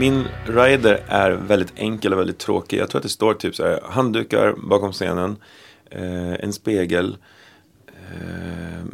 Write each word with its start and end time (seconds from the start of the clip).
Min 0.00 0.28
rider 0.44 1.04
är 1.08 1.30
väldigt 1.30 1.72
enkel 1.76 2.12
och 2.12 2.18
väldigt 2.18 2.38
tråkig. 2.38 2.78
Jag 2.78 2.90
tror 2.90 2.98
att 2.98 3.02
det 3.02 3.08
står 3.08 3.34
typ 3.34 3.54
så 3.54 3.64
här 3.64 3.80
handdukar 3.84 4.52
bakom 4.52 4.92
scenen, 4.92 5.36
eh, 5.90 6.32
en 6.32 6.52
spegel, 6.52 7.16
eh, 7.86 8.84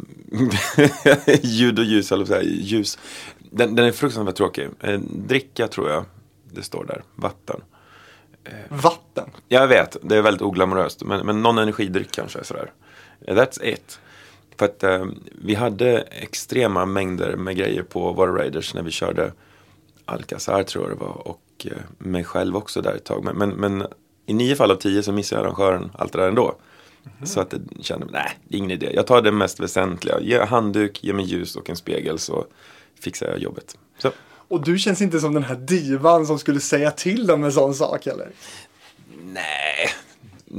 ljud 1.41 1.79
och 1.79 1.85
ljus, 1.85 2.11
eller 2.11 2.25
så 2.25 2.33
här, 2.33 2.41
ljus. 2.41 2.99
Den, 3.39 3.75
den 3.75 3.85
är 3.85 3.91
fruktansvärt 3.91 4.35
tråkig. 4.35 4.69
Eh, 4.79 4.99
dricka 4.99 5.67
tror 5.67 5.89
jag 5.89 6.05
det 6.51 6.63
står 6.63 6.85
där, 6.85 7.03
vatten. 7.15 7.61
Vatten? 8.69 9.29
Jag 9.47 9.67
vet, 9.67 9.97
det 10.01 10.15
är 10.15 10.21
väldigt 10.21 10.41
oglamoröst. 10.41 11.03
Men, 11.03 11.25
men 11.25 11.41
någon 11.41 11.57
energidryck 11.57 12.11
kanske. 12.11 12.43
Sådär. 12.43 12.71
That's 13.27 13.63
it. 13.63 13.99
För 14.57 14.65
att 14.65 14.83
eh, 14.83 15.05
vi 15.41 15.55
hade 15.55 15.99
extrema 16.01 16.85
mängder 16.85 17.35
med 17.35 17.57
grejer 17.57 17.83
på 17.83 18.13
våra 18.13 18.31
raiders 18.31 18.73
när 18.73 18.83
vi 18.83 18.91
körde 18.91 19.31
Alcazar 20.07 20.63
tror 20.63 20.89
jag 20.89 20.97
det 20.97 21.05
var. 21.05 21.27
Och 21.27 21.65
eh, 21.65 21.71
mig 21.97 22.23
själv 22.23 22.55
också 22.55 22.81
där 22.81 22.93
ett 22.93 23.03
tag. 23.03 23.23
Men, 23.23 23.35
men, 23.37 23.49
men 23.49 23.87
i 24.25 24.33
nio 24.33 24.55
fall 24.55 24.71
av 24.71 24.75
tio 24.75 25.03
så 25.03 25.11
missar 25.11 25.37
arrangören 25.37 25.91
allt 25.93 26.13
det 26.13 26.19
där 26.19 26.27
ändå. 26.27 26.55
Mm. 27.15 27.27
Så 27.27 27.39
att 27.41 27.53
jag 27.53 27.85
kände, 27.85 28.07
nej, 28.11 28.37
det 28.47 28.55
är 28.55 28.57
ingen 28.57 28.71
idé. 28.71 28.91
Jag 28.93 29.07
tar 29.07 29.21
det 29.21 29.31
mest 29.31 29.59
väsentliga. 29.59 30.19
Ge 30.19 30.39
handduk, 30.39 31.03
ge 31.03 31.13
mig 31.13 31.25
ljus 31.25 31.55
och 31.55 31.69
en 31.69 31.75
spegel 31.75 32.19
så 32.19 32.45
fixar 32.99 33.27
jag 33.27 33.39
jobbet. 33.39 33.77
Så. 33.97 34.11
Och 34.47 34.63
du 34.63 34.77
känns 34.77 35.01
inte 35.01 35.19
som 35.19 35.33
den 35.33 35.43
här 35.43 35.55
divan 35.55 36.27
som 36.27 36.39
skulle 36.39 36.59
säga 36.59 36.91
till 36.91 37.27
dem 37.27 37.43
en 37.43 37.51
sån 37.51 37.75
sak 37.75 38.07
eller? 38.07 38.29
Nej, 39.21 39.89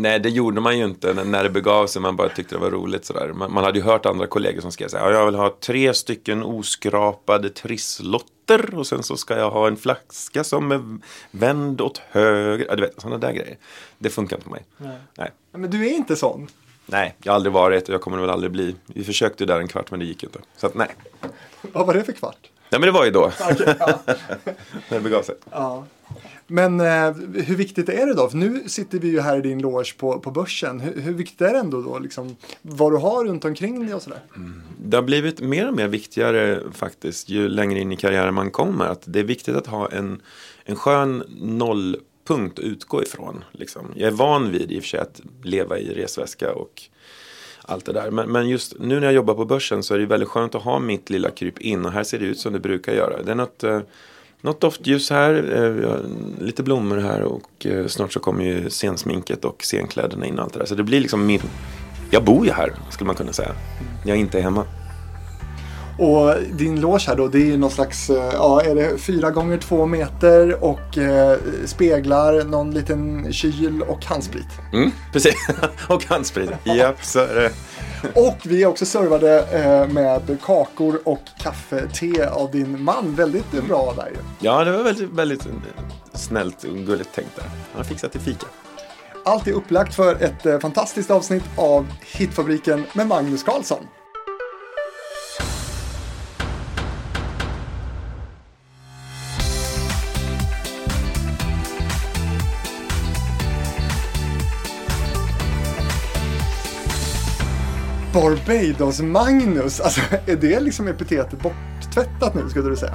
Nej, 0.01 0.21
det 0.21 0.29
gjorde 0.29 0.61
man 0.61 0.79
ju 0.79 0.85
inte 0.85 1.15
när 1.15 1.45
det 1.45 1.51
begav 1.51 1.87
sig. 1.87 2.03
Man 2.03 2.17
bara 2.17 2.29
tyckte 2.29 2.55
det 2.55 2.59
var 2.59 2.71
roligt 2.71 3.05
sådär. 3.05 3.33
Man, 3.33 3.53
man 3.53 3.65
hade 3.65 3.79
ju 3.79 3.85
hört 3.85 4.07
andra 4.07 4.27
kollegor 4.27 4.61
som 4.61 4.73
skrev 4.73 4.89
så 4.89 4.99
här. 4.99 5.11
Jag 5.11 5.27
vill 5.27 5.35
ha 5.35 5.57
tre 5.61 5.95
stycken 5.95 6.43
oskrapade 6.43 7.51
trisslotter 7.51 8.75
och 8.75 8.87
sen 8.87 9.03
så 9.03 9.17
ska 9.17 9.37
jag 9.37 9.51
ha 9.51 9.67
en 9.67 9.77
flaska 9.77 10.45
som 10.45 10.73
är 10.73 10.99
vänd 11.31 11.81
åt 11.81 11.99
höger. 12.11 12.67
Ja, 12.69 12.77
du 12.77 12.83
vet, 12.83 13.01
sådana 13.01 13.19
där 13.19 13.33
grejer. 13.33 13.57
Det 13.99 14.11
funkar 14.11 14.37
inte 14.37 14.45
på 14.45 14.51
mig. 14.51 14.65
Nej. 14.77 14.99
Nej. 15.15 15.31
Men 15.53 15.71
du 15.71 15.87
är 15.87 15.91
inte 15.91 16.17
sån? 16.17 16.49
Nej, 16.87 17.17
jag 17.23 17.33
har 17.33 17.37
aldrig 17.37 17.53
varit 17.53 17.89
och 17.89 17.95
jag 17.95 18.01
kommer 18.01 18.19
väl 18.19 18.31
aldrig 18.31 18.53
bli. 18.53 18.75
Vi 18.87 19.05
försökte 19.05 19.47
där 19.47 19.61
en 19.61 19.69
kvart 19.69 19.91
men 19.91 20.01
det 20.01 20.07
gick 20.07 20.23
inte. 20.23 20.39
Så 20.57 20.67
att 20.67 20.75
nej. 20.75 20.89
Vad 21.63 21.87
var 21.87 21.95
det 21.95 22.05
för 22.05 22.13
kvart? 22.13 22.51
Nej 22.71 22.81
men 22.81 22.83
det 22.83 22.91
var 22.91 23.05
ju 23.05 23.11
då. 23.11 23.27
Okay, 23.27 23.75
ja. 23.79 23.99
När 24.89 24.99
det 24.99 25.01
begav 25.01 25.23
sig. 25.23 25.35
Ja. 25.51 25.85
Men 26.51 26.81
eh, 26.81 27.13
hur 27.45 27.57
viktigt 27.57 27.89
är 27.89 28.07
det 28.07 28.15
då? 28.15 28.29
För 28.29 28.37
nu 28.37 28.63
sitter 28.67 28.99
vi 28.99 29.09
ju 29.09 29.21
här 29.21 29.39
i 29.39 29.41
din 29.41 29.59
loge 29.59 29.95
på, 29.99 30.21
på 30.21 30.31
börsen. 30.31 30.81
Hur, 30.81 31.01
hur 31.01 31.13
viktigt 31.13 31.41
är 31.41 31.53
det 31.53 31.59
ändå 31.59 31.83
då? 31.83 31.99
Liksom, 31.99 32.37
vad 32.63 32.93
du 32.93 32.97
har 32.97 33.25
runt 33.25 33.45
omkring 33.45 33.87
dig 33.87 33.95
och 33.95 34.03
sådär? 34.03 34.21
Mm. 34.37 34.63
Det 34.79 34.97
har 34.97 35.03
blivit 35.03 35.41
mer 35.41 35.69
och 35.69 35.75
mer 35.75 35.89
viktigare 35.89 36.61
faktiskt 36.73 37.29
ju 37.29 37.49
längre 37.49 37.81
in 37.81 37.93
i 37.93 37.97
karriären 37.97 38.35
man 38.35 38.51
kommer. 38.51 38.85
Att 38.85 39.03
det 39.05 39.21
är 39.21 39.25
viktigt 39.25 39.57
att 39.57 39.67
ha 39.67 39.89
en, 39.89 40.23
en 40.65 40.77
skön 40.77 41.23
nollpunkt 41.41 42.59
att 42.59 42.65
utgå 42.65 43.03
ifrån. 43.03 43.45
Liksom. 43.53 43.93
Jag 43.95 44.07
är 44.07 44.17
van 44.17 44.51
vid 44.51 44.73
i 44.73 44.79
och 44.79 44.83
för 44.83 44.89
sig 44.89 45.01
att 45.01 45.21
leva 45.43 45.79
i 45.79 45.95
resväska 45.95 46.53
och 46.53 46.83
allt 47.63 47.85
det 47.85 47.93
där. 47.93 48.11
Men, 48.11 48.33
men, 48.33 48.49
just 48.49 48.79
nu 48.79 49.01
när 49.01 49.07
jag 49.07 49.15
jobbar 49.15 49.35
på 49.35 49.45
börsen 49.45 49.83
så 49.83 49.95
är 49.95 49.99
det 49.99 50.07
väldigt 50.07 50.29
skönt 50.29 50.55
att 50.55 50.63
ha 50.63 50.79
mitt 50.79 51.11
lilla 51.11 51.31
kryp 51.31 51.59
in 51.59 51.87
och 51.87 51.93
här 51.93 52.05
ser 52.05 52.19
det 52.19 52.25
ut 52.25 52.39
som 52.39 52.53
det 52.53 52.61
brukar 52.61 52.93
göra. 52.93 53.23
Det 53.23 53.31
är 53.31 53.35
något, 53.35 53.65
eh, 53.65 53.81
något 54.41 54.61
doftljus 54.61 55.11
här, 55.11 55.35
eh, 55.57 56.45
lite 56.45 56.63
blommor 56.63 56.97
här 56.97 57.23
och 57.23 57.67
eh, 57.67 57.87
snart 57.87 58.13
så 58.13 58.21
kommer 58.21 58.45
ju 58.45 58.71
scensminket 58.71 59.45
och 59.45 59.63
scenkläderna 59.63 60.27
in 60.27 60.39
och 60.39 60.45
allt 60.45 60.53
det 60.53 60.59
där. 60.59 60.67
Så 60.67 60.75
det 60.75 60.85
blir 60.85 61.01
liksom 61.01 61.27
min, 61.27 61.41
jag 62.11 62.25
bor 62.25 62.47
ju 62.47 62.53
här 62.53 62.73
skulle 62.91 63.07
man 63.07 63.17
kunna 63.17 63.33
säga. 63.33 63.53
Jag 64.05 64.17
är 64.17 64.21
inte 64.21 64.41
hemma. 64.41 64.65
Och 65.99 66.35
din 66.53 66.81
loge 66.81 67.05
här 67.07 67.17
då, 67.17 67.29
det 67.29 67.39
är 67.39 67.45
ju 67.45 67.57
någon 67.57 67.71
slags, 67.71 68.11
eh, 68.11 68.31
ja 68.33 68.63
är 68.63 68.75
det 68.75 68.99
fyra 68.99 69.31
gånger 69.31 69.59
två 69.59 69.87
meter 69.87 70.65
och 70.65 70.99
eh, 70.99 71.39
speglar, 71.67 72.45
någon 72.45 72.71
liten 72.71 73.33
kyl 73.33 73.83
och 73.83 74.05
handsprit. 74.05 74.49
Mm, 74.73 74.91
precis, 75.13 75.35
och 75.89 76.05
handsprit. 76.05 76.51
Japp, 76.65 77.05
så 77.05 77.19
är 77.19 77.35
det. 77.35 77.51
Och 78.15 78.39
vi 78.45 78.63
är 78.63 78.67
också 78.67 78.87
servade 78.87 79.41
eh, 79.41 79.93
med 79.93 80.39
kakor 80.43 81.01
och 81.05 81.21
kaffe, 81.39 81.89
te 81.89 82.27
av 82.27 82.51
din 82.51 82.83
man. 82.83 83.15
Väldigt 83.15 83.51
bra 83.51 83.95
där 83.97 84.07
ju. 84.07 84.17
Ja, 84.41 84.65
det 84.65 84.73
var 84.73 84.85
väldigt, 84.85 85.11
väldigt 85.11 85.47
snällt 86.13 86.65
och 86.65 86.77
gulligt 86.77 87.15
tänkt 87.15 87.37
där. 87.37 87.45
Han 87.45 87.77
har 87.77 87.85
fixat 87.85 88.13
till 88.13 88.21
fika. 88.21 88.47
Allt 89.25 89.47
är 89.47 89.53
upplagt 89.53 89.95
för 89.95 90.23
ett 90.23 90.47
eh, 90.47 90.59
fantastiskt 90.59 91.11
avsnitt 91.11 91.45
av 91.57 91.87
Hitfabriken 92.17 92.85
med 92.93 93.07
Magnus 93.07 93.43
Karlsson. 93.43 93.87
Barbados-Magnus, 108.19 109.81
alltså 109.81 110.01
är 110.27 110.37
det 110.37 110.61
liksom 110.61 110.89
epitetet 110.89 111.39
borttvättat 111.43 112.35
nu 112.35 112.51
skulle 112.51 112.69
du 112.69 112.77
säga? 112.77 112.95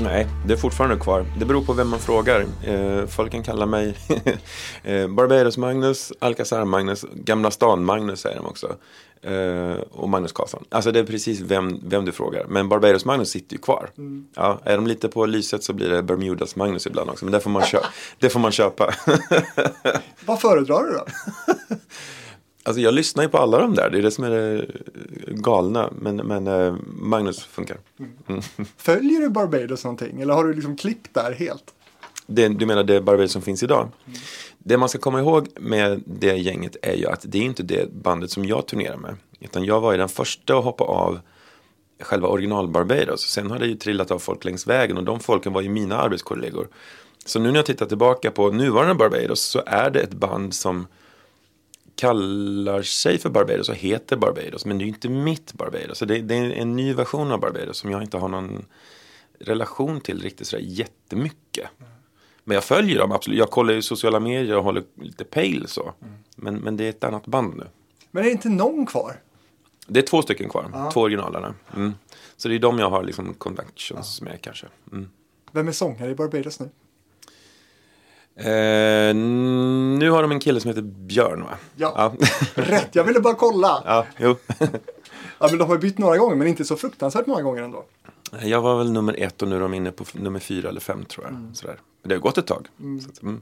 Nej, 0.00 0.26
det 0.46 0.52
är 0.52 0.56
fortfarande 0.56 0.96
kvar. 0.96 1.26
Det 1.38 1.44
beror 1.44 1.64
på 1.64 1.72
vem 1.72 1.88
man 1.88 2.00
frågar. 2.00 2.46
Eh, 2.64 3.06
folk 3.06 3.32
kan 3.32 3.42
kalla 3.42 3.66
mig 3.66 3.96
eh, 4.82 5.08
Barbados-Magnus, 5.08 6.12
Alcazar-Magnus, 6.20 7.04
Gamla 7.14 7.50
stan-Magnus 7.50 8.20
säger 8.20 8.36
de 8.36 8.46
också. 8.46 8.76
Eh, 9.22 9.80
och 9.90 10.08
Magnus 10.08 10.32
Karlsson. 10.32 10.64
Alltså 10.68 10.92
det 10.92 10.98
är 10.98 11.04
precis 11.04 11.40
vem, 11.40 11.80
vem 11.82 12.04
du 12.04 12.12
frågar. 12.12 12.44
Men 12.48 12.68
Barbados-Magnus 12.68 13.30
sitter 13.30 13.56
ju 13.56 13.62
kvar. 13.62 13.90
Mm. 13.98 14.26
Ja, 14.34 14.60
är 14.64 14.76
de 14.76 14.86
lite 14.86 15.08
på 15.08 15.26
lyset 15.26 15.64
så 15.64 15.72
blir 15.72 15.90
det 15.90 16.02
Bermudas-Magnus 16.02 16.86
ibland 16.86 17.10
också. 17.10 17.24
Men 17.24 17.32
det 17.32 17.40
får 17.40 17.50
man, 17.50 17.62
köpa. 17.62 17.86
det 18.18 18.30
får 18.30 18.40
man 18.40 18.52
köpa. 18.52 18.94
Vad 20.26 20.40
föredrar 20.40 20.82
du 20.82 20.92
då? 20.92 21.04
Alltså 22.64 22.80
jag 22.80 22.94
lyssnar 22.94 23.22
ju 23.22 23.28
på 23.28 23.38
alla 23.38 23.58
de 23.58 23.74
där, 23.74 23.90
det 23.90 23.98
är 23.98 24.02
det 24.02 24.10
som 24.10 24.24
är 24.24 24.30
det 24.30 24.66
galna. 25.26 25.92
Men, 25.98 26.16
men 26.16 26.46
eh, 26.46 26.74
Magnus 26.86 27.44
funkar. 27.44 27.76
Mm. 28.28 28.42
Följer 28.76 29.20
du 29.20 29.28
Barbados 29.28 29.84
någonting 29.84 30.20
eller 30.20 30.34
har 30.34 30.44
du 30.44 30.54
liksom 30.54 30.76
klippt 30.76 31.14
där 31.14 31.32
helt? 31.32 31.64
Det, 32.26 32.48
du 32.48 32.66
menar 32.66 32.84
det 32.84 33.00
Barbados 33.00 33.32
som 33.32 33.42
finns 33.42 33.62
idag? 33.62 33.88
Mm. 34.06 34.18
Det 34.58 34.76
man 34.76 34.88
ska 34.88 34.98
komma 34.98 35.20
ihåg 35.20 35.48
med 35.60 36.02
det 36.06 36.36
gänget 36.36 36.76
är 36.82 36.94
ju 36.94 37.06
att 37.06 37.20
det 37.22 37.38
är 37.38 37.42
inte 37.42 37.62
det 37.62 37.92
bandet 37.92 38.30
som 38.30 38.44
jag 38.44 38.66
turnerar 38.66 38.96
med. 38.96 39.16
Utan 39.40 39.64
jag 39.64 39.80
var 39.80 39.92
ju 39.92 39.98
den 39.98 40.08
första 40.08 40.58
att 40.58 40.64
hoppa 40.64 40.84
av 40.84 41.20
själva 42.00 42.28
original 42.28 42.68
Barbados. 42.68 43.20
Sen 43.20 43.50
har 43.50 43.58
det 43.58 43.66
ju 43.66 43.74
trillat 43.74 44.10
av 44.10 44.18
folk 44.18 44.44
längs 44.44 44.66
vägen 44.66 44.96
och 44.96 45.04
de 45.04 45.20
folken 45.20 45.52
var 45.52 45.60
ju 45.60 45.68
mina 45.68 45.96
arbetskollegor. 45.96 46.68
Så 47.24 47.38
nu 47.38 47.48
när 47.48 47.56
jag 47.58 47.66
tittar 47.66 47.86
tillbaka 47.86 48.30
på 48.30 48.50
nuvarande 48.50 48.94
Barbados 48.94 49.40
så 49.40 49.62
är 49.66 49.90
det 49.90 50.00
ett 50.00 50.12
band 50.14 50.54
som 50.54 50.86
kallar 52.02 52.82
sig 52.82 53.18
för 53.18 53.30
Barbados 53.30 53.68
och 53.68 53.74
heter 53.74 54.16
Barbados. 54.16 54.64
Men 54.64 54.78
det 54.78 54.82
är 54.82 54.86
ju 54.86 54.92
inte 54.92 55.08
mitt 55.08 55.52
Barbados. 55.52 55.98
Så 55.98 56.04
det, 56.04 56.18
det, 56.18 56.34
är 56.34 56.50
en 56.50 56.76
ny 56.76 56.94
version 56.94 57.32
av 57.32 57.40
Barbados 57.40 57.78
som 57.78 57.90
jag 57.90 58.02
inte 58.02 58.16
har 58.16 58.28
någon 58.28 58.64
relation 59.38 60.00
till 60.00 60.22
riktigt 60.22 60.46
sådär 60.46 60.64
jättemycket. 60.64 61.66
Men 62.44 62.54
jag 62.54 62.64
följer 62.64 62.98
dem 62.98 63.12
absolut. 63.12 63.38
Jag 63.38 63.50
kollar 63.50 63.74
ju 63.74 63.82
sociala 63.82 64.20
medier 64.20 64.56
och 64.56 64.64
håller 64.64 64.82
lite 64.94 65.24
pejl 65.24 65.68
så. 65.68 65.92
Mm. 66.02 66.14
Men, 66.36 66.56
men 66.56 66.76
det 66.76 66.84
är 66.84 66.90
ett 66.90 67.04
annat 67.04 67.26
band 67.26 67.56
nu. 67.56 67.66
Men 68.10 68.22
är 68.22 68.26
det 68.26 68.32
inte 68.32 68.48
någon 68.48 68.86
kvar? 68.86 69.20
Det 69.86 70.00
är 70.00 70.06
två 70.06 70.22
stycken 70.22 70.48
kvar. 70.48 70.70
Ja. 70.72 70.90
Två 70.90 71.00
originalerna. 71.00 71.54
Mm. 71.76 71.94
Så 72.36 72.48
det 72.48 72.54
är 72.54 72.58
de 72.58 72.78
jag 72.78 72.90
har 72.90 73.02
liksom 73.02 73.34
connections 73.34 74.18
ja. 74.20 74.24
med 74.24 74.40
kanske. 74.40 74.66
Mm. 74.92 75.10
Vem 75.52 75.68
är 75.68 75.72
sångare 75.72 76.10
i 76.10 76.14
Barbados 76.14 76.60
nu? 76.60 76.68
Eh, 78.36 79.14
nu 79.14 80.10
har 80.10 80.22
de 80.22 80.32
en 80.32 80.40
kille 80.40 80.60
som 80.60 80.68
heter 80.68 80.82
Björn 80.82 81.42
va? 81.42 81.50
Ja, 81.76 81.92
ja. 81.96 82.26
rätt. 82.62 82.94
Jag 82.94 83.04
ville 83.04 83.20
bara 83.20 83.34
kolla. 83.34 83.82
Ja, 83.86 84.06
jo. 84.18 84.36
ja, 85.38 85.48
men 85.50 85.58
de 85.58 85.68
har 85.68 85.78
bytt 85.78 85.98
några 85.98 86.16
gånger 86.16 86.36
men 86.36 86.46
inte 86.46 86.64
så 86.64 86.76
fruktansvärt 86.76 87.26
många 87.26 87.42
gånger 87.42 87.62
ändå. 87.62 87.84
Jag 88.42 88.62
var 88.62 88.78
väl 88.78 88.92
nummer 88.92 89.14
ett 89.18 89.42
och 89.42 89.48
nu 89.48 89.56
är 89.56 89.60
de 89.60 89.74
inne 89.74 89.92
på 89.92 90.04
nummer 90.12 90.40
fyra 90.40 90.68
eller 90.68 90.80
fem 90.80 91.04
tror 91.04 91.26
jag. 91.26 91.34
Mm. 91.34 91.54
Sådär. 91.54 91.76
Men 92.02 92.08
det 92.08 92.14
har 92.14 92.20
gått 92.20 92.38
ett 92.38 92.46
tag. 92.46 92.68
Mm. 92.80 93.00
Så, 93.00 93.10
mm. 93.22 93.40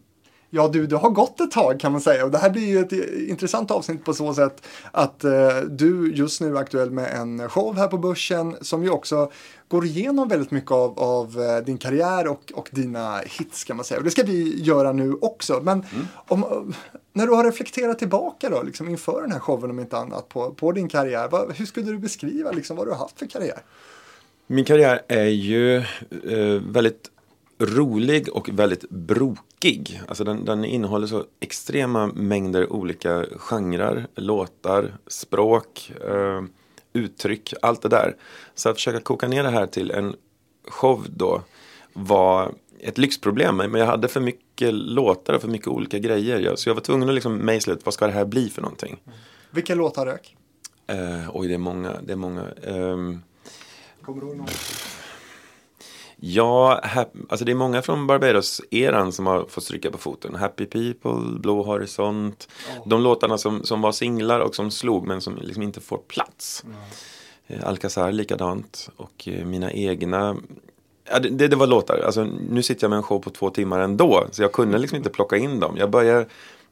Ja, 0.52 0.68
du, 0.68 0.86
det 0.86 0.96
har 0.96 1.10
gått 1.10 1.40
ett 1.40 1.50
tag 1.50 1.80
kan 1.80 1.92
man 1.92 2.00
säga. 2.00 2.24
Och 2.24 2.30
det 2.30 2.38
här 2.38 2.50
blir 2.50 2.66
ju 2.66 2.78
ett 2.80 2.92
intressant 3.28 3.70
avsnitt 3.70 4.04
på 4.04 4.14
så 4.14 4.34
sätt 4.34 4.66
att 4.92 5.24
eh, 5.24 5.58
du 5.68 6.12
just 6.14 6.40
nu 6.40 6.56
är 6.56 6.60
aktuell 6.60 6.90
med 6.90 7.14
en 7.14 7.48
show 7.48 7.76
här 7.76 7.88
på 7.88 7.98
Börsen 7.98 8.56
som 8.60 8.82
ju 8.82 8.90
också 8.90 9.30
går 9.68 9.84
igenom 9.84 10.28
väldigt 10.28 10.50
mycket 10.50 10.70
av, 10.70 10.98
av 10.98 11.40
eh, 11.40 11.64
din 11.64 11.78
karriär 11.78 12.26
och, 12.26 12.52
och 12.54 12.68
dina 12.72 13.18
hits 13.18 13.64
kan 13.64 13.76
man 13.76 13.84
säga. 13.84 13.98
Och 13.98 14.04
det 14.04 14.10
ska 14.10 14.22
vi 14.22 14.62
göra 14.62 14.92
nu 14.92 15.14
också. 15.20 15.60
Men 15.62 15.84
mm. 15.92 16.06
om, 16.14 16.72
när 17.12 17.26
du 17.26 17.32
har 17.32 17.44
reflekterat 17.44 17.98
tillbaka 17.98 18.50
då, 18.50 18.62
liksom 18.62 18.88
inför 18.88 19.22
den 19.22 19.32
här 19.32 19.38
showen 19.38 19.70
om 19.70 19.80
inte 19.80 19.96
annat 19.96 20.28
på, 20.28 20.50
på 20.50 20.72
din 20.72 20.88
karriär, 20.88 21.28
vad, 21.30 21.52
hur 21.52 21.66
skulle 21.66 21.86
du 21.86 21.98
beskriva 21.98 22.50
liksom, 22.50 22.76
vad 22.76 22.86
du 22.86 22.90
har 22.90 22.98
haft 22.98 23.18
för 23.18 23.26
karriär? 23.26 23.62
Min 24.46 24.64
karriär 24.64 25.02
är 25.08 25.24
ju 25.24 25.76
eh, 25.76 26.62
väldigt 26.72 27.10
rolig 27.60 28.28
och 28.32 28.48
väldigt 28.48 28.90
brokig. 28.90 30.02
Alltså 30.08 30.24
den, 30.24 30.44
den, 30.44 30.64
innehåller 30.64 31.06
så 31.06 31.24
extrema 31.40 32.06
mängder 32.06 32.72
olika 32.72 33.24
genrer, 33.36 34.06
låtar, 34.14 34.96
språk, 35.06 35.92
eh, 36.08 36.42
uttryck, 36.92 37.54
allt 37.62 37.82
det 37.82 37.88
där. 37.88 38.16
Så 38.54 38.68
att 38.68 38.76
försöka 38.76 39.00
koka 39.00 39.28
ner 39.28 39.42
det 39.42 39.50
här 39.50 39.66
till 39.66 39.90
en 39.90 40.14
show 40.68 41.06
då 41.08 41.42
var 41.92 42.52
ett 42.78 42.98
lyxproblem, 42.98 43.56
men 43.56 43.74
jag 43.74 43.86
hade 43.86 44.08
för 44.08 44.20
mycket 44.20 44.74
låtar 44.74 45.34
och 45.34 45.40
för 45.40 45.48
mycket 45.48 45.68
olika 45.68 45.98
grejer. 45.98 46.56
Så 46.56 46.68
jag 46.68 46.74
var 46.74 46.82
tvungen 46.82 47.08
att 47.08 47.14
liksom 47.14 47.36
mejsla 47.36 47.72
ut, 47.72 47.84
vad 47.84 47.94
ska 47.94 48.06
det 48.06 48.12
här 48.12 48.24
bli 48.24 48.50
för 48.50 48.62
någonting? 48.62 49.00
Vilka 49.50 49.74
låtar 49.74 50.06
rök? 50.06 50.36
Eh, 50.86 51.30
oj, 51.32 51.48
det 51.48 51.54
är 51.54 51.58
många. 51.58 51.96
Det 52.02 52.12
är 52.12 52.16
många. 52.16 52.44
Um, 52.62 53.22
Kommer 54.02 54.20
du 54.20 54.26
ihåg 54.26 54.36
någon? 54.36 54.46
Ja, 56.22 56.80
alltså 57.28 57.44
det 57.44 57.52
är 57.52 57.56
många 57.56 57.82
från 57.82 58.06
Barbados-eran 58.06 59.12
som 59.12 59.26
har 59.26 59.44
fått 59.44 59.64
stryka 59.64 59.90
på 59.90 59.98
foten. 59.98 60.34
Happy 60.34 60.66
People, 60.66 61.38
Blå 61.40 61.62
Horisont. 61.62 62.48
Oh. 62.78 62.88
De 62.88 63.02
låtarna 63.02 63.38
som, 63.38 63.64
som 63.64 63.80
var 63.80 63.92
singlar 63.92 64.40
och 64.40 64.54
som 64.54 64.70
slog 64.70 65.06
men 65.06 65.20
som 65.20 65.36
liksom 65.36 65.62
inte 65.62 65.80
får 65.80 65.98
plats. 65.98 66.64
Mm. 66.64 67.64
Alcazar 67.64 68.12
likadant. 68.12 68.90
Och 68.96 69.28
eh, 69.28 69.44
mina 69.44 69.72
egna 69.72 70.36
Ja, 71.12 71.18
det, 71.18 71.48
det, 71.48 71.56
var 71.56 71.66
låtar. 71.66 71.98
Alltså, 71.98 72.24
nu 72.50 72.62
sitter 72.62 72.84
jag 72.84 72.90
med 72.90 72.96
en 72.96 73.02
show 73.02 73.18
på 73.18 73.30
två 73.30 73.50
timmar 73.50 73.80
ändå. 73.80 74.26
Så 74.30 74.42
jag 74.42 74.52
kunde 74.52 74.78
liksom 74.78 74.96
inte 74.96 75.10
plocka 75.10 75.36
in 75.36 75.60
dem. 75.60 75.76
Jag 75.76 75.90
börjar 75.90 76.26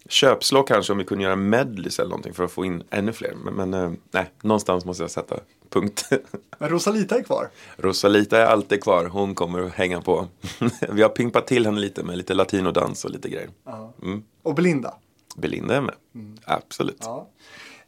köpslå 0.09 0.63
kanske 0.63 0.93
om 0.93 0.99
vi 0.99 1.05
kunde 1.05 1.25
göra 1.25 1.37
medleys 1.37 1.99
eller 1.99 2.09
någonting 2.09 2.35
för 2.35 2.45
att 2.45 2.53
få 2.53 2.65
in 2.65 2.83
ännu 2.91 3.13
fler. 3.13 3.35
Men, 3.45 3.55
men 3.55 3.75
eh, 3.75 3.93
nej, 4.11 4.31
någonstans 4.43 4.85
måste 4.85 5.03
jag 5.03 5.11
sätta 5.11 5.37
punkt. 5.71 6.09
Men 6.59 6.69
Rosalita 6.69 7.19
är 7.19 7.23
kvar? 7.23 7.51
Rosalita 7.77 8.39
är 8.39 8.47
alltid 8.47 8.83
kvar. 8.83 9.05
Hon 9.05 9.35
kommer 9.35 9.63
att 9.63 9.73
hänga 9.73 10.01
på. 10.01 10.27
vi 10.89 11.03
har 11.03 11.09
pimpat 11.09 11.47
till 11.47 11.67
henne 11.67 11.81
lite 11.81 12.03
med 12.03 12.19
lite 12.19 12.35
latinodans 12.35 13.05
och 13.05 13.11
lite 13.11 13.29
grejer. 13.29 13.51
Mm. 14.03 14.23
Och 14.43 14.55
Belinda? 14.55 14.95
Belinda 15.37 15.77
är 15.77 15.81
med. 15.81 15.95
Mm. 16.15 16.37
Absolut. 16.45 16.99
Ja. 17.01 17.29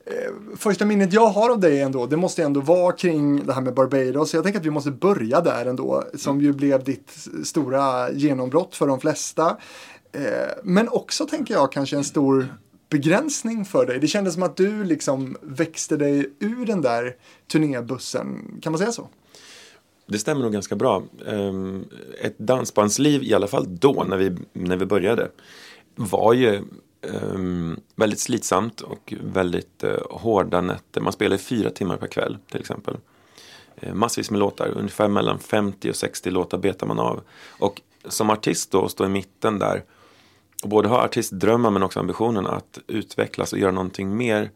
Eh, 0.06 0.56
första 0.56 0.84
minnet 0.84 1.12
jag 1.12 1.26
har 1.26 1.50
av 1.50 1.60
dig 1.60 1.80
ändå, 1.80 2.06
det 2.06 2.16
måste 2.16 2.42
ändå 2.42 2.60
vara 2.60 2.92
kring 2.92 3.46
det 3.46 3.52
här 3.52 3.60
med 3.60 3.74
Barbados. 3.74 4.30
Så 4.30 4.36
jag 4.36 4.44
tänker 4.44 4.60
att 4.60 4.66
vi 4.66 4.70
måste 4.70 4.90
börja 4.90 5.40
där 5.40 5.66
ändå, 5.66 6.04
som 6.14 6.40
ju 6.40 6.52
blev 6.52 6.84
ditt 6.84 7.10
stora 7.44 8.12
genombrott 8.12 8.76
för 8.76 8.86
de 8.86 9.00
flesta. 9.00 9.56
Eh, 10.12 10.22
men 10.62 10.88
också 10.88 11.26
tänker 11.26 11.54
jag 11.54 11.72
kanske 11.72 11.96
en 11.96 12.04
stor 12.04 12.54
begränsning 12.88 13.64
för 13.64 13.86
dig. 13.86 13.98
Det 13.98 14.06
kändes 14.06 14.34
som 14.34 14.42
att 14.42 14.56
du 14.56 14.84
liksom 14.84 15.36
växte 15.42 15.96
dig 15.96 16.30
ur 16.38 16.66
den 16.66 16.82
där 16.82 17.16
turnébussen. 17.52 18.58
Kan 18.62 18.72
man 18.72 18.78
säga 18.78 18.92
så? 18.92 19.08
Det 20.06 20.18
stämmer 20.18 20.42
nog 20.42 20.52
ganska 20.52 20.76
bra. 20.76 21.02
Ehm, 21.26 21.84
ett 22.20 22.38
dansbandsliv, 22.38 23.22
i 23.22 23.34
alla 23.34 23.46
fall 23.46 23.66
då 23.68 24.04
när 24.08 24.16
vi, 24.16 24.36
när 24.52 24.76
vi 24.76 24.86
började, 24.86 25.30
var 25.94 26.32
ju 26.32 26.62
ehm, 27.02 27.80
väldigt 27.96 28.20
slitsamt 28.20 28.80
och 28.80 29.14
väldigt 29.22 29.84
eh, 29.84 29.96
hårda 30.10 30.60
nätter. 30.60 31.00
Man 31.00 31.12
spelade 31.12 31.42
fyra 31.42 31.70
timmar 31.70 31.96
per 31.96 32.06
kväll 32.06 32.38
till 32.50 32.60
exempel. 32.60 32.96
Eh, 33.76 33.94
massvis 33.94 34.30
med 34.30 34.40
låtar, 34.40 34.68
ungefär 34.76 35.08
mellan 35.08 35.38
50 35.38 35.90
och 35.90 35.96
60 35.96 36.30
låtar 36.30 36.58
betar 36.58 36.86
man 36.86 36.98
av. 36.98 37.20
Och 37.58 37.80
som 38.08 38.30
artist 38.30 38.70
då, 38.70 38.84
att 38.84 38.90
stå 38.90 39.04
i 39.04 39.08
mitten 39.08 39.58
där 39.58 39.84
och 40.62 40.68
både 40.68 40.88
ha 40.88 41.04
artistdrömmar 41.04 41.70
men 41.70 41.82
också 41.82 42.00
ambitionen 42.00 42.46
att 42.46 42.78
utvecklas 42.86 43.52
och 43.52 43.58
göra 43.58 43.72
någonting 43.72 44.16
mer 44.16 44.50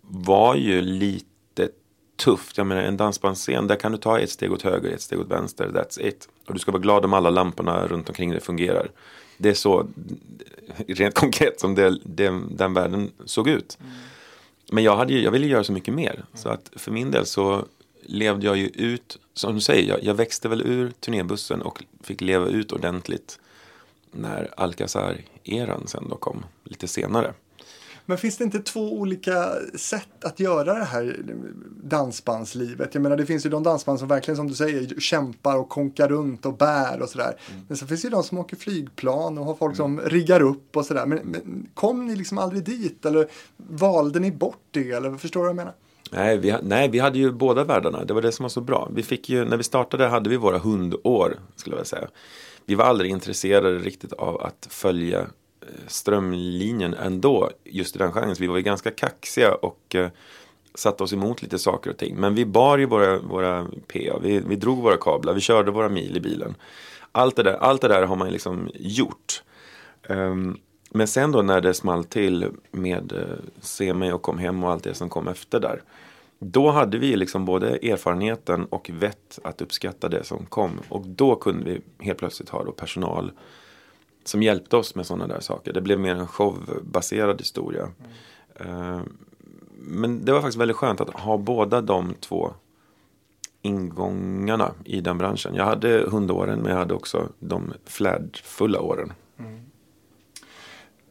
var 0.00 0.54
ju 0.54 0.80
lite 0.80 1.68
tufft. 2.16 2.58
Jag 2.58 2.66
menar 2.66 2.82
en 2.82 2.96
dansbandsscen, 2.96 3.66
där 3.66 3.76
kan 3.76 3.92
du 3.92 3.98
ta 3.98 4.18
ett 4.18 4.30
steg 4.30 4.52
åt 4.52 4.62
höger, 4.62 4.90
ett 4.90 5.00
steg 5.00 5.20
åt 5.20 5.30
vänster, 5.30 5.68
that's 5.68 6.00
it. 6.00 6.28
Och 6.46 6.54
du 6.54 6.60
ska 6.60 6.72
vara 6.72 6.82
glad 6.82 7.04
om 7.04 7.12
alla 7.12 7.30
lamporna 7.30 7.86
runt 7.86 8.08
omkring 8.08 8.30
dig 8.30 8.40
fungerar. 8.40 8.90
Det 9.38 9.48
är 9.48 9.54
så, 9.54 9.86
rent 10.86 11.14
konkret, 11.14 11.60
som 11.60 11.74
det, 11.74 11.98
det, 12.04 12.40
den 12.50 12.74
världen 12.74 13.10
såg 13.24 13.48
ut. 13.48 13.78
Mm. 13.80 13.92
Men 14.72 14.84
jag, 14.84 14.96
hade, 14.96 15.12
jag 15.12 15.30
ville 15.30 15.46
göra 15.46 15.64
så 15.64 15.72
mycket 15.72 15.94
mer. 15.94 16.14
Mm. 16.14 16.26
Så 16.34 16.48
att 16.48 16.70
för 16.76 16.90
min 16.90 17.10
del 17.10 17.26
så 17.26 17.64
levde 18.02 18.46
jag 18.46 18.56
ju 18.56 18.66
ut, 18.66 19.18
som 19.34 19.54
du 19.54 19.60
säger, 19.60 19.88
jag, 19.88 20.04
jag 20.04 20.14
växte 20.14 20.48
väl 20.48 20.62
ur 20.62 20.90
turnébussen 20.90 21.62
och 21.62 21.84
fick 22.02 22.20
leva 22.20 22.46
ut 22.46 22.72
ordentligt 22.72 23.38
när 24.12 24.54
Alcazar-eran 24.56 25.86
sen 25.86 26.08
då 26.08 26.16
kom 26.16 26.44
lite 26.64 26.88
senare. 26.88 27.34
Men 28.08 28.18
finns 28.18 28.36
det 28.36 28.44
inte 28.44 28.58
två 28.58 28.92
olika 28.92 29.52
sätt 29.74 30.24
att 30.24 30.40
göra 30.40 30.74
det 30.74 30.84
här 30.84 31.16
dansbandslivet? 31.82 32.94
Jag 32.94 33.02
menar 33.02 33.16
det 33.16 33.26
finns 33.26 33.46
ju 33.46 33.50
de 33.50 33.62
dansband 33.62 33.98
som 33.98 34.08
verkligen 34.08 34.36
som 34.36 34.48
du 34.48 34.54
säger 34.54 35.00
kämpar 35.00 35.56
och 35.56 35.68
konkar 35.68 36.08
runt 36.08 36.46
och 36.46 36.56
bär 36.56 37.02
och 37.02 37.08
sådär. 37.08 37.36
Mm. 37.50 37.64
Men 37.68 37.76
så 37.76 37.86
finns 37.86 38.02
det 38.02 38.06
ju 38.06 38.10
de 38.10 38.22
som 38.22 38.38
åker 38.38 38.56
flygplan 38.56 39.38
och 39.38 39.44
har 39.44 39.54
folk 39.54 39.76
som 39.76 39.98
mm. 39.98 40.10
riggar 40.10 40.42
upp 40.42 40.76
och 40.76 40.84
sådär. 40.84 41.06
Men, 41.06 41.18
men, 41.18 41.68
kom 41.74 42.06
ni 42.06 42.16
liksom 42.16 42.38
aldrig 42.38 42.64
dit 42.64 43.06
eller 43.06 43.28
valde 43.56 44.20
ni 44.20 44.32
bort 44.32 44.62
det 44.70 44.90
eller 44.90 45.16
förstår 45.16 45.40
du 45.40 45.44
vad 45.44 45.50
jag 45.50 45.56
menar? 45.56 45.74
Nej 46.12 46.38
vi, 46.38 46.54
nej, 46.62 46.88
vi 46.88 46.98
hade 46.98 47.18
ju 47.18 47.32
båda 47.32 47.64
världarna. 47.64 48.04
Det 48.04 48.14
var 48.14 48.22
det 48.22 48.32
som 48.32 48.42
var 48.42 48.50
så 48.50 48.60
bra. 48.60 48.88
Vi 48.94 49.02
fick 49.02 49.28
ju, 49.28 49.44
när 49.44 49.56
vi 49.56 49.62
startade 49.62 50.06
hade 50.06 50.30
vi 50.30 50.36
våra 50.36 50.58
hundår, 50.58 51.38
skulle 51.56 51.76
jag 51.76 51.86
säga 51.86 52.08
vi 52.68 52.74
var 52.74 52.84
aldrig 52.84 53.10
intresserade 53.10 53.78
riktigt 53.78 54.12
av 54.12 54.42
att 54.42 54.68
följa 54.70 55.20
eh, 55.20 55.26
strömlinjen 55.86 56.94
ändå, 56.94 57.50
just 57.64 57.96
i 57.96 57.98
den 57.98 58.12
genren. 58.12 58.36
Så 58.36 58.40
vi 58.40 58.46
var 58.46 58.56
ju 58.56 58.62
ganska 58.62 58.90
kaxiga 58.90 59.54
och 59.54 59.94
eh, 59.94 60.08
satte 60.74 61.02
oss 61.02 61.12
emot 61.12 61.42
lite 61.42 61.58
saker 61.58 61.90
och 61.90 61.96
ting. 61.96 62.16
Men 62.16 62.34
vi 62.34 62.46
bar 62.46 62.78
ju 62.78 62.86
våra, 62.86 63.18
våra 63.18 63.64
PA, 63.64 64.18
vi, 64.22 64.40
vi 64.40 64.56
drog 64.56 64.82
våra 64.82 64.96
kablar, 64.96 65.34
vi 65.34 65.40
körde 65.40 65.70
våra 65.70 65.88
mil 65.88 66.16
i 66.16 66.20
bilen. 66.20 66.54
Allt 67.12 67.36
det 67.36 67.42
där, 67.42 67.52
allt 67.52 67.80
det 67.80 67.88
där 67.88 68.02
har 68.02 68.16
man 68.16 68.30
liksom 68.30 68.70
gjort. 68.74 69.42
Um, 70.08 70.58
men 70.90 71.08
sen 71.08 71.32
då 71.32 71.42
när 71.42 71.60
det 71.60 71.74
small 71.74 72.04
till 72.04 72.46
med 72.70 73.12
eh, 73.12 73.18
uh, 73.18 73.24
Se 73.60 73.94
mig 73.94 74.12
och 74.12 74.22
kom 74.22 74.38
hem 74.38 74.64
och 74.64 74.70
allt 74.70 74.84
det 74.84 74.94
som 74.94 75.08
kom 75.08 75.28
efter 75.28 75.60
där. 75.60 75.82
Då 76.38 76.70
hade 76.70 76.98
vi 76.98 77.16
liksom 77.16 77.44
både 77.44 77.68
erfarenheten 77.68 78.64
och 78.64 78.90
vett 78.94 79.38
att 79.44 79.60
uppskatta 79.60 80.08
det 80.08 80.24
som 80.24 80.46
kom. 80.46 80.70
Och 80.88 81.06
då 81.06 81.36
kunde 81.36 81.64
vi 81.64 81.80
helt 82.04 82.18
plötsligt 82.18 82.48
ha 82.48 82.64
då 82.64 82.72
personal 82.72 83.32
som 84.24 84.42
hjälpte 84.42 84.76
oss 84.76 84.94
med 84.94 85.06
sådana 85.06 85.26
där 85.26 85.40
saker. 85.40 85.72
Det 85.72 85.80
blev 85.80 86.00
mer 86.00 86.14
en 86.14 86.26
showbaserad 86.26 87.40
historia. 87.40 87.88
Mm. 88.56 89.00
Men 89.80 90.24
det 90.24 90.32
var 90.32 90.40
faktiskt 90.40 90.60
väldigt 90.60 90.76
skönt 90.76 91.00
att 91.00 91.10
ha 91.10 91.36
båda 91.36 91.80
de 91.80 92.14
två 92.20 92.50
ingångarna 93.62 94.72
i 94.84 95.00
den 95.00 95.18
branschen. 95.18 95.54
Jag 95.54 95.64
hade 95.64 96.06
hundåren 96.10 96.58
men 96.60 96.70
jag 96.72 96.78
hade 96.78 96.94
också 96.94 97.28
de 97.38 97.72
flärdfulla 97.84 98.80
åren. 98.80 99.12
Mm. 99.38 99.60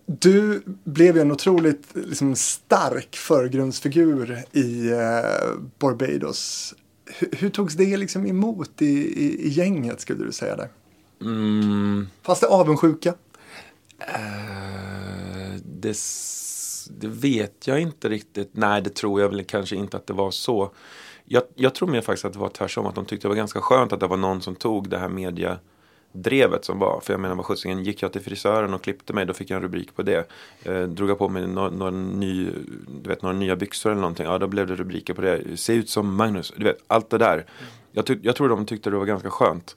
Du 0.09 0.63
blev 0.83 1.15
ju 1.15 1.21
en 1.21 1.31
otroligt 1.31 1.88
liksom, 1.94 2.36
stark 2.36 3.15
förgrundsfigur 3.15 4.43
i 4.51 4.89
eh, 4.89 5.60
Barbados. 5.79 6.74
H 7.20 7.25
hur 7.32 7.50
togs 7.50 7.74
det 7.74 7.98
liksom 7.98 8.25
emot 8.25 8.82
i, 8.82 8.86
i, 8.86 9.46
i, 9.46 9.50
gänget 9.50 10.01
skulle 10.01 10.25
du 10.25 10.32
säga 10.32 10.55
där? 10.55 10.70
Mm. 11.22 12.08
Fanns 12.22 12.39
det 12.39 12.48
avundsjuka? 12.48 13.10
Uh, 14.00 15.60
det, 15.65 15.98
det, 16.89 17.08
vet 17.08 17.67
jag 17.67 17.79
inte 17.79 18.10
riktigt. 18.10 18.50
Nej, 18.51 18.82
det 18.82 18.96
tror 18.96 19.22
jag 19.22 19.29
väl 19.29 19.43
kanske 19.43 19.75
inte 19.75 19.98
att 19.98 20.08
det 20.08 20.13
var 20.13 20.32
så. 20.32 20.72
Jag, 21.25 21.43
jag 21.55 21.75
tror 21.75 21.88
mer 21.88 22.01
faktiskt 22.01 22.25
att 22.25 22.34
det 22.34 22.39
var 22.39 22.50
tvärtom. 22.50 22.86
Att 22.86 22.96
de 22.96 23.05
tyckte 23.05 23.27
det 23.27 23.29
var 23.29 23.36
ganska 23.36 23.62
skönt 23.62 23.93
att 23.93 24.00
det 24.00 24.08
var 24.08 24.17
någon 24.17 24.41
som 24.41 24.55
tog 24.55 24.89
det 24.89 24.98
här 24.98 25.10
media 25.10 25.60
drevet 26.12 26.66
som 26.66 26.80
var. 26.80 27.00
För 27.04 27.14
jag 27.14 27.20
menar 27.20 27.36
vad 27.36 27.46
sjuttsingen, 27.46 27.84
gick 27.84 28.02
jag 28.02 28.14
till 28.14 28.22
frisören 28.22 28.74
och 28.74 28.82
klippte 28.82 29.14
mig 29.14 29.26
då 29.26 29.34
fick 29.34 29.50
jag 29.50 29.56
en 29.58 29.64
rubrik 29.64 29.96
på 29.96 30.02
det. 30.02 30.30
Eh, 30.64 30.82
drog 30.82 31.10
jag 31.10 31.18
på 31.18 31.30
mig 31.30 31.48
några, 31.48 31.70
några, 31.70 31.92
ny, 31.92 32.50
du 33.04 33.10
vet, 33.10 33.22
några 33.22 33.36
nya 33.36 33.56
byxor 33.56 33.92
eller 33.92 34.02
någonting, 34.02 34.26
ja 34.26 34.38
då 34.38 34.48
blev 34.48 34.68
det 34.68 34.76
rubriker 34.76 35.14
på 35.14 35.22
det. 35.22 35.58
Se 35.58 35.74
ut 35.74 35.90
som 35.90 36.16
Magnus, 36.16 36.54
du 36.58 36.64
vet 36.64 36.84
allt 36.88 37.10
det 37.10 37.18
där. 37.18 37.46
Jag, 37.92 38.06
tyck, 38.06 38.20
jag 38.22 38.36
tror 38.36 38.50
de 38.50 38.66
tyckte 38.66 38.90
det 38.90 38.98
var 38.98 39.06
ganska 39.06 39.30
skönt. 39.30 39.76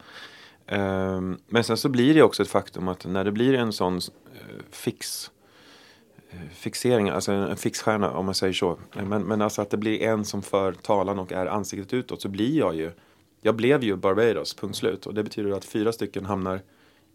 Eh, 0.67 1.21
men 1.47 1.65
sen 1.65 1.77
så 1.77 1.89
blir 1.89 2.15
det 2.15 2.23
också 2.23 2.43
ett 2.43 2.49
faktum 2.49 2.89
att 2.89 3.05
när 3.05 3.25
det 3.25 3.33
blir 3.33 3.55
en 3.55 3.73
sån 3.73 3.97
eh, 3.97 4.65
fix 4.71 5.31
eh, 6.31 6.39
fixering, 6.53 7.09
alltså 7.09 7.33
en 7.33 7.57
fixstjärna 7.57 8.11
om 8.11 8.27
man 8.27 8.35
säger 8.35 8.53
så. 8.53 8.79
Men, 8.93 9.23
men 9.23 9.43
alltså 9.43 9.63
att 9.63 9.71
det 9.71 9.77
blir 9.77 10.03
en 10.03 10.25
som 10.25 10.43
för 10.43 10.73
talan 10.73 11.19
och 11.19 11.33
är 11.33 11.47
ansiktet 11.47 11.93
utåt 11.95 12.23
så 12.23 12.29
blir 12.29 12.59
jag 12.59 12.77
ju 12.77 12.93
jag 13.41 13.57
blev 13.57 13.85
ju 13.85 13.97
Barbados, 13.97 14.55
punkt 14.55 14.77
slut. 14.77 15.07
Och 15.07 15.15
det 15.15 15.23
betyder 15.23 15.51
att 15.51 15.65
fyra 15.65 15.93
stycken 15.93 16.25
hamnar 16.25 16.61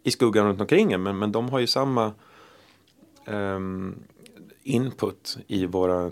i 0.04 0.12
skuggan 0.12 0.48
runt 0.48 0.62
omkring 0.62 0.92
en. 0.92 1.04
Men, 1.04 1.20
men 1.20 1.32
de 1.32 1.50
har 1.50 1.60
ju 1.60 1.68
samma 1.68 2.14
um, 3.26 3.96
input 4.64 5.38
i 5.48 5.66
vår 5.66 6.12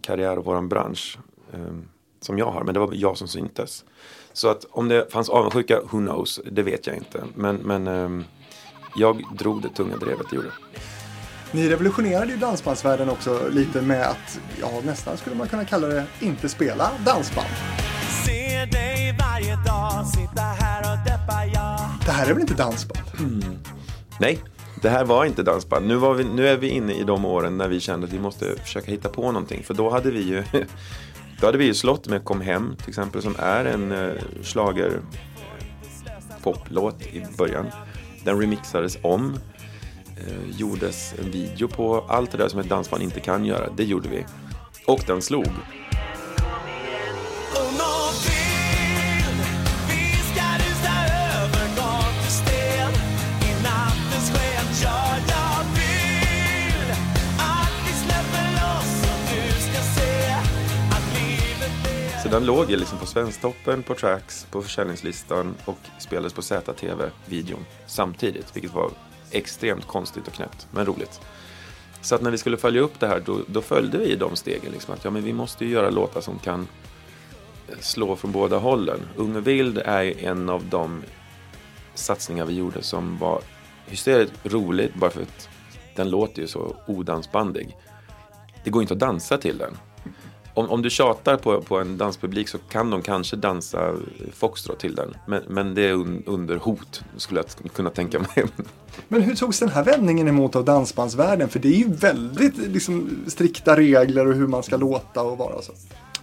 karriär 0.00 0.38
och 0.38 0.44
vår 0.44 0.62
bransch 0.62 1.18
um, 1.52 1.88
som 2.20 2.38
jag 2.38 2.50
har. 2.50 2.64
Men 2.64 2.74
det 2.74 2.80
var 2.80 2.90
jag 2.92 3.16
som 3.16 3.28
syntes. 3.28 3.84
Så 4.32 4.48
att 4.48 4.64
om 4.70 4.88
det 4.88 5.12
fanns 5.12 5.28
avundsjuka, 5.28 5.80
who 5.80 5.98
knows, 5.98 6.40
det 6.52 6.62
vet 6.62 6.86
jag 6.86 6.96
inte. 6.96 7.24
Men, 7.34 7.56
men 7.56 7.88
um, 7.88 8.24
jag 8.96 9.22
drog 9.38 9.62
det 9.62 9.68
tunga 9.68 9.96
drevet, 9.96 10.26
det 10.30 10.36
gjorde 10.36 10.52
Ni 11.52 11.68
revolutionerade 11.68 12.32
ju 12.32 12.36
dansbandsvärlden 12.36 13.10
också 13.10 13.48
lite 13.50 13.82
med 13.82 14.06
att, 14.06 14.40
ja 14.60 14.80
nästan 14.84 15.16
skulle 15.16 15.36
man 15.36 15.48
kunna 15.48 15.64
kalla 15.64 15.86
det, 15.86 16.06
inte 16.20 16.48
spela 16.48 16.90
dansband 17.06 17.48
varje 19.18 19.56
dag 19.56 20.06
Sitta 20.06 20.42
här 20.42 20.80
och 20.80 20.98
deppa 21.04 21.44
ja 21.54 21.90
Det 22.06 22.12
här 22.12 22.26
är 22.26 22.32
väl 22.32 22.40
inte 22.40 22.54
dansband? 22.54 23.08
Mm. 23.18 23.58
Nej, 24.20 24.38
det 24.82 24.88
här 24.90 25.04
var 25.04 25.24
inte 25.24 25.42
dansband. 25.42 25.86
Nu, 25.86 25.96
var 25.96 26.14
vi, 26.14 26.24
nu 26.24 26.48
är 26.48 26.56
vi 26.56 26.68
inne 26.68 26.92
i 26.92 27.04
de 27.04 27.24
åren 27.24 27.58
när 27.58 27.68
vi 27.68 27.80
kände 27.80 28.06
att 28.06 28.12
vi 28.12 28.18
måste 28.18 28.56
försöka 28.62 28.90
hitta 28.90 29.08
på 29.08 29.22
någonting. 29.22 29.62
För 29.62 29.74
då 29.74 29.90
hade 29.90 30.10
vi 30.10 30.22
ju, 30.22 30.42
då 31.40 31.46
hade 31.46 31.58
vi 31.58 31.64
ju 31.64 31.74
slått 31.74 32.08
med 32.08 32.24
Kom 32.24 32.40
hem 32.40 32.76
till 32.78 32.88
exempel 32.88 33.22
som 33.22 33.36
är 33.38 33.64
en 33.64 33.92
uh, 33.92 34.12
slager 34.42 35.00
poplåt 36.42 37.02
i 37.02 37.22
början. 37.38 37.66
Den 38.24 38.40
remixades 38.40 38.98
om, 39.02 39.38
eh, 40.16 40.58
gjordes 40.58 41.14
en 41.18 41.30
video 41.30 41.68
på. 41.68 42.04
Allt 42.08 42.30
det 42.30 42.38
där 42.38 42.48
som 42.48 42.60
ett 42.60 42.68
dansband 42.68 43.02
inte 43.02 43.20
kan 43.20 43.44
göra, 43.44 43.68
det 43.76 43.84
gjorde 43.84 44.08
vi. 44.08 44.24
Och 44.86 45.00
den 45.06 45.22
slog. 45.22 45.48
Den 62.34 62.46
låg 62.46 62.70
ju 62.70 62.76
liksom 62.76 62.98
på 62.98 63.06
Svensktoppen, 63.06 63.82
på 63.82 63.94
Tracks, 63.94 64.46
på 64.50 64.62
försäljningslistan 64.62 65.54
och 65.64 65.78
spelades 65.98 66.32
på 66.32 66.42
ZTV-videon 66.42 67.64
samtidigt, 67.86 68.56
vilket 68.56 68.74
var 68.74 68.90
extremt 69.30 69.86
konstigt 69.86 70.28
och 70.28 70.32
knäppt, 70.32 70.68
men 70.70 70.86
roligt. 70.86 71.20
Så 72.00 72.14
att 72.14 72.22
när 72.22 72.30
vi 72.30 72.38
skulle 72.38 72.56
följa 72.56 72.80
upp 72.80 73.00
det 73.00 73.06
här, 73.06 73.22
då, 73.26 73.40
då 73.46 73.60
följde 73.60 73.98
vi 73.98 74.16
de 74.16 74.36
stegen. 74.36 74.72
Liksom, 74.72 74.94
att 74.94 75.04
ja, 75.04 75.10
men 75.10 75.22
vi 75.22 75.32
måste 75.32 75.64
ju 75.64 75.70
göra 75.70 75.90
låtar 75.90 76.20
som 76.20 76.38
kan 76.38 76.68
slå 77.80 78.16
från 78.16 78.32
båda 78.32 78.58
hållen. 78.58 79.00
Unge 79.16 79.40
Vild 79.40 79.78
är 79.78 80.24
en 80.24 80.48
av 80.48 80.64
de 80.70 81.02
satsningar 81.94 82.44
vi 82.44 82.54
gjorde 82.54 82.82
som 82.82 83.18
var 83.18 83.40
hysteriskt 83.86 84.34
roligt 84.42 84.94
bara 84.94 85.10
för 85.10 85.22
att 85.22 85.48
den 85.96 86.10
låter 86.10 86.42
ju 86.42 86.48
så 86.48 86.76
odansbandig. 86.86 87.76
Det 88.64 88.70
går 88.70 88.82
inte 88.82 88.94
att 88.94 89.00
dansa 89.00 89.38
till 89.38 89.58
den 89.58 89.76
om, 90.54 90.70
om 90.70 90.82
du 90.82 90.90
tjatar 90.90 91.36
på, 91.36 91.60
på 91.60 91.78
en 91.78 91.98
danspublik 91.98 92.48
så 92.48 92.58
kan 92.58 92.90
de 92.90 93.02
kanske 93.02 93.36
dansa 93.36 93.94
foxtrot 94.32 94.78
till 94.78 94.94
den. 94.94 95.14
Men, 95.26 95.42
men 95.48 95.74
det 95.74 95.82
är 95.82 95.92
un, 95.92 96.22
under 96.26 96.56
hot, 96.56 97.02
skulle 97.16 97.40
jag 97.40 97.72
kunna 97.72 97.90
tänka 97.90 98.18
mig. 98.18 98.28
Men 99.08 99.22
hur 99.22 99.34
togs 99.34 99.58
den 99.60 99.68
här 99.68 99.84
vändningen 99.84 100.28
emot 100.28 100.56
av 100.56 100.64
dansbandsvärlden? 100.64 101.48
För 101.48 101.58
det 101.58 101.68
är 101.68 101.78
ju 101.78 101.92
väldigt 101.92 102.56
liksom, 102.56 103.24
strikta 103.26 103.76
regler 103.76 104.26
och 104.26 104.34
hur 104.34 104.46
man 104.46 104.62
ska 104.62 104.76
låta 104.76 105.22
och 105.22 105.38
vara 105.38 105.62
så. 105.62 105.72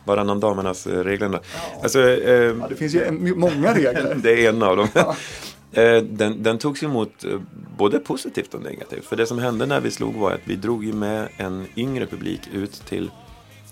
Varannan 0.03 0.39
damernas 0.39 0.87
eh, 0.87 1.03
reglerna. 1.03 1.39
Ja. 1.53 1.59
Alltså, 1.83 1.99
eh, 2.09 2.33
ja, 2.33 2.67
det 2.69 2.75
finns 2.75 2.93
ju 2.95 3.35
många 3.35 3.73
regler. 3.73 4.15
det 4.23 4.45
är 4.45 4.49
en 4.49 4.63
av 4.63 4.77
dem. 4.77 4.87
Ja. 4.93 5.15
Eh, 5.73 6.03
den, 6.03 6.43
den 6.43 6.57
togs 6.57 6.83
emot 6.83 7.23
eh, 7.23 7.39
både 7.77 7.99
positivt 7.99 8.53
och 8.53 8.61
negativt. 8.61 9.05
För 9.05 9.15
det 9.15 9.25
som 9.25 9.39
hände 9.39 9.65
när 9.65 9.79
vi 9.79 9.91
slog 9.91 10.15
var 10.15 10.31
att 10.31 10.41
vi 10.43 10.55
drog 10.55 10.85
ju 10.85 10.93
med 10.93 11.27
en 11.37 11.65
yngre 11.75 12.05
publik 12.05 12.41
ut 12.53 12.85
till 12.85 13.11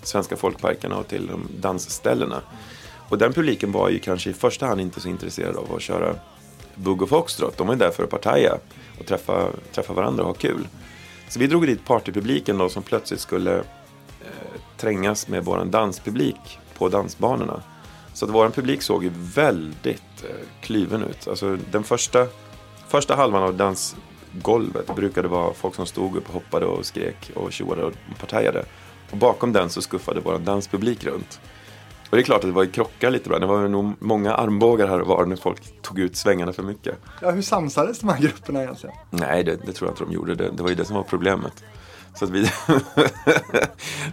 svenska 0.02 0.36
folkparkerna 0.36 0.96
och 0.96 1.08
till 1.08 1.26
de 1.26 1.48
dansställena. 1.60 2.42
Och 3.08 3.18
den 3.18 3.32
publiken 3.32 3.72
var 3.72 3.88
ju 3.88 3.98
kanske 3.98 4.30
i 4.30 4.32
första 4.32 4.66
hand 4.66 4.80
inte 4.80 5.00
så 5.00 5.08
intresserad 5.08 5.56
av 5.56 5.74
att 5.74 5.82
köra 5.82 6.14
bugg 6.74 7.02
och 7.02 7.08
foxtrot. 7.08 7.56
De 7.56 7.66
var 7.66 7.74
ju 7.74 7.78
där 7.78 7.90
för 7.90 8.04
att 8.04 8.10
partaja 8.10 8.58
och 9.00 9.06
träffa, 9.06 9.48
träffa 9.72 9.92
varandra 9.92 10.22
och 10.22 10.28
ha 10.28 10.34
kul. 10.34 10.68
Så 11.28 11.38
vi 11.38 11.46
drog 11.46 11.66
dit 11.66 11.84
partypubliken 11.84 12.58
då 12.58 12.68
som 12.68 12.82
plötsligt 12.82 13.20
skulle 13.20 13.58
eh, 13.58 14.60
trängas 14.76 15.28
med 15.28 15.44
vår 15.44 15.64
danspublik 15.64 16.58
på 16.78 16.88
dansbanorna. 16.88 17.62
Så 18.14 18.24
att 18.24 18.30
vår 18.30 18.50
publik 18.50 18.82
såg 18.82 19.04
ju 19.04 19.10
väldigt 19.14 20.24
eh, 20.24 20.46
kluven 20.60 21.02
ut. 21.02 21.28
Alltså 21.28 21.58
den 21.70 21.84
första, 21.84 22.26
första 22.88 23.16
halvan 23.16 23.42
av 23.42 23.54
dansgolvet 23.54 24.94
brukade 24.96 25.28
vara 25.28 25.54
folk 25.54 25.74
som 25.74 25.86
stod 25.86 26.16
upp 26.16 26.28
och 26.28 26.34
hoppade 26.34 26.66
och 26.66 26.86
skrek 26.86 27.30
och 27.34 27.52
tjoade 27.52 27.84
och 27.84 27.92
partajade. 28.20 28.64
Och 29.10 29.16
bakom 29.16 29.52
den 29.52 29.70
så 29.70 29.82
skuffade 29.82 30.20
vår 30.20 30.38
danspublik 30.38 31.04
runt. 31.04 31.40
Och 32.10 32.16
det 32.16 32.22
är 32.22 32.24
klart 32.24 32.44
att 32.44 32.50
det 32.50 32.52
var 32.52 32.66
krockar 32.66 33.10
lite 33.10 33.28
bra. 33.28 33.38
Det 33.38 33.46
var 33.46 33.68
nog 33.68 33.92
många 33.98 34.34
armbågar 34.34 34.88
här 34.88 35.00
och 35.00 35.06
var 35.06 35.26
när 35.26 35.36
folk 35.36 35.82
tog 35.82 35.98
ut 35.98 36.16
svängarna 36.16 36.52
för 36.52 36.62
mycket. 36.62 36.96
Ja, 37.22 37.30
hur 37.30 37.42
samsades 37.42 37.98
de 37.98 38.08
här 38.08 38.20
grupperna 38.20 38.62
egentligen? 38.62 38.96
Nej, 39.10 39.44
det, 39.44 39.56
det 39.66 39.72
tror 39.72 39.88
jag 39.88 39.92
inte 39.92 40.04
de 40.04 40.12
gjorde. 40.12 40.34
Det, 40.34 40.50
det 40.50 40.62
var 40.62 40.70
ju 40.70 40.74
det 40.74 40.84
som 40.84 40.96
var 40.96 41.02
problemet. 41.02 41.64
Så 42.14 42.24
att, 42.24 42.30
vi 42.30 42.46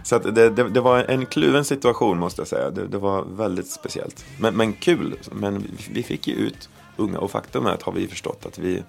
så 0.02 0.16
att 0.16 0.34
det, 0.34 0.50
det, 0.50 0.80
var 0.80 1.04
en 1.04 1.26
kluven 1.26 1.64
situation 1.64 2.18
måste 2.18 2.40
jag 2.40 2.48
säga. 2.48 2.70
Det, 2.70 2.98
var 2.98 3.24
väldigt 3.24 3.70
speciellt. 3.70 4.24
Men, 4.38 4.56
men 4.56 4.72
kul. 4.72 5.18
Men 5.32 5.58
vi, 5.58 5.68
vi 5.90 6.02
fick 6.02 6.28
ju 6.28 6.34
ut 6.34 6.68
unga 6.96 7.18
och 7.18 7.30
faktum 7.30 7.66
är 7.66 7.70
att 7.70 7.82
har 7.82 7.92
vi 7.92 8.08
förstått 8.08 8.46
att 8.46 8.58
vi 8.58 8.82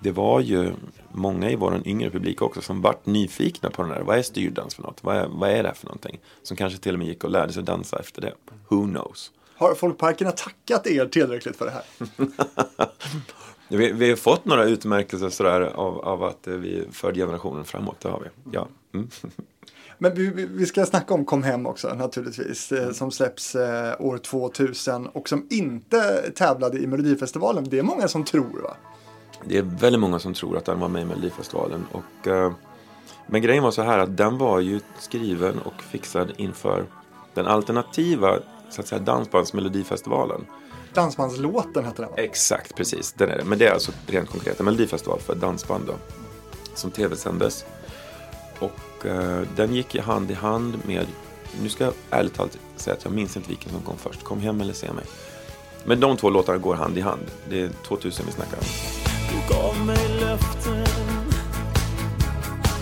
det 0.00 0.12
var 0.12 0.40
ju 0.40 0.72
många 1.12 1.50
i 1.50 1.56
vår 1.56 1.82
yngre 1.84 2.10
publik 2.10 2.42
också 2.42 2.60
som 2.60 2.80
vart 2.82 3.06
nyfikna 3.06 3.70
på 3.70 3.82
den 3.82 3.90
där. 3.90 4.00
Vad 4.00 4.18
är 4.18 4.22
styrdans 4.22 4.74
för 4.74 4.82
något? 4.82 5.04
Vad 5.04 5.16
är, 5.16 5.26
vad 5.28 5.50
är 5.50 5.62
det 5.62 5.74
för 5.74 5.86
någonting? 5.86 6.20
Som 6.42 6.56
kanske 6.56 6.78
till 6.78 6.92
och 6.92 6.98
med 6.98 7.08
gick 7.08 7.24
och 7.24 7.30
lärde 7.30 7.52
sig 7.52 7.62
dansa 7.62 7.98
efter 7.98 8.22
det. 8.22 8.32
Who 8.68 8.84
knows? 8.84 9.32
Har 9.54 9.74
folkparkerna 9.74 10.30
tackat 10.30 10.86
er 10.86 11.06
tillräckligt 11.06 11.56
för 11.56 11.64
det 11.64 11.70
här? 11.70 11.84
vi, 13.76 13.92
vi, 13.92 14.10
har 14.10 14.16
fått 14.16 14.44
några 14.44 14.64
utmärkelser 14.64 15.28
sådär 15.28 15.60
av, 15.60 16.00
av 16.00 16.24
att 16.24 16.46
vi 16.46 16.84
för 16.92 17.14
generationen 17.14 17.64
framåt. 17.64 18.00
Det 18.00 18.08
har 18.08 18.20
vi. 18.20 18.50
Ja. 18.52 18.68
Mm. 18.94 19.08
Men 19.98 20.14
vi, 20.14 20.30
vi, 20.30 20.66
ska 20.66 20.86
snacka 20.86 21.14
om 21.14 21.24
Kom 21.24 21.42
Hem 21.42 21.66
också 21.66 21.94
naturligtvis. 21.94 22.72
Eh, 22.72 22.92
som 22.92 23.10
släpps 23.10 23.54
eh, 23.54 23.94
år 23.98 24.18
2000 24.18 25.06
och 25.06 25.28
som 25.28 25.46
inte 25.50 26.30
tävlade 26.30 26.78
i 26.78 26.86
Melodifestivalen. 26.86 27.64
Det 27.68 27.78
är 27.78 27.82
många 27.82 28.08
som 28.08 28.24
tror 28.24 28.62
va? 28.62 28.76
Det 29.44 29.58
är 29.58 29.62
väldigt 29.62 30.00
många 30.00 30.18
som 30.18 30.34
tror 30.34 30.56
att 30.56 30.64
den 30.64 30.80
var 30.80 30.88
med 30.88 31.02
i 31.02 31.04
Melodifestivalen. 31.04 31.86
Och, 31.92 32.26
eh, 32.26 32.52
men 33.26 33.42
grejen 33.42 33.62
var 33.62 33.70
så 33.70 33.82
här 33.82 33.98
att 33.98 34.16
den 34.16 34.38
var 34.38 34.60
ju 34.60 34.80
skriven 34.98 35.58
och 35.58 35.82
fixad 35.82 36.32
inför 36.36 36.86
den 37.34 37.46
alternativa 37.46 38.38
så 38.70 38.80
att 38.80 38.86
säga, 38.86 39.00
dansbandsmelodifestivalen. 39.00 40.46
Dansbandslåten 40.94 41.84
hette 41.84 42.02
den 42.02 42.10
va? 42.10 42.16
Exakt, 42.16 42.76
precis. 42.76 43.12
Den 43.12 43.30
är 43.30 43.38
det. 43.38 43.44
Men 43.44 43.58
det 43.58 43.66
är 43.66 43.72
alltså 43.72 43.92
rent 44.06 44.30
konkret 44.30 44.60
en 44.60 44.64
melodifestival 44.64 45.20
för 45.20 45.34
dansband 45.34 45.84
då, 45.86 45.94
som 46.74 46.90
tv-sändes. 46.90 47.64
Och 48.58 49.06
eh, 49.06 49.40
den 49.56 49.74
gick 49.74 49.94
i 49.94 49.98
hand 49.98 50.30
i 50.30 50.34
hand 50.34 50.78
med, 50.86 51.06
nu 51.62 51.68
ska 51.68 51.84
jag 51.84 51.94
ärligt 52.10 52.34
talat 52.34 52.58
säga 52.76 52.96
att 52.96 53.04
jag 53.04 53.12
minns 53.12 53.36
inte 53.36 53.48
vilken 53.48 53.72
som 53.72 53.80
kom 53.80 53.96
först, 53.96 54.24
Kom 54.24 54.40
hem 54.40 54.60
eller 54.60 54.72
se 54.72 54.92
mig. 54.92 55.04
Men 55.84 56.00
de 56.00 56.16
två 56.16 56.30
låtarna 56.30 56.58
går 56.58 56.74
hand 56.74 56.98
i 56.98 57.00
hand. 57.00 57.22
Det 57.48 57.60
är 57.60 57.70
2000 57.86 58.26
vi 58.26 58.32
snackar 58.32 58.56
om. 58.56 59.07
Du 59.28 59.54
gav 59.54 59.86
mig 59.86 60.20
löften 60.20 60.86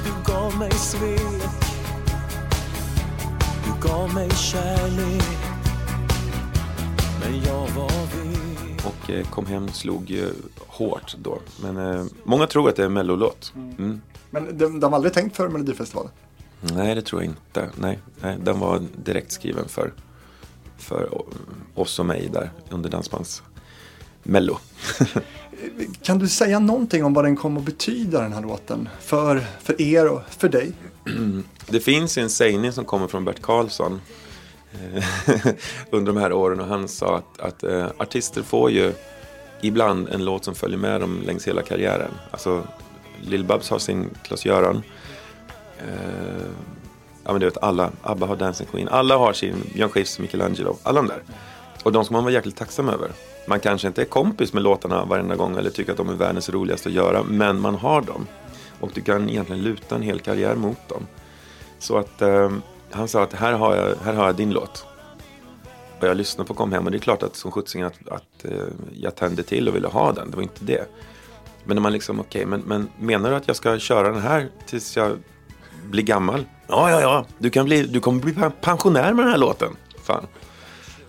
Du 0.05 0.33
gav 0.33 0.59
mig 0.59 0.71
svek 0.71 1.51
Du 3.65 3.89
gav 3.89 4.15
mig 4.15 4.31
kärlek 4.31 5.39
Men 7.21 7.43
jag 7.45 7.69
var 7.69 8.07
vek 8.07 8.85
Och 8.87 9.11
eh, 9.11 9.27
Kom 9.31 9.47
hem 9.47 9.69
slog 9.69 10.11
ju 10.11 10.33
hårt 10.67 11.17
då. 11.23 11.39
Men 11.63 11.77
eh, 11.77 12.05
många 12.25 12.47
tror 12.47 12.69
att 12.69 12.77
det 12.77 12.83
är 12.83 12.87
en 12.87 12.93
mellolåt. 12.93 13.53
Mm. 13.55 14.01
Men 14.31 14.59
de, 14.59 14.81
de 14.81 14.93
har 14.93 14.97
aldrig 14.97 15.13
tänkt 15.15 15.37
för 15.37 15.49
Melodifestivalen? 15.49 16.13
Nej, 16.61 16.95
det 16.95 17.03
tror 17.03 17.23
jag 17.23 17.31
inte. 17.31 17.71
Nej, 17.81 17.99
nej 18.21 18.39
den 18.45 18.61
var 18.61 18.83
direkt 19.05 19.33
skriven 19.33 19.69
för, 19.69 19.93
för 20.79 21.23
oss 21.75 21.99
och 21.99 22.07
mig 22.07 22.29
där 22.33 22.51
under 22.71 22.91
dansbands 22.91 23.43
Mello. 24.27 24.59
kan 26.03 26.19
du 26.19 26.29
säga 26.29 26.59
någonting 26.59 27.05
om 27.05 27.15
vad 27.15 27.25
den 27.25 27.37
kommer 27.37 27.61
att 27.61 27.67
betyda 27.67 28.21
den 28.21 28.33
här 28.33 28.43
låten? 28.43 28.89
För, 29.01 29.47
för 29.63 29.83
er 29.83 30.09
och 30.09 30.23
för 30.29 30.49
dig? 30.49 30.73
Det 31.67 31.81
finns 31.81 32.19
en 32.19 32.31
sägning 32.31 32.73
som 32.73 32.85
kommer 32.85 33.09
från 33.09 33.25
Bert 33.25 33.43
Karlsson 33.43 34.01
eh, 34.73 35.05
under 35.91 36.13
de 36.13 36.21
här 36.21 36.33
åren 36.33 36.61
och 36.61 36.67
han 36.67 36.89
sa 36.89 37.17
att, 37.17 37.41
att 37.41 37.65
uh, 37.65 37.87
artister 37.99 38.43
får 38.43 38.71
ju 38.71 38.93
ibland 39.61 40.09
en 40.09 40.25
låt 40.25 40.45
som 40.45 40.55
följer 40.55 40.79
med 40.79 41.01
dem 41.01 41.23
längs 41.27 41.49
hela 41.49 41.63
karriären. 41.63 42.11
Alltså 42.31 42.67
Lill-Babs 43.23 43.71
har 43.71 43.79
sin 43.79 44.11
Klas-Göran. 44.23 44.77
Uh, 44.77 44.83
ja 47.25 47.33
men 47.33 47.41
du 47.41 47.47
vet 47.47 47.59
alla, 47.63 47.91
ABBA 48.03 48.27
har 48.27 48.37
Dancing 48.37 48.67
Queen. 48.73 48.89
Alla 48.89 49.17
har 49.17 49.33
sin 49.33 49.55
Björn 49.75 49.91
Skifs, 49.91 50.19
Michelangelo, 50.19 50.77
alla 50.83 51.03
de 51.03 51.09
där. 51.09 51.23
Och 51.83 51.93
de 51.93 52.05
ska 52.05 52.13
man 52.13 52.25
vara 52.25 52.35
jäkligt 52.35 52.57
tacksam 52.57 52.89
över. 52.89 53.11
Man 53.47 53.61
kanske 53.61 53.89
inte 53.89 54.03
är 54.03 54.07
kompis 54.07 54.53
med 54.53 54.63
låtarna 54.63 55.05
varenda 55.05 55.37
gång 55.37 55.57
eller 55.57 55.71
tycker 55.71 55.93
att 55.93 55.99
de 55.99 56.09
är 56.09 56.15
världens 56.15 56.51
roligaste 56.51 56.89
att 56.89 56.95
göra, 56.95 57.23
men 57.23 57.61
man 57.61 57.75
har 57.75 58.03
dem. 58.03 58.27
Och 58.81 58.91
du 58.95 59.01
kan 59.01 59.31
egentligen 59.31 59.63
luta 59.63 59.95
en 59.95 60.03
hel 60.03 60.21
karriär 60.21 60.55
mot 60.55 60.89
dem. 60.89 61.07
Så 61.79 61.99
att 61.99 62.23
eh, 62.23 62.51
han 62.91 63.09
sa 63.09 63.23
att 63.23 63.33
här 63.33 63.53
har, 63.53 63.77
jag, 63.77 63.97
här 64.05 64.15
har 64.15 64.27
jag 64.27 64.37
din 64.37 64.51
låt. 64.51 64.87
Och 66.01 66.07
jag 66.07 66.17
lyssnade 66.17 66.49
på 66.49 66.55
Kom 66.55 66.73
hem 66.73 66.85
och 66.85 66.91
det 66.91 66.97
är 66.97 67.01
klart 67.01 67.23
att 67.23 67.37
som 67.37 67.51
sjuttsing 67.51 67.83
att, 67.83 68.09
att 68.09 68.45
eh, 68.45 68.51
jag 68.93 69.15
tände 69.15 69.43
till 69.43 69.69
och 69.69 69.75
ville 69.75 69.89
ha 69.89 70.13
den. 70.13 70.31
Det 70.31 70.37
var 70.37 70.43
inte 70.43 70.65
det. 70.65 70.89
Men 71.65 71.75
när 71.75 71.83
man 71.83 71.93
liksom, 71.93 72.21
okej, 72.21 72.47
okay, 72.47 72.59
men, 72.59 72.63
men 72.67 72.89
menar 73.07 73.31
du 73.31 73.37
att 73.37 73.47
jag 73.47 73.57
ska 73.57 73.79
köra 73.79 74.09
den 74.13 74.23
här 74.23 74.49
tills 74.67 74.97
jag 74.97 75.19
blir 75.85 76.03
gammal? 76.03 76.45
Ja, 76.67 76.91
ja, 76.91 77.01
ja, 77.01 77.27
du, 77.39 77.51
kan 77.51 77.65
bli, 77.65 77.83
du 77.83 78.01
kommer 78.01 78.23
bli 78.23 78.35
pensionär 78.61 79.13
med 79.13 79.25
den 79.25 79.31
här 79.31 79.39
låten. 79.39 79.77
Fan. 80.03 80.27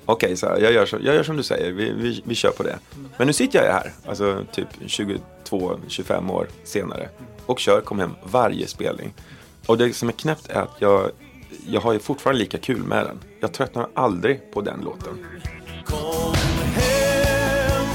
Okej, 0.10 0.34
okay, 0.34 0.62
jag, 0.64 0.74
gör 0.74 0.88
jag 0.92 1.16
gör 1.16 1.24
som 1.24 1.38
du 1.38 1.44
säger, 1.44 1.72
vi, 1.72 1.92
vi, 1.92 2.22
vi 2.26 2.36
kör 2.36 2.52
på 2.52 2.64
det. 2.64 2.80
Men 3.18 3.28
nu 3.28 3.34
sitter 3.34 3.64
jag 3.64 3.74
här, 3.74 3.92
alltså 4.06 4.46
typ 4.52 4.68
22-25 4.82 6.32
år 6.32 6.48
senare 6.64 7.10
och 7.46 7.60
kör 7.60 7.82
Kom 7.82 8.00
hem 8.00 8.16
varje 8.24 8.68
spelning. 8.68 9.14
Och 9.66 9.78
det 9.78 9.94
som 9.94 10.10
är 10.10 10.14
knäppt 10.14 10.50
är 10.50 10.62
att 10.62 10.76
jag, 10.80 11.12
jag 11.68 11.82
har 11.82 11.94
ju 11.94 12.00
fortfarande 12.00 12.40
lika 12.40 12.58
kul 12.58 12.84
med 12.84 13.06
den. 13.06 13.20
Jag 13.40 13.54
tröttnar 13.54 13.88
aldrig 13.94 14.52
på 14.52 14.62
den 14.62 14.82
låten. 14.82 15.26
Kom 15.86 16.36
hem, 16.76 17.86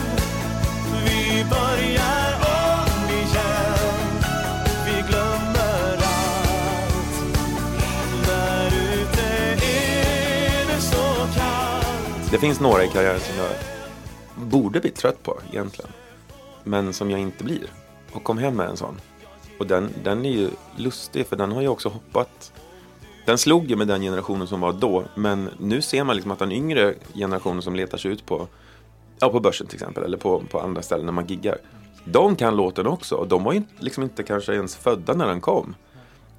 vi 1.05 1.45
börjar 1.51 2.22
Det 12.33 12.39
finns 12.39 12.61
några 12.61 12.85
i 12.85 12.89
karriären 12.89 13.21
som 13.21 13.37
jag 13.37 13.51
borde 14.49 14.81
bli 14.81 14.91
trött 14.91 15.23
på 15.23 15.39
egentligen. 15.51 15.91
Men 16.65 16.93
som 16.93 17.11
jag 17.11 17.21
inte 17.21 17.45
blir. 17.45 17.67
Och 18.13 18.25
kom 18.25 18.39
hem 18.39 18.57
med 18.57 18.69
en 18.69 18.77
sån. 18.77 19.01
Och 19.59 19.67
den, 19.67 19.91
den 20.05 20.27
är 20.27 20.31
ju 20.31 20.51
lustig 20.77 21.27
för 21.27 21.37
den 21.37 21.53
har 21.53 21.63
ju 21.63 21.69
också 21.69 21.89
hoppat. 21.89 22.53
Den 23.27 23.39
slog 23.39 23.71
ju 23.71 23.77
med 23.77 23.89
den 23.89 24.03
generationen 24.03 24.47
som 24.47 24.61
var 24.61 24.73
då. 24.73 25.05
Men 25.15 25.51
nu 25.59 25.83
ser 25.83 26.05
man 26.05 26.17
liksom 26.17 26.33
att 26.33 26.39
den 26.39 26.53
yngre 26.53 26.95
generationen 27.15 27.63
som 27.63 27.77
letar 27.77 27.99
sig 27.99 28.11
ut 28.11 28.27
på, 28.27 28.49
ja, 29.19 29.29
på 29.29 29.41
börsen 29.41 29.67
till 29.67 29.77
exempel. 29.77 30.05
Eller 30.05 30.19
på, 30.19 30.43
på 30.51 30.61
andra 30.61 30.83
ställen 30.83 31.07
när 31.07 31.13
man 31.13 31.27
giggar. 31.27 31.59
De 32.05 32.37
kan 32.37 32.57
låten 32.57 32.87
också. 32.87 33.15
Och 33.15 33.29
de 33.29 33.45
var 33.45 33.53
ju 33.53 33.63
liksom 33.79 34.03
inte 34.03 34.23
kanske 34.23 34.55
ens 34.55 34.77
födda 34.77 35.15
när 35.15 35.27
den 35.27 35.41
kom. 35.41 35.75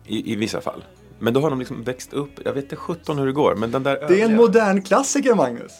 I, 0.06 0.34
i 0.34 0.36
vissa 0.36 0.62
fall. 0.62 0.84
Men 1.24 1.34
då 1.34 1.42
har 1.42 1.50
de 1.50 1.60
liksom 1.60 1.84
växt 1.84 2.14
upp. 2.14 2.30
Jag 2.46 2.54
vet 2.54 2.64
inte 2.64 2.76
17 2.76 3.18
hur 3.18 3.26
det 3.26 3.32
går. 3.32 3.56
Men 3.56 3.72
den 3.72 3.84
där 3.84 4.06
Det 4.08 4.22
är 4.22 4.26
en 4.26 4.36
modern 4.36 4.82
klassiker, 4.82 5.36
Magnus. 5.36 5.72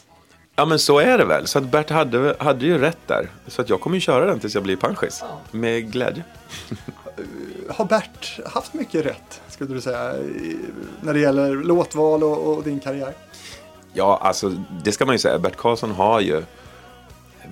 Ja 0.56 0.64
men 0.64 0.78
så 0.78 0.98
är 0.98 1.18
det 1.18 1.24
väl. 1.24 1.46
Så 1.46 1.58
att 1.58 1.64
Bert 1.64 1.90
hade, 1.90 2.36
hade 2.38 2.66
ju 2.66 2.78
rätt 2.78 2.98
där. 3.06 3.28
Så 3.46 3.62
att 3.62 3.68
jag 3.68 3.80
kommer 3.80 3.96
ju 3.96 4.00
köra 4.00 4.26
den 4.26 4.40
tills 4.40 4.54
jag 4.54 4.62
blir 4.62 4.76
panschis. 4.76 5.22
Med 5.50 5.92
glädje. 5.92 6.22
Har 7.68 7.84
Bert 7.84 8.40
haft 8.46 8.74
mycket 8.74 9.06
rätt, 9.06 9.40
skulle 9.48 9.74
du 9.74 9.80
säga, 9.80 10.16
i- 10.18 10.56
när 11.00 11.14
det 11.14 11.20
gäller 11.20 11.54
låtval 11.54 12.22
och, 12.24 12.54
och 12.56 12.62
din 12.62 12.80
karriär? 12.80 13.12
Ja, 13.92 14.18
alltså 14.22 14.48
det 14.84 14.92
ska 14.92 15.06
man 15.06 15.14
ju 15.14 15.18
säga. 15.18 15.38
Bert 15.38 15.56
Karlsson 15.56 15.90
har 15.90 16.20
ju 16.20 16.42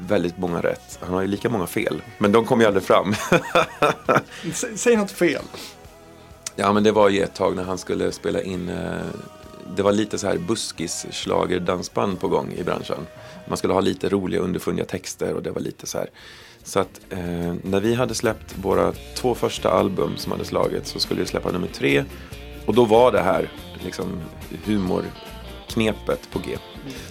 väldigt 0.08 0.38
många 0.38 0.60
rätt. 0.60 0.98
Han 1.00 1.14
har 1.14 1.20
ju 1.20 1.26
lika 1.28 1.48
många 1.48 1.66
fel. 1.66 2.02
Men 2.18 2.32
de 2.32 2.44
kommer 2.44 2.62
ju 2.62 2.66
aldrig 2.68 2.84
fram. 2.84 3.14
S- 4.44 4.64
Säg 4.76 4.96
något 4.96 5.10
fel 5.10 5.42
ja 6.56 6.72
men 6.72 6.82
det 6.82 6.92
var 6.92 7.08
ju 7.08 7.20
ett 7.20 7.34
tag 7.34 7.56
när 7.56 7.62
han 7.62 7.78
skulle 7.78 8.12
spela 8.12 8.42
in. 8.42 8.68
Eh, 8.68 9.06
det 9.76 9.82
var 9.82 9.92
lite 9.92 10.18
så 10.18 10.26
här 10.26 10.38
buskis 10.38 11.06
dansband 11.60 12.20
på 12.20 12.28
gång 12.28 12.52
i 12.52 12.64
branschen. 12.64 13.06
Man 13.48 13.58
skulle 13.58 13.72
ha 13.72 13.80
lite 13.80 14.08
roliga 14.08 14.40
underfundiga 14.40 14.86
texter 14.86 15.34
och 15.34 15.42
det 15.42 15.50
var 15.50 15.60
lite 15.60 15.86
så 15.86 15.98
här. 15.98 16.10
Så 16.64 16.80
att 16.80 17.00
eh, 17.10 17.54
när 17.62 17.80
vi 17.80 17.94
hade 17.94 18.14
släppt 18.14 18.54
våra 18.62 18.92
två 18.92 19.34
första 19.34 19.70
album 19.70 20.16
som 20.16 20.32
hade 20.32 20.44
slagit 20.44 20.86
så 20.86 21.00
skulle 21.00 21.20
vi 21.20 21.26
släppa 21.26 21.50
nummer 21.50 21.68
tre. 21.68 22.04
Och 22.66 22.74
då 22.74 22.84
var 22.84 23.12
det 23.12 23.20
här 23.20 23.50
liksom 23.84 24.20
humorknepet 24.64 26.30
på 26.32 26.38
G. 26.38 26.56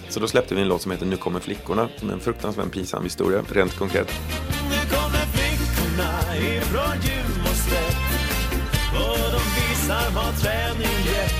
Så 0.08 0.20
då 0.20 0.28
släppte 0.28 0.54
vi 0.54 0.62
en 0.62 0.68
låt 0.68 0.82
som 0.82 0.92
heter 0.92 1.06
Nu 1.06 1.16
kommer 1.16 1.40
flickorna. 1.40 1.88
Med 2.02 2.12
en 2.12 2.20
fruktansvärt 2.20 2.72
pinsam 2.72 3.04
historia, 3.04 3.42
rent 3.52 3.76
konkret. 3.78 4.08
Nu 4.70 4.96
kommer 4.96 5.26
flickorna 5.26 6.36
ifrån 6.36 7.02
jul 7.02 7.21
visar 9.82 10.10
vad 10.14 10.36
träning 10.36 11.06
gett. 11.06 11.34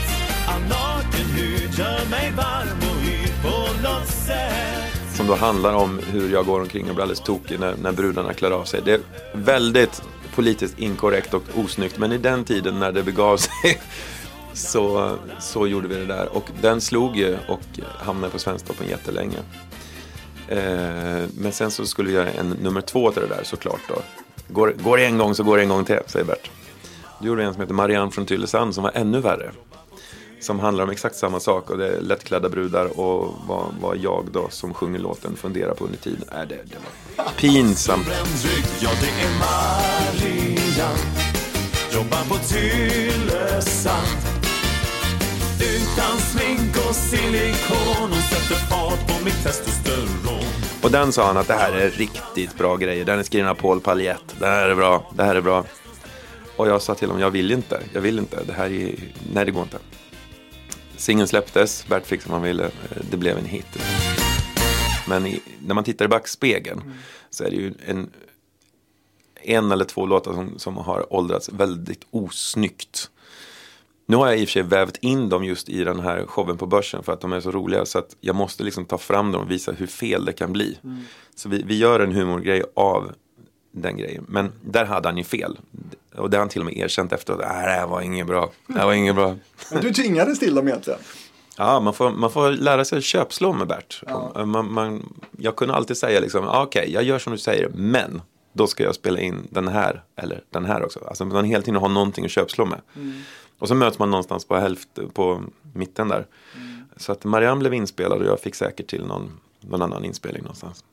All 0.49 0.61
naken 0.61 1.27
hud 1.37 1.79
gör 1.79 2.11
mig 2.11 2.33
varm 2.37 2.79
och 2.79 3.05
yr 3.05 3.43
på 3.43 3.89
något 3.89 4.09
sätt. 4.09 5.17
Som 5.17 5.27
då 5.27 5.35
handlar 5.35 5.75
om 5.75 6.01
hur 6.13 6.33
jag 6.33 6.47
går 6.47 6.61
omkring 6.61 6.89
och 6.89 6.95
blir 6.95 7.03
alldeles 7.03 7.21
tokig 7.21 7.61
när, 7.61 7.77
när 7.77 7.93
brudarna 7.93 8.35
klär 8.35 8.51
av 8.51 8.65
sig. 8.65 8.81
Det 8.85 8.93
är 8.93 9.01
väldigt 9.35 10.03
politiskt 10.35 10.79
inkorrekt 10.79 11.35
och 11.35 11.43
osnyggt. 11.55 11.99
Men 11.99 12.13
i 12.13 12.19
den 12.19 12.45
tiden 12.45 12.79
när 12.79 12.93
det 12.93 13.03
begav 13.03 13.37
sig 13.37 13.81
så, 14.53 15.17
så 15.41 15.67
gjorde 15.67 15.89
vi 15.89 15.95
det 15.95 16.07
där. 16.07 16.37
Och 16.37 16.45
den 16.61 16.81
slog 16.81 17.17
ju 17.17 17.37
och 17.49 17.81
hamnade 17.99 18.33
på 18.33 18.39
Svensktoppen 18.39 18.89
jättelänge. 18.89 19.39
Eh, 20.49 21.29
men 21.35 21.53
sen 21.53 21.71
så 21.71 21.87
skulle 21.87 22.09
vi 22.09 22.15
göra 22.15 22.31
en 22.31 22.51
nummer 22.51 22.81
två 22.81 23.11
till 23.11 23.23
det 23.23 23.29
där 23.29 23.45
såklart 23.45 23.81
då. 23.89 23.95
Går, 24.49 24.75
går 24.83 24.97
det 24.97 25.05
en 25.05 25.19
gång 25.19 25.35
så 25.35 25.43
går 25.43 25.57
det 25.57 25.63
en 25.63 25.69
gång 25.69 25.85
till, 25.85 25.99
säger 26.07 26.27
Bert. 26.27 26.51
Då 27.23 27.29
gjorde 27.29 27.43
vi 27.43 27.47
en 27.47 27.53
som 27.53 27.61
heter 27.61 27.75
Marianne 27.75 28.11
från 28.11 28.27
Tylösand 28.27 28.75
som 28.75 28.83
var 28.83 28.91
ännu 28.95 29.21
värre. 29.21 29.51
Som 30.41 30.61
handlar 30.61 30.85
om 30.85 30.91
exakt 30.91 31.17
samma 31.17 31.41
sak 31.41 31.71
och 31.71 31.79
det 31.79 31.89
är 31.89 32.01
lättklädda 32.01 32.49
brudar 32.49 33.01
och 33.01 33.35
vad, 33.47 33.67
vad 33.81 33.97
jag 33.97 34.29
då 34.33 34.49
som 34.51 34.75
sjunger 34.75 34.99
låten 34.99 35.37
funderar 35.37 35.75
på 35.75 35.85
under 35.85 35.99
tiden. 35.99 36.25
Äh, 36.33 36.49
det, 36.49 36.59
det 36.65 36.77
var 37.17 37.25
pinsamt. 37.37 38.07
Ja 38.81 38.91
det 39.01 39.25
är 39.25 39.31
Marianne. 39.39 40.99
Jobbar 41.95 42.25
på 42.29 42.35
Tylösand. 42.35 44.23
Utan 45.61 46.19
smink 46.19 46.77
och 46.89 46.95
silikon. 46.95 48.11
Hon 48.11 48.13
sätter 48.13 48.55
fart 48.55 49.07
på 49.09 49.25
mitt 49.25 49.45
testosteron. 49.45 50.45
Och 50.83 50.91
den 50.91 51.13
sa 51.13 51.27
han 51.27 51.37
att 51.37 51.49
det 51.49 51.55
här 51.55 51.73
är 51.73 51.91
riktigt 51.91 52.59
bra 52.59 52.77
grejer. 52.77 53.05
Den 53.05 53.19
är 53.19 53.23
skriven 53.23 53.49
av 53.49 53.55
Paul 53.55 53.81
Paljett. 53.81 54.35
Det 54.39 54.47
här 54.47 54.69
är 54.69 54.75
bra, 54.75 55.11
det 55.17 55.25
här 55.25 55.35
är 55.35 55.41
bra. 55.41 55.65
Och 56.57 56.69
jag 56.69 56.83
sa 56.83 56.95
till 56.95 57.09
honom, 57.09 57.23
jag 57.23 57.31
vill 57.31 57.53
inte, 57.53 57.83
jag 57.93 58.01
vill 58.01 58.19
inte. 58.19 58.45
Det 58.45 58.53
här 58.53 58.71
är, 58.71 58.95
nej 59.35 59.45
det 59.45 59.51
går 59.51 59.63
inte. 59.63 59.79
Singeln 60.97 61.29
släpptes, 61.29 61.87
Bert 61.89 62.07
fick 62.07 62.23
som 62.23 62.33
han 62.33 62.43
ville. 62.43 62.71
Det 63.11 63.17
blev 63.17 63.39
en 63.39 63.45
hit. 63.45 63.79
Men 65.09 65.27
i, 65.27 65.41
när 65.67 65.75
man 65.75 65.85
tittar 65.85 66.05
i 66.05 66.09
backspegeln 66.09 66.95
så 67.31 67.45
är 67.45 67.51
det 67.51 67.57
ju 67.57 67.75
en, 67.87 68.11
en 69.43 69.73
eller 69.73 69.85
två 69.85 70.07
låtar 70.07 70.33
som, 70.33 70.59
som 70.59 70.77
har 70.77 71.13
åldrats 71.13 71.49
väldigt 71.49 72.07
osnyggt. 72.11 73.11
Nu 74.07 74.17
har 74.17 74.27
jag 74.27 74.39
i 74.39 74.45
och 74.45 74.49
för 74.49 74.53
sig 74.53 74.63
vävt 74.63 74.97
in 74.97 75.29
dem 75.29 75.45
just 75.45 75.69
i 75.69 75.85
den 75.85 76.01
här 76.01 76.27
showen 76.27 76.57
på 76.57 76.67
börsen 76.67 77.03
för 77.03 77.13
att 77.13 77.21
de 77.21 77.33
är 77.33 77.41
så 77.41 77.51
roliga 77.51 77.87
så 77.87 77.99
att 77.99 78.17
jag 78.21 78.37
måste 78.37 78.63
liksom 78.63 78.85
ta 78.85 78.99
fram 78.99 79.33
dem 79.33 79.43
och 79.43 79.51
visa 79.51 79.73
hur 79.73 79.87
fel 79.87 80.25
det 80.25 80.33
kan 80.33 80.53
bli. 80.53 80.79
Så 81.35 81.49
vi, 81.49 81.63
vi 81.63 81.79
gör 81.79 82.01
en 82.01 82.13
humorgrej 82.13 82.63
av 82.75 83.13
den 83.73 83.97
grejen. 83.97 84.25
Men 84.29 84.53
där 84.65 84.85
hade 84.85 85.09
han 85.09 85.19
ju 85.19 85.25
fel. 85.25 85.59
Och 86.17 86.31
det 86.31 86.37
har 86.37 86.41
han 86.41 86.49
till 86.49 86.61
och 86.61 86.67
med 86.67 86.77
erkänt 86.77 87.13
efteråt. 87.13 87.41
Äh, 87.41 87.49
det 87.49 87.55
här 87.55 87.87
var 87.87 88.01
inget 88.01 88.27
bra. 88.27 88.51
Det 88.67 88.79
här 88.79 88.87
var 88.87 88.93
inget 88.93 89.15
bra. 89.15 89.37
Men 89.73 89.83
du 89.83 89.93
tvingades 89.93 90.39
till 90.39 90.55
dem 90.55 90.69
egentligen. 90.69 91.01
Ja, 91.57 91.81
man 91.81 91.95
får, 91.95 92.11
man 92.11 92.31
får 92.31 92.51
lära 92.51 92.85
sig 92.85 92.99
att 92.99 93.05
köpslå 93.05 93.53
med 93.53 93.69
Bert. 93.69 94.03
Man, 94.45 94.73
man, 94.73 95.15
jag 95.39 95.57
kunde 95.57 95.75
alltid 95.75 95.97
säga 95.97 96.21
liksom, 96.21 96.49
ah, 96.49 96.63
okej, 96.63 96.91
jag 96.93 97.03
gör 97.03 97.19
som 97.19 97.33
du 97.33 97.39
säger, 97.39 97.69
men 97.69 98.23
då 98.53 98.67
ska 98.67 98.85
jag 98.85 98.95
spela 98.95 99.21
in 99.21 99.47
den 99.51 99.69
här 99.69 100.03
eller 100.17 100.45
den 100.51 100.65
här 100.65 100.85
också. 100.85 101.01
Alltså 101.07 101.25
man 101.25 101.45
hela 101.45 101.63
tiden 101.63 101.81
har 101.81 101.89
någonting 101.89 102.25
att 102.25 102.31
köpslå 102.31 102.65
med. 102.65 102.81
Och 103.59 103.69
så 103.69 103.75
möts 103.75 103.99
man 103.99 104.11
någonstans 104.11 104.45
på 104.45 104.57
hälft, 104.57 104.89
på 105.13 105.43
mitten 105.73 106.09
där. 106.09 106.27
Så 106.97 107.13
att 107.13 107.25
Marianne 107.25 107.61
blev 107.61 107.75
inspelad 107.75 108.21
och 108.21 108.27
jag 108.27 108.41
fick 108.41 108.55
säkert 108.55 108.87
till 108.87 109.07
någon, 109.07 109.41
någon 109.61 109.83
annan 109.83 110.05
inspelning 110.05 110.43
någonstans. 110.43 110.85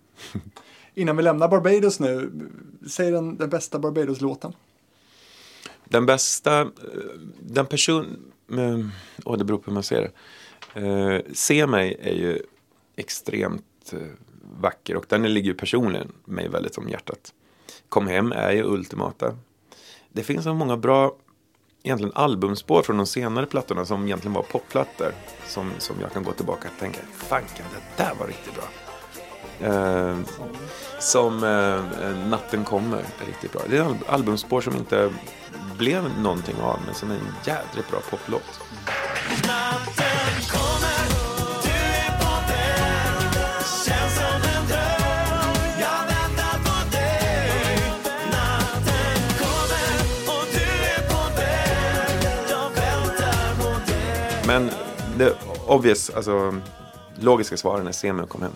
Innan 0.93 1.17
vi 1.17 1.23
lämnar 1.23 1.47
Barbados 1.47 1.99
nu, 1.99 2.31
säg 2.89 3.11
den, 3.11 3.37
den 3.37 3.49
bästa 3.49 3.79
Barbados-låten. 3.79 4.53
Den 5.89 6.05
bästa, 6.05 6.61
eh, 6.61 6.67
den 7.39 7.65
person, 7.65 8.31
åh 8.51 8.85
åh 9.25 9.37
det 9.37 9.45
beror 9.45 9.57
på 9.57 9.65
hur 9.65 9.73
man 9.73 9.83
ser 9.83 10.01
det. 10.01 10.11
Uh, 10.81 11.21
Se 11.33 11.67
mig 11.67 11.97
är 12.01 12.13
ju 12.13 12.41
extremt 12.95 13.93
vacker 14.59 14.95
och 14.95 15.05
den 15.09 15.33
ligger 15.33 15.51
ju 15.51 15.57
personligen 15.57 16.11
mig 16.25 16.49
väldigt 16.49 16.77
om 16.77 16.89
hjärtat. 16.89 17.33
Kom 17.89 18.07
hem 18.07 18.31
är 18.31 18.51
ju 18.51 18.63
ultimata. 18.63 19.37
Det 20.11 20.23
finns 20.23 20.43
så 20.43 20.53
många 20.53 20.77
bra 20.77 21.15
egentligen 21.83 22.13
albumspår 22.15 22.81
från 22.81 22.97
de 22.97 23.07
senare 23.07 23.45
plattorna 23.45 23.85
som 23.85 24.05
egentligen 24.05 24.33
var 24.33 24.43
popplattor. 24.43 25.13
Som, 25.47 25.71
som 25.77 25.95
jag 26.01 26.13
kan 26.13 26.23
gå 26.23 26.31
tillbaka 26.31 26.69
och 26.73 26.79
tänka, 26.79 26.99
fanken 27.13 27.65
det 27.73 28.03
där 28.03 28.15
var 28.15 28.27
riktigt 28.27 28.53
bra. 28.53 28.63
Eh, 29.61 30.17
som 30.99 31.43
eh, 31.43 32.09
eh, 32.09 32.27
Natten 32.27 32.65
kommer 32.65 32.97
är 32.97 33.25
riktigt 33.25 33.51
bra. 33.51 33.61
Det 33.69 33.77
är 33.77 33.81
en 33.81 33.97
albumspår 34.07 34.61
som 34.61 34.75
inte 34.75 35.09
blev 35.77 36.19
någonting 36.19 36.55
av 36.61 36.79
men 36.85 36.95
som 36.95 37.11
är 37.11 37.15
en 37.15 37.33
jädrigt 37.45 37.91
bra 37.91 37.99
poplåt. 38.09 38.59
Men 54.47 54.69
det 55.17 55.37
obvious, 55.67 56.09
alltså 56.09 56.55
logiska 57.15 57.57
svaren 57.57 57.87
är 57.87 57.91
Se 57.91 58.13
mig 58.13 58.23
och 58.23 58.29
kom 58.29 58.41
hem. 58.41 58.51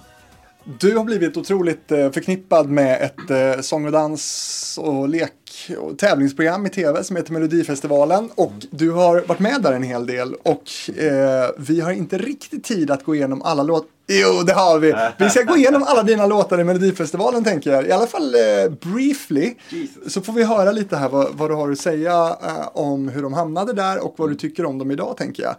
Du 0.66 0.98
har 0.98 1.04
blivit 1.04 1.38
otroligt 1.38 1.92
eh, 1.92 2.12
förknippad 2.12 2.70
med 2.70 3.02
ett 3.02 3.30
eh, 3.30 3.62
sång 3.62 3.86
och 3.86 3.92
dans 3.92 4.80
och 4.82 5.10
lek 5.10 5.32
och 5.80 5.98
tävlingsprogram 5.98 6.66
i 6.66 6.70
tv 6.70 7.04
som 7.04 7.16
heter 7.16 7.34
Melodifestivalen 7.34 8.30
och 8.36 8.54
du 8.72 8.92
har 8.92 9.22
varit 9.22 9.40
med 9.40 9.62
där 9.62 9.74
en 9.74 9.84
hel 9.84 10.06
del 10.06 10.34
och 10.34 10.72
eh, 10.98 11.50
vi 11.58 11.82
har 11.82 11.92
inte 11.92 12.18
riktigt 12.18 12.64
tid 12.64 12.92
att 12.92 13.04
gå 13.04 13.16
igenom 13.16 13.42
alla 13.42 13.64
låtar. 13.64 13.90
Jo, 14.08 14.44
det 14.44 14.54
har 14.54 14.80
vi. 14.80 14.94
Vi 15.18 15.30
ska 15.30 15.42
gå 15.42 15.58
igenom 15.58 15.84
alla 15.84 16.04
dina 16.04 16.26
låtar 16.26 16.60
i 16.60 16.64
Melodifestivalen 16.64 17.44
tänker 17.44 17.72
jag. 17.72 17.88
I 17.88 17.92
alla 17.92 18.08
fall 18.08 18.36
eh, 18.36 18.72
briefly. 18.82 19.54
Så 20.08 20.22
får 20.22 20.34
vi 20.34 20.44
höra 20.44 20.72
lite 20.72 20.98
här 20.98 21.10
vad, 21.10 21.28
vad 21.34 21.50
du 21.50 21.56
har 21.56 21.72
att 21.72 21.80
säga 21.80 22.38
eh, 22.44 22.68
om 22.74 23.10
hur 23.10 23.24
de 23.24 23.34
hamnade 23.34 23.74
där 23.74 24.06
och 24.06 24.14
vad 24.18 24.30
du 24.30 24.36
tycker 24.36 24.66
om 24.66 24.78
dem 24.78 24.92
idag 24.92 25.18
tänker 25.18 25.44
jag. 25.44 25.56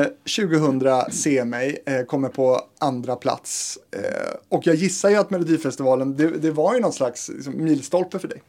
Eh, 0.00 0.06
2000 0.36 0.82
Se 1.10 1.44
mig 1.44 1.82
eh, 1.86 2.02
kommer 2.02 2.28
på 2.28 2.60
andra 2.78 3.16
plats. 3.16 3.78
Eh, 3.90 4.36
och 4.48 4.66
jag 4.66 4.74
gissar 4.74 5.10
ju 5.10 5.16
att 5.16 5.30
Melodifestivalen, 5.30 6.16
det, 6.16 6.30
det 6.30 6.50
var 6.50 6.74
ju 6.74 6.80
någon 6.80 6.92
slags 6.92 7.28
liksom, 7.28 7.64
milstolpe 7.64 8.18
för 8.18 8.28
dig. 8.28 8.42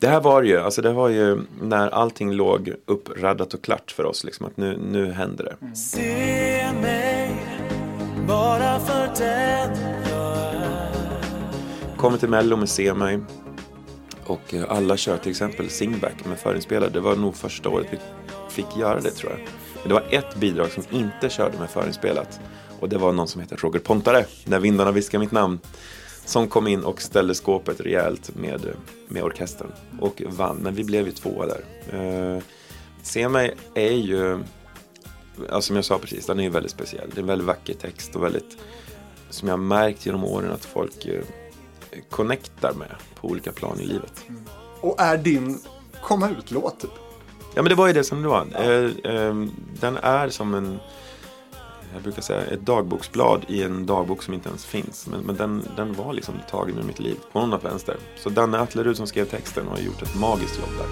Det 0.00 0.08
här 0.08 0.20
var 0.20 0.42
ju, 0.42 0.58
alltså 0.58 0.82
det 0.82 0.92
var 0.92 1.08
ju 1.08 1.40
när 1.62 1.88
allting 1.88 2.32
låg 2.32 2.72
uppraddat 2.86 3.54
och 3.54 3.62
klart 3.62 3.90
för 3.90 4.04
oss 4.04 4.24
liksom 4.24 4.46
att 4.46 4.56
nu, 4.56 4.78
nu 4.90 5.12
händer 5.12 5.44
det. 5.44 5.76
Se 5.76 6.72
mig, 6.82 7.30
bara 8.28 8.80
för 8.80 9.06
den 9.06 9.76
jag 10.10 10.36
är. 10.54 11.96
Kommer 11.96 12.18
till 12.18 12.28
Mello 12.28 12.56
med 12.56 12.68
Se 12.68 12.94
mig. 12.94 13.20
Och 14.24 14.54
eh, 14.54 14.64
alla 14.68 14.96
kör 14.96 15.16
till 15.16 15.30
exempel 15.30 15.70
singback 15.70 16.24
med 16.26 16.38
förinspelad. 16.38 16.92
Det 16.92 17.00
var 17.00 17.16
nog 17.16 17.36
första 17.36 17.68
året 17.68 17.86
vi 17.90 17.98
fick 18.50 18.76
göra 18.76 19.00
det 19.00 19.10
tror 19.10 19.32
jag. 19.32 19.40
Men 19.82 19.88
det 19.88 19.94
var 19.94 20.04
ett 20.10 20.36
bidrag 20.36 20.70
som 20.70 20.82
inte 20.90 21.28
körde 21.28 21.58
med 21.58 21.70
förinspelat. 21.70 22.40
Och 22.80 22.88
det 22.88 22.98
var 22.98 23.12
någon 23.12 23.28
som 23.28 23.40
heter 23.40 23.56
Roger 23.56 23.80
Pontare, 23.80 24.24
När 24.44 24.60
vindarna 24.60 24.92
viskar 24.92 25.18
mitt 25.18 25.32
namn. 25.32 25.58
Som 26.28 26.48
kom 26.48 26.66
in 26.66 26.84
och 26.84 27.02
ställde 27.02 27.34
skåpet 27.34 27.80
rejält 27.80 28.36
med, 28.36 28.66
med 29.08 29.22
orkestern. 29.22 29.72
Och 30.00 30.22
vann, 30.26 30.56
men 30.56 30.74
vi 30.74 30.84
blev 30.84 31.06
ju 31.06 31.12
tvåa 31.12 31.46
där. 31.46 31.64
Eh, 31.92 32.42
Se 33.02 33.28
mig 33.28 33.54
är 33.74 33.92
ju, 33.92 34.38
ja, 35.48 35.60
som 35.60 35.76
jag 35.76 35.84
sa 35.84 35.98
precis, 35.98 36.26
den 36.26 36.38
är 36.38 36.42
ju 36.42 36.50
väldigt 36.50 36.72
speciell. 36.72 37.10
Det 37.10 37.18
är 37.18 37.20
en 37.20 37.26
väldigt 37.26 37.46
vacker 37.46 37.74
text 37.74 38.16
och 38.16 38.24
väldigt, 38.24 38.56
som 39.30 39.48
jag 39.48 39.52
har 39.52 39.62
märkt 39.62 40.06
genom 40.06 40.24
åren 40.24 40.52
att 40.52 40.64
folk 40.64 41.06
eh, 41.06 41.22
connectar 42.10 42.72
med 42.72 42.94
på 43.14 43.28
olika 43.28 43.52
plan 43.52 43.80
i 43.80 43.86
livet. 43.86 44.24
Och 44.80 45.00
är 45.00 45.16
din 45.18 45.60
komma 46.02 46.30
ut-låt 46.30 46.80
typ? 46.80 46.90
Ja 47.54 47.62
men 47.62 47.68
det 47.68 47.74
var 47.74 47.86
ju 47.86 47.92
det 47.92 48.04
som 48.04 48.22
det 48.22 48.28
var. 48.28 48.46
Eh, 48.54 49.14
eh, 49.14 49.34
den 49.80 49.96
är 49.96 50.28
som 50.28 50.54
en, 50.54 50.78
jag 51.98 52.02
brukar 52.02 52.22
säga 52.22 52.44
ett 52.44 52.66
dagboksblad 52.66 53.44
i 53.48 53.62
en 53.62 53.86
dagbok 53.86 54.22
som 54.22 54.34
inte 54.34 54.48
ens 54.48 54.64
finns. 54.64 55.06
Men, 55.06 55.20
men 55.20 55.36
den, 55.36 55.62
den 55.76 55.92
var 55.92 56.12
liksom 56.12 56.34
tagen 56.50 56.78
ur 56.78 56.82
mitt 56.82 56.98
liv 56.98 57.16
på 57.32 57.46
något 57.46 57.64
vänster. 57.64 57.96
Så 58.16 58.28
Danne 58.28 58.60
Atlerud 58.60 58.96
som 58.96 59.06
skrev 59.06 59.24
texten 59.24 59.66
har 59.68 59.78
gjort 59.78 60.02
ett 60.02 60.14
magiskt 60.14 60.58
jobb 60.58 60.70
där. 60.78 60.86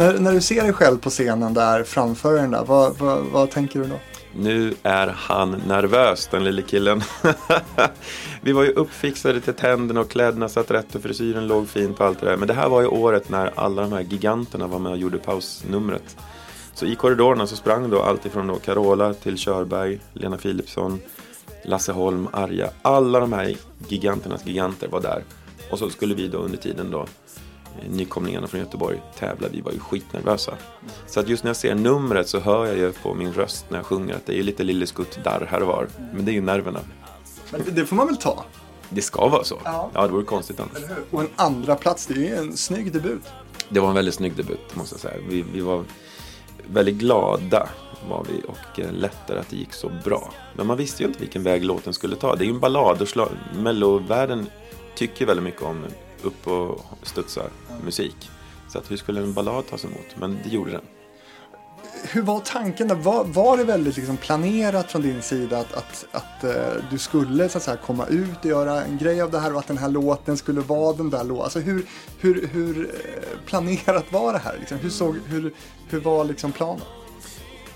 När, 0.00 0.18
när 0.18 0.32
du 0.32 0.40
ser 0.40 0.62
dig 0.62 0.72
själv 0.72 0.98
på 0.98 1.10
scenen 1.10 1.54
där 1.54 1.84
framför 1.84 2.34
den 2.34 2.50
där, 2.50 2.64
vad, 2.64 2.98
vad, 2.98 3.24
vad 3.24 3.50
tänker 3.50 3.80
du 3.80 3.86
då? 3.86 3.94
Nu 4.36 4.74
är 4.82 5.06
han 5.06 5.62
nervös, 5.66 6.28
den 6.30 6.44
lille 6.44 6.62
killen. 6.62 7.02
Vi 8.40 8.52
var 8.52 8.62
ju 8.62 8.70
uppfixade 8.70 9.40
till 9.40 9.54
tänderna 9.54 10.00
och 10.00 10.10
kläderna 10.10 10.48
satt 10.48 10.70
rätt 10.70 10.94
och 10.94 11.02
frisyren 11.02 11.46
låg 11.46 11.68
fint 11.68 11.98
på 11.98 12.04
allt 12.04 12.20
det 12.20 12.26
där. 12.26 12.36
Men 12.36 12.48
det 12.48 12.54
här 12.54 12.68
var 12.68 12.80
ju 12.80 12.86
året 12.86 13.28
när 13.28 13.52
alla 13.60 13.82
de 13.82 13.92
här 13.92 14.00
giganterna 14.00 14.66
var 14.66 14.78
med 14.78 14.92
och 14.92 14.98
gjorde 14.98 15.18
pausnumret. 15.18 16.16
Så 16.74 16.86
i 16.86 16.96
korridorerna 16.96 17.46
så 17.46 17.56
sprang 17.56 17.90
då 17.90 18.02
alltifrån 18.02 18.46
då 18.46 18.56
Carola 18.56 19.14
till 19.14 19.38
Körberg, 19.38 20.00
Lena 20.12 20.36
Philipsson, 20.36 21.00
Lasse 21.64 21.92
Holm, 21.92 22.28
Arja. 22.32 22.70
Alla 22.82 23.20
de 23.20 23.32
här 23.32 23.56
giganternas 23.88 24.46
giganter 24.46 24.88
var 24.88 25.00
där. 25.00 25.24
Och 25.70 25.78
så 25.78 25.90
skulle 25.90 26.14
vi 26.14 26.28
då 26.28 26.38
under 26.38 26.58
tiden 26.58 26.90
då 26.90 27.06
nykomlingarna 27.88 28.46
från 28.46 28.60
Göteborg 28.60 29.02
tävla. 29.18 29.48
Vi 29.48 29.60
var 29.60 29.72
ju 29.72 29.78
skitnervösa. 29.78 30.54
Så 31.06 31.20
att 31.20 31.28
just 31.28 31.44
när 31.44 31.48
jag 31.48 31.56
ser 31.56 31.74
numret 31.74 32.28
så 32.28 32.40
hör 32.40 32.66
jag 32.66 32.76
ju 32.76 32.92
på 32.92 33.14
min 33.14 33.32
röst 33.32 33.66
när 33.68 33.78
jag 33.78 33.86
sjunger 33.86 34.14
att 34.14 34.26
det 34.26 34.38
är 34.38 34.42
lite 34.42 34.62
lilleskutt 34.64 35.24
darr 35.24 35.46
här 35.50 35.60
och 35.60 35.68
var. 35.68 35.88
Men 36.14 36.24
det 36.24 36.30
är 36.30 36.34
ju 36.34 36.40
nerverna. 36.40 36.80
Men 37.50 37.62
det, 37.74 37.86
får 37.86 37.96
man 37.96 38.06
väl 38.06 38.16
ta? 38.16 38.44
Det 38.88 39.02
ska 39.02 39.28
vara 39.28 39.44
så. 39.44 39.58
Ja. 39.64 39.90
Ja, 39.94 40.06
det 40.06 40.12
vore 40.12 40.24
konstigt 40.24 40.60
annars. 40.60 40.90
Och 41.10 41.20
en 41.20 41.28
andra 41.36 41.76
plats, 41.76 42.06
det 42.06 42.14
är 42.14 42.18
ju 42.18 42.34
en 42.34 42.56
snygg 42.56 42.92
debut. 42.92 43.22
Det 43.68 43.80
var 43.80 43.88
en 43.88 43.94
väldigt 43.94 44.14
snygg 44.14 44.36
debut 44.36 44.76
måste 44.76 44.94
jag 44.94 45.00
säga. 45.00 45.16
Vi, 45.28 45.44
vi 45.52 45.60
var 45.60 45.84
väldigt 46.66 46.94
glada 46.94 47.68
var 48.08 48.26
vi 48.28 48.42
och 48.48 48.80
eh, 48.80 48.92
lättare 48.92 49.38
att 49.40 49.48
det 49.48 49.56
gick 49.56 49.72
så 49.72 49.90
bra. 50.04 50.32
Men 50.56 50.66
man 50.66 50.76
visste 50.76 51.02
ju 51.02 51.08
inte 51.08 51.20
vilken 51.20 51.42
väg 51.42 51.64
låten 51.64 51.94
skulle 51.94 52.16
ta. 52.16 52.36
Det 52.36 52.44
är 52.44 52.46
ju 52.46 52.52
en 52.52 52.60
ballad 52.60 53.02
och 53.02 53.28
mellovärlden 53.56 54.46
tycker 54.94 55.26
väldigt 55.26 55.44
mycket 55.44 55.62
om 55.62 55.84
upp 56.22 56.46
och 56.46 56.80
studsa 57.02 57.42
musik. 57.84 58.30
Så 58.68 58.78
att 58.78 58.90
hur 58.90 58.96
skulle 58.96 59.20
en 59.20 59.32
ballad 59.32 59.66
tas 59.66 59.84
emot? 59.84 60.16
Men 60.16 60.38
det 60.44 60.48
gjorde 60.50 60.70
den. 60.70 60.82
Hur 62.04 62.22
var 62.22 62.40
tanken 62.40 62.88
där? 62.88 62.94
Var, 62.94 63.24
var 63.24 63.56
det 63.56 63.64
väldigt 63.64 63.96
liksom 63.96 64.16
planerat 64.16 64.92
från 64.92 65.02
din 65.02 65.22
sida 65.22 65.58
att, 65.58 65.74
att, 65.74 66.06
att 66.12 66.44
eh, 66.44 66.84
du 66.90 66.98
skulle 66.98 67.48
så 67.48 67.58
att 67.58 67.64
säga, 67.64 67.76
komma 67.76 68.06
ut 68.06 68.38
och 68.38 68.46
göra 68.46 68.84
en 68.84 68.98
grej 68.98 69.22
av 69.22 69.30
det 69.30 69.38
här 69.38 69.52
och 69.52 69.58
att 69.58 69.66
den 69.66 69.78
här 69.78 69.88
låten 69.88 70.36
skulle 70.36 70.60
vara 70.60 70.92
den 70.92 71.10
där 71.10 71.24
låten? 71.24 71.44
Alltså 71.44 71.58
hur, 71.58 71.86
hur, 72.18 72.46
hur 72.46 72.84
eh, 72.84 73.46
planerat 73.46 74.12
var 74.12 74.32
det 74.32 74.38
här? 74.38 74.56
Liksom? 74.58 74.78
Hur, 74.78 74.90
såg, 74.90 75.16
hur, 75.26 75.54
hur 75.88 76.00
var 76.00 76.24
liksom 76.24 76.52
planen? 76.52 76.82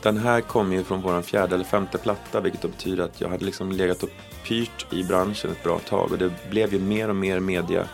Den 0.02 0.16
här 0.16 0.40
kom 0.40 0.72
ju 0.72 0.84
från 0.84 1.02
vår 1.02 1.22
fjärde 1.22 1.54
eller 1.54 1.64
femte 1.64 1.98
platta 1.98 2.40
vilket 2.40 2.62
då 2.62 2.68
betyder 2.68 3.04
att 3.04 3.20
jag 3.20 3.28
hade 3.28 3.44
liksom 3.44 3.72
legat 3.72 4.02
och 4.02 4.08
pyrt 4.46 4.92
i 4.92 5.04
branschen 5.04 5.50
ett 5.50 5.62
bra 5.62 5.78
tag 5.78 6.12
och 6.12 6.18
det 6.18 6.50
blev 6.50 6.72
ju 6.72 6.80
mer 6.80 7.08
och 7.08 7.16
mer 7.16 7.40
media 7.40 7.88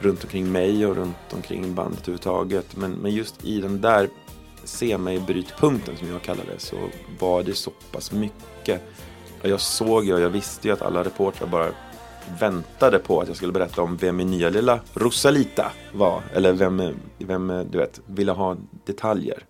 runt 0.00 0.24
omkring 0.24 0.52
mig 0.52 0.86
och 0.86 0.96
runt 0.96 1.32
omkring 1.32 1.74
bandet 1.74 2.00
överhuvudtaget. 2.00 2.76
Men, 2.76 2.92
men 2.92 3.14
just 3.14 3.44
i 3.44 3.60
den 3.60 3.80
där 3.80 4.08
se 4.64 4.98
mig 4.98 5.20
brytpunkten 5.20 5.96
som 5.96 6.08
jag 6.08 6.22
kallar 6.22 6.44
det 6.44 6.58
så 6.58 6.76
var 7.20 7.42
det 7.42 7.54
så 7.54 7.70
pass 7.92 8.12
mycket. 8.12 8.82
Och 9.42 9.48
jag 9.48 9.60
såg 9.60 10.04
ju 10.04 10.14
och 10.14 10.20
jag 10.20 10.30
visste 10.30 10.68
ju 10.68 10.74
att 10.74 10.82
alla 10.82 11.04
reportrar 11.04 11.46
bara 11.46 11.70
väntade 12.40 12.98
på 12.98 13.20
att 13.20 13.28
jag 13.28 13.36
skulle 13.36 13.52
berätta 13.52 13.82
om 13.82 13.96
vem 13.96 14.16
min 14.16 14.30
nya 14.30 14.50
lilla 14.50 14.80
Rosalita 14.94 15.72
var. 15.92 16.22
Eller 16.34 16.52
vem, 16.52 16.94
vem 17.18 17.66
du 17.70 17.78
vet, 17.78 18.00
ville 18.06 18.32
ha 18.32 18.56
detaljer. 18.84 19.44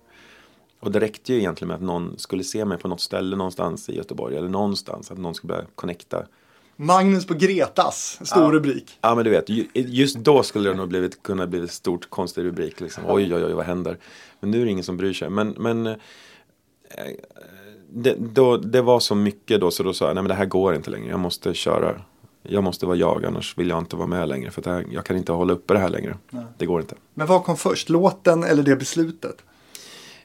Och 0.80 0.92
det 0.92 1.00
räckte 1.00 1.32
ju 1.32 1.38
egentligen 1.38 1.68
med 1.68 1.74
att 1.74 1.82
någon 1.82 2.18
skulle 2.18 2.44
se 2.44 2.64
mig 2.64 2.78
på 2.78 2.88
något 2.88 3.00
ställe 3.00 3.36
någonstans 3.36 3.88
i 3.88 3.96
Göteborg 3.96 4.36
eller 4.36 4.48
någonstans. 4.48 5.10
Att 5.10 5.18
någon 5.18 5.34
skulle 5.34 5.52
börja 5.52 5.66
connecta. 5.74 6.26
Magnus 6.80 7.26
på 7.26 7.34
Gretas, 7.34 8.18
stor 8.26 8.42
Ja. 8.42 8.50
rubrik. 8.50 8.98
Ja 9.00 9.14
men 9.14 9.24
du 9.24 9.30
vet, 9.30 9.48
ju- 9.48 9.66
just 9.74 10.16
då 10.16 10.42
skulle 10.42 10.68
det 10.70 10.74
nog 10.76 10.88
blivit, 10.88 11.22
kunna 11.22 11.46
blivit 11.46 11.70
stort 11.72 12.10
konstig 12.10 12.44
rubrik. 12.44 12.80
Liksom. 12.80 13.04
Oj 13.06 13.34
oj 13.34 13.44
oj 13.44 13.52
vad 13.52 13.64
händer? 13.64 13.96
Men 14.40 14.50
nu 14.50 14.60
är 14.60 14.64
det 14.64 14.70
ingen 14.70 14.84
som 14.84 14.96
bryr 14.96 15.12
sig. 15.12 15.30
Men, 15.30 15.48
men 15.58 15.86
eh, 15.86 15.96
det, 17.92 18.14
då, 18.18 18.56
det 18.56 18.82
var 18.82 19.00
så 19.00 19.14
mycket 19.14 19.60
då 19.60 19.70
så 19.70 19.82
då 19.82 19.92
sa 19.92 20.06
jag 20.06 20.14
nej 20.14 20.22
men 20.22 20.28
det 20.28 20.34
här 20.34 20.44
går 20.46 20.74
inte 20.74 20.90
längre. 20.90 21.10
Jag 21.10 21.20
måste 21.20 21.54
köra. 21.54 22.00
Jag 22.42 22.64
måste 22.64 22.86
vara 22.86 22.96
jag 22.96 23.24
annars 23.24 23.58
vill 23.58 23.68
jag 23.68 23.78
inte 23.78 23.96
vara 23.96 24.06
med 24.06 24.28
längre. 24.28 24.50
För 24.50 24.62
här, 24.64 24.84
jag 24.90 25.04
kan 25.04 25.16
inte 25.16 25.32
hålla 25.32 25.52
uppe 25.52 25.74
det 25.74 25.80
här 25.80 25.88
längre. 25.88 26.16
Det 26.58 26.66
går 26.66 26.80
inte. 26.80 26.94
Men 27.14 27.26
vad 27.26 27.44
kom 27.44 27.56
först, 27.56 27.88
låten 27.88 28.44
eller 28.44 28.62
det 28.62 28.76
beslutet? 28.76 29.36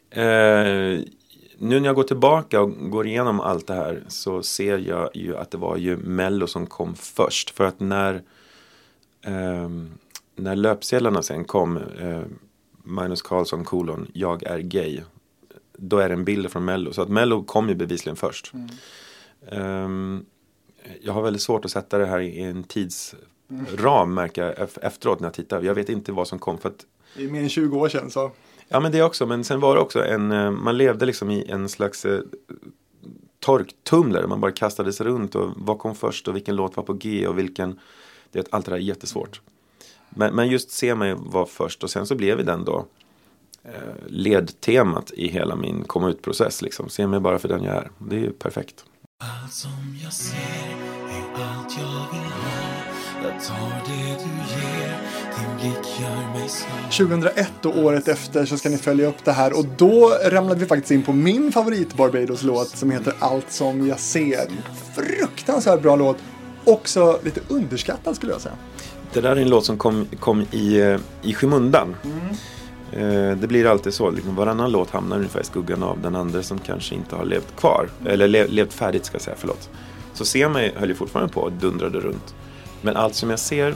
Eh, 0.10 1.00
nu 1.58 1.80
när 1.80 1.86
jag 1.88 1.96
går 1.96 2.04
tillbaka 2.04 2.62
och 2.62 2.90
går 2.92 3.08
igenom 3.08 3.40
allt 3.40 3.68
det 3.68 3.74
här 3.74 4.04
så 4.08 4.44
ser 4.44 4.78
jag 4.78 5.10
ju 5.16 5.38
att 5.38 5.52
det 5.52 5.58
var 5.58 5.78
ju 5.78 5.98
Mello 5.98 6.48
som 6.48 6.66
kom 6.68 6.96
först. 6.96 7.50
För 7.50 7.64
att 7.64 7.80
när, 7.80 8.22
ehm, 9.22 9.92
när 10.36 10.56
löpsedlarna 10.56 11.24
sen 11.24 11.44
kom, 11.46 11.78
eh, 11.78 12.22
Magnus 12.84 13.22
Carlsson 13.22 13.64
kolon, 13.64 14.08
jag 14.14 14.44
är 14.44 14.60
gay. 14.60 15.02
Då 15.78 15.98
är 15.98 16.10
det 16.10 16.14
en 16.16 16.26
bild 16.26 16.52
från 16.52 16.66
Mello. 16.66 16.94
Så 16.94 17.02
att 17.02 17.10
Mello 17.10 17.44
kom 17.44 17.70
ju 17.70 17.76
bevisligen 17.76 18.16
först. 18.16 18.52
Ehm, 19.52 20.26
jag 21.02 21.14
har 21.14 21.22
väldigt 21.22 21.42
svårt 21.42 21.66
att 21.66 21.72
sätta 21.72 21.98
det 21.98 22.06
här 22.06 22.20
i 22.20 22.40
en 22.40 22.64
tidsram 22.64 24.14
märker 24.14 24.44
jag 24.44 24.56
ef- 24.56 24.80
efteråt 24.82 25.20
när 25.20 25.28
jag 25.28 25.34
tittar. 25.34 25.62
Jag 25.62 25.76
vet 25.76 25.90
inte 25.90 26.12
vad 26.12 26.28
som 26.28 26.40
kom. 26.40 26.58
För 26.58 26.70
att 26.70 26.86
Det 27.18 27.24
är 27.24 27.30
mer 27.30 27.42
än 27.42 27.50
20 27.50 27.78
år 27.80 27.90
sedan 27.90 28.12
så. 28.12 28.32
Ja 28.68 28.80
men 28.80 28.92
det 28.92 29.04
också, 29.04 29.26
men 29.26 29.44
sen 29.44 29.60
var 29.60 29.76
det 29.76 29.82
också 29.82 30.06
en, 30.06 30.32
eh, 30.32 30.52
man 30.52 30.78
levde 30.78 31.06
liksom 31.06 31.32
i 31.32 31.46
en 31.50 31.70
slags 31.70 32.06
eh, 32.06 32.22
torktumlare. 33.40 34.28
Man 34.28 34.42
bara 34.42 34.52
kastades 34.52 35.02
runt 35.02 35.36
och 35.36 35.50
vad 35.56 35.80
kom 35.80 35.96
först 35.96 36.28
och 36.28 36.36
vilken 36.36 36.56
låt 36.56 36.78
var 36.78 36.84
på 36.84 36.94
G 36.94 37.28
och 37.28 37.38
vilken, 37.38 37.80
det 38.32 38.40
är 38.40 38.46
allt 38.52 38.66
det 38.66 38.72
där 38.72 38.78
är 38.78 38.82
jättesvårt. 38.82 39.42
Men, 40.10 40.36
men 40.36 40.48
just 40.48 40.72
Se 40.72 40.96
mig 40.96 41.16
var 41.18 41.46
först 41.46 41.84
och 41.84 41.90
sen 41.90 42.08
så 42.08 42.16
blev 42.16 42.46
den 42.46 42.66
då 42.66 42.86
eh, 43.64 43.72
ledtemat 44.08 45.12
i 45.12 45.28
hela 45.28 45.56
min 45.56 45.84
komma 45.84 46.10
ut-process. 46.10 46.62
Liksom. 46.62 46.90
Se 46.90 47.08
mig 47.08 47.20
bara 47.20 47.40
för 47.40 47.48
den 47.48 47.64
jag 47.64 47.76
är. 47.76 47.92
Det 47.98 48.16
är 48.16 48.20
ju 48.20 48.32
perfekt. 48.32 48.86
Allt 49.20 49.54
som 49.54 49.98
jag 50.04 50.14
ser 50.14 50.36
är 51.10 51.44
allt 51.44 51.78
jag 51.78 52.12
vill 52.12 52.32
ha 52.32 52.73
2001 56.92 57.66
och 57.66 57.78
året 57.78 58.08
efter 58.08 58.46
så 58.46 58.58
ska 58.58 58.70
ni 58.70 58.78
följa 58.78 59.08
upp 59.08 59.26
det 59.26 59.32
här 59.32 59.58
och 59.60 59.66
då 59.78 60.14
ramlade 60.26 60.60
vi 60.60 60.66
faktiskt 60.66 60.92
in 60.92 61.04
på 61.04 61.14
min 61.14 61.52
favorit 61.52 61.94
Barbados-låt 61.94 62.68
som 62.68 62.92
heter 62.92 63.14
Allt 63.20 63.52
som 63.52 63.88
jag 63.88 64.00
ser. 64.00 64.48
Fruktansvärt 64.96 65.82
bra 65.82 65.96
låt. 65.96 66.18
Också 66.64 67.20
lite 67.24 67.42
underskattad 67.48 68.16
skulle 68.16 68.32
jag 68.32 68.42
säga. 68.42 68.56
Det 69.14 69.22
där 69.22 69.36
är 69.36 69.42
en 69.42 69.50
låt 69.50 69.66
som 69.66 69.78
kom, 69.78 70.06
kom 70.20 70.46
i, 70.52 70.82
eh, 70.82 71.00
i 71.22 71.34
skymundan. 71.34 71.96
Eh, 72.92 73.38
Det 73.38 73.48
blir 73.48 73.66
alltid 73.66 73.94
så, 73.94 74.12
liksom, 74.12 74.36
varannan 74.36 74.72
låt 74.72 74.90
hamnar 74.90 75.18
ungefär 75.18 75.42
i 75.42 75.44
skuggan 75.44 75.84
av 75.84 76.02
den 76.02 76.16
andra 76.16 76.44
som 76.44 76.60
kanske 76.60 76.96
inte 76.96 77.16
har 77.16 77.26
levt 77.26 77.56
kvar. 77.56 77.90
Eller 78.06 78.28
le, 78.28 78.48
levt 78.48 78.74
färdigt 78.74 79.06
ska 79.06 79.16
jag 79.16 79.22
säga, 79.22 79.36
förlåt. 79.40 79.70
Så 80.14 80.26
Se 80.26 80.50
mig 80.50 80.74
höll 80.76 80.90
ju 80.90 80.96
fortfarande 80.96 81.34
på 81.34 81.42
och 81.42 81.52
dundrade 81.52 82.00
runt. 82.00 82.36
Men 82.84 82.98
allt 82.98 83.16
som 83.16 83.30
jag 83.30 83.40
ser, 83.40 83.76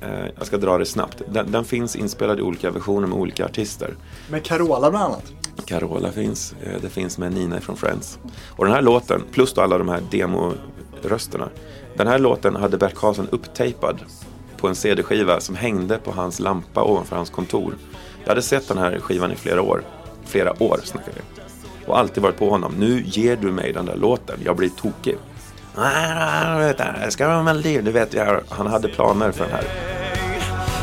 eh, 0.00 0.26
jag 0.38 0.46
ska 0.46 0.56
dra 0.56 0.78
det 0.78 0.86
snabbt, 0.86 1.22
den, 1.28 1.52
den 1.52 1.64
finns 1.64 1.96
inspelad 1.96 2.38
i 2.38 2.42
olika 2.42 2.70
versioner 2.70 3.06
med 3.06 3.18
olika 3.18 3.44
artister. 3.44 3.94
Med 4.30 4.44
Carola 4.44 4.90
bland 4.90 5.04
annat. 5.04 5.32
Carola 5.64 6.12
finns, 6.12 6.54
eh, 6.62 6.80
det 6.82 6.88
finns 6.88 7.18
med 7.18 7.32
Nina 7.32 7.60
från 7.60 7.76
Friends. 7.76 8.18
Och 8.48 8.64
den 8.64 8.74
här 8.74 8.82
låten, 8.82 9.22
plus 9.32 9.54
då 9.54 9.60
alla 9.60 9.78
de 9.78 9.88
här 9.88 10.02
demorösterna. 10.10 11.48
Den 11.96 12.06
här 12.06 12.18
låten 12.18 12.56
hade 12.56 12.78
Bert 12.78 12.94
Karlsson 12.94 13.28
upptejpad 13.30 14.00
på 14.56 14.68
en 14.68 14.74
CD-skiva 14.74 15.40
som 15.40 15.54
hängde 15.54 15.98
på 15.98 16.12
hans 16.12 16.40
lampa 16.40 16.84
ovanför 16.84 17.16
hans 17.16 17.30
kontor. 17.30 17.74
Jag 18.22 18.28
hade 18.28 18.42
sett 18.42 18.68
den 18.68 18.78
här 18.78 18.98
skivan 18.98 19.32
i 19.32 19.36
flera 19.36 19.62
år. 19.62 19.82
Flera 20.24 20.62
år 20.62 20.80
snackar 20.84 21.12
vi. 21.14 21.20
Och 21.86 21.98
alltid 21.98 22.22
varit 22.22 22.38
på 22.38 22.50
honom. 22.50 22.74
Nu 22.78 23.02
ger 23.06 23.36
du 23.36 23.52
mig 23.52 23.72
den 23.72 23.86
där 23.86 23.96
låten, 23.96 24.38
jag 24.44 24.56
blir 24.56 24.68
tokig. 24.68 25.16
Nej, 25.76 27.12
ska 27.12 27.28
vara 27.28 27.42
melodi. 27.42 27.80
Du 27.82 27.92
vet, 27.92 28.14
jag, 28.14 28.40
han 28.48 28.66
hade 28.66 28.88
planer 28.88 29.32
för 29.32 29.44
den 29.44 29.52
här. 29.52 29.64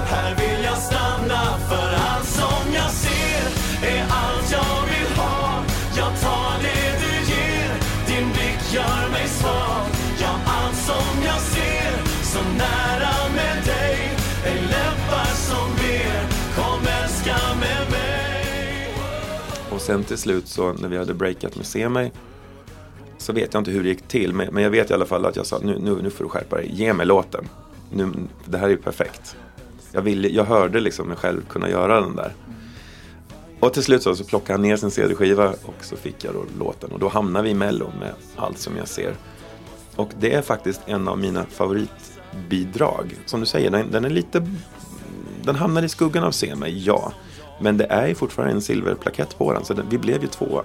Här 0.06 0.36
vill 0.36 0.66
jag 0.66 0.78
stanna 0.78 1.58
för 1.70 1.96
allt 2.10 2.28
som 2.28 2.74
jag 2.74 2.92
ser 2.92 3.44
är 3.88 4.04
allt 4.10 4.52
jag 4.52 4.82
vill 4.92 5.18
ha. 5.18 5.64
Jag 5.98 6.22
tar 6.22 6.54
det 6.62 7.06
du 7.06 7.32
ger, 7.34 7.74
din 8.08 8.30
blick 8.34 8.74
gör 8.74 9.10
mig 9.12 9.28
svag. 9.28 9.86
Ja, 10.22 10.40
allt 10.46 10.76
som 10.76 11.24
jag 11.26 11.42
ser 11.42 12.24
så 12.24 12.40
nära 12.58 13.30
med 13.36 13.64
dig 13.66 14.12
är 14.46 14.62
läppar 14.62 15.26
som 15.36 15.68
ber, 15.76 16.24
kom 16.56 16.88
älska 17.04 17.38
med 17.60 17.92
mig. 17.92 18.96
Och 19.70 19.82
sen 19.82 20.04
till 20.04 20.18
slut 20.18 20.48
så 20.48 20.74
när 20.74 20.90
vi 20.90 20.98
hade 20.98 21.14
breakat 21.14 21.56
med 21.56 21.66
Se 21.66 21.90
mig 21.90 22.12
så 23.24 23.34
vet 23.34 23.54
jag 23.54 23.62
inte 23.62 23.72
hur 23.72 23.84
det 23.84 23.90
gick 23.90 24.08
till. 24.08 24.34
Men, 24.34 24.54
men 24.54 24.64
jag 24.64 24.70
vet 24.70 24.92
i 24.92 24.94
alla 24.94 25.06
fall 25.06 25.26
att 25.26 25.36
jag 25.36 25.46
sa 25.46 25.60
nu, 25.64 25.80
nu, 25.80 26.02
nu 26.02 26.10
får 26.10 26.24
du 26.24 26.30
skärpa 26.30 26.56
dig. 26.56 26.70
Ge 26.74 26.94
mig 26.94 27.06
låten. 27.06 27.50
Nu, 27.92 28.12
det 28.46 28.58
här 28.58 28.66
är 28.66 28.70
ju 28.70 28.78
perfekt. 28.78 29.36
Jag, 29.92 30.02
vill, 30.02 30.36
jag 30.36 30.44
hörde 30.44 30.80
liksom 30.80 31.08
mig 31.08 31.18
själv 31.18 31.42
kunna 31.50 31.70
göra 31.70 32.02
den 32.02 32.16
där. 32.16 32.34
Och 33.60 33.74
till 33.74 33.84
slut 33.84 34.04
så, 34.04 34.16
så 34.16 34.24
plockade 34.24 34.54
han 34.54 34.62
ner 34.62 34.76
sin 34.76 34.92
CD-skiva 34.92 35.50
och 35.50 35.76
så 35.82 35.96
fick 35.96 36.24
jag 36.24 36.34
då 36.34 36.44
låten. 36.60 36.92
Och 36.92 37.00
då 37.00 37.10
hamnade 37.10 37.44
vi 37.44 37.50
i 37.50 37.54
Mello 37.54 37.92
med 38.00 38.14
allt 38.36 38.58
som 38.58 38.78
jag 38.78 38.88
ser. 38.88 39.16
Och 39.96 40.10
det 40.20 40.34
är 40.34 40.42
faktiskt 40.42 40.82
en 40.86 41.08
av 41.08 41.18
mina 41.18 41.46
favoritbidrag. 41.46 43.16
Som 43.26 43.40
du 43.40 43.46
säger, 43.46 43.70
den, 43.70 43.92
den 43.92 44.06
är 44.06 44.10
lite... 44.10 44.48
Den 45.44 45.56
hamnar 45.56 45.84
i 45.84 45.90
skuggan 45.90 46.24
av 46.24 46.32
Se 46.32 46.56
mig, 46.56 46.86
ja. 46.86 47.14
Men 47.62 47.78
det 47.78 47.86
är 47.86 48.08
ju 48.08 48.16
fortfarande 48.16 48.54
en 48.54 48.62
silverplakett 48.62 49.38
på 49.38 49.54
den, 49.54 49.66
så 49.66 49.74
den, 49.74 49.86
vi 49.90 49.98
blev 49.98 50.22
ju 50.22 50.28
tvåa. 50.28 50.64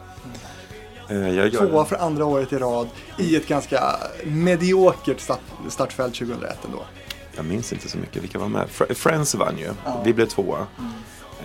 Eh, 1.09 1.17
Jag 1.29 1.49
gör, 1.49 1.67
Tvåa 1.69 1.85
för 1.85 1.97
andra 1.97 2.25
året 2.25 2.53
i 2.53 2.59
rad 2.59 2.89
i 3.19 3.37
ett 3.37 3.47
ganska 3.49 3.97
mediokert 4.25 5.21
start, 5.21 5.41
startfält 5.69 6.15
2001 6.15 6.59
ändå. 6.65 6.83
jag 7.37 7.45
minns 7.45 7.73
inte 7.73 7.89
så 7.89 7.99
mycket 7.99 8.23
vilka 8.23 8.39
var 8.39 8.49
med. 8.49 8.67
Fr- 8.69 8.95
Friends 8.95 9.35
vann 9.35 9.59
ju, 9.59 9.71
vi 10.05 10.13
blev 10.15 10.27
tvåa. 10.27 10.67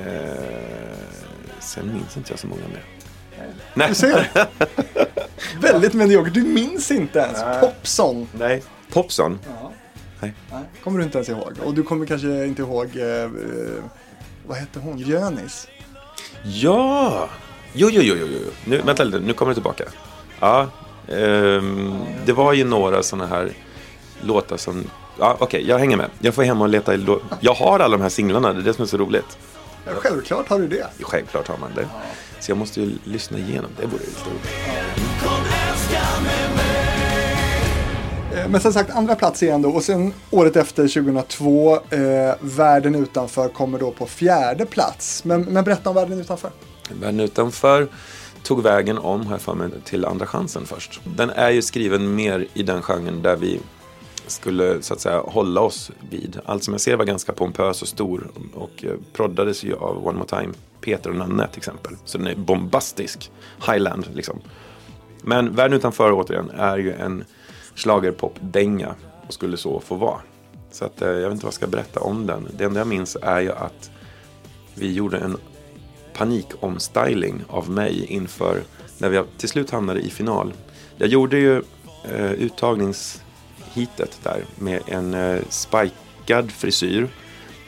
Eh, 0.05 0.97
sen 1.59 1.93
minns 1.93 2.17
inte 2.17 2.31
jag 2.31 2.39
så 2.39 2.47
många 2.47 2.61
mer. 2.67 2.83
Nej. 3.73 3.87
Du 3.89 3.95
ser. 3.95 4.29
Väldigt 5.61 5.93
mediokert. 5.93 6.33
Du 6.33 6.43
minns 6.43 6.91
inte 6.91 7.19
ens. 7.19 7.61
Popson. 7.61 8.27
Nej. 8.33 8.63
Popson? 8.93 9.39
Nej. 10.21 10.33
Nej, 10.51 10.63
kommer 10.83 10.97
du 10.99 11.03
inte 11.05 11.17
ens 11.17 11.29
ihåg. 11.29 11.53
Och 11.65 11.73
du 11.73 11.83
kommer 11.83 12.05
kanske 12.05 12.45
inte 12.45 12.61
ihåg, 12.61 12.95
eh, 12.97 13.05
eh, 13.23 13.29
vad 14.47 14.57
hette 14.57 14.79
hon? 14.79 14.97
Jönis. 14.97 15.67
Ja! 16.43 17.29
Jo, 17.73 17.89
jo, 17.91 18.01
jo, 18.03 18.15
jo, 18.19 18.27
jo. 18.31 18.51
Nu, 18.65 18.77
vänta 18.81 19.03
lite, 19.03 19.19
nu 19.19 19.33
kommer 19.33 19.49
det 19.51 19.53
tillbaka. 19.55 19.83
Ja, 20.39 20.67
ehm, 21.11 21.93
det 22.25 22.33
var 22.33 22.53
ju 22.53 22.63
några 22.63 23.03
sådana 23.03 23.27
här 23.27 23.51
låtar 24.21 24.57
som... 24.57 24.83
Ja, 25.19 25.37
okej, 25.39 25.63
jag 25.67 25.79
hänger 25.79 25.97
med. 25.97 26.09
Jag 26.19 26.33
får 26.33 26.43
hem 26.43 26.61
och 26.61 26.69
leta 26.69 26.93
i 26.93 26.97
lå- 26.97 27.19
Jag 27.39 27.53
har 27.53 27.79
alla 27.79 27.97
de 27.97 28.01
här 28.01 28.09
singlarna, 28.09 28.53
det 28.53 28.59
är 28.59 28.63
det 28.63 28.73
som 28.73 28.83
är 28.83 28.87
så 28.87 28.97
roligt. 28.97 29.37
Ja, 29.85 29.91
självklart 29.97 30.49
har 30.49 30.59
du 30.59 30.67
det. 30.67 30.87
Självklart 31.01 31.47
har 31.47 31.57
man 31.57 31.69
det. 31.75 31.87
Så 32.39 32.51
jag 32.51 32.57
måste 32.57 32.81
ju 32.81 32.91
lyssna 33.03 33.37
igenom, 33.37 33.69
det 33.79 33.85
vore 33.85 34.01
ju 34.03 34.09
lite 34.09 34.29
roligt. 34.29 35.53
Eh, 38.35 38.49
Men 38.49 38.61
som 38.61 38.73
sagt, 38.73 38.89
andra 38.91 39.15
plats 39.15 39.43
igen 39.43 39.61
då. 39.61 39.69
Och 39.69 39.83
sen 39.83 40.13
året 40.31 40.55
efter, 40.55 40.87
2002, 40.87 41.73
eh, 41.75 42.33
Världen 42.39 42.95
utanför 42.95 43.47
kommer 43.49 43.79
då 43.79 43.91
på 43.91 44.05
fjärde 44.05 44.65
plats. 44.65 45.23
Men, 45.25 45.41
men 45.41 45.63
berätta 45.63 45.89
om 45.89 45.95
Världen 45.95 46.19
utanför. 46.19 46.49
Världen 46.89 47.19
utanför 47.19 47.87
tog 48.43 48.63
vägen 48.63 48.97
om, 48.97 49.25
har 49.25 49.33
jag 49.33 49.41
för 49.41 49.53
mig, 49.53 49.69
till 49.83 50.05
Andra 50.05 50.25
chansen 50.25 50.65
först. 50.65 51.01
Den 51.03 51.29
är 51.29 51.49
ju 51.49 51.61
skriven 51.61 52.15
mer 52.15 52.47
i 52.53 52.63
den 52.63 52.81
genren 52.81 53.21
där 53.21 53.35
vi 53.35 53.59
skulle 54.27 54.81
så 54.81 54.93
att 54.93 54.99
säga 54.99 55.19
hålla 55.19 55.61
oss 55.61 55.91
vid. 56.09 56.39
Allt 56.45 56.63
som 56.63 56.73
jag 56.73 56.81
ser 56.81 56.95
var 56.95 57.05
ganska 57.05 57.33
pompös 57.33 57.81
och 57.81 57.87
stor 57.87 58.31
och 58.53 58.83
eh, 58.83 58.91
proddades 59.13 59.63
ju 59.63 59.75
av 59.75 60.07
One 60.07 60.17
More 60.17 60.41
Time, 60.41 60.53
Peter 60.81 61.09
och 61.09 61.15
Nanne 61.15 61.47
till 61.47 61.57
exempel. 61.57 61.95
Så 62.05 62.17
den 62.17 62.27
är 62.27 62.35
bombastisk, 62.35 63.31
highland 63.67 64.07
liksom. 64.13 64.41
Men 65.21 65.55
Världen 65.55 65.77
utanför 65.77 66.11
återigen 66.11 66.49
är 66.49 66.77
ju 66.77 66.93
en 66.93 67.23
schlagerpop-dänga 67.75 68.95
och 69.27 69.33
skulle 69.33 69.57
så 69.57 69.79
få 69.79 69.95
vara. 69.95 70.19
Så 70.71 70.85
att, 70.85 71.01
eh, 71.01 71.07
jag 71.07 71.15
vet 71.15 71.31
inte 71.31 71.45
vad 71.45 71.47
jag 71.47 71.53
ska 71.53 71.67
berätta 71.67 71.99
om 71.99 72.25
den. 72.25 72.47
Det 72.57 72.63
enda 72.63 72.79
jag 72.79 72.87
minns 72.87 73.17
är 73.21 73.39
ju 73.39 73.51
att 73.51 73.91
vi 74.75 74.93
gjorde 74.93 75.17
en 75.17 75.37
panikomstyling 76.13 77.43
av 77.47 77.69
mig 77.69 78.05
inför 78.05 78.61
när 78.97 79.09
vi 79.09 79.23
till 79.37 79.49
slut 79.49 79.71
hamnade 79.71 79.99
i 79.99 80.09
final. 80.09 80.53
Jag 80.97 81.09
gjorde 81.09 81.37
ju 81.37 81.63
eh, 82.11 82.31
uttagningshitet 82.31 84.19
där 84.23 84.45
med 84.55 84.81
en 84.87 85.13
eh, 85.13 85.39
spikad 85.49 86.51
frisyr. 86.51 87.07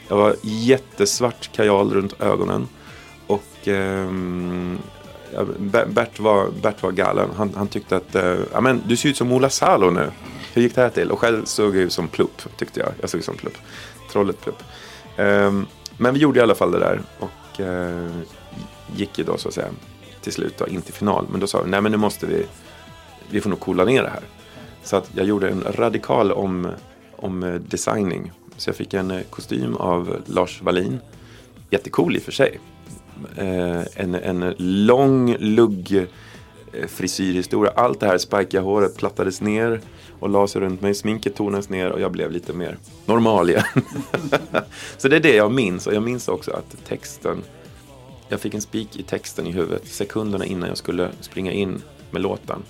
Jag 0.08 0.16
var 0.16 0.36
jättesvart 0.42 1.52
kajal 1.52 1.94
runt 1.94 2.20
ögonen. 2.20 2.68
Och 3.26 3.68
eh, 3.68 4.10
Bert, 5.86 6.20
var, 6.20 6.50
Bert 6.62 6.82
var 6.82 6.92
galen. 6.92 7.30
Han, 7.36 7.52
han 7.56 7.68
tyckte 7.68 7.96
att 7.96 8.14
eh, 8.14 8.60
men, 8.60 8.82
du 8.86 8.96
ser 8.96 9.08
ut 9.08 9.16
som 9.16 9.32
Ola 9.32 9.50
Salo 9.50 9.90
nu. 9.90 10.10
Hur 10.54 10.62
gick 10.62 10.74
det 10.74 10.80
här 10.80 10.90
till? 10.90 11.10
Och 11.10 11.18
själv 11.18 11.44
såg 11.44 11.76
jag 11.76 11.82
ut 11.82 11.92
som 11.92 12.08
Plupp, 12.08 12.42
tyckte 12.56 12.80
jag. 12.80 12.88
Jag 13.00 13.10
såg 13.10 13.18
ut 13.18 13.24
som 13.24 13.36
Plupp. 13.36 13.58
Trollet 14.12 14.40
Plupp. 14.40 14.62
Ehm, 15.16 15.66
men 15.98 16.14
vi 16.14 16.20
gjorde 16.20 16.40
i 16.40 16.42
alla 16.42 16.54
fall 16.54 16.70
det 16.70 16.78
där. 16.78 17.02
Och 17.18 17.30
eh, 17.60 18.10
gick 18.96 19.18
ju 19.18 19.24
då 19.24 19.36
så 19.36 19.48
att 19.48 19.54
säga 19.54 19.68
till 20.20 20.32
slut 20.32 20.58
då, 20.58 20.66
in 20.66 20.82
till 20.82 20.94
final. 20.94 21.26
Men 21.30 21.40
då 21.40 21.46
sa 21.46 21.62
vi, 21.62 21.70
nej 21.70 21.80
men 21.80 21.92
nu 21.92 21.98
måste 21.98 22.26
vi, 22.26 22.46
vi 23.30 23.40
får 23.40 23.50
nog 23.50 23.60
coola 23.60 23.84
ner 23.84 24.02
det 24.02 24.08
här. 24.08 24.22
Så 24.82 24.96
att 24.96 25.10
jag 25.14 25.26
gjorde 25.26 25.48
en 25.48 25.62
radikal 25.62 26.32
om, 26.32 26.72
om 27.16 27.42
eh, 27.42 27.54
designing. 27.54 28.32
Så 28.56 28.68
jag 28.68 28.76
fick 28.76 28.94
en 28.94 29.10
eh, 29.10 29.22
kostym 29.30 29.76
av 29.76 30.22
Lars 30.26 30.62
Wallin. 30.62 30.98
Jättecool 31.70 32.16
i 32.16 32.18
och 32.18 32.22
för 32.22 32.32
sig. 32.32 32.60
Eh, 33.36 33.82
en, 33.94 34.14
en 34.14 34.54
lång 34.58 35.36
lugg 35.38 36.06
eh, 36.72 36.86
frisyrhistoria. 36.86 37.72
Allt 37.76 38.00
det 38.00 38.06
här 38.06 38.18
spikiga 38.18 38.60
håret 38.60 38.96
plattades 38.96 39.40
ner 39.40 39.80
och 40.20 40.28
la 40.28 40.46
sig 40.46 40.60
runt 40.60 40.80
mig. 40.80 40.94
Sminket 40.94 41.36
tonades 41.36 41.68
ner 41.68 41.90
och 41.90 42.00
jag 42.00 42.12
blev 42.12 42.30
lite 42.30 42.52
mer 42.52 42.78
normal 43.06 43.50
igen. 43.50 43.64
Så 44.96 45.08
det 45.08 45.16
är 45.16 45.20
det 45.20 45.34
jag 45.34 45.52
minns. 45.52 45.86
Och 45.86 45.94
jag 45.94 46.02
minns 46.02 46.28
också 46.28 46.50
att 46.50 46.86
texten 46.88 47.42
jag 48.28 48.40
fick 48.40 48.54
en 48.54 48.60
spik 48.60 48.96
i 48.96 49.02
texten 49.02 49.46
i 49.46 49.52
huvudet 49.52 49.88
sekunderna 49.88 50.44
innan 50.44 50.68
jag 50.68 50.78
skulle 50.78 51.10
springa 51.20 51.52
in 51.52 51.82
med 52.10 52.22
låten. 52.22 52.62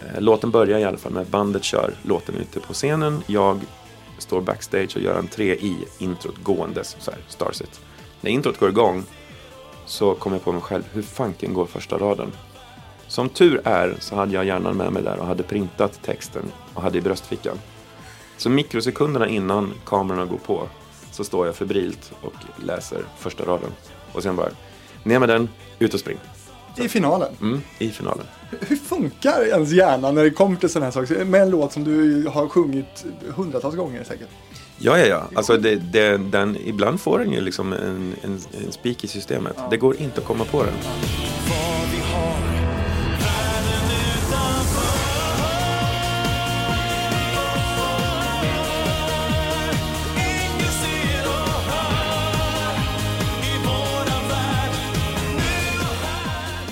Eh, 0.00 0.20
låten 0.20 0.50
börjar 0.50 0.78
i 0.78 0.84
alla 0.84 0.98
fall 0.98 1.12
med 1.12 1.22
att 1.22 1.28
bandet 1.28 1.64
kör 1.64 1.94
låten 2.02 2.34
ute 2.34 2.60
på 2.60 2.72
scenen. 2.72 3.22
Jag 3.26 3.60
står 4.18 4.40
backstage 4.40 4.96
och 4.96 5.02
gör 5.02 5.18
en 5.18 5.28
tre 5.28 5.54
i 5.54 5.76
introt 5.98 6.36
gåendes, 6.42 6.96
så 7.00 7.10
här, 7.10 7.20
Starsit. 7.28 7.80
När 8.20 8.30
introt 8.30 8.58
går 8.58 8.68
igång 8.68 9.04
så 9.86 10.14
kommer 10.14 10.36
jag 10.36 10.44
på 10.44 10.52
mig 10.52 10.62
själv, 10.62 10.82
hur 10.92 11.02
fanken 11.02 11.54
går 11.54 11.66
första 11.66 11.98
raden? 11.98 12.32
Som 13.18 13.28
tur 13.28 13.60
är 13.64 13.96
så 14.00 14.16
hade 14.16 14.34
jag 14.34 14.44
hjärnan 14.44 14.76
med 14.76 14.92
mig 14.92 15.02
där 15.02 15.18
och 15.18 15.26
hade 15.26 15.42
printat 15.42 16.02
texten 16.02 16.42
och 16.74 16.82
hade 16.82 16.98
i 16.98 17.00
bröstfickan. 17.00 17.58
Så 18.36 18.50
mikrosekunderna 18.50 19.28
innan 19.28 19.74
kamerorna 19.86 20.24
går 20.24 20.38
på 20.38 20.68
så 21.10 21.24
står 21.24 21.46
jag 21.46 21.56
febrilt 21.56 22.12
och 22.20 22.64
läser 22.64 23.02
första 23.18 23.44
raden. 23.44 23.70
Och 24.12 24.22
sen 24.22 24.36
bara, 24.36 24.48
ner 25.02 25.18
med 25.18 25.28
den, 25.28 25.48
ut 25.78 25.94
och 25.94 26.00
spring. 26.00 26.18
I 26.76 26.88
finalen. 26.88 27.28
Mm, 27.40 27.60
I 27.78 27.90
finalen. 27.90 28.24
Hur 28.60 28.76
funkar 28.76 29.44
ens 29.44 29.70
hjärna 29.70 30.12
när 30.12 30.24
det 30.24 30.30
kommer 30.30 30.56
till 30.56 30.68
sådana 30.68 30.86
här 30.86 30.92
saker? 30.92 31.24
Med 31.24 31.42
en 31.42 31.50
låt 31.50 31.72
som 31.72 31.84
du 31.84 32.26
har 32.26 32.48
sjungit 32.48 33.04
hundratals 33.36 33.76
gånger 33.76 34.04
säkert. 34.04 34.28
Ja, 34.78 34.98
ja, 34.98 35.06
ja. 35.06 35.28
Alltså 35.34 35.56
det, 35.56 35.76
det, 35.76 36.16
den, 36.16 36.56
ibland 36.64 37.00
får 37.00 37.18
den 37.18 37.32
ju 37.32 37.40
liksom 37.40 37.72
en, 37.72 38.14
en, 38.22 38.40
en 38.66 38.72
spik 38.72 39.04
i 39.04 39.08
systemet. 39.08 39.56
Det 39.70 39.76
går 39.76 39.96
inte 39.96 40.20
att 40.20 40.26
komma 40.26 40.44
på 40.44 40.62
den. 40.62 40.74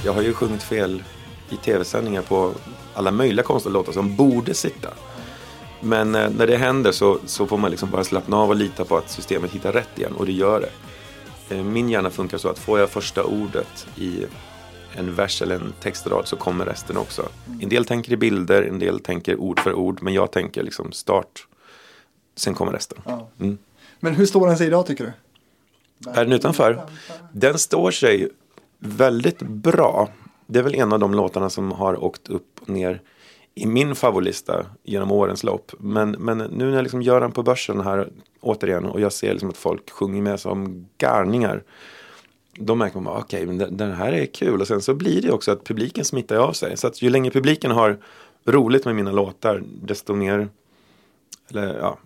Jag 0.07 0.12
har 0.12 0.23
ju 0.23 0.33
sjungit 0.33 0.62
fel 0.62 1.03
i 1.51 1.57
tv-sändningar 1.57 2.23
på 2.23 2.53
alla 2.95 3.11
möjliga 3.11 3.45
konstiga 3.45 3.73
låtar 3.73 3.92
som 3.92 4.16
borde 4.16 4.55
sitta. 4.55 4.88
Men 5.81 6.14
eh, 6.14 6.31
när 6.31 6.47
det 6.47 6.57
händer 6.57 6.92
så, 6.92 7.19
så 7.27 7.47
får 7.47 7.59
man 7.59 7.71
liksom 7.71 7.90
bara 7.90 8.05
slappna 8.05 8.37
av 8.37 8.49
och 8.49 8.57
lita 8.57 8.85
på 8.85 8.97
att 8.97 9.11
systemet 9.11 9.51
hittar 9.51 9.73
rätt 9.73 9.99
igen 9.99 10.12
och 10.12 10.27
det 10.27 10.33
gör 10.33 10.61
det. 10.61 10.71
Eh, 11.57 11.64
min 11.64 11.88
hjärna 11.88 12.11
funkar 12.11 12.38
så 12.38 12.49
att 12.49 12.59
får 12.59 12.79
jag 12.79 12.90
första 12.90 13.25
ordet 13.25 13.87
i 13.97 14.27
en 14.92 15.14
vers 15.14 15.42
eller 15.42 15.55
en 15.55 15.73
textrad 15.81 16.29
så 16.29 16.37
kommer 16.37 16.64
resten 16.64 16.97
också. 16.97 17.29
En 17.61 17.69
del 17.69 17.85
tänker 17.85 18.12
i 18.12 18.16
bilder, 18.16 18.62
en 18.62 18.79
del 18.79 19.01
tänker 19.01 19.37
ord 19.37 19.61
för 19.61 19.75
ord, 19.75 20.03
men 20.03 20.14
jag 20.14 20.31
tänker 20.31 20.62
liksom 20.62 20.92
start, 20.92 21.47
sen 22.37 22.55
kommer 22.55 22.73
resten. 22.73 22.99
Mm. 23.40 23.59
Men 24.01 24.14
hur 24.14 24.27
står 24.27 24.47
den 24.47 24.59
sig 24.59 24.66
idag 24.66 24.87
tycker 24.87 25.05
du? 25.05 25.12
Världen 26.11 26.33
utanför, 26.33 26.83
den 27.33 27.59
står 27.59 27.90
sig 27.90 28.31
väldigt 28.79 29.43
bra. 29.43 30.09
Det 30.47 30.59
är 30.59 30.62
väl 30.62 30.75
en 30.75 30.93
av 30.93 30.99
de 30.99 31.15
låtarna 31.15 31.51
som 31.51 31.73
har 31.73 32.05
åkt 32.05 32.29
upp 32.29 32.61
och 32.61 32.69
ner 32.69 33.01
i 33.55 33.67
min 33.67 33.95
favoritlista 33.95 34.67
genom 34.83 35.12
årens 35.12 35.45
lopp. 35.45 35.73
Men, 35.79 36.11
men 36.11 36.39
nu 36.39 36.65
när 36.67 36.75
jag 36.75 36.83
liksom 36.83 37.03
gör 37.03 37.21
den 37.21 37.33
på 37.33 37.43
börsen 37.43 37.81
här 37.81 38.09
återigen 38.41 38.85
och 38.85 39.01
jag 39.01 39.12
ser 39.12 39.31
liksom 39.31 39.49
att 39.49 39.57
folk 39.57 39.91
sjunger 39.91 40.23
med 40.23 40.41
som 40.41 40.87
garningar. 40.99 41.62
Då 42.59 42.75
märker 42.75 43.01
man, 43.01 43.17
okej, 43.17 43.47
men 43.47 43.77
den- 43.77 43.93
här 43.93 44.12
är 44.12 44.27
kul. 44.27 44.61
Och 44.61 44.67
sen 44.67 44.81
så 44.83 44.95
blir 44.95 45.23
det 45.23 45.31
också 45.33 45.53
att 45.53 45.65
publiken 45.65 46.05
smittar 46.05 46.37
av 46.37 46.53
sig. 46.53 46.77
Så 46.77 46.87
att 46.87 47.03
ju 47.03 47.11
längre 47.11 47.31
publiken 47.31 47.71
har 47.71 47.99
roligt 48.47 48.85
med 48.85 48.95
mina 48.95 49.12
låtar, 49.12 49.62
desto 49.83 50.15
mer 50.15 50.49
eller, 51.51 51.79
ja, 51.79 51.99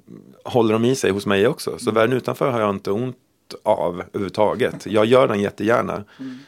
håller 0.45 0.73
de 0.73 0.85
i 0.85 0.95
sig 0.95 1.11
hos 1.11 1.27
mig 1.27 1.47
också. 1.47 1.79
Så 1.79 1.91
världen 1.91 2.17
utanför 2.17 2.51
har 2.51 2.61
jag 2.61 2.71
inte 2.71 2.91
ont 2.91 3.17
av 3.63 4.03
överhuvudtaget. 4.13 4.87
Jag 4.87 5.07
gör 5.07 5.29
den 5.29 5.41
jättegärna. 5.41 6.05
Mm 6.21 6.39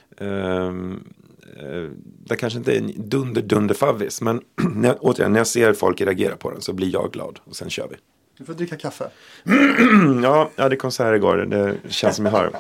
det 2.25 2.37
kanske 2.37 2.59
inte 2.59 2.73
är 2.73 2.79
en 2.79 2.93
dunder 2.97 3.43
dunder 3.43 3.75
favvis 3.75 4.21
men 4.21 4.41
när 4.75 4.89
jag, 4.89 4.99
återigen, 5.01 5.33
när 5.33 5.41
jag 5.41 5.47
ser 5.47 5.73
folk 5.73 6.01
reagera 6.01 6.37
på 6.37 6.51
den 6.51 6.61
så 6.61 6.73
blir 6.73 6.93
jag 6.93 7.13
glad 7.13 7.39
och 7.45 7.57
sen 7.57 7.71
kör 7.71 7.89
vi. 7.91 7.97
Du 8.39 8.45
får 8.45 8.55
dricka 8.55 8.77
kaffe. 8.77 9.05
Mm, 9.47 10.23
ja, 10.25 10.51
jag 10.57 10.63
hade 10.63 10.77
konsert 10.77 11.17
igår. 11.17 11.37
Det 11.37 11.77
känns 11.89 12.17
som 12.17 12.25
jag 12.25 12.33
har 12.33 12.51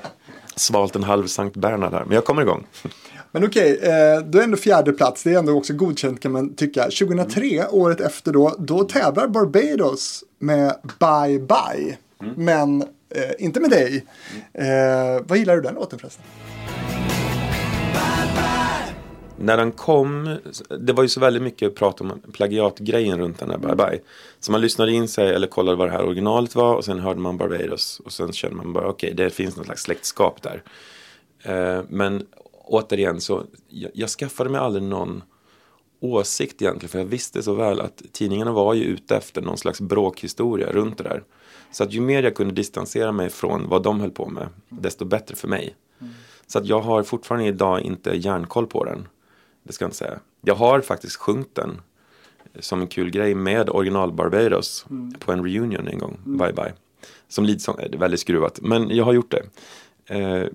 svalt 0.57 0.97
en 0.97 1.03
halv 1.03 1.27
Sankt 1.27 1.57
Bernhard 1.57 1.93
här. 1.93 2.05
Men 2.05 2.15
jag 2.15 2.25
kommer 2.25 2.43
igång. 2.43 2.67
Men 3.33 3.45
okej, 3.45 3.79
eh, 3.83 4.21
då 4.25 4.39
är 4.39 4.43
ändå 4.43 4.57
fjärde 4.57 4.93
plats. 4.93 5.23
Det 5.23 5.35
är 5.35 5.39
ändå 5.39 5.53
också 5.53 5.75
godkänt 5.75 6.21
kan 6.21 6.33
man 6.33 6.55
tycka. 6.55 6.83
2003, 6.83 7.67
året 7.71 8.01
efter 8.01 8.33
då, 8.33 8.57
då 8.59 8.85
tävlar 8.85 9.29
Barbados 9.29 10.25
med 10.39 10.77
Bye 10.83 11.39
Bye. 11.39 11.99
Men 12.37 12.83
eh, 12.83 13.31
inte 13.39 13.61
med 13.61 13.71
dig. 13.71 14.05
Eh, 14.53 15.23
vad 15.25 15.39
gillar 15.39 15.57
du 15.57 15.63
den 15.63 15.75
låten 15.75 15.99
förresten? 15.99 16.25
När 19.43 19.57
den 19.57 19.73
kom, 19.73 20.37
det 20.81 20.93
var 20.93 21.03
ju 21.03 21.09
så 21.09 21.21
väldigt 21.21 21.43
mycket 21.43 21.75
prat 21.75 22.01
om 22.01 22.23
plagiatgrejen 22.33 23.19
runt 23.19 23.39
den 23.39 23.51
här 23.51 23.59
Bye 23.59 23.75
Bye. 23.75 24.01
Så 24.41 24.53
man 24.53 24.61
lyssnade 24.61 24.93
in 24.93 25.09
sig 25.09 25.35
eller 25.35 25.47
kollade 25.47 25.77
vad 25.77 25.89
det 25.89 25.93
här 25.93 26.05
originalet 26.05 26.55
var 26.55 26.75
och 26.75 26.85
sen 26.85 26.99
hörde 27.01 27.21
man 27.21 27.37
Barbados 27.37 28.01
och 28.05 28.13
sen 28.13 28.33
kände 28.33 28.57
man 28.57 28.73
bara 28.73 28.89
okej, 28.89 29.15
det 29.15 29.31
finns 29.31 29.57
något 29.57 29.67
slags 29.67 29.83
släktskap 29.83 30.43
där. 30.43 30.63
Eh, 31.43 31.85
men 31.89 32.27
återigen 32.65 33.21
så, 33.21 33.45
jag, 33.69 33.91
jag 33.95 34.11
skaffade 34.11 34.51
mig 34.51 34.61
aldrig 34.61 34.83
någon 34.83 35.23
åsikt 36.01 36.63
egentligen 36.63 36.89
för 36.89 36.99
jag 36.99 37.07
visste 37.07 37.43
så 37.43 37.55
väl 37.55 37.81
att 37.81 38.03
tidningarna 38.13 38.53
var 38.53 38.75
ju 38.75 38.85
ute 38.85 39.17
efter 39.17 39.43
någon 39.43 39.59
slags 39.59 39.81
bråkhistoria 39.81 40.73
runt 40.73 40.99
det 40.99 41.05
där. 41.05 41.23
Så 41.73 41.85
att 41.85 41.93
ju 41.93 42.01
mer 42.01 42.23
jag 42.23 42.35
kunde 42.35 42.55
distansera 42.55 43.13
mig 43.13 43.31
från 43.31 43.69
vad 43.69 43.83
de 43.83 44.01
höll 44.01 44.11
på 44.11 44.29
med, 44.29 44.49
desto 44.69 45.05
bättre 45.05 45.37
för 45.37 45.49
mig. 45.49 45.77
Mm. 46.01 46.13
Så 46.47 46.59
att 46.59 46.67
jag 46.67 46.81
har 46.81 47.03
fortfarande 47.03 47.47
idag 47.49 47.81
inte 47.81 48.11
järnkoll 48.11 48.67
på 48.67 48.85
den. 48.85 49.09
Det 49.63 49.73
ska 49.73 49.83
jag 49.85 49.87
inte 49.87 49.97
säga. 49.97 50.19
Jag 50.41 50.55
har 50.55 50.81
faktiskt 50.81 51.17
sjungit 51.17 51.55
den 51.55 51.81
som 52.61 52.81
en 52.81 52.87
kul 52.87 53.11
grej 53.11 53.35
med 53.35 53.71
original 53.71 54.13
Barbados 54.13 54.87
på 55.19 55.33
en 55.33 55.45
reunion 55.45 55.89
en 55.89 55.99
gång. 55.99 56.19
Bye 56.25 56.53
bye. 56.53 56.73
Som 57.29 57.45
leadsång, 57.45 57.77
det 57.77 57.95
är 57.95 57.99
väldigt 57.99 58.21
skruvat. 58.21 58.59
Men 58.63 58.97
jag 58.97 59.05
har 59.05 59.13
gjort 59.13 59.31
det. 59.31 59.43
Eh, 60.19 60.47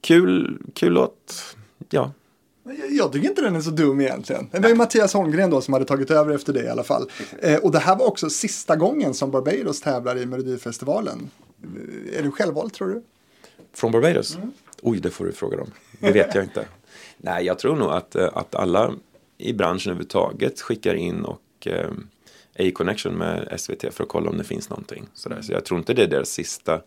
kul, 0.00 0.58
kul 0.74 0.92
låt. 0.92 1.34
Ja, 1.90 2.12
Jag- 2.90 3.12
tycker 3.12 3.28
inte 3.28 3.42
den 3.42 3.56
är 3.56 3.60
så 3.60 3.70
dum 3.70 4.00
egentligen. 4.00 4.48
Det 4.52 4.58
var 4.58 4.68
ju 4.68 4.74
Mattias 4.74 5.14
Holmgren 5.14 5.50
då 5.50 5.60
som 5.60 5.74
hade 5.74 5.84
tagit 5.86 6.10
över 6.10 6.34
efter 6.34 6.52
det 6.52 6.62
i 6.64 6.68
alla 6.68 6.82
fall. 6.82 7.10
Eh, 7.42 7.56
och 7.58 7.72
det 7.72 7.78
här 7.78 7.96
var 7.96 8.06
också 8.06 8.30
sista 8.30 8.76
gången 8.76 9.14
som 9.14 9.30
Barbados 9.30 9.80
tävlar 9.80 10.18
i 10.18 10.26
Melodifestivalen. 10.26 11.30
Eh, 11.62 12.18
Är 12.18 12.22
du 12.22 12.30
självvald 12.30 12.72
tror 12.72 12.88
du? 12.88 13.02
Från 13.72 13.92
Barbados? 13.92 14.38
Oj, 14.82 15.00
det 15.00 15.10
får 15.10 15.24
du 15.24 15.32
fråga 15.32 15.56
dem. 15.56 15.70
Det 15.98 16.12
vet 16.12 16.34
jag 16.34 16.44
inte. 16.44 16.68
Nej, 17.16 17.44
jag 17.44 17.58
tror 17.58 17.76
nog 17.76 17.90
att, 17.90 18.16
eh, 18.16 18.28
att 18.32 18.54
alla 18.54 18.92
i 19.38 19.52
branschen 19.52 19.90
överhuvudtaget 19.90 20.60
skickar 20.60 20.94
in 20.94 21.24
och 21.24 21.66
eh, 21.66 21.90
är 22.54 22.64
i 22.64 22.72
connection 22.72 23.14
med 23.14 23.54
SVT 23.60 23.94
för 23.94 24.02
att 24.04 24.08
kolla 24.08 24.30
om 24.30 24.38
det 24.38 24.44
finns 24.44 24.70
någonting. 24.70 25.06
Sådär. 25.14 25.42
Så 25.42 25.52
jag 25.52 25.64
tror 25.64 25.78
inte 25.78 25.94
det 25.94 26.02
är 26.02 26.06
deras 26.06 26.30
sista 26.30 26.80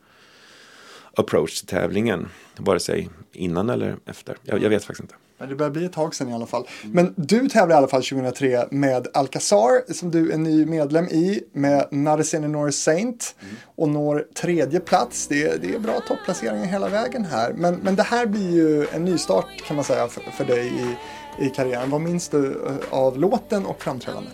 approach 1.13 1.60
till 1.60 1.67
tävlingen. 1.67 2.27
Vare 2.58 2.79
sig 2.79 3.10
innan 3.32 3.69
eller 3.69 3.97
efter. 4.06 4.38
Jag, 4.43 4.63
jag 4.63 4.69
vet 4.69 4.84
faktiskt 4.84 5.01
inte. 5.01 5.15
Ja, 5.38 5.46
Det 5.46 5.56
börjar 5.56 5.72
bli 5.72 5.86
ett 5.86 5.93
tag 5.93 6.15
sedan 6.15 6.30
i 6.30 6.34
alla 6.34 6.46
fall. 6.46 6.67
Men 6.84 7.13
du 7.17 7.50
tävlar 7.50 7.76
i 7.76 7.78
alla 7.78 7.88
fall 7.88 8.04
2003 8.04 8.65
med 8.72 9.08
Alcazar 9.13 9.93
som 9.93 10.12
du 10.12 10.32
är 10.32 10.38
ny 10.38 10.65
medlem 10.65 11.06
i 11.06 11.43
med 11.54 11.88
Narcine 11.91 12.48
Nor 12.48 12.72
Saint 12.72 13.36
och 13.76 13.89
når 13.89 14.26
tredje 14.36 14.80
plats. 14.80 15.28
Det 15.28 15.43
är, 15.43 15.58
det 15.58 15.76
är 15.76 15.80
bra 15.80 16.00
topplaceringar 16.08 16.65
hela 16.65 16.89
vägen 16.89 17.26
här. 17.26 17.54
Men, 17.54 17.76
men 17.76 17.96
det 17.96 18.04
här 18.04 18.26
blir 18.26 18.52
ju 18.52 18.88
en 18.93 19.06
nystart 19.06 19.48
kan 19.67 19.76
man 19.76 19.86
säga 19.86 20.08
för, 20.08 20.22
för 20.22 20.46
dig 20.46 20.67
i, 20.67 21.46
i 21.46 21.50
karriären. 21.50 21.89
Vad 21.89 22.02
minns 22.02 22.30
du 22.30 22.48
eh, 22.67 22.74
av 23.00 23.19
låten 23.19 23.65
och 23.65 23.82
framträdandet? 23.84 24.34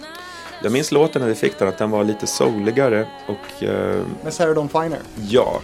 Jag 0.63 0.71
minns 0.71 0.91
låten 0.91 1.21
när 1.21 1.29
vi 1.29 1.35
fick 1.35 1.59
den 1.59 1.67
att 1.67 1.77
den 1.77 1.91
var 1.91 2.03
lite 2.03 2.27
souligare 2.27 3.07
och 3.27 3.63
eh, 3.63 4.03
Med 4.23 4.33
Sarah 4.33 4.55
Dawn 4.55 4.69
Finer. 4.69 4.99
ja, 5.29 5.61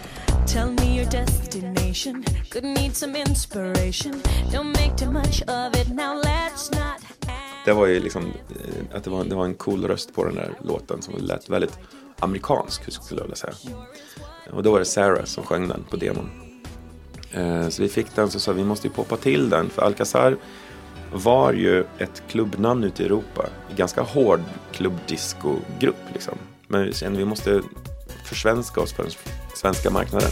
Tell 0.54 0.70
me 0.70 0.96
your 0.96 1.10
destination. 1.10 2.24
Could 2.56 2.78
need 2.78 2.96
some 2.96 3.18
inspiration. 3.18 4.22
Don't 4.52 4.72
make 4.72 4.96
too 4.96 5.10
much 5.10 5.42
of 5.42 5.76
it 5.80 5.88
now. 5.88 6.22
Let's 6.22 6.70
not. 6.70 7.02
det 7.64 7.72
var 7.72 7.86
ju 7.86 8.00
liksom 8.00 8.24
eh, 8.24 8.96
att 8.96 9.04
det 9.04 9.10
var, 9.10 9.24
det 9.24 9.34
var 9.34 9.44
en 9.44 9.54
cool 9.54 9.84
röst 9.84 10.14
på 10.14 10.24
den 10.24 10.34
där 10.34 10.58
låten 10.64 11.02
som 11.02 11.14
lät 11.18 11.48
väldigt 11.50 11.78
amerikansk 12.18 12.92
skulle 12.92 13.20
jag 13.20 13.24
vilja 13.24 13.36
säga. 13.36 13.52
Och 14.52 14.62
då 14.62 14.72
var 14.72 14.78
det 14.78 14.84
Sarah 14.84 15.24
som 15.24 15.44
sjöng 15.44 15.68
den 15.68 15.84
på 15.90 15.96
demon. 15.96 16.30
Eh, 17.32 17.68
så 17.68 17.82
vi 17.82 17.88
fick 17.88 18.14
den 18.14 18.30
så 18.30 18.40
sa 18.40 18.52
vi 18.52 18.64
måste 18.64 18.86
ju 18.86 18.92
poppa 18.92 19.16
till 19.16 19.50
den 19.50 19.70
för 19.70 19.82
Alcazar 19.82 20.36
var 21.12 21.52
ju 21.52 21.84
ett 21.98 22.22
klubbnamn 22.28 22.84
ute 22.84 23.02
i 23.02 23.06
Europa. 23.06 23.46
En 23.70 23.76
ganska 23.76 24.02
hård 24.02 24.40
klubbdisco-grupp 24.72 26.12
liksom. 26.12 26.34
Men 26.68 26.84
vi 26.84 26.92
kände 26.92 27.18
vi 27.18 27.24
måste 27.24 27.62
försvenska 28.24 28.80
oss 28.80 28.92
för 28.92 29.02
den 29.02 29.12
svenska 29.54 29.90
marknaden. 29.90 30.30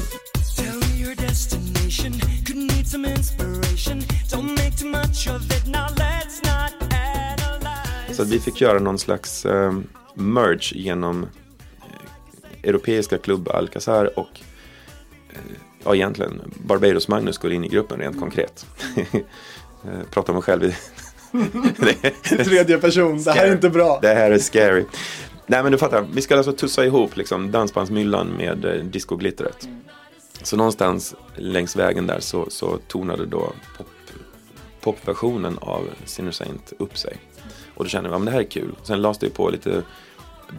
Så 8.13 8.25
vi 8.25 8.41
fick 8.41 8.61
göra 8.61 8.79
någon 8.79 8.99
slags 8.99 9.45
eh, 9.47 9.73
merge 10.15 10.73
genom 10.75 11.23
eh, 11.23 11.29
europeiska 12.69 13.19
klubb 13.19 13.49
Alcazar 13.49 14.19
och 14.19 14.29
eh, 15.31 15.39
ja, 15.85 15.95
egentligen 15.95 16.41
Barbados 16.65 17.09
Magnus 17.09 17.39
går 17.39 17.53
in 17.53 17.65
i 17.65 17.69
gruppen 17.69 17.99
rent 18.01 18.21
konkret. 18.21 18.67
Eh, 19.87 19.91
Pratar 20.11 20.33
om 20.33 20.35
mig 20.35 20.43
själv. 20.43 20.65
i- 20.65 20.75
Tredje 22.45 22.79
person, 22.79 23.23
det 23.23 23.33
här 23.33 23.47
är 23.47 23.53
inte 23.53 23.71
bra. 23.71 23.99
Det 24.03 24.15
här 24.15 24.31
är 24.31 24.39
scary. 24.39 24.85
Nej 25.47 25.63
men 25.63 25.73
du 25.73 25.79
fattar, 25.79 26.07
vi 26.13 26.23
ska 26.23 26.37
alltså 26.37 26.53
tussa 26.53 26.85
ihop 26.85 27.17
liksom 27.17 27.51
dansbandsmyllan 27.51 28.27
med 28.37 28.65
eh, 28.65 28.73
discoglittret. 28.85 29.69
Så 30.43 30.57
någonstans 30.57 31.15
längs 31.37 31.77
vägen 31.77 32.07
där 32.07 32.21
så, 32.21 32.51
så 32.51 32.79
tonade 32.89 33.27
då 33.27 33.53
pop, 33.77 33.87
popversionen 34.81 35.59
av 35.59 35.89
Sinner 36.05 36.33
Saint 36.33 36.73
upp 36.79 36.99
sig. 36.99 37.17
Och 37.75 37.85
då 37.85 37.91
kände 37.91 38.09
vi, 38.09 38.15
ja 38.15 38.19
det 38.19 38.31
här 38.31 38.41
är 38.41 38.45
kul. 38.45 38.77
Sen 38.83 39.03
lades 39.03 39.19
det 39.19 39.31
på 39.31 39.51
lite 39.51 39.83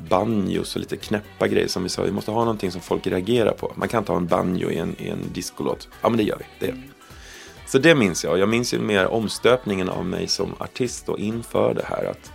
banjos 0.10 0.76
och 0.76 0.82
lite 0.82 0.98
knäppa 0.98 1.48
grejer 1.48 1.68
som 1.68 1.84
vi 1.84 1.90
sa, 1.90 2.04
vi 2.04 2.12
måste 2.12 2.32
ha 2.32 2.40
någonting 2.40 2.72
som 2.72 2.82
folk 2.82 3.08
reagerar 3.08 3.52
på. 3.52 3.74
Man 3.76 3.88
kan 3.88 3.98
inte 4.00 4.12
ha 4.12 4.18
en 4.18 4.28
banjo 4.28 4.70
i 4.70 4.78
en, 4.78 4.96
i 5.00 5.10
en 5.10 5.34
discolåt. 5.34 5.88
Ja 6.02 6.10
men 6.10 6.18
det 6.18 6.24
gör 6.24 6.38
vi, 6.38 6.46
det 6.60 6.66
gör 6.66 6.74
vi. 6.74 6.90
Så 7.68 7.80
det 7.80 7.96
minns 7.96 8.24
jag. 8.24 8.40
Jag 8.40 8.50
minns 8.50 8.74
ju 8.74 8.80
mer 8.80 9.08
omstöpningen 9.08 9.90
av 9.90 10.06
mig 10.06 10.28
som 10.28 10.54
artist 10.58 11.10
och 11.10 11.20
inför 11.20 11.74
det 11.74 11.86
här. 11.86 12.06
att 12.06 12.32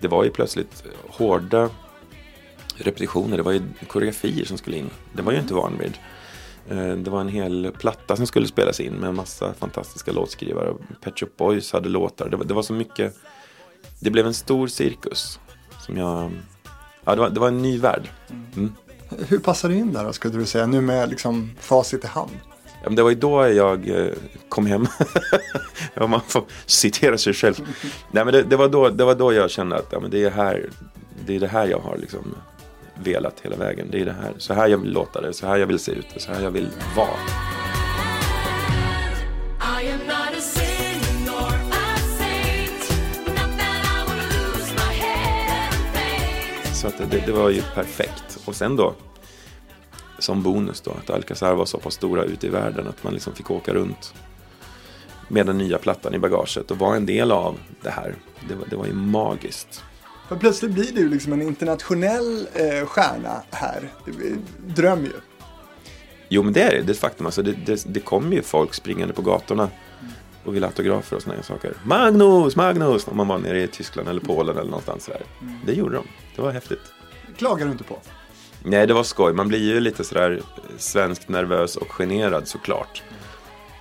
Det 0.00 0.08
var 0.08 0.24
ju 0.24 0.30
plötsligt 0.30 0.84
hårda 1.08 1.70
repetitioner. 2.76 3.36
Det 3.36 3.42
var 3.42 3.52
ju 3.52 3.62
koreografier 3.88 4.44
som 4.44 4.58
skulle 4.58 4.76
in. 4.76 4.90
Det 5.12 5.22
var 5.22 5.32
jag 5.32 5.42
inte 5.42 5.54
van 5.54 5.78
vid. 5.78 5.98
Eh, 6.70 6.96
Det 6.96 7.10
var 7.10 7.20
en 7.20 7.28
hel 7.28 7.72
platta 7.78 8.16
som 8.16 8.26
skulle 8.26 8.46
spelas 8.46 8.80
in 8.80 8.92
med 8.92 9.08
en 9.08 9.16
massa 9.16 9.54
fantastiska 9.54 10.12
låtskrivare. 10.12 10.74
Pet 11.00 11.18
Shop 11.18 11.28
Boys 11.36 11.72
hade 11.72 11.88
låtar. 11.88 12.28
Det 12.28 12.36
var, 12.36 12.44
det 12.44 12.54
var 12.54 12.62
så 12.62 12.72
mycket. 12.72 13.16
Det 14.00 14.10
blev 14.10 14.26
en 14.26 14.34
stor 14.34 14.66
cirkus. 14.66 15.38
Som 15.86 15.96
jag... 15.96 16.30
Ja, 17.04 17.14
det 17.14 17.20
var, 17.20 17.30
det 17.30 17.40
var 17.40 17.48
en 17.48 17.62
ny 17.62 17.78
värld. 17.78 18.08
Mm. 18.56 18.72
Hur 19.28 19.38
passar 19.38 19.68
du 19.68 19.74
in 19.76 19.92
där 19.92 20.04
då, 20.04 20.12
skulle 20.12 20.38
du 20.38 20.46
säga? 20.46 20.66
Nu 20.66 20.80
med 20.80 21.08
liksom 21.10 21.50
facit 21.60 22.04
i 22.04 22.06
hand. 22.06 22.30
Ja, 22.64 22.88
men 22.88 22.94
det 22.96 23.02
var 23.02 23.10
ju 23.10 23.16
då 23.16 23.48
jag 23.48 23.88
eh, 23.88 24.12
kom 24.48 24.66
hem. 24.66 24.86
ja, 25.94 26.06
man 26.06 26.20
får 26.28 26.44
citera 26.66 27.18
sig 27.18 27.34
själv. 27.34 27.54
Nej, 28.12 28.24
men 28.24 28.32
det, 28.34 28.42
det, 28.42 28.56
var 28.56 28.68
då, 28.68 28.88
det 28.88 29.04
var 29.04 29.14
då 29.14 29.32
jag 29.32 29.50
kände 29.50 29.76
att 29.76 29.88
ja, 29.92 30.00
men 30.00 30.10
det, 30.10 30.24
är 30.24 30.30
här, 30.30 30.70
det 31.26 31.36
är 31.36 31.40
det 31.40 31.46
här 31.48 31.66
jag 31.66 31.78
har 31.78 31.96
liksom 31.96 32.34
velat 33.04 33.40
hela 33.40 33.56
vägen. 33.56 33.88
Det 33.90 34.00
är 34.00 34.04
det 34.04 34.12
här. 34.12 34.32
Så 34.38 34.54
här 34.54 34.68
jag 34.68 34.78
vill 34.78 34.92
låta 34.92 35.20
det, 35.20 35.32
så 35.32 35.46
här 35.46 35.56
jag 35.56 35.66
vill 35.66 35.78
se 35.78 35.92
ut 35.92 36.06
så 36.16 36.32
här 36.32 36.42
jag 36.42 36.50
vill 36.50 36.68
vara. 36.96 37.50
Så 46.74 46.86
att 46.86 47.10
det, 47.10 47.26
det 47.26 47.32
var 47.32 47.50
ju 47.50 47.62
perfekt. 47.74 48.38
Och 48.44 48.54
sen 48.54 48.76
då, 48.76 48.94
som 50.18 50.42
bonus 50.42 50.80
då, 50.80 50.90
att 50.90 51.10
Alcazar 51.10 51.54
var 51.54 51.64
så 51.64 51.78
pass 51.78 51.94
stora 51.94 52.24
ute 52.24 52.46
i 52.46 52.50
världen 52.50 52.88
att 52.88 53.04
man 53.04 53.12
liksom 53.12 53.32
fick 53.34 53.50
åka 53.50 53.74
runt 53.74 54.14
med 55.28 55.46
den 55.46 55.58
nya 55.58 55.78
plattan 55.78 56.14
i 56.14 56.18
bagaget 56.18 56.70
och 56.70 56.78
vara 56.78 56.96
en 56.96 57.06
del 57.06 57.32
av 57.32 57.58
det 57.82 57.90
här. 57.90 58.14
Det 58.48 58.54
var, 58.54 58.66
det 58.70 58.76
var 58.76 58.86
ju 58.86 58.92
magiskt. 58.92 59.84
För 60.30 60.36
plötsligt 60.36 60.70
blir 60.70 60.92
du 60.92 61.08
liksom 61.08 61.32
en 61.32 61.42
internationell 61.42 62.48
eh, 62.54 62.86
stjärna 62.86 63.42
här. 63.50 63.92
Dröm 64.66 65.04
ju. 65.04 65.12
Jo 66.28 66.42
men 66.42 66.52
det 66.52 66.62
är 66.62 66.70
det, 66.70 66.82
det 66.82 66.90
är 66.90 66.94
ett 66.94 66.98
faktum. 66.98 67.26
Alltså, 67.26 67.42
det, 67.42 67.52
det, 67.52 67.84
det 67.86 68.00
kommer 68.00 68.36
ju 68.36 68.42
folk 68.42 68.74
springande 68.74 69.14
på 69.14 69.22
gatorna 69.22 69.68
och 70.44 70.54
vill 70.54 70.64
autografer 70.64 71.16
och 71.16 71.22
sådana 71.22 71.42
saker. 71.42 71.74
Magnus, 71.84 72.56
Magnus! 72.56 73.08
Om 73.08 73.16
man 73.16 73.28
var 73.28 73.38
nere 73.38 73.62
i 73.62 73.68
Tyskland 73.68 74.08
eller 74.08 74.20
Polen 74.20 74.56
eller 74.56 74.70
någonstans 74.70 75.06
där. 75.06 75.22
Det 75.66 75.72
gjorde 75.72 75.94
de. 75.94 76.06
Det 76.36 76.42
var 76.42 76.52
häftigt. 76.52 76.92
Klagar 77.36 77.66
du 77.66 77.72
inte 77.72 77.84
på. 77.84 77.98
Nej, 78.64 78.86
det 78.86 78.94
var 78.94 79.02
skoj. 79.02 79.32
Man 79.32 79.48
blir 79.48 79.74
ju 79.74 79.80
lite 79.80 80.04
sådär 80.04 80.42
svenskt 80.76 81.28
nervös 81.28 81.76
och 81.76 81.92
generad 81.92 82.48
såklart. 82.48 83.02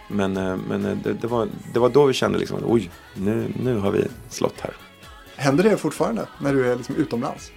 Men, 0.08 0.38
eh, 0.38 0.58
men 0.70 0.86
eh, 0.86 0.98
det, 1.04 1.14
det, 1.14 1.28
var, 1.28 1.48
det 1.74 1.80
var 1.80 1.90
då 1.90 2.06
vi 2.06 2.14
kände 2.14 2.40
liksom, 2.40 2.60
oj, 2.66 2.90
nu, 3.14 3.54
nu 3.64 3.78
har 3.78 3.92
vi 3.92 4.08
slått 4.30 4.60
här. 4.60 4.74
Händer 5.40 5.64
det 5.64 5.78
fortfarande 5.78 6.28
när 6.42 6.54
du 6.54 6.72
är 6.72 6.76
liksom 6.76 6.96
utomlands? 6.96 7.52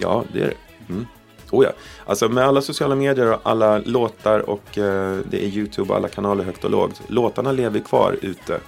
Ja, 0.00 0.24
det 0.32 0.40
är 0.40 0.46
det. 0.46 0.92
Mm. 0.92 1.06
Oh 1.50 1.64
ja. 1.64 1.72
Alltså 2.06 2.28
med 2.28 2.44
alla 2.44 2.62
sociala 2.62 2.94
medier 2.94 3.32
och 3.32 3.40
alla 3.42 3.78
låtar 3.78 4.50
och 4.50 4.78
eh, 4.78 5.18
det 5.30 5.44
är 5.44 5.48
YouTube 5.48 5.90
och 5.90 5.96
alla 5.96 6.08
kanaler 6.08 6.44
högt 6.44 6.64
och 6.64 6.70
lågt. 6.70 7.02
Låtarna 7.08 7.52
lever 7.52 7.80
kvar 7.80 8.16
ute. 8.22 8.60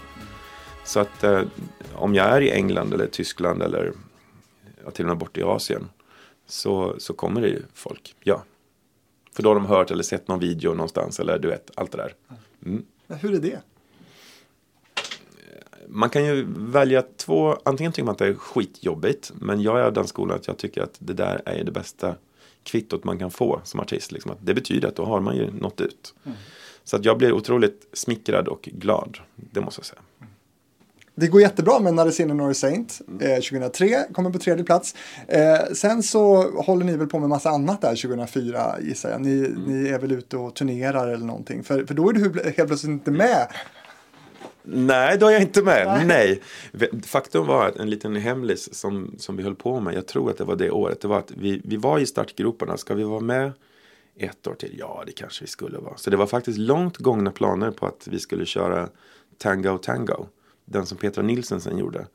Så 0.85 1.01
att 1.01 1.25
eh, 1.25 1.43
om 1.95 2.15
jag 2.15 2.27
är 2.27 2.41
i 2.41 2.51
England 2.51 2.95
eller 2.95 3.07
Tyskland 3.07 3.63
eller 3.63 3.93
ja, 4.85 4.91
till 4.91 5.05
och 5.05 5.09
med 5.09 5.19
borta 5.19 5.41
i 5.41 5.43
Asien 5.43 5.89
så, 6.47 6.95
så 6.99 7.13
kommer 7.15 7.41
det 7.41 7.49
ju 7.49 7.63
folk, 7.75 8.15
ja. 8.23 8.43
För 9.33 9.43
då 9.43 9.51
har 9.51 9.55
de 9.55 9.67
hört 9.67 9.91
eller 9.91 10.03
sett 10.03 10.29
någon 10.29 10.41
video 10.41 10.75
någonstans 10.75 11.21
eller 11.21 11.39
du 11.39 11.49
vet, 11.49 11.71
allt 11.75 11.93
det 11.93 11.99
där. 11.99 12.15
Mm. 12.67 12.85
Hur 13.09 13.35
är 13.35 13.39
det? 13.39 13.61
Man 15.91 16.11
kan 16.11 16.25
ju 16.25 16.47
välja 16.57 17.03
två, 17.17 17.57
antingen 17.65 17.93
tycker 17.93 18.05
man 18.05 18.13
att 18.13 18.19
det 18.19 18.27
är 18.27 18.35
skitjobbigt, 18.35 19.33
men 19.35 19.63
jag 19.63 19.79
är 19.79 19.83
av 19.83 19.93
den 19.93 20.07
skolan 20.07 20.37
att 20.37 20.47
jag 20.47 20.59
tycker 20.59 20.83
att 20.83 20.95
det 20.99 21.13
där 21.13 21.43
är 21.45 21.65
det 21.65 21.73
bästa 21.73 22.15
kvittot 22.63 23.05
man 23.05 23.19
kan 23.19 23.31
få 23.31 23.61
som 23.65 23.81
artist. 23.81 24.13
Liksom. 24.13 24.31
Att 24.31 24.39
det 24.41 24.55
betyder 24.55 24.89
att 24.89 24.97
då 24.97 25.05
har 25.05 25.21
man 25.21 25.37
ju 25.37 25.51
nått 25.51 25.81
ut. 25.81 26.15
Så 26.85 26.97
att 26.97 27.05
jag 27.05 27.19
blir 27.19 27.33
otroligt 27.33 27.89
smickrad 27.93 28.49
och 28.49 28.69
glad, 28.73 29.19
det 29.37 29.61
måste 29.61 29.79
jag 29.79 29.87
säga. 29.87 30.01
Det 31.15 31.27
går 31.27 31.41
jättebra 31.41 31.81
med 31.81 32.15
Sinner 32.15 32.35
Nor 32.35 32.53
Saint. 32.53 33.01
Eh, 33.21 33.35
2003 33.35 34.05
kommer 34.13 34.31
på 34.31 34.39
tredje 34.39 34.65
plats. 34.65 34.95
Eh, 35.27 35.73
sen 35.75 36.03
så 36.03 36.51
håller 36.61 36.85
ni 36.85 36.97
väl 36.97 37.07
på 37.07 37.19
med 37.19 37.29
massa 37.29 37.51
annat 37.51 37.81
där 37.81 37.97
2004 37.97 38.77
gissar 38.81 39.11
jag. 39.11 39.21
Ni, 39.21 39.55
ni 39.67 39.89
är 39.89 39.99
väl 39.99 40.13
ute 40.13 40.37
och 40.37 40.55
turnerar 40.55 41.09
eller 41.09 41.25
någonting. 41.25 41.65
För, 41.65 41.85
för 41.85 41.95
då 41.95 42.09
är 42.09 42.13
du 42.13 42.43
helt 42.45 42.69
plötsligt 42.69 42.91
inte 42.91 43.11
med. 43.11 43.47
Nej, 44.71 45.19
då 45.19 45.27
är 45.27 45.33
jag 45.33 45.43
inte 45.43 45.63
med. 45.63 46.07
Nej. 46.07 46.41
Faktum 47.07 47.47
var 47.47 47.67
att 47.67 47.77
en 47.77 47.91
liten 47.91 48.17
hemlis 48.17 48.75
som, 48.75 49.15
som 49.19 49.37
vi 49.37 49.43
höll 49.43 49.55
på 49.55 49.81
med, 49.81 49.95
jag 49.95 50.07
tror 50.07 50.31
att 50.31 50.39
det 50.39 50.45
var 50.45 50.57
det 50.57 50.71
året, 50.71 51.01
det 51.01 51.09
var 51.09 51.19
att 51.19 51.31
vi, 51.31 51.61
vi 51.65 51.77
var 51.77 51.99
i 51.99 52.07
startgroparna. 52.07 52.77
Ska 52.77 52.95
vi 52.95 53.05
vara 53.05 53.21
med 53.21 53.53
ett 54.17 54.47
år 54.47 54.55
till? 54.55 54.77
Ja, 54.79 55.03
det 55.07 55.13
kanske 55.13 55.45
vi 55.45 55.49
skulle 55.49 55.79
vara. 55.79 55.97
Så 55.97 56.11
det 56.11 56.17
var 56.17 56.27
faktiskt 56.27 56.59
långt 56.59 56.97
gångna 56.97 57.31
planer 57.31 57.71
på 57.71 57.87
att 57.87 58.09
vi 58.11 58.19
skulle 58.19 58.47
köra 58.47 58.89
Tango 59.39 59.79
Tango. 59.79 60.27
Den 60.65 60.87
som 60.87 60.99
Petra 60.99 61.23
Nilsson 61.23 61.61
sen 61.61 61.79
gjorde. 61.79 62.07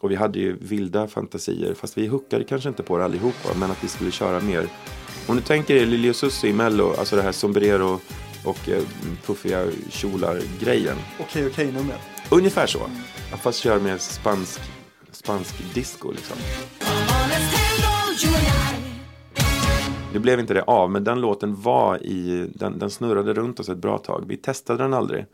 Och 0.00 0.10
vi 0.10 0.14
hade 0.14 0.38
ju 0.38 0.56
vilda 0.60 1.08
fantasier, 1.08 1.74
fast 1.74 1.98
vi 1.98 2.06
hookade 2.06 2.44
kanske 2.44 2.68
inte 2.68 2.82
på 2.82 2.98
det 2.98 3.04
allihopa, 3.04 3.48
men 3.58 3.70
att 3.70 3.84
vi 3.84 3.88
skulle 3.88 4.10
köra 4.10 4.40
mer. 4.40 4.68
Om 5.26 5.36
du 5.36 5.42
tänker 5.42 5.76
er 5.76 5.86
Lili 5.86 6.10
och 6.10 6.16
Susie 6.16 6.50
i 6.50 6.52
Mello, 6.52 6.94
alltså 6.98 7.16
det 7.16 7.22
här 7.22 7.32
sombrero 7.32 8.00
och 8.46 8.68
eh, 8.68 8.82
puffiga 9.26 9.66
kjolar-grejen. 9.90 10.96
Okej, 11.20 11.46
okej 11.46 11.72
numret. 11.72 12.00
Ungefär 12.30 12.66
så. 12.66 12.80
Fast 13.42 13.58
kör 13.58 13.80
med 13.80 14.00
spansk, 14.00 14.60
spansk 15.10 15.74
disco 15.74 16.10
liksom. 16.10 16.36
Nu 20.12 20.18
blev 20.18 20.40
inte 20.40 20.54
det 20.54 20.62
av, 20.62 20.90
men 20.90 21.04
den 21.04 21.20
låten 21.20 21.60
var 21.60 22.02
i, 22.06 22.50
den, 22.54 22.78
den 22.78 22.90
snurrade 22.90 23.34
runt 23.34 23.60
oss 23.60 23.68
ett 23.68 23.78
bra 23.78 23.98
tag. 23.98 24.24
Vi 24.26 24.36
testade 24.36 24.82
den 24.82 24.94
aldrig. 24.94 25.26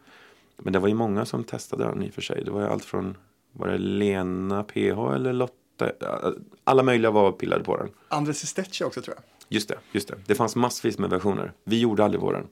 Men 0.56 0.72
det 0.72 0.78
var 0.78 0.88
ju 0.88 0.94
många 0.94 1.24
som 1.24 1.44
testade 1.44 1.84
den 1.84 2.02
i 2.02 2.10
och 2.10 2.14
för 2.14 2.22
sig. 2.22 2.44
Det 2.44 2.50
var 2.50 2.60
ju 2.60 2.66
allt 2.66 2.84
från, 2.84 3.16
var 3.52 3.68
det 3.68 3.78
Lena 3.78 4.62
PH 4.62 5.14
eller 5.14 5.32
Lotta? 5.32 5.90
Alla 6.64 6.82
möjliga 6.82 7.10
var 7.10 7.32
pillade 7.32 7.64
på 7.64 7.76
den. 7.76 7.88
Andres 8.08 8.44
Estetche 8.44 8.84
också 8.84 9.02
tror 9.02 9.16
jag. 9.16 9.24
Just 9.48 9.68
det, 9.68 9.78
just 9.92 10.08
det. 10.08 10.14
Det 10.26 10.34
fanns 10.34 10.56
massvis 10.56 10.98
med 10.98 11.10
versioner. 11.10 11.52
Vi 11.64 11.78
gjorde 11.80 12.04
aldrig 12.04 12.20
våren. 12.20 12.46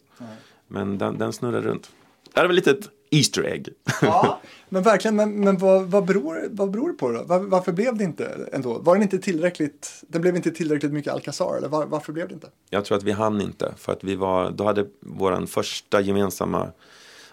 Men 0.71 0.99
den, 0.99 1.19
den 1.19 1.33
snurrade 1.33 1.69
runt. 1.69 1.91
Det 2.35 2.41
här 2.41 2.47
var 2.47 2.55
ett 2.55 2.67
litet 2.67 2.91
Easter 3.11 3.43
egg. 3.43 3.69
Ja, 4.03 4.41
men 4.69 4.83
verkligen. 4.83 5.17
Men, 5.17 5.41
men 5.41 5.59
vad, 5.59 5.85
vad, 5.85 6.05
beror, 6.05 6.49
vad 6.51 6.71
beror 6.71 6.89
det 6.89 6.95
på 6.95 7.11
då? 7.11 7.23
Var, 7.25 7.39
varför 7.39 7.73
blev 7.73 7.97
det 7.97 8.05
inte 8.05 8.49
ändå? 8.53 8.79
Var 8.79 8.95
den 8.95 9.03
inte 9.03 9.19
tillräckligt? 9.19 10.05
Det 10.09 10.19
blev 10.19 10.37
inte 10.37 10.51
tillräckligt 10.51 10.93
mycket 10.93 11.13
Alcazar 11.13 11.57
eller 11.57 11.69
var, 11.69 11.87
varför 11.87 12.13
blev 12.13 12.29
det 12.29 12.35
inte? 12.35 12.49
Jag 12.71 12.85
tror 12.85 12.97
att 12.99 13.03
vi 13.03 13.13
hann 13.13 13.41
inte. 13.41 13.75
För 13.77 13.93
att 13.93 14.05
vi 14.05 14.17
var, 14.17 14.51
då 14.51 14.65
hade 14.65 14.87
vår 15.01 15.47
första 15.47 16.01
gemensamma 16.01 16.71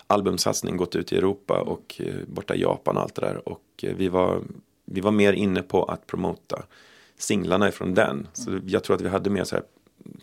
albumsatsning 0.08 0.78
gått 0.78 0.96
ut 0.96 1.14
i 1.14 1.18
Europa 1.18 1.62
och 1.62 1.96
eh, 2.00 2.16
borta 2.28 2.56
i 2.56 2.62
Japan 2.62 2.98
och 2.98 3.04
allt 3.04 3.16
det 3.16 3.22
där. 3.22 3.50
Och 3.50 3.64
eh, 3.84 3.96
vi 3.96 4.10
var, 4.10 4.42
vi 4.86 5.02
var 5.02 5.12
mer 5.12 5.34
inne 5.34 5.62
på 5.62 5.84
att 5.84 6.08
promota 6.08 6.64
singlarna 7.18 7.70
ifrån 7.70 7.94
den. 7.94 8.28
Så 8.34 8.60
jag 8.66 8.84
tror 8.84 8.96
att 8.96 9.02
vi 9.02 9.10
hade 9.10 9.30
mer 9.30 9.44
så 9.44 9.56
här 9.56 9.64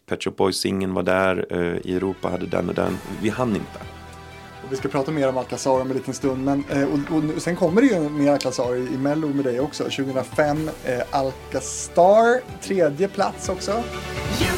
Pet 0.06 0.22
Shop 0.24 0.30
Boys-singeln 0.36 0.94
var 0.94 1.02
där, 1.02 1.46
eh, 1.50 1.90
i 1.90 1.96
Europa 1.96 2.28
hade 2.28 2.46
den 2.46 2.68
och 2.68 2.74
den. 2.74 2.98
Vi 3.22 3.28
hann 3.28 3.50
inte. 3.50 3.78
Och 4.66 4.72
vi 4.72 4.76
ska 4.76 4.88
prata 4.88 5.10
mer 5.10 5.28
om 5.28 5.36
Alcazar 5.38 5.70
om 5.80 5.90
en 5.90 5.96
liten 5.96 6.14
stund. 6.14 6.44
Men, 6.44 6.64
eh, 6.70 6.82
och, 6.84 7.16
och, 7.16 7.24
nu- 7.24 7.40
sen 7.40 7.56
kommer 7.56 7.80
det 7.80 7.86
ju 7.86 8.08
mer 8.08 8.32
Alcazar 8.32 8.74
i, 8.76 8.94
i 8.94 8.98
Mello 8.98 9.28
med 9.28 9.44
dig 9.44 9.60
också. 9.60 9.84
2005, 9.84 10.70
eh, 10.84 11.00
Alcastar, 11.10 12.40
tredje 12.62 13.08
plats 13.08 13.48
också. 13.48 13.70
You 13.70 13.80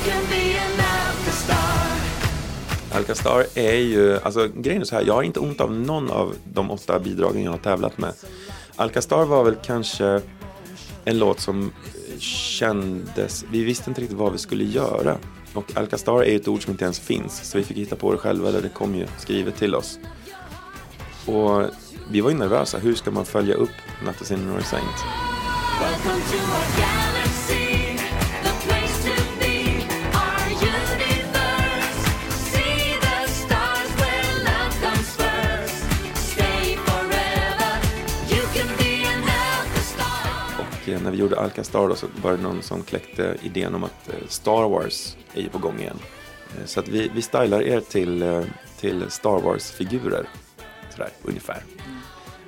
can 0.06 0.22
be 0.30 0.60
an 0.60 0.80
afterstar. 1.10 1.96
Alcastar 2.98 3.46
är 3.54 3.74
ju, 3.76 4.18
alltså 4.22 4.48
grejen 4.54 4.80
är 4.80 4.84
så 4.86 4.94
här, 4.96 5.02
jag 5.06 5.14
har 5.14 5.22
inte 5.22 5.40
ont 5.40 5.60
av 5.60 5.72
någon 5.72 6.10
av 6.10 6.34
de 6.52 6.70
åtta 6.70 6.98
bidragen 6.98 7.42
jag 7.42 7.50
har 7.50 7.58
tävlat 7.58 7.98
med. 7.98 8.12
Alcastar 8.76 9.24
var 9.24 9.44
väl 9.44 9.54
kanske 9.64 10.20
en 11.04 11.18
låt 11.18 11.40
som 11.40 11.72
kändes, 12.20 13.44
vi 13.50 13.64
visste 13.64 13.90
inte 13.90 14.00
riktigt 14.00 14.18
vad 14.18 14.32
vi 14.32 14.38
skulle 14.38 14.64
göra. 14.64 15.18
Och 15.54 15.76
Alcastar 15.76 16.22
är 16.22 16.36
ett 16.36 16.48
ord 16.48 16.62
som 16.64 16.70
inte 16.70 16.84
ens 16.84 17.00
finns, 17.00 17.50
så 17.50 17.58
vi 17.58 17.64
fick 17.64 17.76
hitta 17.76 17.96
på 17.96 18.12
det 18.12 18.18
själva, 18.18 18.48
eller 18.48 18.62
det 18.62 18.68
kom 18.68 18.94
ju 18.94 19.06
skrivet 19.18 19.56
till 19.56 19.74
oss. 19.74 19.98
Och 21.26 21.62
vi 22.10 22.20
var 22.20 22.30
ju 22.30 22.36
nervösa, 22.36 22.78
hur 22.78 22.94
ska 22.94 23.10
man 23.10 23.24
följa 23.24 23.54
upp 23.54 23.70
Not 24.04 24.22
a 24.22 24.24
Sinner 24.24 24.56
or 24.56 24.60
Saint? 24.60 25.04
Vi 41.16 41.20
gjorde 41.20 41.40
Alcastar 41.40 41.88
då 41.88 41.94
så 41.94 42.06
var 42.22 42.32
det 42.32 42.42
någon 42.42 42.62
som 42.62 42.82
kläckte 42.82 43.36
idén 43.42 43.74
om 43.74 43.84
att 43.84 44.08
eh, 44.08 44.28
Star 44.28 44.68
Wars 44.68 45.16
är 45.34 45.40
ju 45.40 45.48
på 45.48 45.58
gång 45.58 45.78
igen. 45.78 45.98
Eh, 46.50 46.64
så 46.66 46.80
att 46.80 46.88
vi, 46.88 47.10
vi 47.14 47.22
stylar 47.22 47.62
er 47.62 47.80
till, 47.80 48.22
eh, 48.22 48.42
till 48.80 49.04
Star 49.10 49.40
Wars-figurer. 49.40 50.28
Sådär, 50.90 51.08
ungefär. 51.22 51.62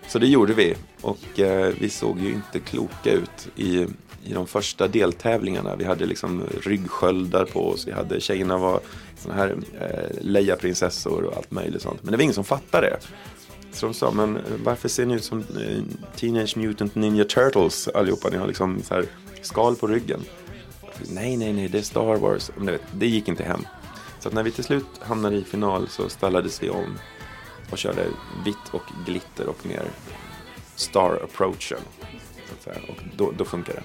Så 0.09 0.19
det 0.19 0.27
gjorde 0.27 0.55
vi. 0.55 0.75
Och 1.01 1.41
eh, 1.41 1.75
vi 1.81 1.89
såg 1.91 2.21
ju 2.21 2.33
inte 2.33 2.61
kloka 2.61 3.13
ut 3.13 3.49
i, 3.57 3.87
i 4.25 4.33
de 4.33 4.47
första 4.47 4.89
deltävlingarna. 4.89 5.77
Vi 5.77 5.85
hade 5.85 6.07
liksom 6.07 6.45
ryggsköldar 6.63 7.45
på 7.45 7.69
oss. 7.69 7.87
Vi 7.87 7.93
hade, 7.93 8.21
tjejerna 8.21 8.59
var 8.59 8.81
såna 9.17 9.35
här 9.35 9.57
eh, 9.81 10.21
Leia-prinsessor 10.21 11.23
och 11.23 11.37
allt 11.37 11.51
möjligt 11.51 11.83
sånt. 11.83 12.03
Men 12.03 12.11
det 12.11 12.17
var 12.17 12.23
ingen 12.23 12.35
som 12.35 12.45
fattade 12.45 12.87
det. 12.87 12.99
Så 13.79 13.87
de 13.87 13.95
sa, 13.95 14.11
men 14.11 14.39
varför 14.65 14.89
ser 14.89 15.07
ni 15.07 15.15
ut 15.15 15.25
som 15.25 15.39
eh, 15.39 15.83
Teenage 16.17 16.57
Mutant 16.57 16.95
Ninja 16.95 17.25
Turtles 17.25 17.89
allihopa? 17.89 18.29
Ni 18.29 18.37
har 18.37 18.47
liksom 18.47 18.83
så 18.83 18.95
här 18.95 19.07
skal 19.43 19.77
på 19.77 19.87
ryggen. 19.87 20.21
Nej, 21.09 21.37
nej, 21.37 21.53
nej, 21.53 21.69
det 21.69 21.79
är 21.79 21.83
Star 21.83 22.17
Wars. 22.17 22.51
Men 22.57 22.67
vet, 22.67 22.83
det 22.93 23.07
gick 23.07 23.29
inte 23.29 23.43
hem. 23.43 23.67
Så 24.21 24.29
att 24.29 24.35
när 24.35 24.43
vi 24.43 24.51
till 24.51 24.65
slut 24.65 24.87
hamnade 25.01 25.37
i 25.37 25.45
final 25.45 25.89
så 25.89 26.09
ställades 26.09 26.63
vi 26.63 26.71
om 26.71 26.99
och 27.71 27.79
körde 27.79 28.07
vitt 28.45 28.57
och 28.71 28.83
glitter 29.07 29.47
och 29.47 29.67
mer 29.67 29.91
star-approachen. 30.75 31.81
Så 32.49 32.55
att 32.55 32.63
säga. 32.63 32.79
Och 32.89 32.97
då, 33.17 33.33
då 33.39 33.45
funkar 33.45 33.75
det. 33.75 33.83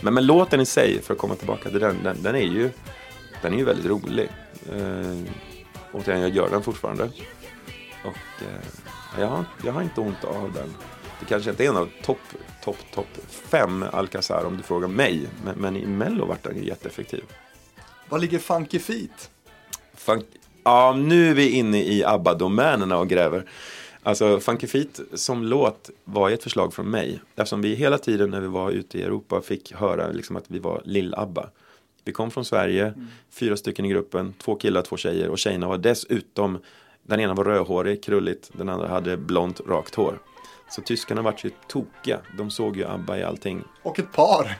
Men, 0.00 0.14
men 0.14 0.26
låten 0.26 0.60
i 0.60 0.66
sig, 0.66 1.02
för 1.02 1.14
att 1.14 1.20
komma 1.20 1.34
tillbaka 1.34 1.70
till 1.70 1.80
den, 1.80 1.96
den, 2.02 2.22
den 2.22 2.34
är 2.34 2.40
ju 2.40 2.70
den 3.42 3.52
är 3.52 3.58
ju 3.58 3.64
väldigt 3.64 3.86
rolig. 3.86 4.28
Eh, 4.72 5.18
återigen, 5.92 6.20
jag 6.20 6.30
gör 6.30 6.50
den 6.50 6.62
fortfarande. 6.62 7.10
Och 8.04 8.42
eh, 8.42 8.83
jag, 9.18 9.28
har, 9.28 9.44
jag 9.64 9.72
har 9.72 9.82
inte 9.82 10.00
ont 10.00 10.24
av 10.24 10.52
den. 10.52 10.74
Det 11.20 11.26
kanske 11.26 11.50
inte 11.50 11.64
är 11.64 11.68
en 11.68 11.76
av 11.76 11.88
topp, 12.02 12.18
topp, 12.64 12.78
topp 12.94 13.06
fem 13.30 13.84
Alcazar 13.92 14.44
om 14.44 14.56
du 14.56 14.62
frågar 14.62 14.88
mig. 14.88 15.28
Men, 15.44 15.54
men 15.58 15.76
i 15.76 15.86
Mello 15.86 16.26
vart 16.26 16.42
den 16.42 16.64
jätteeffektiv. 16.64 17.24
Var 18.08 18.18
ligger 18.18 18.38
Funky 18.38 18.78
Feet? 18.78 19.30
Funk... 19.94 20.24
Ja, 20.64 20.96
nu 20.98 21.30
är 21.30 21.34
vi 21.34 21.50
inne 21.50 21.82
i 21.82 22.04
ABBA-domänerna 22.04 22.96
och 22.96 23.08
gräver. 23.08 23.50
Alltså, 24.02 24.40
Funky 24.40 24.66
Feet 24.66 25.00
som 25.14 25.44
låt 25.44 25.90
var 26.04 26.30
ett 26.30 26.42
förslag 26.42 26.74
från 26.74 26.90
mig. 26.90 27.20
Eftersom 27.36 27.62
vi 27.62 27.74
hela 27.74 27.98
tiden 27.98 28.30
när 28.30 28.40
vi 28.40 28.46
var 28.46 28.70
ute 28.70 28.98
i 28.98 29.02
Europa 29.02 29.40
fick 29.40 29.72
höra 29.72 30.08
liksom 30.08 30.36
att 30.36 30.44
vi 30.46 30.58
var 30.58 30.82
lill-ABBA. 30.84 31.48
Vi 32.04 32.12
kom 32.12 32.30
från 32.30 32.44
Sverige, 32.44 32.94
fyra 33.30 33.56
stycken 33.56 33.84
i 33.84 33.88
gruppen, 33.88 34.34
två 34.38 34.54
killar, 34.54 34.82
två 34.82 34.96
tjejer 34.96 35.28
och 35.28 35.38
tjejerna 35.38 35.68
var 35.68 35.78
dessutom, 35.78 36.58
den 37.06 37.20
ena 37.20 37.34
var 37.34 37.44
rödhårig, 37.44 38.04
krulligt, 38.04 38.50
den 38.52 38.68
andra 38.68 38.88
hade 38.88 39.16
blont, 39.16 39.60
rakt 39.60 39.94
hår. 39.94 40.18
Så 40.70 40.82
tyskarna 40.82 41.22
vart 41.22 41.44
ju 41.44 41.50
tokiga, 41.68 42.18
de 42.38 42.50
såg 42.50 42.76
ju 42.76 42.86
ABBA 42.86 43.18
i 43.18 43.22
allting. 43.22 43.64
Och 43.82 43.98
ett 43.98 44.12
par. 44.12 44.58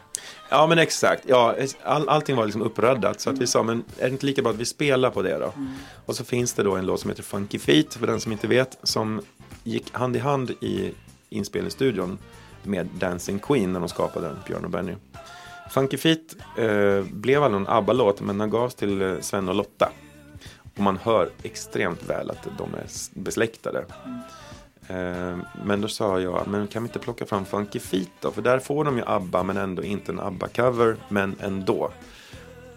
Ja 0.50 0.66
men 0.66 0.78
exakt, 0.78 1.24
ja, 1.26 1.54
all, 1.82 2.08
allting 2.08 2.36
var 2.36 2.44
liksom 2.44 2.62
uppraddat 2.62 3.20
så 3.20 3.30
att 3.30 3.38
vi 3.38 3.46
sa 3.46 3.62
men 3.62 3.84
är 3.98 4.04
det 4.04 4.10
inte 4.10 4.26
lika 4.26 4.42
bra 4.42 4.52
att 4.52 4.58
vi 4.58 4.64
spelar 4.64 5.10
på 5.10 5.22
det 5.22 5.38
då? 5.38 5.52
Och 6.06 6.16
så 6.16 6.24
finns 6.24 6.52
det 6.52 6.62
då 6.62 6.76
en 6.76 6.86
låt 6.86 7.00
som 7.00 7.10
heter 7.10 7.22
Funky 7.22 7.58
Feet 7.58 7.94
för 7.94 8.06
den 8.06 8.20
som 8.20 8.32
inte 8.32 8.46
vet 8.46 8.78
som 8.82 9.20
gick 9.62 9.92
hand 9.92 10.16
i 10.16 10.18
hand 10.18 10.50
i 10.50 10.94
inspelningsstudion 11.28 12.18
med 12.62 12.88
Dancing 12.98 13.38
Queen 13.38 13.72
när 13.72 13.80
de 13.80 13.88
skapade 13.88 14.26
den, 14.26 14.36
Björn 14.46 14.64
och 14.64 14.70
Benny. 14.70 14.94
Funky 15.70 15.96
Feet 15.96 16.36
eh, 16.58 17.02
blev 17.02 17.42
aldrig 17.42 17.60
någon 17.62 17.76
ABBA-låt 17.76 18.20
men 18.20 18.38
den 18.38 18.50
gavs 18.50 18.74
till 18.74 19.02
eh, 19.02 19.20
Sven 19.20 19.48
och 19.48 19.54
Lotta. 19.54 19.92
Och 20.76 20.80
man 20.80 20.96
hör 20.96 21.30
extremt 21.42 22.02
väl 22.02 22.30
att 22.30 22.48
de 22.58 22.74
är 22.74 22.86
besläktade. 23.14 23.84
Eh, 24.88 25.38
Men 25.64 25.80
då 25.80 25.88
sa 25.88 26.20
jag, 26.20 26.48
men 26.48 26.66
kan 26.66 26.82
vi 26.82 26.88
inte 26.88 26.98
plocka 26.98 27.26
fram 27.26 27.44
Funky 27.44 27.78
Feet 27.78 28.10
då? 28.20 28.30
För 28.30 28.42
där 28.42 28.58
får 28.58 28.84
de 28.84 28.96
ju 28.96 29.02
ABBA 29.06 29.42
men 29.42 29.56
ändå 29.56 29.82
inte 29.82 30.12
en 30.12 30.20
ABBA-cover, 30.20 30.96
men 31.08 31.36
ändå. 31.40 31.90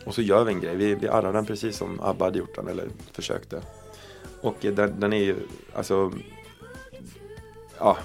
Och 0.06 0.16
så 0.16 0.22
gör 0.22 0.43
vi 0.43 0.54
en 0.54 0.60
grej, 0.62 0.76
vi, 0.76 0.95
vi 0.95 1.08
arrar 1.08 1.34
den 1.34 1.45
precis 1.45 1.78
som 1.78 2.00
ABBA 2.00 2.26
hade 2.26 2.39
gjort 2.39 2.56
den, 2.56 2.68
eller 2.68 2.88
försökte. 3.12 3.62
Och 4.41 4.66
eh, 4.66 4.74
den, 4.74 5.00
den 5.00 5.14
är 5.14 5.24
ju, 5.24 5.36
alltså, 5.76 6.12
ja, 7.80 7.98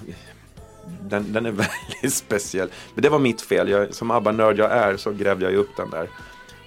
den, 1.02 1.32
den 1.32 1.46
är 1.46 1.50
väldigt 1.92 2.14
speciell. 2.14 2.70
Men 2.94 3.02
det 3.02 3.08
var 3.08 3.18
mitt 3.18 3.40
fel, 3.40 3.68
jag, 3.68 3.94
som 3.94 4.10
ABBA-nörd 4.10 4.58
jag 4.58 4.70
är 4.72 4.96
så 4.96 5.12
grävde 5.12 5.44
jag 5.44 5.52
ju 5.52 5.58
upp 5.58 5.76
den 5.76 5.90
där. 5.90 6.08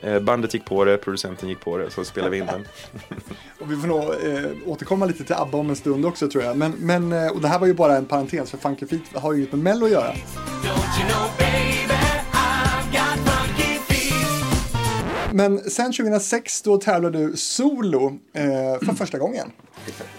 Eh, 0.05 0.19
Bandet 0.19 0.53
gick 0.53 0.65
på 0.65 0.85
det, 0.85 0.97
producenten 0.97 1.49
gick 1.49 1.59
på 1.59 1.77
det, 1.77 1.91
så 1.91 2.05
spelade 2.05 2.31
vi 2.31 2.37
in 2.37 2.45
den. 2.45 2.67
Och 3.59 3.71
vi 3.71 3.75
får 3.75 3.87
nog 3.87 3.99
eh, 3.99 4.51
återkomma 4.65 5.05
lite 5.05 5.23
till 5.23 5.35
ABBA 5.35 5.57
om 5.57 5.69
en 5.69 5.75
stund 5.75 6.05
också 6.05 6.29
tror 6.29 6.43
jag. 6.43 6.57
Men, 6.57 6.71
men 6.71 7.11
eh, 7.11 7.27
och 7.27 7.41
det 7.41 7.47
här 7.47 7.59
var 7.59 7.67
ju 7.67 7.73
bara 7.73 7.97
en 7.97 8.05
parentes 8.05 8.51
för 8.51 8.57
Funky 8.57 8.85
Feet 8.85 9.01
har 9.13 9.33
ju 9.33 9.39
inget 9.39 9.51
med 9.51 9.59
Mello 9.59 9.85
att 9.85 9.91
göra. 9.91 10.13
Men 15.31 15.59
sen 15.59 15.93
2006 15.93 16.61
då 16.61 16.77
tävlade 16.77 17.17
du 17.27 17.37
solo 17.37 18.19
eh, 18.33 18.43
för 18.85 18.93
första 18.97 19.17
gången. 19.17 19.51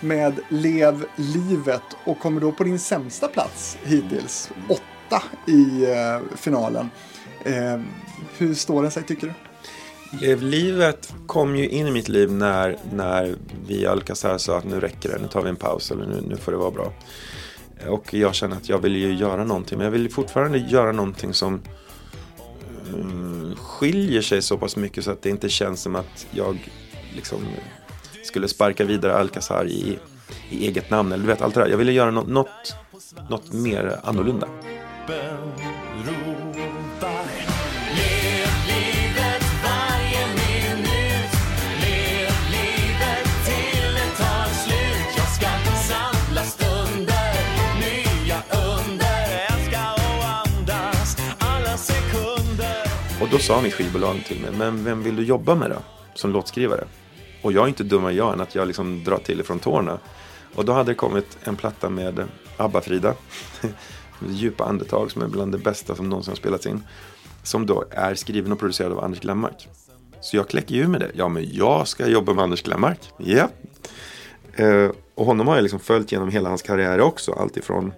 Med 0.01 0.41
Lev 0.49 1.05
livet 1.17 1.83
och 2.05 2.19
kommer 2.19 2.41
då 2.41 2.53
på 2.53 2.65
din 2.65 2.79
sämsta 2.79 3.29
plats 3.29 3.79
hittills. 3.85 4.51
Åtta 4.69 5.23
i 5.47 5.85
eh, 5.85 6.37
finalen. 6.37 6.91
Eh, 7.45 7.81
hur 8.39 8.55
står 8.55 8.83
den 8.83 8.91
sig 8.91 9.03
tycker 9.03 9.27
du? 9.27 9.33
Livet 10.41 11.15
kom 11.27 11.57
ju 11.57 11.69
in 11.69 11.87
i 11.87 11.91
mitt 11.91 12.09
liv 12.09 12.33
när, 12.33 12.79
när 12.93 13.37
vi 13.67 13.83
i 13.83 13.87
Alcazar 13.87 14.39
sa 14.39 14.59
att 14.59 14.65
nu 14.65 14.81
räcker 14.81 15.09
det, 15.09 15.19
nu 15.19 15.29
tar 15.29 15.43
vi 15.43 15.49
en 15.49 15.57
paus 15.57 15.91
eller 15.91 16.07
nu, 16.07 16.23
nu 16.29 16.37
får 16.37 16.53
det 16.53 16.59
vara 16.59 16.71
bra. 16.71 16.93
Och 17.89 18.15
jag 18.15 18.35
känner 18.35 18.57
att 18.57 18.69
jag 18.69 18.79
vill 18.79 18.97
ju 18.97 19.15
göra 19.15 19.45
någonting, 19.45 19.79
men 19.79 19.85
jag 19.85 19.93
vill 19.93 20.11
fortfarande 20.11 20.59
göra 20.59 20.93
någonting 20.93 21.35
som 21.35 21.61
um, 22.95 23.57
skiljer 23.57 24.23
sig 24.23 24.43
så 24.43 24.59
pass 24.59 24.77
mycket 24.77 25.05
så 25.05 25.11
att 25.11 25.23
det 25.23 25.31
inte 25.31 25.49
känns 25.49 25.83
som 25.83 25.97
att 25.97 26.27
jag 26.31 26.71
liksom 27.15 27.39
skulle 28.25 28.49
sparka 28.49 28.85
vidare 28.85 29.15
Alcazar 29.15 29.67
i, 29.67 29.99
i 30.51 30.67
eget 30.67 30.91
namn. 30.91 31.13
Eller 31.13 31.23
du 31.23 31.29
vet, 31.29 31.43
allt 31.43 31.55
det 31.55 31.61
där. 31.61 31.69
Jag 31.69 31.79
ville 31.79 31.93
göra 31.93 32.11
no 32.11 32.25
något, 32.29 32.77
något 33.31 33.53
mer 33.53 34.01
annorlunda. 34.05 34.49
Och 53.21 53.29
då 53.31 53.39
sa 53.39 53.61
mitt 53.61 53.75
skivbolag 53.75 54.25
till 54.27 54.41
mig, 54.41 54.51
men 54.53 54.85
vem 54.85 55.03
vill 55.03 55.17
du 55.17 55.25
jobba 55.25 55.55
med 55.55 55.71
då? 55.71 55.77
Som 56.15 56.31
låtskrivare. 56.31 56.85
Och 57.43 57.53
jag 57.53 57.65
är 57.65 57.69
inte 57.69 57.85
dummare 57.85 58.13
jag 58.13 58.33
än 58.33 58.41
att 58.41 58.55
jag 58.55 58.67
liksom 58.67 59.05
drar 59.05 59.19
till 59.19 59.41
ifrån 59.41 59.59
tårna. 59.59 59.99
Och 60.55 60.65
då 60.65 60.73
hade 60.73 60.91
det 60.91 60.95
kommit 60.95 61.39
en 61.45 61.57
platta 61.57 61.91
med 61.91 62.25
ABBA-Frida. 62.57 63.15
Djupa 64.29 64.65
andetag 64.65 65.11
som 65.11 65.23
är 65.23 65.29
bland 65.29 65.53
det 65.53 65.59
bästa 65.59 65.95
som 65.97 66.09
någonsin 66.09 66.31
har 66.31 66.37
spelats 66.37 66.67
in. 66.67 66.83
Som 67.43 67.67
då 67.67 67.85
är 67.91 68.15
skriven 68.15 68.53
och 68.53 68.59
producerad 68.59 68.93
av 68.93 69.05
Anders 69.05 69.21
Glenmark. 69.21 69.69
Så 70.21 70.37
jag 70.37 70.49
kläcker 70.49 70.75
ju 70.75 70.89
med 70.89 71.01
det. 71.01 71.11
Ja, 71.15 71.29
men 71.29 71.49
jag 71.53 71.89
ska 71.89 72.07
jobba 72.07 72.35
med 72.35 72.45
Anders 72.45 72.63
Glenmark. 72.63 73.01
Ja. 73.17 73.49
Eh, 74.55 74.91
och 75.15 75.27
honom 75.27 75.49
har 75.49 75.55
jag 75.55 75.63
liksom 75.63 75.81
följt 75.81 76.13
genom 76.13 76.29
hela 76.29 76.49
hans 76.49 76.63
karriär 76.63 77.01
också. 77.01 77.33
Allt 77.33 77.57
ifrån 77.57 77.93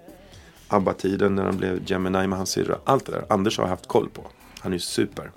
ABBA-tiden 0.67 1.35
när 1.35 1.43
han 1.43 1.57
blev 1.57 1.79
Gemini 1.85 2.27
med 2.27 2.37
hans 2.37 2.49
syrra. 2.49 2.75
Allt 2.83 3.05
det 3.05 3.11
där. 3.11 3.25
Anders 3.29 3.57
har 3.57 3.65
jag 3.65 3.69
haft 3.69 3.87
koll 3.87 4.09
på. 4.09 4.21
Han 4.59 4.71
är 4.71 4.75
ju 4.75 4.79
super. 4.79 5.31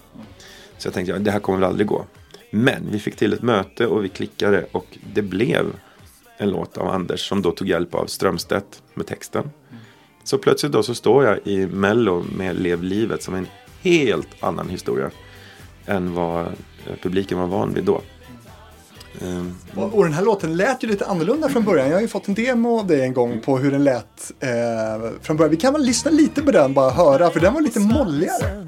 Så 0.78 0.86
jag 0.86 0.94
tänkte, 0.94 1.12
ja, 1.12 1.18
det 1.18 1.30
här 1.30 1.40
kommer 1.40 1.58
väl 1.58 1.68
aldrig 1.68 1.86
gå. 1.86 2.06
Men 2.50 2.88
vi 2.90 2.98
fick 2.98 3.16
till 3.16 3.32
ett 3.32 3.42
möte 3.42 3.86
och 3.86 4.04
vi 4.04 4.08
klickade 4.08 4.66
och 4.72 4.98
det 5.14 5.22
blev 5.22 5.66
en 6.36 6.50
låt 6.50 6.78
av 6.78 6.88
Anders 6.88 7.28
som 7.28 7.42
då 7.42 7.52
tog 7.52 7.68
hjälp 7.68 7.94
av 7.94 8.06
Strömstedt 8.06 8.82
med 8.94 9.06
texten. 9.06 9.50
Så 10.24 10.38
plötsligt 10.38 10.72
då 10.72 10.82
så 10.82 10.94
står 10.94 11.24
jag 11.24 11.38
i 11.44 11.66
Mello 11.66 12.24
med 12.36 12.56
Lev 12.56 12.82
livet 12.82 13.22
som 13.22 13.34
en 13.34 13.46
helt 13.82 14.28
annan 14.40 14.68
historia 14.68 15.10
än 15.86 16.14
vad 16.14 16.46
eh, 16.46 16.96
publiken 17.02 17.38
var 17.38 17.46
van 17.46 17.74
vid 17.74 17.84
då. 17.84 18.00
Mm. 19.20 19.54
Och, 19.74 19.94
och 19.94 20.04
den 20.04 20.12
här 20.12 20.22
låten 20.22 20.56
lät 20.56 20.84
ju 20.84 20.88
lite 20.88 21.06
annorlunda 21.06 21.48
från 21.48 21.64
början. 21.64 21.88
Jag 21.88 21.96
har 21.96 22.00
ju 22.00 22.08
fått 22.08 22.28
en 22.28 22.34
demo 22.34 22.78
av 22.78 22.86
dig 22.86 23.02
en 23.02 23.12
gång 23.12 23.40
på 23.40 23.58
hur 23.58 23.70
den 23.70 23.84
lät 23.84 24.32
eh, 24.40 25.10
från 25.20 25.36
början. 25.36 25.50
Vi 25.50 25.56
kan 25.56 25.72
väl 25.72 25.82
lyssna 25.82 26.10
lite 26.10 26.42
på 26.42 26.50
den 26.50 26.74
bara 26.74 26.90
höra 26.90 27.30
för 27.30 27.40
den 27.40 27.54
var 27.54 27.60
lite 27.60 27.80
molligare. 27.80 28.66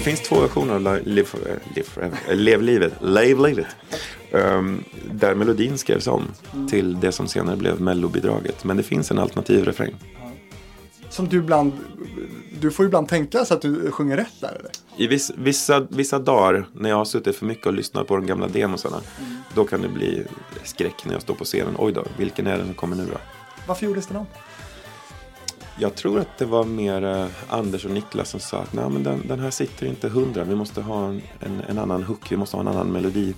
Det 0.00 0.04
finns 0.04 0.20
två 0.20 0.40
versioner 0.40 0.74
av 0.74 0.80
Li- 0.80 1.02
Live, 1.04 1.28
eh, 1.46 1.56
Live 1.74 1.86
Forever, 1.88 2.18
eh, 2.28 2.36
Lev 2.36 2.62
livet, 2.62 2.92
Live 3.02 3.48
livet. 3.48 3.66
Ehm, 4.32 4.84
där 5.12 5.34
melodin 5.34 5.78
skrevs 5.78 6.06
om 6.06 6.24
till 6.70 7.00
det 7.00 7.12
som 7.12 7.28
senare 7.28 7.56
blev 7.56 7.80
mellobidraget. 7.80 8.64
Men 8.64 8.76
det 8.76 8.82
finns 8.82 9.10
en 9.10 9.18
alternativ 9.18 9.64
refräng. 9.64 9.94
Som 11.10 11.28
du 11.28 11.36
ibland, 11.38 11.72
du 12.60 12.70
får 12.70 12.86
ibland 12.86 13.08
tänka 13.08 13.44
så 13.44 13.54
att 13.54 13.62
du 13.62 13.90
sjunger 13.90 14.16
rätt 14.16 14.40
där 14.40 14.48
eller? 14.60 14.70
I 14.96 15.06
viss, 15.06 15.32
vissa, 15.36 15.80
vissa 15.90 16.18
dagar 16.18 16.66
när 16.72 16.90
jag 16.90 16.96
har 16.96 17.04
suttit 17.04 17.36
för 17.36 17.46
mycket 17.46 17.66
och 17.66 17.72
lyssnat 17.74 18.06
på 18.06 18.16
de 18.16 18.26
gamla 18.26 18.48
demosarna. 18.48 19.00
Då 19.54 19.64
kan 19.64 19.82
det 19.82 19.88
bli 19.88 20.22
skräck 20.64 21.04
när 21.04 21.12
jag 21.12 21.22
står 21.22 21.34
på 21.34 21.44
scenen. 21.44 21.74
Oj 21.78 21.92
då, 21.92 22.04
vilken 22.16 22.46
är 22.46 22.58
det 22.58 22.64
som 22.64 22.74
kommer 22.74 22.96
nu 22.96 23.06
då? 23.12 23.18
Varför 23.66 23.86
gjordes 23.86 24.06
den 24.06 24.16
om? 24.16 24.26
Jag 25.78 25.94
tror 25.94 26.20
att 26.20 26.38
det 26.38 26.44
var 26.44 26.64
mer 26.64 27.04
eh, 27.04 27.26
Anders 27.48 27.84
och 27.84 27.90
Niklas 27.90 28.28
som 28.28 28.40
sa 28.40 28.58
att 28.58 28.72
Nej, 28.72 28.90
men 28.90 29.02
den, 29.02 29.28
den 29.28 29.40
här 29.40 29.50
sitter 29.50 29.86
inte 29.86 30.08
hundra. 30.08 30.44
Vi 30.44 30.54
måste 30.54 30.82
ha 30.82 31.08
en, 31.08 31.22
en, 31.40 31.60
en 31.68 31.78
annan 31.78 32.02
hook, 32.02 32.32
vi 32.32 32.36
måste 32.36 32.56
ha 32.56 32.60
en 32.60 32.68
annan 32.68 32.86
melodi. 32.86 33.34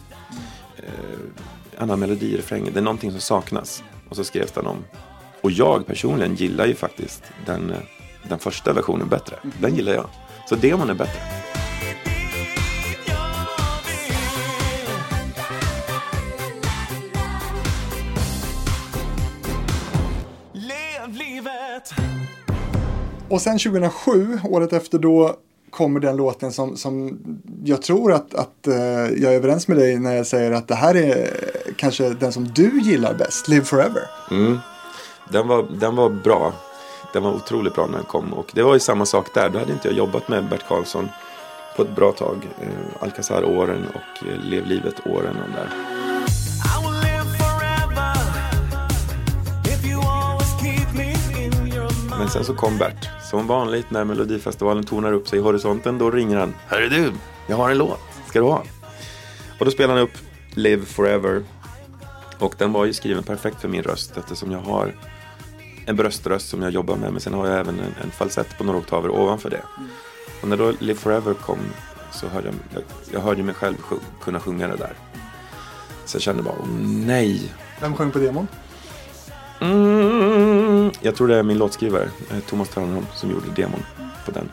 Eh, 0.76 1.82
annan 1.82 2.00
melodi 2.00 2.34
i 2.34 2.36
refrängen. 2.36 2.72
Det 2.72 2.80
är 2.80 2.84
någonting 2.84 3.10
som 3.10 3.20
saknas. 3.20 3.82
Och 4.08 4.16
så 4.16 4.24
skrevs 4.24 4.52
den 4.52 4.66
om. 4.66 4.84
Och 5.40 5.50
jag 5.50 5.86
personligen 5.86 6.34
gillar 6.34 6.66
ju 6.66 6.74
faktiskt 6.74 7.22
den, 7.46 7.70
eh, 7.70 7.76
den 8.28 8.38
första 8.38 8.72
versionen 8.72 9.08
bättre. 9.08 9.36
Den 9.60 9.74
gillar 9.76 9.92
jag. 9.92 10.06
Så 10.48 10.54
demon 10.54 10.90
är 10.90 10.94
bättre. 10.94 11.51
Och 23.32 23.40
sen 23.40 23.58
2007, 23.58 24.38
året 24.44 24.72
efter 24.72 24.98
då, 24.98 25.36
kommer 25.70 26.00
den 26.00 26.16
låten 26.16 26.52
som, 26.52 26.76
som 26.76 27.18
jag 27.64 27.82
tror 27.82 28.12
att, 28.12 28.34
att 28.34 28.68
uh, 28.68 28.74
jag 29.22 29.32
är 29.32 29.36
överens 29.36 29.68
med 29.68 29.76
dig 29.76 29.98
när 29.98 30.14
jag 30.16 30.26
säger 30.26 30.52
att 30.52 30.68
det 30.68 30.74
här 30.74 30.96
är 30.96 31.30
kanske 31.76 32.08
den 32.08 32.32
som 32.32 32.48
du 32.48 32.80
gillar 32.80 33.14
bäst, 33.14 33.48
Live 33.48 33.64
Forever. 33.64 34.02
Mm. 34.30 34.58
Den, 35.28 35.48
var, 35.48 35.66
den 35.80 35.96
var 35.96 36.10
bra. 36.10 36.52
Den 37.12 37.22
var 37.22 37.34
otroligt 37.34 37.74
bra 37.74 37.86
när 37.86 37.98
den 37.98 38.06
kom. 38.06 38.32
Och 38.32 38.50
det 38.54 38.62
var 38.62 38.74
ju 38.74 38.80
samma 38.80 39.06
sak 39.06 39.34
där. 39.34 39.48
Då 39.48 39.58
hade 39.58 39.72
inte 39.72 39.88
jag 39.88 39.96
jobbat 39.96 40.28
med 40.28 40.48
Bert 40.48 40.68
Karlsson 40.68 41.08
på 41.76 41.82
ett 41.82 41.96
bra 41.96 42.12
tag. 42.12 42.36
Uh, 42.62 43.02
Alcazar-åren 43.02 43.86
och 43.94 44.26
uh, 44.26 44.44
Lev 44.44 44.66
livet-åren. 44.66 45.36
och 45.42 45.50
där. 45.54 45.91
Men 52.22 52.30
sen 52.30 52.44
så 52.44 52.54
kom 52.54 52.78
Bert. 52.78 53.08
Som 53.30 53.46
vanligt 53.46 53.90
när 53.90 54.04
Melodifestivalen 54.04 54.84
tornar 54.84 55.12
upp 55.12 55.28
sig 55.28 55.38
i 55.38 55.42
horisonten. 55.42 55.98
Då 55.98 56.10
ringer 56.10 56.36
han. 56.36 56.54
Hörru 56.66 56.88
du, 56.88 57.12
jag 57.46 57.56
har 57.56 57.70
en 57.70 57.78
låt. 57.78 58.00
Ska 58.28 58.38
du 58.38 58.44
ha? 58.44 58.64
Och 59.58 59.64
då 59.64 59.70
spelar 59.70 59.94
han 59.94 60.02
upp 60.02 60.18
Live 60.54 60.84
Forever. 60.84 61.42
Och 62.38 62.54
den 62.58 62.72
var 62.72 62.84
ju 62.84 62.92
skriven 62.92 63.22
perfekt 63.22 63.60
för 63.60 63.68
min 63.68 63.82
röst. 63.82 64.16
Eftersom 64.16 64.52
jag 64.52 64.58
har 64.58 64.94
en 65.86 65.96
bröströst 65.96 66.48
som 66.48 66.62
jag 66.62 66.70
jobbar 66.70 66.96
med. 66.96 67.12
Men 67.12 67.20
sen 67.20 67.34
har 67.34 67.46
jag 67.46 67.58
även 67.58 67.80
en, 67.80 67.94
en 68.04 68.10
falsett 68.10 68.58
på 68.58 68.64
några 68.64 68.78
oktaver 68.78 69.10
ovanför 69.10 69.50
det. 69.50 69.62
Och 70.42 70.48
när 70.48 70.56
då 70.56 70.72
Live 70.78 70.98
Forever 70.98 71.34
kom 71.34 71.58
så 72.12 72.28
hörde 72.28 72.46
jag, 72.46 72.54
jag, 72.74 72.82
jag 73.12 73.20
hörde 73.20 73.42
mig 73.42 73.54
själv 73.54 73.76
sjung, 73.76 74.00
kunna 74.24 74.40
sjunga 74.40 74.68
det 74.68 74.76
där. 74.76 74.92
Så 76.04 76.16
jag 76.16 76.22
kände 76.22 76.42
bara, 76.42 76.54
åh 76.60 76.68
nej. 77.06 77.52
Vem 77.80 77.94
sjöng 77.94 78.10
på 78.10 78.18
demon? 78.18 78.46
Mm, 79.62 80.90
jag 81.00 81.14
tror 81.16 81.28
det 81.28 81.36
är 81.36 81.42
min 81.42 81.58
låtskrivare, 81.58 82.08
eh, 82.30 82.38
Thomas 82.48 82.68
Törnholm, 82.68 83.06
som 83.14 83.30
gjorde 83.30 83.46
demon 83.56 83.82
på 84.26 84.30
den. 84.32 84.48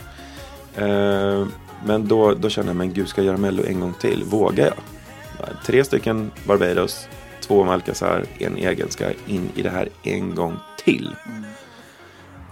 Eh, 0.75 1.47
men 1.85 2.07
då, 2.07 2.33
då 2.33 2.49
kände 2.49 2.69
jag, 2.69 2.75
men 2.77 2.93
gud, 2.93 3.07
ska 3.09 3.21
jag 3.21 3.25
göra 3.25 3.37
Mello 3.37 3.65
en 3.65 3.79
gång 3.79 3.93
till? 3.93 4.23
Vågar 4.23 4.65
jag? 4.65 4.75
Tre 5.65 5.83
stycken 5.83 6.31
Barbados, 6.45 7.07
två 7.41 7.63
med 7.63 7.73
Alcazar, 7.73 8.25
en 8.37 8.57
egen. 8.57 8.91
Ska 8.91 9.03
jag 9.03 9.15
in 9.27 9.49
i 9.55 9.61
det 9.61 9.69
här 9.69 9.89
en 10.03 10.35
gång 10.35 10.57
till? 10.85 11.15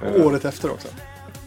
Och 0.02 0.26
Året 0.26 0.46
efter 0.46 0.72
också. 0.72 0.88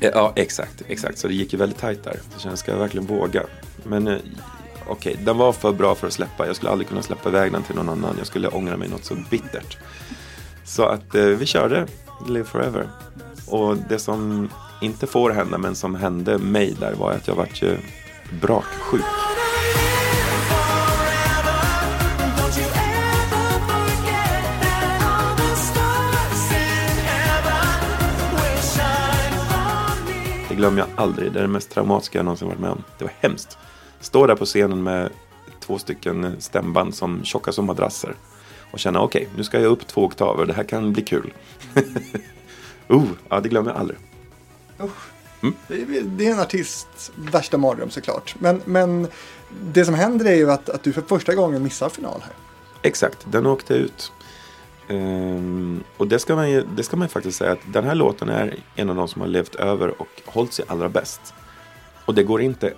Eh, 0.00 0.10
Ja, 0.14 0.32
exakt, 0.36 0.82
exakt. 0.88 1.18
Så 1.18 1.28
det 1.28 1.34
gick 1.34 1.52
ju 1.52 1.58
väldigt 1.58 1.78
tajt 1.78 2.04
där. 2.04 2.16
Så 2.36 2.48
jag 2.48 2.58
ska 2.58 2.72
jag 2.72 2.78
verkligen 2.78 3.06
våga? 3.06 3.42
Men 3.84 4.08
eh, 4.08 4.16
okej, 4.86 5.16
den 5.24 5.38
var 5.38 5.52
för 5.52 5.72
bra 5.72 5.94
för 5.94 6.06
att 6.06 6.12
släppa. 6.12 6.46
Jag 6.46 6.56
skulle 6.56 6.70
aldrig 6.70 6.88
kunna 6.88 7.02
släppa 7.02 7.28
iväg 7.28 7.52
den 7.52 7.62
till 7.62 7.74
någon 7.76 7.88
annan. 7.88 8.14
Jag 8.18 8.26
skulle 8.26 8.48
ångra 8.48 8.76
mig 8.76 8.88
något 8.88 9.04
så 9.04 9.14
bittert. 9.30 9.78
Så 10.64 10.84
att 10.84 11.14
eh, 11.14 11.24
vi 11.24 11.46
körde 11.46 11.86
Live 12.28 12.44
Forever. 12.44 12.88
Och 13.46 13.76
det 13.88 13.98
som 13.98 14.48
inte 14.80 15.06
får 15.06 15.30
hända, 15.30 15.58
men 15.58 15.74
som 15.74 15.94
hände 15.94 16.38
mig 16.38 16.76
där 16.80 16.94
var 16.94 17.12
att 17.12 17.28
jag 17.28 17.34
vart 17.34 17.62
ju 17.62 17.76
braksjuk. 18.40 19.02
Det 30.48 30.54
glömmer 30.54 30.78
jag 30.78 30.88
aldrig. 30.96 31.32
Det 31.32 31.38
är 31.38 31.42
det 31.42 31.48
mest 31.48 31.70
traumatiska 31.70 32.18
jag 32.18 32.24
någonsin 32.24 32.48
varit 32.48 32.60
med 32.60 32.70
om. 32.70 32.82
Det 32.98 33.04
var 33.04 33.12
hemskt. 33.20 33.58
Stå 34.00 34.26
där 34.26 34.34
på 34.34 34.44
scenen 34.44 34.82
med 34.82 35.10
två 35.60 35.78
stycken 35.78 36.36
stämband 36.38 36.94
som 36.94 37.24
tjocka 37.24 37.52
som 37.52 37.66
madrasser. 37.66 38.14
Och 38.70 38.78
känna 38.78 39.00
okej, 39.00 39.28
nu 39.36 39.44
ska 39.44 39.60
jag 39.60 39.72
upp 39.72 39.86
två 39.86 40.04
oktaver. 40.04 40.46
Det 40.46 40.52
här 40.52 40.64
kan 40.64 40.92
bli 40.92 41.02
kul. 41.02 41.32
oh, 42.88 43.04
ja, 43.28 43.40
det 43.40 43.48
glömmer 43.48 43.70
jag 43.70 43.80
aldrig. 43.80 43.98
Usch. 44.82 45.10
Mm. 45.42 45.54
Det, 46.16 46.26
är, 46.26 46.32
en 46.32 46.40
artists 46.40 47.12
värsta 47.16 47.58
mardröm 47.58 47.90
såklart. 47.90 48.34
Men, 48.38 48.62
men 48.64 49.08
det 49.72 49.84
som 49.84 49.94
händer 49.94 50.26
är 50.26 50.34
ju 50.34 50.50
att, 50.50 50.68
att 50.68 50.82
du 50.82 50.92
för 50.92 51.02
första 51.02 51.34
gången 51.34 51.62
missar 51.62 51.88
final 51.88 52.20
här. 52.20 52.34
Exakt, 52.82 53.26
den 53.30 53.46
åkte 53.46 53.74
ut. 53.74 54.12
Ehm, 54.88 55.84
och 55.96 56.08
det 56.08 56.18
ska, 56.18 56.34
man 56.34 56.50
ju, 56.50 56.64
det 56.76 56.82
ska 56.82 56.96
man 56.96 57.08
faktiskt 57.08 57.38
säga 57.38 57.52
att 57.52 57.72
den 57.72 57.84
här 57.84 57.94
låten 57.94 58.28
är 58.28 58.56
en 58.76 58.90
av 58.90 58.96
de 58.96 59.08
som 59.08 59.20
har 59.20 59.28
levt 59.28 59.54
över 59.54 60.00
och 60.00 60.08
hållit 60.26 60.52
sig 60.52 60.64
allra 60.68 60.88
bäst. 60.88 61.34
Och 62.04 62.14
det 62.14 62.22
går 62.22 62.40
inte 62.40 62.74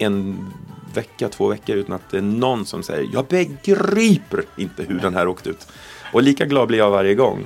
en 0.00 0.46
vecka, 0.94 1.28
två 1.28 1.48
veckor 1.48 1.76
utan 1.76 1.94
att 1.94 2.10
det 2.10 2.18
är 2.18 2.22
någon 2.22 2.66
som 2.66 2.82
säger 2.82 3.08
jag 3.12 3.26
begriper 3.26 4.44
inte 4.56 4.82
hur 4.82 4.98
den 5.00 5.14
här 5.14 5.28
åkte 5.28 5.50
ut. 5.50 5.68
Och 6.12 6.22
lika 6.22 6.46
glad 6.46 6.68
blir 6.68 6.78
jag 6.78 6.90
varje 6.90 7.14
gång. 7.14 7.44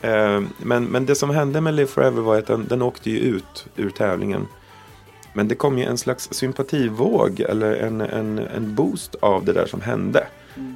Ehm, 0.00 0.48
men, 0.58 0.84
men 0.84 1.06
det 1.06 1.14
som 1.14 1.30
hände 1.30 1.60
med 1.60 1.74
Live 1.74 1.88
Forever 1.88 2.22
var 2.22 2.38
att 2.38 2.46
den, 2.46 2.66
den 2.68 2.82
åkte 2.82 3.10
ju 3.10 3.18
ut 3.18 3.66
ur 3.76 3.90
tävlingen. 3.90 4.46
Men 5.32 5.48
det 5.48 5.54
kom 5.54 5.78
ju 5.78 5.84
en 5.84 5.98
slags 5.98 6.28
sympativåg 6.32 7.40
eller 7.40 7.76
en, 7.76 8.00
en, 8.00 8.38
en 8.38 8.74
boost 8.74 9.14
av 9.14 9.44
det 9.44 9.52
där 9.52 9.66
som 9.66 9.80
hände. 9.80 10.26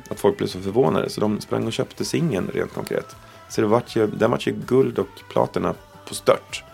Att 0.08 0.20
folk 0.20 0.36
blev 0.36 0.46
så 0.46 0.60
förvånade 0.60 1.10
så 1.10 1.20
de 1.20 1.40
sprang 1.40 1.66
och 1.66 1.72
köpte 1.72 2.04
singeln 2.04 2.50
rent 2.54 2.74
konkret. 2.74 3.16
Så 3.48 3.60
det 3.60 3.66
vart 3.66 3.96
ju, 3.96 4.06
den 4.06 4.30
vart 4.30 4.46
ju 4.46 4.52
guld 4.66 4.98
och 4.98 5.08
platina 5.30 5.74
på 6.08 6.14
stört. 6.14 6.64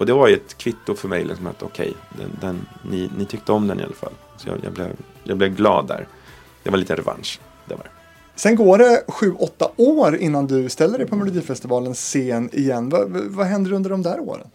Och 0.00 0.06
det 0.06 0.12
var 0.12 0.28
ju 0.28 0.34
ett 0.34 0.58
kvitto 0.58 0.94
för 0.94 1.08
mig 1.08 1.24
liksom 1.24 1.46
att 1.46 1.62
okej, 1.62 1.94
den, 2.18 2.30
den, 2.40 2.66
ni, 2.90 3.10
ni 3.18 3.24
tyckte 3.24 3.52
om 3.52 3.66
den 3.68 3.80
i 3.80 3.82
alla 3.82 3.94
fall. 3.94 4.12
Så 4.36 4.48
jag, 4.48 4.58
jag, 4.64 4.72
blev, 4.72 4.88
jag 5.24 5.36
blev 5.38 5.54
glad 5.56 5.86
där. 5.88 6.06
Det 6.62 6.70
var 6.70 6.78
lite 6.78 6.96
revansch. 6.96 7.40
Det 7.68 7.74
var. 7.74 7.90
Sen 8.36 8.56
går 8.56 8.78
det 8.78 9.04
sju, 9.08 9.32
åtta 9.38 9.70
år 9.76 10.16
innan 10.16 10.46
du 10.46 10.68
ställer 10.68 10.98
dig 10.98 11.06
på 11.06 11.16
Melodifestivalens 11.16 11.98
scen 11.98 12.50
igen. 12.52 12.88
Vad, 12.88 13.10
vad 13.10 13.46
händer 13.46 13.72
under 13.72 13.90
de 13.90 14.02
där 14.02 14.20
åren? 14.20 14.46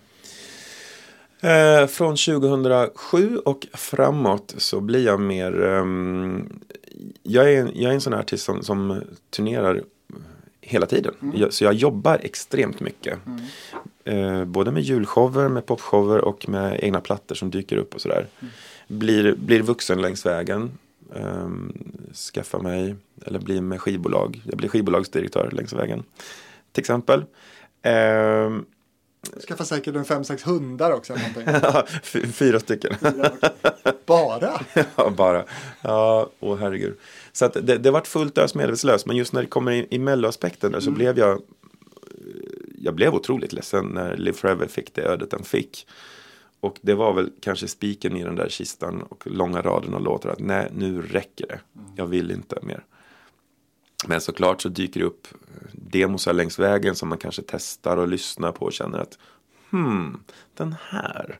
Eh, 1.41 1.87
från 1.87 2.15
2007 2.15 3.37
och 3.37 3.67
framåt 3.73 4.53
så 4.57 4.79
blir 4.79 5.05
jag 5.05 5.19
mer... 5.19 5.63
ehm, 5.65 6.59
jag, 7.23 7.53
är, 7.53 7.61
en- 7.61 7.71
jag 7.73 7.91
är 7.91 7.95
en 7.95 8.01
sån 8.01 8.13
här 8.13 8.19
artist 8.19 8.43
som, 8.45 8.63
som 8.63 9.01
turnerar 9.29 9.83
hela 10.61 10.85
tiden. 10.85 11.13
Jag, 11.35 11.53
så 11.53 11.63
jag 11.63 11.73
jobbar 11.73 12.19
extremt 12.23 12.79
mycket. 12.79 13.19
Eh, 14.06 14.45
både 14.45 14.72
med 14.72 14.84
julshower, 14.84 15.47
med 15.47 15.66
popshower 15.66 16.18
och 16.26 16.49
med 16.49 16.80
egna 16.84 17.01
plattor 17.01 17.36
som 17.36 17.51
dyker 17.51 17.78
upp 17.78 17.95
och 17.95 18.01
sådär. 18.01 18.28
Blir, 18.88 19.36
blir 19.36 19.62
vuxen 19.62 20.01
längs 20.01 20.26
vägen. 20.26 20.72
Um, 21.10 21.74
skaffar 22.34 22.60
mig, 22.60 22.95
eller 23.26 23.39
blir 23.39 23.62
med 23.62 23.82
skivbolag. 23.82 24.41
Jag 24.45 24.58
blir 24.58 24.70
skivbolagsdirektör 24.70 25.51
längs 25.51 25.74
vägen. 25.74 26.03
Till 26.72 26.82
exempel. 26.82 27.26
Ehm, 27.82 28.66
Skaffa 29.47 29.66
säkert 29.66 29.95
en 29.95 30.06
fem, 30.06 30.24
sex 30.24 30.47
hundar 30.47 30.91
också. 30.91 31.14
Fyra 32.34 32.60
stycken. 32.60 32.95
Bara? 34.06 34.62
ja, 34.95 35.10
bara. 35.10 35.43
Ja, 35.82 36.30
åh 36.39 36.58
herregud. 36.58 36.97
Så 37.32 37.45
att 37.45 37.53
det, 37.53 37.78
det 37.78 37.91
vart 37.91 38.08
fullt 38.08 38.38
ös 38.38 38.56
medvetslös. 38.56 39.06
Men 39.06 39.16
just 39.16 39.34
när 39.34 39.41
det 39.41 39.47
kommer 39.47 39.72
in 39.72 39.88
i 39.89 39.99
melloaspekten 39.99 40.72
där 40.72 40.80
så 40.80 40.91
blev 40.91 41.20
jag 41.20 41.41
jag 42.86 42.95
blev 42.95 43.15
otroligt 43.15 43.53
ledsen 43.53 43.86
när 43.86 44.17
Live 44.17 44.38
Forever 44.38 44.67
fick 44.67 44.93
det 44.93 45.01
ödet 45.01 45.31
den 45.31 45.43
fick. 45.43 45.88
Och 46.59 46.79
det 46.81 46.93
var 46.93 47.13
väl 47.13 47.31
kanske 47.41 47.67
spiken 47.67 48.15
i 48.15 48.23
den 48.23 48.36
där 48.36 48.49
kistan 48.49 49.01
och 49.01 49.27
långa 49.27 49.61
raden 49.61 49.93
av 49.93 50.01
låtar 50.01 50.29
att 50.29 50.39
nej, 50.39 50.71
nu 50.75 51.01
räcker 51.01 51.47
det. 51.47 51.59
Jag 51.95 52.07
vill 52.07 52.31
inte 52.31 52.59
mer. 52.61 52.83
Men 54.07 54.21
såklart 54.21 54.61
så 54.61 54.69
dyker 54.69 54.99
det 54.99 55.05
upp 55.05 55.27
demosar 55.71 56.33
längs 56.33 56.59
vägen 56.59 56.95
som 56.95 57.09
man 57.09 57.17
kanske 57.17 57.41
testar 57.47 57.97
och 57.97 58.07
lyssnar 58.07 58.51
på 58.51 58.65
och 58.65 58.73
känner 58.73 58.99
att 58.99 59.17
hmm, 59.69 60.23
den 60.53 60.75
här. 60.81 61.39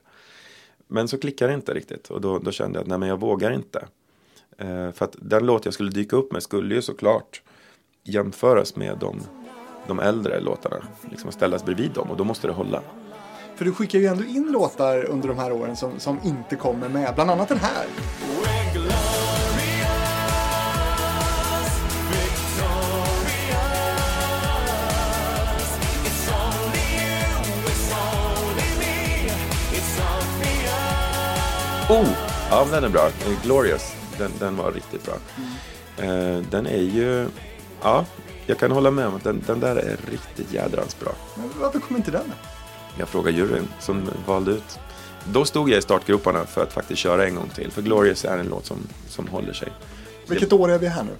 Men 0.86 1.08
så 1.08 1.18
klickar 1.18 1.48
det 1.48 1.54
inte 1.54 1.74
riktigt 1.74 2.10
och 2.10 2.20
då, 2.20 2.38
då 2.38 2.50
kände 2.50 2.78
jag 2.78 2.82
att 2.82 2.88
nej 2.88 2.98
men 2.98 3.08
jag 3.08 3.20
vågar 3.20 3.52
inte. 3.52 3.88
Eh, 4.58 4.92
för 4.92 5.04
att 5.04 5.16
den 5.20 5.46
låt 5.46 5.64
jag 5.64 5.74
skulle 5.74 5.90
dyka 5.90 6.16
upp 6.16 6.32
med 6.32 6.42
skulle 6.42 6.74
ju 6.74 6.82
såklart 6.82 7.42
jämföras 8.04 8.76
med 8.76 8.98
de, 8.98 9.20
de 9.88 10.00
äldre 10.00 10.40
låtarna. 10.40 10.76
Liksom 11.10 11.32
ställas 11.32 11.64
bredvid 11.64 11.90
dem 11.90 12.10
och 12.10 12.16
då 12.16 12.24
måste 12.24 12.46
det 12.46 12.52
hålla. 12.52 12.80
För 13.56 13.64
du 13.64 13.72
skickar 13.72 13.98
ju 13.98 14.06
ändå 14.06 14.24
in 14.24 14.52
låtar 14.52 15.04
under 15.04 15.28
de 15.28 15.38
här 15.38 15.52
åren 15.52 15.76
som, 15.76 15.98
som 15.98 16.18
inte 16.24 16.56
kommer 16.56 16.88
med. 16.88 17.14
Bland 17.14 17.30
annat 17.30 17.48
den 17.48 17.58
här. 17.58 17.86
Oh! 31.88 32.08
Ja, 32.50 32.66
den 32.70 32.84
är 32.84 32.88
bra. 32.88 33.06
Eh, 33.06 33.42
Glorious. 33.42 33.92
Den, 34.18 34.30
den 34.38 34.56
var 34.56 34.72
riktigt 34.72 35.04
bra. 35.04 35.14
Eh, 36.04 36.38
den 36.50 36.66
är 36.66 36.82
ju... 36.82 37.28
Ja, 37.82 38.04
jag 38.46 38.58
kan 38.58 38.70
hålla 38.70 38.90
med 38.90 39.06
om 39.06 39.14
att 39.14 39.24
den, 39.24 39.42
den 39.46 39.60
där 39.60 39.76
är 39.76 39.96
riktigt 40.10 40.52
jädrans 40.52 41.00
bra. 41.00 41.12
Men 41.34 41.50
varför 41.60 41.78
kom 41.78 41.96
inte 41.96 42.10
den? 42.10 42.32
Jag 42.98 43.08
frågar 43.08 43.32
juryn 43.32 43.68
som 43.80 44.10
valde 44.26 44.50
ut. 44.50 44.78
Då 45.32 45.44
stod 45.44 45.70
jag 45.70 45.78
i 45.78 45.82
startgroparna 45.82 46.46
för 46.46 46.62
att 46.62 46.72
faktiskt 46.72 47.00
köra 47.00 47.26
en 47.26 47.34
gång 47.34 47.48
till. 47.54 47.70
För 47.70 47.82
Glorious 47.82 48.24
är 48.24 48.38
en 48.38 48.46
låt 48.46 48.66
som, 48.66 48.78
som 49.08 49.28
håller 49.28 49.52
sig. 49.52 49.72
Vilket 50.28 50.52
år 50.52 50.70
är 50.70 50.78
vi 50.78 50.86
här 50.86 51.02
nu? 51.02 51.12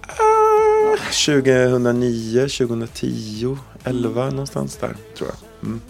Ah, 0.00 0.96
2009, 1.26 2.40
2010, 2.40 3.58
11 3.84 4.30
någonstans 4.30 4.76
där 4.76 4.96
tror 5.16 5.30
jag. 5.30 5.68
Mm. 5.68 5.80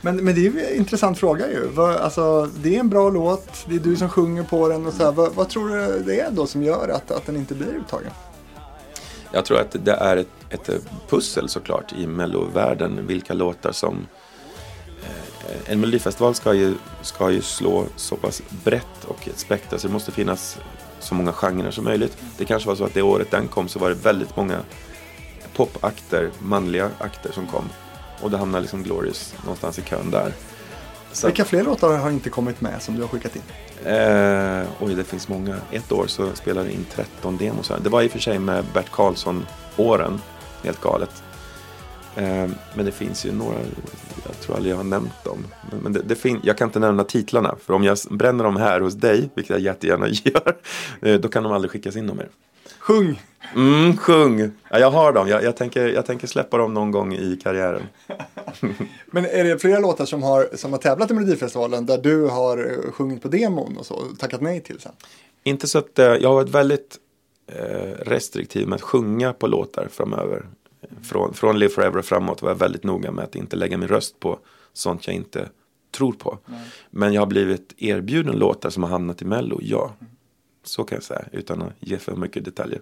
Men, 0.00 0.16
men 0.16 0.34
det 0.34 0.40
är 0.40 0.42
ju 0.42 0.66
en 0.66 0.76
intressant 0.76 1.18
fråga 1.18 1.48
ju. 1.48 1.68
Vad, 1.74 1.96
alltså, 1.96 2.50
det 2.62 2.76
är 2.76 2.80
en 2.80 2.88
bra 2.88 3.10
låt, 3.10 3.48
det 3.68 3.74
är 3.74 3.78
du 3.78 3.96
som 3.96 4.08
sjunger 4.08 4.42
på 4.42 4.68
den 4.68 4.86
och 4.86 4.92
så 4.92 5.04
här, 5.04 5.12
vad, 5.12 5.34
vad 5.34 5.48
tror 5.48 5.68
du 5.68 6.02
det 6.06 6.20
är 6.20 6.30
då 6.30 6.46
som 6.46 6.62
gör 6.62 6.88
att, 6.88 7.10
att 7.10 7.26
den 7.26 7.36
inte 7.36 7.54
blir 7.54 7.68
uttagen? 7.68 8.12
Jag 9.32 9.44
tror 9.44 9.60
att 9.60 9.76
det 9.84 9.92
är 9.92 10.16
ett, 10.16 10.28
ett 10.68 10.70
pussel 11.08 11.48
såklart 11.48 11.92
i 11.92 12.06
mellovärlden. 12.06 13.06
Vilka 13.06 13.34
låtar 13.34 13.72
som... 13.72 14.06
Eh, 15.02 15.72
en 15.72 15.80
melodifestival 15.80 16.34
ska 16.34 16.54
ju, 16.54 16.74
ska 17.02 17.30
ju 17.30 17.42
slå 17.42 17.84
så 17.96 18.16
pass 18.16 18.42
brett 18.64 19.04
och 19.06 19.28
ett 19.28 19.38
spektra 19.38 19.78
så 19.78 19.86
det 19.86 19.92
måste 19.92 20.12
finnas 20.12 20.58
så 21.00 21.14
många 21.14 21.32
genrer 21.32 21.70
som 21.70 21.84
möjligt. 21.84 22.18
Det 22.38 22.44
kanske 22.44 22.68
var 22.68 22.76
så 22.76 22.84
att 22.84 22.94
det 22.94 23.02
året 23.02 23.30
den 23.30 23.48
kom 23.48 23.68
så 23.68 23.78
var 23.78 23.88
det 23.88 23.94
väldigt 23.94 24.36
många 24.36 24.60
popakter, 25.56 26.30
manliga 26.38 26.90
akter 26.98 27.32
som 27.32 27.46
kom. 27.46 27.64
Och 28.20 28.30
då 28.30 28.36
hamnade 28.36 28.62
liksom 28.62 28.82
Glorious 28.82 29.34
någonstans 29.42 29.78
i 29.78 29.82
kön 29.82 30.10
där. 30.10 30.32
Så 31.12 31.26
Vilka 31.26 31.44
fler 31.44 31.62
låtar 31.64 31.98
har 31.98 32.10
inte 32.10 32.30
kommit 32.30 32.60
med 32.60 32.82
som 32.82 32.94
du 32.96 33.00
har 33.00 33.08
skickat 33.08 33.36
in? 33.36 33.42
Eh, 33.92 34.66
oj, 34.80 34.94
det 34.94 35.04
finns 35.04 35.28
många. 35.28 35.56
Ett 35.70 35.92
år 35.92 36.06
så 36.06 36.28
spelade 36.34 36.66
jag 36.66 36.74
in 36.74 36.86
13 36.94 37.36
demos. 37.36 37.72
Det 37.82 37.90
var 37.90 38.02
i 38.02 38.06
och 38.06 38.10
för 38.10 38.18
sig 38.18 38.38
med 38.38 38.64
Bert 38.74 38.90
Karlsson-åren. 38.90 40.20
Helt 40.64 40.80
galet. 40.80 41.22
Eh, 42.16 42.46
men 42.74 42.84
det 42.84 42.92
finns 42.92 43.26
ju 43.26 43.32
några, 43.32 43.56
jag 44.26 44.40
tror 44.40 44.56
aldrig 44.56 44.72
jag 44.72 44.76
har 44.76 44.84
nämnt 44.84 45.24
dem. 45.24 45.38
Men, 45.82 45.92
det, 45.92 46.02
det 46.02 46.14
fin- 46.14 46.40
jag 46.42 46.58
kan 46.58 46.68
inte 46.68 46.78
nämna 46.78 47.04
titlarna. 47.04 47.54
För 47.66 47.74
om 47.74 47.84
jag 47.84 47.98
bränner 48.10 48.44
dem 48.44 48.56
här 48.56 48.80
hos 48.80 48.94
dig, 48.94 49.30
vilket 49.34 49.50
jag 49.50 49.60
jättegärna 49.60 50.06
gör, 50.24 50.56
eh, 51.02 51.20
då 51.20 51.28
kan 51.28 51.42
de 51.42 51.52
aldrig 51.52 51.70
skickas 51.70 51.96
in 51.96 52.06
dem 52.06 52.16
mer. 52.16 52.28
Sjung! 52.90 53.22
Mm, 53.54 53.96
sjung! 53.96 54.50
Ja, 54.70 54.78
jag 54.78 54.90
har 54.90 55.12
dem. 55.12 55.28
Jag, 55.28 55.42
jag, 55.44 55.56
tänker, 55.56 55.88
jag 55.88 56.06
tänker 56.06 56.26
släppa 56.26 56.58
dem 56.58 56.74
någon 56.74 56.90
gång 56.90 57.14
i 57.14 57.36
karriären. 57.42 57.82
Men 59.06 59.24
är 59.24 59.44
det 59.44 59.58
flera 59.58 59.78
låtar 59.78 60.04
som 60.04 60.22
har, 60.22 60.48
som 60.54 60.72
har 60.72 60.78
tävlat 60.78 61.10
i 61.10 61.14
Melodifestivalen 61.14 61.86
där 61.86 61.98
du 61.98 62.26
har 62.26 62.58
eh, 62.58 62.92
sjungit 62.92 63.22
på 63.22 63.28
demon 63.28 63.76
och 63.76 63.86
så 63.86 63.94
och 63.94 64.18
tackat 64.18 64.40
nej 64.40 64.60
till 64.60 64.80
sen? 64.80 64.92
Inte 65.42 65.68
så 65.68 65.78
att 65.78 65.98
eh, 65.98 66.06
jag 66.06 66.28
har 66.28 66.34
varit 66.34 66.48
väldigt 66.48 66.98
eh, 67.46 68.04
restriktiv 68.06 68.68
med 68.68 68.76
att 68.76 68.82
sjunga 68.82 69.32
på 69.32 69.46
låtar 69.46 69.88
framöver. 69.90 70.46
Från, 71.02 71.34
från 71.34 71.58
Live 71.58 71.72
Forever 71.72 71.98
och 71.98 72.04
framåt 72.04 72.42
var 72.42 72.50
jag 72.50 72.56
väldigt 72.56 72.84
noga 72.84 73.12
med 73.12 73.24
att 73.24 73.34
inte 73.34 73.56
lägga 73.56 73.78
min 73.78 73.88
röst 73.88 74.20
på 74.20 74.38
sånt 74.72 75.06
jag 75.06 75.16
inte 75.16 75.48
tror 75.96 76.12
på. 76.12 76.38
Men 76.90 77.12
jag 77.12 77.22
har 77.22 77.26
blivit 77.26 77.74
erbjuden 77.76 78.36
låtar 78.36 78.70
som 78.70 78.82
har 78.82 78.90
hamnat 78.90 79.22
i 79.22 79.24
Mello, 79.24 79.58
ja. 79.62 79.92
Så 80.62 80.84
kan 80.84 80.96
jag 80.96 81.02
säga, 81.02 81.24
utan 81.32 81.62
att 81.62 81.72
ge 81.80 81.98
för 81.98 82.16
mycket 82.16 82.44
detaljer. 82.44 82.80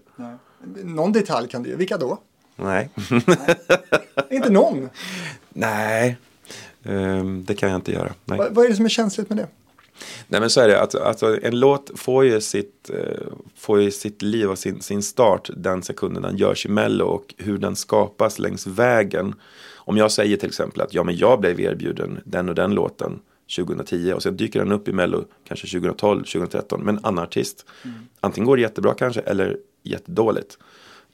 Någon 0.85 1.12
detalj 1.12 1.49
kan 1.49 1.62
du 1.62 1.70
ge. 1.70 1.76
Vilka 1.76 1.99
då? 1.99 2.18
Nej. 2.57 2.91
Inte 4.31 4.51
någon. 4.51 4.89
Nej, 5.49 6.16
Ehm, 6.89 7.45
det 7.45 7.55
kan 7.55 7.68
jag 7.68 7.79
inte 7.79 7.93
göra. 7.93 8.12
Nej. 8.24 8.39
Vad, 8.39 8.55
vad 8.55 8.64
är 8.64 8.68
det 8.68 8.76
som 8.76 8.85
är 8.85 8.89
känsligt 8.89 9.29
med 9.29 9.39
det? 9.39 9.47
Nej 10.29 10.41
men 10.41 10.51
så 10.51 10.61
är 10.61 10.68
det, 10.68 10.81
att, 10.81 10.95
alltså, 10.95 11.39
en 11.43 11.61
låt 11.61 11.91
får 11.95 12.24
ju 12.24 12.41
sitt, 12.41 12.91
eh, 12.91 13.26
får 13.57 13.81
ju 13.81 13.91
sitt 13.91 14.22
liv 14.22 14.51
och 14.51 14.59
sin, 14.59 14.81
sin 14.83 15.03
start 15.03 15.51
den 15.57 15.83
sekunden 15.83 16.22
den 16.22 16.37
görs 16.37 16.66
i 16.66 16.68
Mello 16.68 17.05
och 17.05 17.35
hur 17.39 17.59
den 17.59 17.76
skapas 17.76 18.39
längs 18.39 18.66
vägen. 18.66 19.35
Om 19.74 19.97
jag 19.97 20.12
säger 20.12 20.37
till 20.37 20.49
exempel 20.49 20.81
att 20.81 20.95
ja, 20.95 21.05
men 21.05 21.16
jag 21.16 21.41
blev 21.41 21.61
erbjuden 21.61 22.20
den 22.24 22.49
och 22.49 22.55
den 22.55 22.70
låten 22.70 23.20
2010 23.57 24.12
och 24.12 24.22
sen 24.22 24.36
dyker 24.36 24.59
den 24.59 24.72
upp 24.72 24.88
i 24.88 24.92
Mello 24.92 25.24
kanske 25.49 25.66
2012, 25.66 26.18
2013 26.18 26.84
med 26.84 26.94
en 26.94 27.05
annan 27.05 27.24
artist. 27.24 27.66
Antingen 28.20 28.46
går 28.46 28.57
det 28.57 28.62
jättebra 28.62 28.94
kanske 28.94 29.20
eller 29.20 29.57
jättedåligt. 29.82 30.59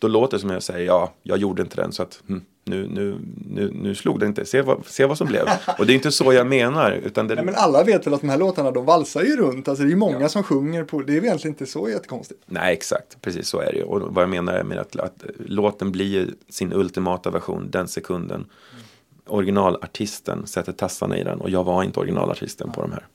Då 0.01 0.09
låter 0.09 0.37
det 0.37 0.41
som 0.41 0.51
jag 0.51 0.62
säger 0.62 0.87
ja, 0.87 1.14
jag 1.22 1.39
gjorde 1.39 1.62
inte 1.62 1.76
den 1.76 1.93
så 1.93 2.03
att 2.03 2.22
hm, 2.28 2.43
nu, 2.64 2.89
nu, 2.89 3.18
nu, 3.49 3.70
nu 3.72 3.95
slog 3.95 4.20
det 4.20 4.26
inte, 4.26 4.45
se 4.45 4.62
vad, 4.62 4.87
se 4.87 5.07
vad 5.07 5.18
som 5.18 5.26
blev. 5.26 5.49
Och 5.78 5.87
det 5.87 5.93
är 5.93 5.95
inte 5.95 6.12
så 6.12 6.32
jag 6.32 6.47
menar. 6.47 6.93
Utan 6.93 7.28
det, 7.28 7.35
Nej, 7.35 7.45
men 7.45 7.55
alla 7.55 7.85
vet 7.85 8.07
väl 8.07 8.14
att 8.14 8.20
de 8.20 8.28
här 8.28 8.39
låtarna 8.39 8.70
de 8.70 8.85
valsar 8.85 9.22
ju 9.22 9.37
runt. 9.37 9.68
Alltså 9.68 9.85
det 9.85 9.89
är 9.89 9.91
ju 9.91 9.97
många 9.97 10.28
som 10.28 10.43
sjunger 10.43 10.85
på. 10.85 11.03
Det 11.03 11.12
är 11.12 11.14
väl 11.14 11.24
egentligen 11.24 11.55
inte 11.55 11.66
så 11.66 11.89
jättekonstigt. 11.89 12.43
Nej, 12.47 12.72
exakt. 12.72 13.20
Precis 13.20 13.49
så 13.49 13.61
är 13.61 13.72
det 13.72 13.78
ju. 13.78 13.85
Och 13.85 14.14
vad 14.14 14.22
jag 14.22 14.30
menar 14.30 14.53
är 14.53 14.64
med 14.64 14.78
att, 14.78 14.97
att 14.97 15.24
låten 15.47 15.93
blir 15.93 16.28
sin 16.49 16.72
ultimata 16.72 17.30
version 17.30 17.70
den 17.70 17.89
sekunden 17.89 18.47
originalartisten 19.27 20.47
sätter 20.47 20.72
tassarna 20.72 21.18
i 21.18 21.25
den. 21.25 21.41
Och 21.41 21.51
jag 21.51 21.64
var 21.64 21.83
inte 21.83 22.01
originalartisten 22.01 22.72
på 22.72 22.83
de 22.83 22.93
här. 22.93 23.07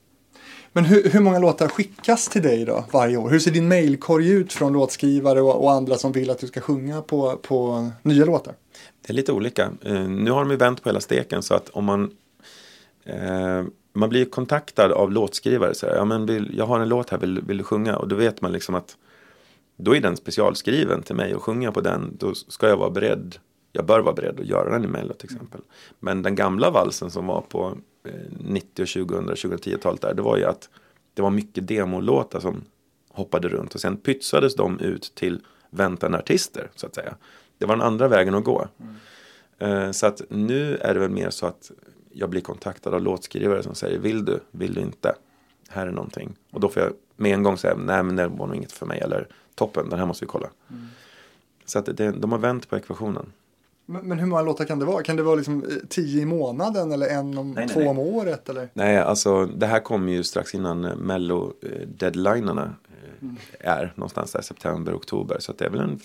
Men 0.72 0.84
hur, 0.84 1.10
hur 1.10 1.20
många 1.20 1.38
låtar 1.38 1.68
skickas 1.68 2.28
till 2.28 2.42
dig 2.42 2.64
då 2.64 2.84
varje 2.92 3.16
år? 3.16 3.30
Hur 3.30 3.38
ser 3.38 3.50
din 3.50 3.68
mailkorg 3.68 4.30
ut 4.30 4.52
från 4.52 4.72
låtskrivare 4.72 5.40
och, 5.40 5.64
och 5.64 5.72
andra 5.72 5.96
som 5.96 6.12
vill 6.12 6.30
att 6.30 6.38
du 6.38 6.46
ska 6.46 6.60
sjunga 6.60 7.02
på, 7.02 7.36
på 7.36 7.90
nya 8.02 8.24
låtar? 8.24 8.54
Det 9.06 9.12
är 9.12 9.14
lite 9.14 9.32
olika. 9.32 9.70
Eh, 9.82 10.08
nu 10.08 10.30
har 10.30 10.40
de 10.40 10.50
ju 10.50 10.56
vänt 10.56 10.82
på 10.82 10.88
hela 10.88 11.00
steken 11.00 11.42
så 11.42 11.54
att 11.54 11.68
om 11.68 11.84
man 11.84 12.10
eh, 13.04 13.64
man 13.92 14.08
blir 14.08 14.24
kontaktad 14.24 14.92
av 14.92 15.12
låtskrivare. 15.12 15.74
Så 15.74 15.86
här, 15.86 15.94
ja, 15.94 16.04
men 16.04 16.26
vill, 16.26 16.50
jag 16.56 16.66
har 16.66 16.80
en 16.80 16.88
låt 16.88 17.10
här, 17.10 17.18
vill, 17.18 17.40
vill 17.40 17.58
du 17.58 17.64
sjunga? 17.64 17.96
Och 17.96 18.08
då 18.08 18.16
vet 18.16 18.40
man 18.40 18.52
liksom 18.52 18.74
att 18.74 18.96
då 19.76 19.96
är 19.96 20.00
den 20.00 20.16
specialskriven 20.16 21.02
till 21.02 21.16
mig 21.16 21.34
och 21.34 21.42
sjunger 21.42 21.66
jag 21.66 21.74
på 21.74 21.80
den 21.80 22.16
då 22.18 22.34
ska 22.34 22.68
jag 22.68 22.76
vara 22.76 22.90
beredd. 22.90 23.36
Jag 23.72 23.86
bör 23.86 24.00
vara 24.00 24.14
beredd 24.14 24.40
att 24.40 24.46
göra 24.46 24.70
den 24.70 24.84
i 24.84 24.86
Mello 24.86 25.12
till 25.14 25.32
exempel. 25.32 25.60
Men 25.98 26.22
den 26.22 26.34
gamla 26.34 26.70
valsen 26.70 27.10
som 27.10 27.26
var 27.26 27.40
på 27.40 27.78
eh, 28.04 28.12
90 28.38 28.82
och 28.82 28.88
2000 28.88 29.28
2010-talet 29.50 30.00
där 30.00 30.14
det 30.14 30.22
var 30.22 30.36
ju 30.36 30.44
att 30.44 30.68
det 31.14 31.22
var 31.22 31.30
mycket 31.30 31.68
demolåtar 31.68 32.40
som 32.40 32.64
hoppade 33.12 33.48
runt 33.48 33.74
och 33.74 33.80
sen 33.80 33.96
pytsades 33.96 34.54
de 34.56 34.78
ut 34.80 35.12
till 35.14 35.40
väntande 35.70 36.18
artister 36.18 36.70
så 36.74 36.86
att 36.86 36.94
säga. 36.94 37.14
Det 37.58 37.66
var 37.66 37.76
den 37.76 37.86
andra 37.86 38.08
vägen 38.08 38.34
att 38.34 38.44
gå. 38.44 38.68
Eh, 39.58 39.90
Så 39.90 40.06
att 40.06 40.22
nu 40.28 40.76
är 40.76 40.94
det 40.94 41.00
väl 41.00 41.10
mer 41.10 41.30
så 41.30 41.46
att 41.46 41.70
jag 42.12 42.30
blir 42.30 42.40
kontaktad 42.40 42.94
av 42.94 43.02
låtskrivare 43.02 43.62
som 43.62 43.74
säger 43.74 43.98
vill 43.98 44.24
du, 44.24 44.40
vill 44.50 44.74
du 44.74 44.80
inte? 44.80 45.14
Här 45.68 45.86
är 45.86 45.92
någonting. 45.92 46.36
Och 46.50 46.60
då 46.60 46.68
får 46.68 46.82
jag 46.82 46.92
med 47.16 47.34
en 47.34 47.42
gång 47.42 47.58
säga 47.58 47.76
nej 47.76 48.02
men 48.02 48.16
det 48.16 48.28
var 48.28 48.46
nog 48.46 48.56
inget 48.56 48.72
för 48.72 48.86
mig 48.86 49.00
eller 49.00 49.28
toppen, 49.54 49.88
den 49.88 49.98
här 49.98 50.06
måste 50.06 50.24
vi 50.24 50.28
kolla. 50.28 50.48
Så 51.64 51.78
att 51.78 51.96
det, 51.96 52.10
de 52.12 52.32
har 52.32 52.38
vänt 52.38 52.68
på 52.68 52.76
ekvationen. 52.76 53.32
Men, 53.90 54.18
hur 54.18 54.26
många 54.26 54.42
låtar 54.42 54.64
kan 54.64 54.78
det 54.78 54.84
vara? 54.84 55.02
Kan 55.02 55.16
det 55.16 55.22
vara 55.22 55.34
liksom 55.34 55.64
eh, 55.64 55.76
tio 55.88 56.22
i 56.22 56.26
månaden 56.26 56.92
eller 56.92 57.08
en 57.08 57.38
om 57.38 57.50
Nej, 57.50 57.66
nej, 57.66 57.74
två 57.74 57.80
nej. 57.80 57.88
om 57.88 57.98
året? 57.98 58.48
Eller? 58.48 58.68
Nej, 58.72 58.98
alltså 58.98 59.46
det 59.46 59.66
här 59.66 59.80
kommer 59.80 60.12
ju 60.12 60.24
strax 60.24 60.54
innan 60.54 60.84
eh, 60.84 60.96
mello 60.96 61.52
eh, 61.62 62.08
eh, 62.08 62.68
är 63.60 63.92
någonstans 63.94 64.32
där 64.32 64.42
september, 64.42 64.94
oktober. 64.94 65.36
Så 65.40 65.52
det 65.52 65.64
är 65.64 65.70
väl 65.70 65.80
en 65.80 66.00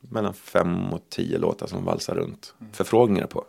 mellan 0.00 0.34
fem 0.34 0.92
och 0.92 1.00
tio 1.08 1.38
låtar 1.38 1.66
som 1.66 1.84
valsar 1.84 2.14
runt 2.14 2.54
förfrågningar 2.72 3.26
på. 3.26 3.44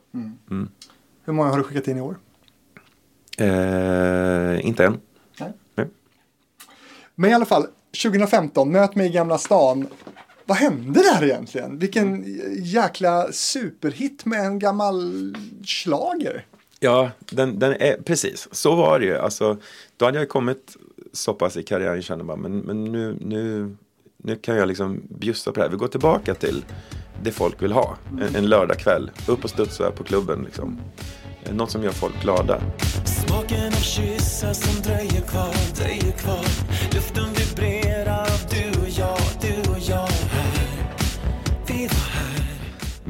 Hur 1.23 1.33
många 1.33 1.49
har 1.49 1.57
du 1.57 1.63
skickat 1.63 1.87
in 1.87 1.97
i 1.97 2.01
år? 2.01 2.15
Eh, 3.37 4.67
inte 4.67 4.85
än. 4.85 4.99
Nej. 5.39 5.87
Men 7.15 7.29
i 7.29 7.33
alla 7.33 7.45
fall, 7.45 7.67
2015, 8.03 8.71
Möt 8.71 8.95
mig 8.95 9.07
i 9.07 9.09
Gamla 9.09 9.37
stan. 9.37 9.87
Vad 10.51 10.57
hände 10.57 10.99
där 10.99 11.23
egentligen? 11.23 11.79
Vilken 11.79 12.25
jäkla 12.63 13.31
superhit 13.31 14.25
med 14.25 14.45
en 14.45 14.59
gammal 14.59 15.33
schlager. 15.65 16.45
Ja, 16.79 17.11
den, 17.31 17.59
den 17.59 17.71
är, 17.71 18.01
precis. 18.03 18.47
Så 18.51 18.75
var 18.75 18.99
det 18.99 19.05
ju. 19.05 19.17
Alltså, 19.17 19.57
då 19.97 20.05
hade 20.05 20.17
jag 20.17 20.29
kommit 20.29 20.77
så 21.13 21.33
pass 21.33 21.57
i 21.57 21.63
karriären 21.63 22.01
kände 22.01 22.23
bara, 22.23 22.37
men, 22.37 22.57
men 22.57 22.83
nu, 22.83 23.17
nu, 23.21 23.75
nu 24.17 24.35
kan 24.35 24.55
jag 24.55 24.67
liksom 24.67 25.01
bjussa 25.09 25.51
på 25.51 25.59
det 25.59 25.63
här. 25.65 25.71
Vi 25.71 25.77
går 25.77 25.87
tillbaka 25.87 26.33
till 26.33 26.65
det 27.23 27.31
folk 27.31 27.61
vill 27.61 27.71
ha. 27.71 27.97
En, 28.21 28.35
en 28.35 28.49
lördagkväll. 28.49 29.11
Upp 29.27 29.43
och 29.43 29.49
studsa 29.49 29.91
på 29.91 30.03
klubben 30.03 30.43
liksom. 30.43 30.79
Något 31.51 31.71
som 31.71 31.83
gör 31.83 31.91
folk 31.91 32.21
glada. 32.21 32.61
Smaken 33.05 33.67
av 33.67 33.71
kyssar 33.71 34.53
som 34.53 34.81
dröjer 34.81 35.21
kvar, 35.21 35.55
dröjer 35.75 36.11
kvar 36.11 36.45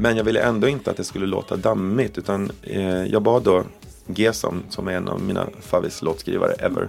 Men 0.02 0.16
jag 0.16 0.24
ville 0.24 0.42
ändå 0.42 0.68
inte 0.68 0.90
att 0.90 0.96
det 0.96 1.04
skulle 1.04 1.26
låta 1.26 1.56
dammigt. 1.56 2.18
Utan 2.18 2.50
eh, 2.62 3.04
jag 3.04 3.22
bad 3.22 3.42
då 3.42 3.64
Gesam, 4.06 4.62
som 4.68 4.88
är 4.88 4.92
en 4.92 5.08
av 5.08 5.22
mina 5.22 5.48
favvislåtskrivare 5.60 6.52
ever. 6.52 6.88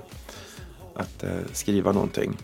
Att 0.95 1.23
eh, 1.23 1.29
skriva 1.51 1.91
någonting. 1.91 2.37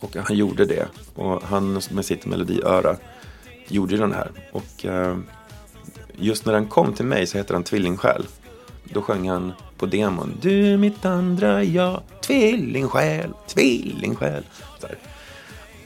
Och 0.00 0.16
han 0.16 0.36
gjorde 0.36 0.64
det. 0.64 0.86
Och 1.14 1.42
han 1.42 1.80
med 1.90 2.04
sitt 2.04 2.26
melodiöra 2.26 2.96
gjorde 3.68 3.96
den 3.96 4.12
här. 4.12 4.30
Och 4.52 4.86
eh, 4.86 5.18
just 6.16 6.46
när 6.46 6.52
den 6.52 6.66
kom 6.66 6.92
till 6.92 7.06
mig 7.06 7.26
så 7.26 7.38
heter 7.38 7.54
den 7.54 7.64
Tvillingsjäl. 7.64 8.26
Då 8.84 9.02
sjöng 9.02 9.28
han 9.28 9.52
på 9.76 9.86
demon. 9.86 10.38
Du 10.42 10.72
är 10.72 10.76
mitt 10.76 11.04
andra 11.04 11.64
jag, 11.64 12.02
tvillingsjäl, 12.20 13.30
tvillingsjäl. 13.48 14.44
Så 14.80 14.86
här. 14.86 14.98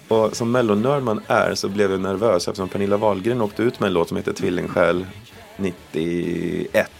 Och 0.08 0.36
som 0.36 0.50
mellonörd 0.50 1.02
man 1.02 1.20
är 1.26 1.54
så 1.54 1.68
blev 1.68 1.90
jag 1.90 2.00
nervös 2.00 2.48
eftersom 2.48 2.68
Pernilla 2.68 2.96
Wahlgren 2.96 3.40
åkte 3.40 3.62
ut 3.62 3.80
med 3.80 3.86
en 3.86 3.92
låt 3.92 4.08
som 4.08 4.16
heter 4.16 4.32
Tvillingsjäl 4.32 5.06
91. 5.56 6.90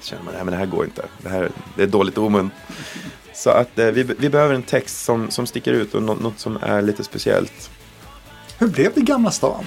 Så 0.00 0.08
känner 0.08 0.22
man, 0.22 0.34
nej 0.34 0.44
men 0.44 0.52
det 0.52 0.58
här 0.58 0.66
går 0.66 0.84
inte. 0.84 1.04
Det 1.22 1.28
här 1.28 1.50
det 1.76 1.82
är 1.82 1.86
dåligt 1.86 2.18
omen. 2.18 2.50
Så 3.34 3.50
att 3.50 3.78
eh, 3.78 3.86
vi, 3.86 4.02
vi 4.02 4.28
behöver 4.28 4.54
en 4.54 4.62
text 4.62 5.04
som, 5.04 5.30
som 5.30 5.46
sticker 5.46 5.72
ut 5.72 5.94
och 5.94 6.02
något, 6.02 6.20
något 6.20 6.38
som 6.38 6.58
är 6.62 6.82
lite 6.82 7.04
speciellt. 7.04 7.70
Hur 8.58 8.68
blev 8.68 8.94
det 8.94 9.00
Gamla 9.00 9.30
stan? 9.30 9.64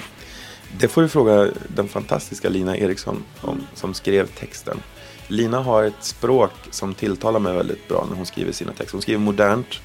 Det 0.78 0.88
får 0.88 1.02
du 1.02 1.08
fråga 1.08 1.50
den 1.68 1.88
fantastiska 1.88 2.48
Lina 2.48 2.76
Eriksson 2.76 3.24
om, 3.40 3.66
som 3.74 3.94
skrev 3.94 4.26
texten. 4.26 4.82
Lina 5.28 5.60
har 5.60 5.84
ett 5.84 6.04
språk 6.04 6.52
som 6.70 6.94
tilltalar 6.94 7.40
mig 7.40 7.56
väldigt 7.56 7.88
bra 7.88 8.06
när 8.10 8.16
hon 8.16 8.26
skriver 8.26 8.52
sina 8.52 8.72
texter. 8.72 8.92
Hon 8.92 9.02
skriver 9.02 9.20
modernt. 9.20 9.80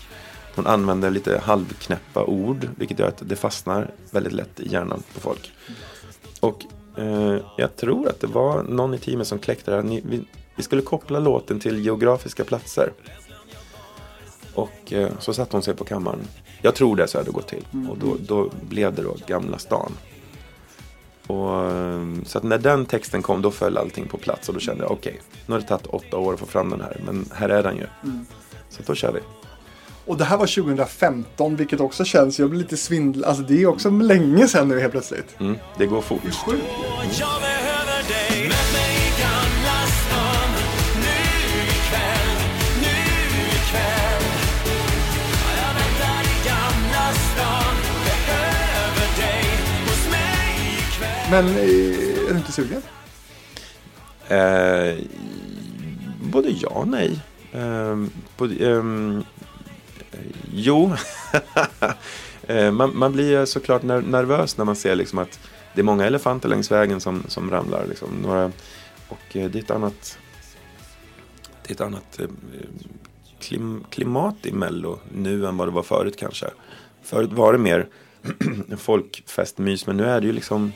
Hon 0.55 0.67
använder 0.67 1.11
lite 1.11 1.39
halvknäppa 1.39 2.23
ord, 2.23 2.67
vilket 2.77 2.99
gör 2.99 3.07
att 3.07 3.21
det 3.25 3.35
fastnar 3.35 3.91
väldigt 4.11 4.33
lätt 4.33 4.59
i 4.59 4.71
hjärnan 4.71 5.03
på 5.13 5.19
folk. 5.19 5.51
Och 6.39 6.65
eh, 6.97 7.37
jag 7.57 7.75
tror 7.75 8.09
att 8.09 8.19
det 8.19 8.27
var 8.27 8.63
någon 8.63 8.93
i 8.93 8.97
teamet 8.97 9.27
som 9.27 9.39
kläckte 9.39 9.71
det 9.71 9.77
här. 9.77 9.83
Vi, 9.83 10.25
vi 10.55 10.63
skulle 10.63 10.81
koppla 10.81 11.19
låten 11.19 11.59
till 11.59 11.85
geografiska 11.85 12.43
platser. 12.43 12.91
Och 14.53 14.93
eh, 14.93 15.09
så 15.19 15.33
satte 15.33 15.55
hon 15.55 15.63
sig 15.63 15.75
på 15.75 15.83
kammaren. 15.83 16.19
Jag 16.61 16.75
tror 16.75 16.95
det 16.95 17.07
så 17.07 17.17
hade 17.17 17.29
det 17.29 17.33
gått 17.33 17.47
till. 17.47 17.65
Och 17.89 17.97
då, 17.97 18.17
då 18.19 18.49
blev 18.69 18.93
det 18.93 19.01
då 19.01 19.15
Gamla 19.27 19.57
stan. 19.57 19.91
Och, 21.27 21.65
eh, 21.65 22.01
så 22.25 22.39
när 22.39 22.57
den 22.57 22.85
texten 22.85 23.21
kom 23.21 23.41
då 23.41 23.51
föll 23.51 23.77
allting 23.77 24.07
på 24.07 24.17
plats 24.17 24.47
och 24.47 24.53
då 24.53 24.59
kände 24.59 24.83
jag 24.83 24.91
okej, 24.91 25.21
nu 25.45 25.53
har 25.53 25.59
det 25.59 25.67
tagit 25.67 25.85
åtta 25.85 26.17
år 26.17 26.33
att 26.33 26.39
få 26.39 26.45
fram 26.45 26.69
den 26.69 26.81
här, 26.81 27.01
men 27.05 27.25
här 27.33 27.49
är 27.49 27.63
den 27.63 27.77
ju. 27.77 27.87
Så 28.69 28.81
att 28.81 28.87
då 28.87 28.95
kör 28.95 29.11
vi. 29.11 29.19
Och 30.05 30.17
det 30.17 30.25
här 30.25 30.37
var 30.37 30.63
2015, 30.63 31.55
vilket 31.55 31.79
också 31.79 32.05
känns, 32.05 32.39
jag 32.39 32.49
blir 32.49 32.59
lite 32.59 32.77
svindel, 32.77 33.23
alltså 33.23 33.43
det 33.43 33.61
är 33.61 33.67
också 33.67 33.89
länge 33.89 34.47
sedan 34.47 34.67
nu 34.67 34.79
helt 34.79 34.91
plötsligt. 34.91 35.39
Mm, 35.39 35.55
det 35.77 35.85
går 35.85 36.01
fort. 36.01 36.21
Ikväll 36.25 36.59
Men 51.33 51.47
eh, 51.47 52.27
är 52.27 52.29
du 52.29 52.37
inte 52.37 52.51
sugen? 52.51 52.81
Eh, 54.27 54.97
både 56.23 56.49
ja 56.49 56.69
och 56.69 56.87
nej. 56.87 57.19
Eh, 57.51 57.97
både, 58.37 58.69
eh, 58.69 58.83
Eh, 60.13 60.19
jo, 60.53 60.93
eh, 62.47 62.71
man, 62.71 62.97
man 62.97 63.13
blir 63.13 63.45
såklart 63.45 63.83
ner- 63.83 64.01
nervös 64.01 64.57
när 64.57 64.65
man 64.65 64.75
ser 64.75 64.95
liksom 64.95 65.19
att 65.19 65.39
det 65.73 65.81
är 65.81 65.85
många 65.85 66.05
elefanter 66.05 66.49
längs 66.49 66.71
vägen 66.71 66.99
som, 66.99 67.23
som 67.27 67.51
ramlar. 67.51 67.85
Liksom. 67.89 68.09
Några, 68.21 68.51
och 69.07 69.35
eh, 69.35 69.49
det 69.49 69.59
är 69.59 69.63
ett 69.63 69.71
annat, 69.71 70.17
det 71.63 71.69
är 71.69 71.73
ett 71.73 71.81
annat 71.81 72.19
klim, 73.39 73.83
klimat 73.89 74.45
i 74.45 74.51
Mello 74.51 74.99
nu 75.11 75.45
än 75.45 75.57
vad 75.57 75.67
det 75.67 75.71
var 75.71 75.83
förut 75.83 76.17
kanske. 76.19 76.45
Förut 77.03 77.31
var 77.33 77.53
det 77.53 77.59
mer 77.59 77.87
folkfestmys 78.77 79.87
men 79.87 79.97
nu 79.97 80.05
är 80.05 80.21
det 80.21 80.27
ju 80.27 80.33
liksom 80.33 80.71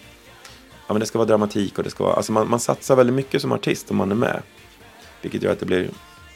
Ja, 0.87 0.93
men 0.93 0.99
det 0.99 1.05
ska 1.05 1.17
vara 1.17 1.27
dramatik 1.27 1.77
och 1.77 1.83
det 1.83 1.89
ska 1.89 2.03
vara, 2.03 2.13
alltså 2.13 2.31
man, 2.31 2.49
man 2.49 2.59
satsar 2.59 2.95
väldigt 2.95 3.15
mycket 3.15 3.41
som 3.41 3.51
artist 3.51 3.91
om 3.91 3.97
man 3.97 4.11
är 4.11 4.15
med. 4.15 4.41
Vilket 5.21 5.43
gör 5.43 5.51
att 5.51 5.59
det 5.59 5.65
blir 5.65 5.89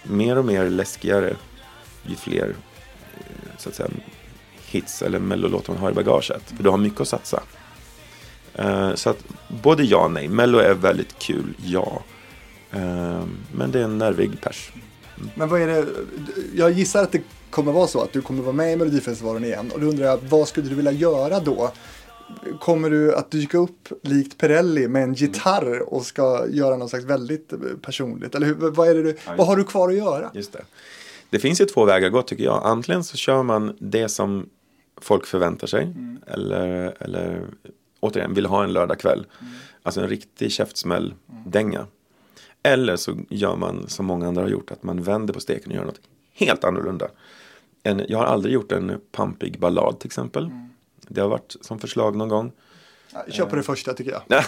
mer 0.04 0.38
och 0.38 0.46
mer 0.46 0.70
läskigare 0.70 1.36
ju 2.08 2.16
fler 2.16 2.56
så 3.62 3.70
att 3.70 3.76
säga, 3.76 3.90
hits 4.66 5.02
eller 5.02 5.20
mellolåtar 5.20 5.74
man 5.74 5.82
har 5.82 5.92
i 5.92 5.94
bagaget. 5.94 6.44
För 6.58 6.64
du 6.64 6.70
har 6.70 6.78
mycket 6.78 7.02
att 7.02 7.08
satsa. 7.08 7.44
Eh, 8.54 8.94
så 8.96 9.10
att 9.10 9.24
både 9.64 9.84
ja 9.84 10.06
och 10.06 10.12
nej. 10.12 10.28
Mello 10.28 10.58
är 10.58 10.74
väldigt 10.74 11.20
kul, 11.20 11.54
ja. 11.66 12.04
Eh, 12.72 13.24
men 13.54 13.72
det 13.72 13.80
är 13.80 13.84
en 13.84 13.98
nervig 13.98 14.42
pers. 14.42 14.72
Men 15.36 15.50
vad 15.50 15.62
är 15.62 15.68
det, 15.68 15.86
jag 16.56 16.72
gissar 16.72 17.04
att 17.04 17.12
det 17.12 17.22
kommer 17.50 17.72
vara 17.72 17.88
så 17.88 18.02
att 18.02 18.14
du 18.14 18.22
kommer 18.22 18.44
vara 18.44 18.54
med 18.54 18.74
i 18.74 18.76
Melodifestivalen 18.76 19.44
igen 19.44 19.72
och 19.74 19.80
då 19.80 19.88
undrar 19.88 20.06
jag, 20.06 20.20
vad 20.30 20.48
skulle 20.48 20.70
du 20.70 20.76
vilja 20.76 20.92
göra 20.92 21.40
då? 21.40 21.72
Kommer 22.60 22.90
du 22.90 23.16
att 23.16 23.32
dyka 23.32 23.58
upp 23.58 23.90
likt 24.04 24.38
Perelli 24.38 24.88
med 24.88 25.04
en 25.04 25.14
gitarr 25.14 25.94
och 25.94 26.06
ska 26.06 26.46
göra 26.50 26.78
något 26.78 26.90
slags 26.90 27.06
väldigt 27.06 27.54
personligt? 27.82 28.36
Eller 28.36 28.48
hur, 28.48 28.54
vad, 28.54 28.90
är 28.90 28.96
det 28.96 29.04
du, 29.04 29.18
vad 29.38 29.48
har 29.48 29.56
du 29.56 29.64
kvar 29.64 29.90
att 29.90 29.96
göra? 29.96 30.32
Just 30.34 30.54
det. 30.54 30.64
Det 31.32 31.40
finns 31.40 31.62
ju 31.62 31.66
två 31.66 31.86
vägar 31.86 32.08
att 32.08 32.14
gå 32.14 32.22
tycker 32.22 32.44
jag. 32.44 32.62
Antingen 32.64 33.04
så 33.04 33.18
kör 33.18 33.44
man 33.44 33.78
det 33.80 34.10
som 34.10 34.50
folk 35.02 35.26
förväntar 35.26 35.68
sig. 35.68 35.94
Eller, 36.28 36.94
eller 37.00 37.42
återigen 38.00 38.34
vill 38.34 38.46
ha 38.46 38.64
en 38.64 38.74
lördagkväll. 38.74 39.26
Alltså 39.84 40.02
en 40.02 40.08
riktig 40.08 40.52
käftsmäll-dänga. 40.52 41.86
Eller 42.64 42.96
så 42.96 43.18
gör 43.30 43.56
man 43.56 43.88
som 43.88 44.06
många 44.06 44.28
andra 44.28 44.42
har 44.42 44.50
gjort. 44.50 44.72
Att 44.72 44.84
man 44.84 45.04
vänder 45.04 45.34
på 45.34 45.40
steken 45.40 45.72
och 45.72 45.78
gör 45.78 45.86
något 45.86 46.02
helt 46.34 46.64
annorlunda. 46.64 47.08
En, 47.84 48.06
jag 48.08 48.18
har 48.18 48.26
aldrig 48.26 48.54
gjort 48.54 48.72
en 48.72 49.02
pampig 49.12 49.60
ballad 49.60 50.00
till 50.00 50.08
exempel. 50.08 50.50
Det 51.08 51.22
har 51.22 51.30
varit 51.30 51.56
som 51.62 51.80
förslag 51.80 52.16
någon 52.16 52.30
gång. 52.30 52.52
Kör 53.28 53.46
på 53.46 53.56
det 53.56 53.64
första 53.64 53.94
tycker 53.94 54.12
jag. 54.12 54.22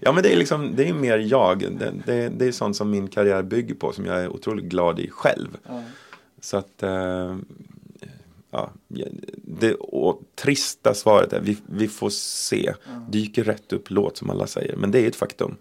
ja 0.00 0.12
men 0.12 0.22
det 0.22 0.32
är 0.32 0.36
liksom, 0.36 0.76
det 0.76 0.88
är 0.88 0.92
mer 0.92 1.18
jag. 1.18 1.58
Det, 1.58 1.92
det, 2.06 2.28
det 2.28 2.46
är 2.46 2.52
sånt 2.52 2.76
som 2.76 2.90
min 2.90 3.08
karriär 3.08 3.42
bygger 3.42 3.74
på. 3.74 3.92
Som 3.92 4.06
jag 4.06 4.22
är 4.22 4.28
otroligt 4.28 4.64
glad 4.64 5.00
i 5.00 5.10
själv. 5.10 5.48
Så 6.40 6.56
att, 6.56 6.82
eh, 6.82 7.36
ja, 8.50 8.70
det 9.34 9.74
och, 9.74 10.22
trista 10.34 10.94
svaret 10.94 11.32
är 11.32 11.40
vi, 11.40 11.58
vi 11.66 11.88
får 11.88 12.10
se. 12.10 12.74
Dyker 13.08 13.44
rätt 13.44 13.72
upp 13.72 13.90
låt 13.90 14.16
som 14.16 14.30
alla 14.30 14.46
säger. 14.46 14.76
Men 14.76 14.90
det 14.90 14.98
är 14.98 15.08
ett 15.08 15.16
faktum. 15.16 15.56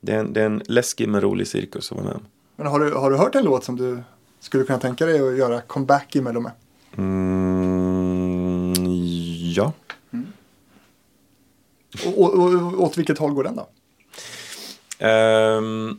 Det 0.00 0.12
är 0.12 0.18
en, 0.18 0.32
det 0.32 0.40
är 0.40 0.46
en 0.46 0.62
läskig 0.66 1.08
men 1.08 1.20
rolig 1.20 1.46
cirkus 1.46 1.92
att 1.92 1.98
vara 1.98 2.06
med 2.06 2.16
om. 2.16 2.22
Men 2.56 2.66
har 2.66 2.80
du, 2.80 2.94
har 2.94 3.10
du 3.10 3.16
hört 3.16 3.34
en 3.34 3.44
låt 3.44 3.64
som 3.64 3.76
du 3.76 4.02
skulle 4.40 4.64
kunna 4.64 4.78
tänka 4.78 5.06
dig 5.06 5.28
att 5.28 5.36
göra 5.36 5.60
comeback 5.60 6.16
i 6.16 6.20
Mello 6.20 6.40
med? 6.40 6.52
Mm, 6.96 8.74
ja. 9.56 9.72
Och, 12.06 12.18
och, 12.18 12.54
och 12.54 12.82
åt 12.82 12.98
vilket 12.98 13.18
håll 13.18 13.32
går 13.32 13.44
den 13.44 13.56
då? 13.56 13.68
Ehm, 14.98 15.98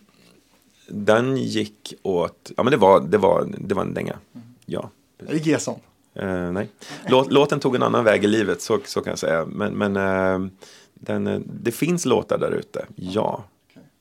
den 0.87 1.37
gick 1.37 1.93
åt, 2.03 2.51
ja 2.57 2.63
men 2.63 2.71
det 2.71 2.77
var, 2.77 2.99
det 2.99 3.17
var, 3.17 3.47
det 3.57 3.75
var 3.75 3.81
en 3.81 3.93
dänga. 3.93 4.17
Ja. 4.65 4.89
I 5.29 5.37
Gesson. 5.37 5.79
Eh, 6.13 6.51
nej. 6.51 6.69
Låt, 7.07 7.31
låten 7.31 7.59
tog 7.59 7.75
en 7.75 7.83
annan 7.83 8.03
väg 8.03 8.23
i 8.23 8.27
livet, 8.27 8.61
så, 8.61 8.79
så 8.85 9.01
kan 9.01 9.11
jag 9.11 9.19
säga. 9.19 9.45
Men, 9.45 9.73
men 9.73 9.95
eh, 9.95 10.51
den, 10.93 11.27
eh, 11.27 11.39
det 11.45 11.71
finns 11.71 12.05
låtar 12.05 12.37
där 12.37 12.51
ute, 12.51 12.85
ja. 12.95 13.43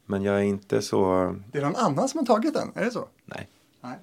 Men 0.06 0.22
jag 0.22 0.36
är 0.36 0.42
inte 0.42 0.82
så... 0.82 1.34
Det 1.52 1.58
är 1.58 1.62
någon 1.62 1.76
annan 1.76 2.08
som 2.08 2.18
har 2.18 2.26
tagit 2.26 2.54
den, 2.54 2.72
är 2.74 2.84
det 2.84 2.90
så? 2.90 3.08
Nej. 3.24 3.48
Nej. 3.80 3.98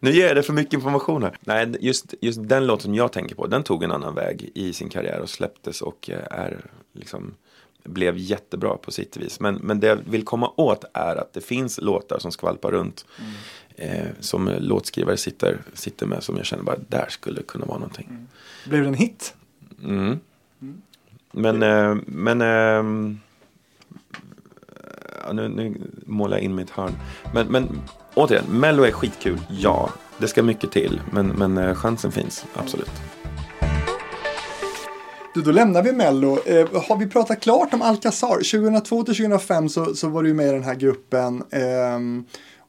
Nu 0.00 0.10
ger 0.10 0.26
jag 0.26 0.36
det 0.36 0.42
för 0.42 0.52
mycket 0.52 0.74
information 0.74 1.22
här. 1.22 1.36
Nej, 1.40 1.76
just, 1.80 2.14
just 2.20 2.48
den 2.48 2.66
låten 2.66 2.82
som 2.82 2.94
jag 2.94 3.12
tänker 3.12 3.34
på, 3.34 3.46
den 3.46 3.62
tog 3.62 3.82
en 3.82 3.92
annan 3.92 4.14
väg 4.14 4.50
i 4.54 4.72
sin 4.72 4.88
karriär 4.88 5.20
och 5.20 5.30
släpptes 5.30 5.82
och 5.82 6.10
eh, 6.10 6.38
är 6.38 6.60
liksom 6.92 7.34
blev 7.84 8.16
jättebra 8.16 8.76
på 8.76 8.90
sitt 8.90 9.16
vis. 9.16 9.40
Men, 9.40 9.54
men 9.54 9.80
det 9.80 9.86
jag 9.86 9.96
vill 9.96 10.24
komma 10.24 10.52
åt 10.56 10.84
är 10.94 11.16
att 11.16 11.32
det 11.32 11.40
finns 11.40 11.80
låtar 11.80 12.18
som 12.18 12.32
skvalpar 12.32 12.70
runt. 12.70 13.06
Eh, 13.76 14.06
som 14.20 14.50
låtskrivare 14.58 15.16
sitter, 15.16 15.62
sitter 15.74 16.06
med 16.06 16.22
som 16.22 16.36
jag 16.36 16.46
känner 16.46 16.62
bara, 16.62 16.76
där 16.88 17.06
skulle 17.08 17.42
kunna 17.42 17.66
vara 17.66 17.78
någonting. 17.78 18.28
Blev 18.66 18.82
det 18.82 18.88
en 18.88 18.94
hit? 18.94 19.34
Mm. 19.84 20.20
Men, 21.32 21.62
eh, 21.62 21.96
men 22.06 22.40
ja, 25.24 25.32
nu, 25.32 25.48
nu 25.48 25.74
målar 26.06 26.36
jag 26.36 26.44
in 26.44 26.54
mitt 26.54 26.70
hörn. 26.70 26.92
Men, 27.34 27.46
men 27.46 27.80
återigen, 28.18 28.44
Mello 28.48 28.82
är 28.82 28.90
skitkul, 28.90 29.40
ja. 29.48 29.90
Det 30.18 30.28
ska 30.28 30.42
mycket 30.42 30.72
till, 30.72 31.00
men, 31.12 31.28
men 31.28 31.58
eh, 31.58 31.74
chansen 31.74 32.12
finns, 32.12 32.44
absolut. 32.54 32.90
Du, 35.34 35.42
då 35.42 35.52
lämnar 35.52 35.82
vi 35.82 35.92
Mello. 35.92 36.38
Eh, 36.46 36.82
har 36.88 36.96
vi 36.96 37.06
pratat 37.06 37.40
klart 37.40 37.74
om 37.74 37.82
Alcazar? 37.82 38.34
2002 38.34 39.02
till 39.02 39.14
2005 39.14 39.68
så, 39.68 39.94
så 39.94 40.08
var 40.08 40.22
du 40.22 40.34
med 40.34 40.48
i 40.48 40.52
den 40.52 40.64
här 40.64 40.74
gruppen. 40.74 41.42
Ehm, 41.50 42.24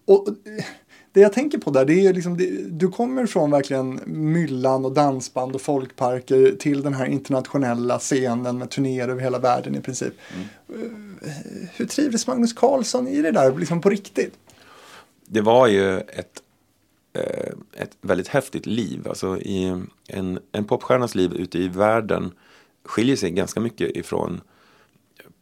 och 0.06 0.28
eh, 0.28 0.66
det 1.12 1.20
jag 1.20 1.34
tänker 1.34 1.58
på 1.58 1.72
där, 1.72 1.86
det 1.86 2.06
är 2.06 2.14
liksom, 2.14 2.38
det, 2.38 2.50
du 2.70 2.88
kommer 2.88 3.26
från 3.26 3.52
verkligen 3.52 4.00
myllan 4.06 4.86
och 4.86 4.92
dansband 4.92 5.56
och 5.56 5.62
folkparker 5.62 6.56
till 6.60 6.82
den 6.82 6.94
här 6.94 7.06
internationella 7.06 8.00
scenen 8.00 8.58
med 8.58 8.70
turnéer 8.70 9.08
över 9.10 9.22
hela 9.22 9.40
världen 9.40 9.76
i 9.76 9.82
princip. 9.82 10.14
Eh, 10.70 11.32
hur 11.76 11.86
trivdes 11.86 12.28
Magnus 12.28 12.54
Carlsson 12.54 13.08
i 13.08 13.22
det 13.22 13.32
där, 13.32 13.60
liksom 13.60 13.82
på 13.82 13.90
riktigt? 13.90 14.34
Det 15.32 15.42
var 15.42 15.68
ju 15.68 15.98
ett, 16.00 16.44
eh, 17.14 17.54
ett 17.74 17.98
väldigt 18.02 18.28
häftigt 18.28 18.66
liv. 18.66 19.08
Alltså 19.10 19.38
i 19.38 19.84
en, 20.08 20.40
en 20.52 20.66
popstjärnas 20.66 21.16
liv 21.16 21.34
ute 21.34 21.60
i 21.60 21.68
världen 21.68 22.32
skiljer 22.86 23.16
sig 23.16 23.32
ganska 23.32 23.60
mycket 23.60 23.98
ifrån 23.98 24.42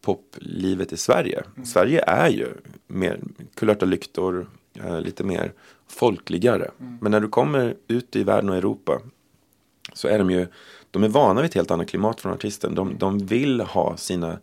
poplivet 0.00 0.92
i 0.92 0.96
Sverige. 0.96 1.42
Sverige 1.64 2.02
är 2.06 2.28
ju 2.28 2.48
mer 2.86 3.20
kulörta 3.54 3.86
lyktor, 3.86 4.46
eh, 4.74 5.00
lite 5.00 5.24
mer 5.24 5.52
folkligare. 5.88 6.70
Men 7.00 7.12
när 7.12 7.20
du 7.20 7.28
kommer 7.28 7.76
ut 7.88 8.16
i 8.16 8.24
världen 8.24 8.50
och 8.50 8.56
Europa 8.56 9.00
så 9.92 10.08
är 10.08 10.18
de 10.18 10.30
ju, 10.30 10.46
de 10.90 11.04
är 11.04 11.08
vana 11.08 11.40
vid 11.40 11.48
ett 11.48 11.54
helt 11.54 11.70
annat 11.70 11.88
klimat 11.88 12.20
från 12.20 12.32
artisten. 12.32 12.74
De, 12.74 12.98
de 12.98 13.18
vill 13.18 13.60
ha 13.60 13.96
sina, 13.96 14.38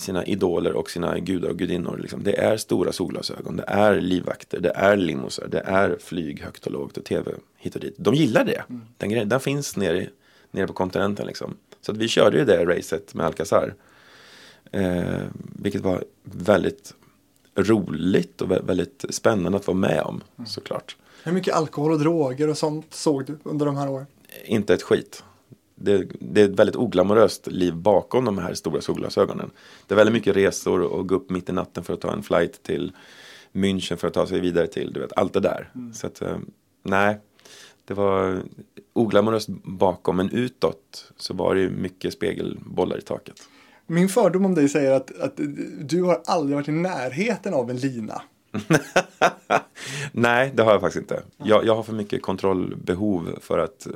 sina 0.00 0.24
idoler 0.24 0.72
och 0.72 0.90
sina 0.90 1.18
gudar 1.18 1.48
och 1.48 1.56
gudinnor. 1.58 1.98
Liksom. 2.02 2.22
Det 2.24 2.38
är 2.40 2.56
stora 2.56 2.92
solglasögon, 2.92 3.56
det 3.56 3.64
är 3.66 4.00
livvakter, 4.00 4.60
det 4.60 4.70
är 4.74 4.96
limosar, 4.96 5.46
det 5.48 5.60
är 5.60 5.96
flyg 6.00 6.42
högt 6.42 6.66
och 6.66 6.72
lågt 6.72 6.96
och 6.96 7.04
tv 7.04 7.32
hit 7.56 7.74
och 7.74 7.80
dit. 7.80 7.94
De 7.98 8.14
gillar 8.14 8.44
det. 8.44 8.62
Den, 8.98 9.10
grejen, 9.10 9.28
den 9.28 9.40
finns 9.40 9.76
nere, 9.76 9.98
i- 10.02 10.08
nere 10.50 10.66
på 10.66 10.72
kontinenten. 10.72 11.26
Liksom. 11.26 11.56
Så 11.80 11.92
att 11.92 11.98
vi 11.98 12.08
körde 12.08 12.38
ju 12.38 12.44
det 12.44 12.64
racet 12.64 13.14
med 13.14 13.26
Alcazar. 13.26 13.74
Eh, 14.72 15.02
vilket 15.56 15.80
var 15.82 16.04
väldigt 16.22 16.94
roligt 17.56 18.40
och 18.42 18.48
vä- 18.50 18.66
väldigt 18.66 19.04
spännande 19.10 19.58
att 19.58 19.66
vara 19.66 19.76
med 19.78 20.02
om 20.02 20.20
såklart. 20.46 20.96
Hur 21.24 21.32
mycket 21.32 21.54
alkohol 21.54 21.92
och 21.92 21.98
droger 21.98 22.48
och 22.48 22.58
sånt 22.58 22.94
såg 22.94 23.24
du 23.24 23.38
under 23.42 23.66
de 23.66 23.76
här 23.76 23.88
åren? 23.90 24.06
Inte 24.44 24.74
ett 24.74 24.82
skit. 24.82 25.24
Det, 25.82 26.06
det 26.20 26.40
är 26.40 26.44
ett 26.44 26.58
väldigt 26.58 26.76
oglamoröst 26.76 27.46
liv 27.46 27.74
bakom 27.74 28.24
de 28.24 28.38
här 28.38 28.54
stora 28.54 28.80
solglasögonen. 28.80 29.50
Det 29.86 29.94
är 29.94 29.96
väldigt 29.96 30.12
mycket 30.12 30.36
resor 30.36 30.80
och 30.80 31.08
gå 31.08 31.14
upp 31.14 31.30
mitt 31.30 31.48
i 31.48 31.52
natten 31.52 31.84
för 31.84 31.94
att 31.94 32.00
ta 32.00 32.12
en 32.12 32.22
flight 32.22 32.62
till 32.62 32.92
München 33.52 33.96
för 33.96 34.08
att 34.08 34.14
ta 34.14 34.26
sig 34.26 34.40
vidare 34.40 34.66
till, 34.66 34.92
du 34.92 35.00
vet, 35.00 35.12
allt 35.16 35.32
det 35.32 35.40
där. 35.40 35.70
Så 35.94 36.06
att, 36.06 36.22
eh, 36.22 36.36
nej, 36.82 37.18
det 37.84 37.94
var 37.94 38.42
oglamoröst 38.92 39.48
bakom, 39.64 40.16
men 40.16 40.30
utåt 40.30 41.12
så 41.16 41.34
var 41.34 41.54
det 41.54 41.60
ju 41.60 41.70
mycket 41.70 42.12
spegelbollar 42.12 42.98
i 42.98 43.02
taket. 43.02 43.42
Min 43.86 44.08
fördom 44.08 44.44
om 44.44 44.54
dig 44.54 44.68
säger 44.68 44.92
att, 44.92 45.20
att 45.20 45.40
du 45.80 46.02
har 46.02 46.22
aldrig 46.26 46.56
varit 46.56 46.68
i 46.68 46.72
närheten 46.72 47.54
av 47.54 47.70
en 47.70 47.76
lina. 47.76 48.22
nej, 50.12 50.52
det 50.54 50.62
har 50.62 50.72
jag 50.72 50.80
faktiskt 50.80 51.02
inte. 51.02 51.22
Jag, 51.36 51.66
jag 51.66 51.76
har 51.76 51.82
för 51.82 51.92
mycket 51.92 52.22
kontrollbehov 52.22 53.38
för 53.40 53.58
att, 53.58 53.86
eh, 53.86 53.92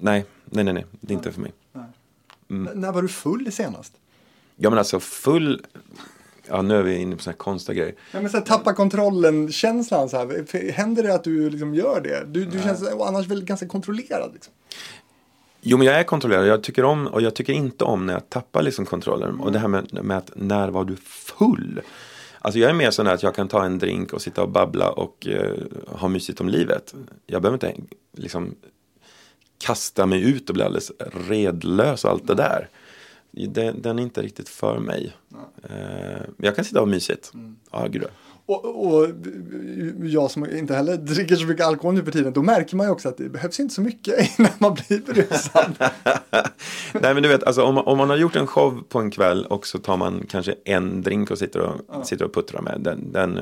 nej, 0.00 0.24
nej, 0.54 0.64
nej, 0.64 0.74
nej, 0.74 0.86
det 1.00 1.12
är 1.12 1.16
inte 1.16 1.32
för 1.32 1.40
mig. 1.40 1.52
N- 2.50 2.68
När 2.74 2.92
var 2.92 3.02
du 3.02 3.08
full 3.08 3.52
senast? 3.52 3.92
Ja 4.56 4.70
men 4.70 4.78
alltså 4.78 5.00
full, 5.00 5.64
ja 6.48 6.62
nu 6.62 6.76
är 6.76 6.82
vi 6.82 6.96
inne 6.96 7.16
på 7.16 7.22
sådana 7.22 7.32
här 7.34 7.38
konstiga 7.38 7.74
grejer. 7.78 7.94
Ja, 8.12 8.20
men 8.20 8.30
så 8.30 8.36
här, 8.36 8.44
tappa 8.44 8.72
kontrollen-känslan. 8.74 10.08
Så 10.08 10.16
här. 10.16 10.72
Händer 10.72 11.02
det 11.02 11.14
att 11.14 11.24
du 11.24 11.50
liksom 11.50 11.74
gör 11.74 12.00
det? 12.00 12.24
Du, 12.26 12.44
du 12.44 12.60
känns 12.62 12.82
annars 12.88 13.26
väl 13.26 13.44
ganska 13.44 13.68
kontrollerad. 13.68 14.30
Liksom. 14.34 14.52
Jo 15.60 15.78
men 15.78 15.86
jag 15.86 15.96
är 16.00 16.04
kontrollerad, 16.04 16.46
jag 16.46 16.62
tycker 16.62 16.84
om 16.84 17.06
och 17.06 17.22
jag 17.22 17.34
tycker 17.34 17.52
inte 17.52 17.84
om 17.84 18.06
när 18.06 18.12
jag 18.12 18.28
tappar 18.30 18.62
liksom 18.62 18.86
kontrollen. 18.86 19.40
Och 19.40 19.52
det 19.52 19.58
här 19.58 19.68
med, 19.68 20.04
med 20.04 20.16
att 20.18 20.30
när 20.36 20.68
var 20.68 20.84
du 20.84 20.96
full? 20.96 21.80
Alltså 22.38 22.58
jag 22.58 22.70
är 22.70 22.74
mer 22.74 22.90
sån 22.90 23.06
att 23.06 23.22
jag 23.22 23.34
kan 23.34 23.48
ta 23.48 23.64
en 23.64 23.78
drink 23.78 24.12
och 24.12 24.22
sitta 24.22 24.42
och 24.42 24.48
babbla 24.48 24.90
och 24.90 25.26
eh, 25.26 25.52
ha 25.86 26.08
mysigt 26.08 26.40
om 26.40 26.48
livet. 26.48 26.94
Jag 27.26 27.42
behöver 27.42 27.56
inte 27.68 27.82
liksom 28.16 28.54
kasta 29.58 30.06
mig 30.06 30.22
ut 30.30 30.48
och 30.48 30.54
bli 30.54 30.62
alldeles 30.64 30.92
redlös 31.28 32.04
och 32.04 32.10
allt 32.10 32.26
det 32.26 32.34
där. 32.34 32.68
Det, 33.30 33.72
den 33.72 33.98
är 33.98 34.02
inte 34.02 34.22
riktigt 34.22 34.48
för 34.48 34.78
mig. 34.78 35.12
Eh, 35.62 35.70
men 36.36 36.46
jag 36.46 36.56
kan 36.56 36.64
sitta 36.64 36.80
och 36.80 36.86
ha 36.86 36.90
mysigt. 36.90 37.32
Ja, 37.70 37.86
gud 37.86 38.02
ja. 38.02 38.08
Och, 38.46 38.86
och 38.86 39.08
jag 40.02 40.30
som 40.30 40.50
inte 40.50 40.74
heller 40.74 40.96
dricker 40.96 41.36
så 41.36 41.46
mycket 41.46 41.66
alkohol 41.66 41.94
nu 41.94 42.04
för 42.04 42.10
tiden, 42.10 42.32
då 42.32 42.42
märker 42.42 42.76
man 42.76 42.86
ju 42.86 42.92
också 42.92 43.08
att 43.08 43.16
det 43.16 43.28
behövs 43.28 43.60
inte 43.60 43.74
så 43.74 43.80
mycket 43.80 44.38
innan 44.38 44.52
man 44.58 44.74
blir 44.74 45.00
berusad. 45.00 45.74
Nej 46.92 47.14
men 47.14 47.22
du 47.22 47.28
vet, 47.28 47.42
alltså, 47.42 47.62
om, 47.62 47.74
man, 47.74 47.84
om 47.84 47.98
man 47.98 48.10
har 48.10 48.16
gjort 48.16 48.36
en 48.36 48.46
show 48.46 48.84
på 48.88 49.00
en 49.00 49.10
kväll 49.10 49.46
och 49.46 49.66
så 49.66 49.78
tar 49.78 49.96
man 49.96 50.26
kanske 50.28 50.54
en 50.64 51.02
drink 51.02 51.30
och 51.30 51.38
sitter 51.38 51.60
och, 51.60 52.06
sitter 52.06 52.24
och 52.24 52.34
puttrar 52.34 52.62
med. 52.62 52.80
Den, 52.80 53.12
den, 53.12 53.40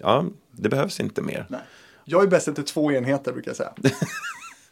ja, 0.00 0.24
det 0.50 0.68
behövs 0.68 1.00
inte 1.00 1.22
mer. 1.22 1.46
Nej. 1.48 1.60
Jag 2.04 2.22
är 2.22 2.26
bäst 2.26 2.48
efter 2.48 2.62
två 2.62 2.92
enheter 2.92 3.32
brukar 3.32 3.48
jag 3.48 3.56
säga. 3.56 3.72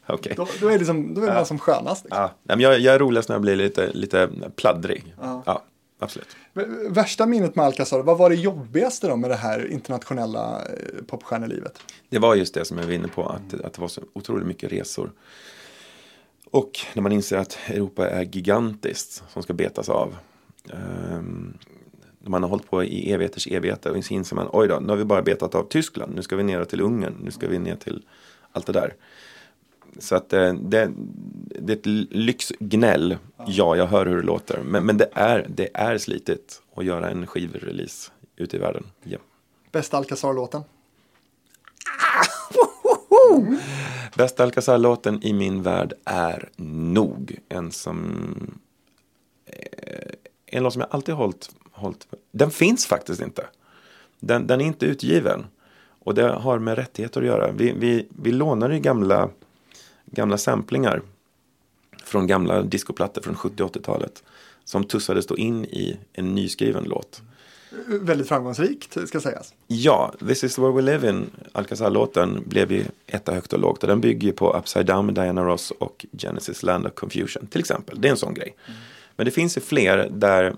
Okej. 0.07 0.35
Då, 0.37 0.49
då 0.61 0.69
är, 0.69 0.79
det 0.79 0.85
som, 0.85 1.15
då 1.15 1.23
är 1.23 1.35
man 1.35 1.47
som 1.47 1.59
skönast. 1.59 2.05
Liksom. 2.05 2.29
Men 2.43 2.61
jag, 2.61 2.81
jag 2.81 2.95
är 2.95 2.99
roligast 2.99 3.29
när 3.29 3.35
jag 3.35 3.43
blir 3.43 3.57
lite, 3.57 3.93
lite 3.93 4.31
pladdrig. 4.57 5.15
Ja. 5.21 5.43
Ja, 5.47 5.63
absolut. 5.99 6.37
Värsta 6.89 7.27
minnet 7.27 7.57
med 7.57 7.65
Alcazar, 7.65 8.03
vad 8.03 8.19
var 8.19 8.31
det 8.31 8.37
jobbigaste 8.37 9.09
då 9.09 9.17
med 9.17 9.31
det 9.31 9.37
här 9.37 9.73
internationella 9.73 10.63
eh, 10.63 11.05
popstjärnelivet? 11.07 11.79
Det 12.09 12.19
var 12.19 12.35
just 12.35 12.55
det 12.55 12.65
som 12.65 12.79
jag 12.79 12.85
var 12.85 12.93
inne 12.93 13.09
på, 13.09 13.27
att, 13.27 13.61
att 13.65 13.73
det 13.73 13.81
var 13.81 13.89
så 13.89 14.03
otroligt 14.13 14.47
mycket 14.47 14.73
resor. 14.73 15.13
Och 16.51 16.81
när 16.95 17.03
man 17.03 17.13
inser 17.13 17.37
att 17.37 17.59
Europa 17.69 18.09
är 18.09 18.23
gigantiskt 18.23 19.23
som 19.29 19.43
ska 19.43 19.53
betas 19.53 19.89
av. 19.89 20.17
När 22.25 22.31
man 22.31 22.43
har 22.43 22.51
hållit 22.51 22.71
på 22.71 22.85
i 22.85 23.13
evigheters 23.13 23.47
evigheter 23.47 23.91
och 23.91 23.97
inser 23.97 24.37
man, 24.37 24.49
oj 24.53 24.69
då, 24.69 24.81
nu 24.81 24.89
har 24.89 24.97
vi 24.97 25.05
bara 25.05 25.23
betat 25.23 25.55
av 25.55 25.63
Tyskland, 25.69 26.15
nu 26.15 26.23
ska 26.23 26.37
vi 26.37 26.43
ner 26.43 26.65
till 26.65 26.81
Ungern, 26.81 27.15
nu 27.25 27.31
ska 27.31 27.49
vi 27.49 27.59
ner 27.59 27.77
till 27.77 28.03
allt 28.53 28.67
det 28.67 28.73
där. 28.73 28.95
Så 29.99 30.17
att 30.17 30.33
eh, 30.33 30.55
det, 30.55 30.91
det 31.61 31.73
är 31.73 31.77
ett 31.77 31.87
lyxgnäll, 32.11 33.17
ja 33.47 33.77
jag 33.77 33.87
hör 33.87 34.07
hur 34.07 34.17
det 34.17 34.23
låter, 34.23 34.63
men, 34.63 34.87
men 34.87 34.97
det, 34.97 35.09
är, 35.13 35.47
det 35.49 35.69
är 35.75 35.99
slitigt 35.99 36.63
att 36.77 36.85
göra 36.85 37.11
en 37.11 37.27
skivrelease 37.27 38.11
ute 38.37 38.57
i 38.57 38.61
världen. 38.61 38.85
Ja. 39.03 39.19
Bästa 39.73 39.97
Alcazar-låten? 39.97 40.63
Bästa 44.17 44.43
Alcazar-låten 44.43 45.23
i 45.23 45.33
min 45.33 45.63
värld 45.63 45.93
är 46.05 46.49
nog 46.57 47.39
en 47.49 47.73
som... 47.73 48.25
eh, 49.47 50.13
En 50.47 50.63
låt 50.63 50.73
som 50.73 50.81
jag 50.81 50.89
alltid 50.93 51.15
hållit, 51.15 51.51
hållit... 51.73 52.07
Den 52.31 52.51
finns 52.51 52.87
faktiskt 52.87 53.23
inte. 53.23 53.47
Den, 54.21 54.47
den 54.47 54.61
är 54.61 54.65
inte 54.65 54.87
utgiven. 54.87 55.47
Och 56.05 56.15
det 56.15 56.23
har 56.29 56.59
med 56.59 56.77
rättigheter 56.79 57.21
att 57.21 57.27
göra. 57.27 57.53
Vi, 57.53 57.73
vi, 57.73 58.09
vi 58.23 58.33
lånar 58.33 58.71
ju 58.71 58.79
gamla, 58.81 59.29
gamla 60.15 60.39
samplingar 60.39 61.03
från 62.05 62.27
gamla 62.27 62.63
discoplattor 62.63 63.23
från 63.23 63.35
70-80-talet. 63.35 64.23
Som 64.65 64.85
tussades 64.85 65.27
då 65.27 65.37
in 65.37 65.65
i 65.65 65.99
en 66.13 66.35
nyskriven 66.35 66.85
låt. 66.85 67.23
Väldigt 67.87 68.29
framgångsrikt 68.29 68.97
ska 69.09 69.21
sägas. 69.21 69.55
Ja, 69.67 70.15
This 70.29 70.45
is 70.45 70.59
where 70.59 70.73
we 70.73 70.83
live 70.83 71.11
in, 71.11 71.31
Alcazar-låten, 71.53 72.43
blev 72.47 72.73
ju 72.73 72.85
etta 73.07 73.35
högt 73.35 73.53
och 73.53 73.59
lågt. 73.59 73.83
Och 73.83 73.89
den 73.89 74.01
bygger 74.01 74.29
ju 74.29 74.33
på 74.33 74.57
Upside 74.57 74.87
Down 74.87 75.07
med 75.07 75.15
Diana 75.15 75.45
Ross 75.45 75.71
och 75.71 76.07
Genesis 76.19 76.63
Land 76.63 76.87
of 76.87 76.95
Confusion 76.95 77.47
till 77.47 77.61
exempel. 77.61 78.01
Det 78.01 78.09
är 78.09 78.11
en 78.11 78.17
sån 78.17 78.35
grej. 78.35 78.57
Men 79.17 79.25
det 79.25 79.31
finns 79.31 79.57
ju 79.57 79.61
fler 79.61 80.09
där 80.11 80.55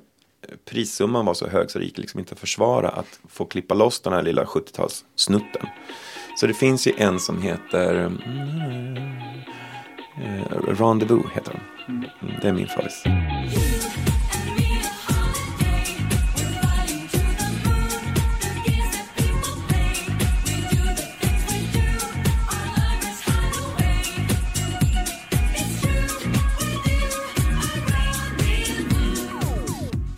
prissumman 0.65 1.27
var 1.27 1.35
så 1.35 1.47
hög 1.47 1.71
så 1.71 1.79
det 1.79 1.85
gick 1.85 1.99
liksom 1.99 2.21
inte 2.21 2.33
att 2.33 2.41
försvara 2.41 2.89
att 2.89 3.21
få 3.29 3.45
klippa 3.45 3.75
loss 3.75 4.01
den 4.01 4.13
här 4.13 4.23
lilla 4.23 4.45
70-talssnutten. 4.45 5.67
Så 6.41 6.47
det 6.47 6.55
finns 6.55 6.87
ju 6.87 6.93
en 6.97 7.21
som 7.21 7.43
heter 7.43 7.95
mm, 7.95 9.07
eh, 10.23 10.75
Rendezvous 10.79 11.27
heter 11.35 11.53
den. 11.53 11.97
Mm, 11.97 12.11
Det 12.43 12.49
är 12.49 12.53
min 12.53 12.67
favorit. 12.67 13.03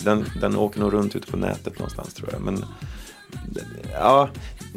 Den, 0.05 0.25
den 0.41 0.57
åker 0.57 0.81
nog 0.81 0.93
runt 0.93 1.17
ute 1.17 1.31
på 1.31 1.37
nätet 1.37 1.79
någonstans 1.79 2.15
tror 2.15 2.29
jag. 2.33 2.41
Men 2.41 2.65
ja, 3.93 4.29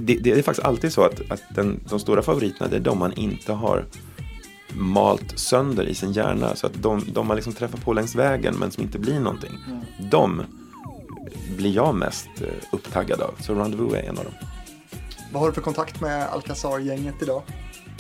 det, 0.02 0.16
det 0.16 0.32
är 0.32 0.42
faktiskt 0.42 0.68
alltid 0.68 0.94
så 0.94 1.04
att, 1.04 1.32
att 1.32 1.44
den, 1.56 1.80
de 1.90 2.00
stora 2.00 2.22
favoriterna 2.22 2.70
det 2.70 2.76
är 2.76 2.80
de 2.80 3.00
man 3.00 3.14
inte 3.14 3.54
har 3.54 3.86
malt 4.74 5.40
sönder 5.40 5.84
i 5.84 5.96
sin 5.96 6.12
hjärna. 6.12 6.56
Så 6.56 6.68
att 6.68 6.74
de, 6.74 7.04
de 7.14 7.28
man 7.28 7.36
liksom 7.36 7.54
träffar 7.54 7.78
på 7.78 7.94
längs 7.94 8.16
vägen 8.16 8.56
men 8.60 8.72
som 8.72 8.84
inte 8.84 9.00
blir 9.00 9.20
någonting. 9.20 9.52
De 10.12 10.42
blir 11.58 11.76
jag 11.76 11.96
mest 11.96 12.30
eh, 12.42 12.48
upptaggad 12.72 13.22
av. 13.22 13.34
Så 13.40 13.54
Rendezvous 13.54 13.94
är 13.94 14.04
en 14.04 14.18
av 14.18 14.24
dem. 14.24 14.34
Vad 15.32 15.42
har 15.42 15.50
du 15.50 15.54
för 15.54 15.62
kontakt 15.62 16.02
med 16.02 16.28
Alcazar-gänget 16.28 17.16
idag? 17.22 17.42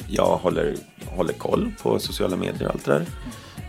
Jag 0.08 0.38
håller, 0.38 0.76
håller 1.06 1.34
koll 1.34 1.72
på 1.82 2.00
sociala 2.00 2.36
medier 2.36 2.68
och 2.68 2.74
allt 2.74 2.86
det 2.86 2.92
där. 2.92 3.06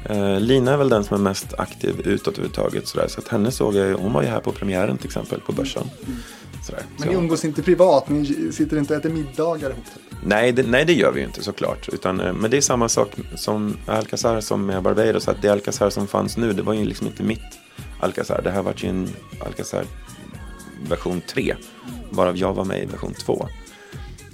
Eh, 0.05 0.41
Lina 0.41 0.73
är 0.73 0.77
väl 0.77 0.89
den 0.89 1.05
som 1.05 1.17
är 1.17 1.21
mest 1.21 1.55
aktiv 1.59 2.01
utåt 2.05 2.35
överhuvudtaget. 2.35 2.89
Sådär. 2.89 3.09
Så 3.09 3.21
att 3.21 3.29
henne 3.29 3.51
såg 3.51 3.75
jag 3.75 3.87
ju, 3.87 3.95
hon 3.95 4.13
var 4.13 4.23
ju 4.23 4.29
här 4.29 4.41
på 4.41 4.53
premiären 4.53 4.99
till 4.99 5.07
exempel 5.07 5.41
på 5.41 5.53
börsen. 5.53 5.91
Sådär. 6.63 6.83
Men 6.97 7.09
ni 7.09 7.15
umgås 7.15 7.45
inte 7.45 7.63
privat, 7.63 8.09
ni 8.09 8.53
sitter 8.53 8.79
inte 8.79 8.95
och 8.95 9.01
äter 9.01 9.11
middagar 9.11 9.71
ihop? 9.71 9.85
Typ. 9.85 10.19
Nej 10.25 10.53
det, 10.53 10.63
nej, 10.63 10.85
det 10.85 10.93
gör 10.93 11.13
vi 11.13 11.21
ju 11.21 11.27
inte 11.27 11.43
såklart. 11.43 11.89
Utan, 11.89 12.21
eh, 12.21 12.33
men 12.33 12.51
det 12.51 12.57
är 12.57 12.61
samma 12.61 12.89
sak 12.89 13.11
som 13.35 13.77
Alcazar 13.87 14.41
som 14.41 14.67
med 14.67 14.83
Barbados. 14.83 15.29
Att 15.29 15.43
det 15.43 15.49
Alcazar 15.49 15.91
som 15.91 16.07
fanns 16.07 16.37
nu, 16.37 16.53
det 16.53 16.63
var 16.63 16.75
ju 16.75 16.85
liksom 16.85 17.07
inte 17.07 17.23
mitt 17.23 17.59
Alcazar. 18.01 18.41
Det 18.45 18.51
här 18.51 18.63
var 18.63 18.75
ju 18.77 18.89
en 18.89 19.09
Alcazar 19.47 19.85
version 20.89 21.21
3. 21.27 21.55
Varav 22.11 22.37
jag 22.37 22.55
var 22.55 22.65
med 22.65 22.83
i 22.83 22.87
version 22.87 23.15
2. 23.15 23.49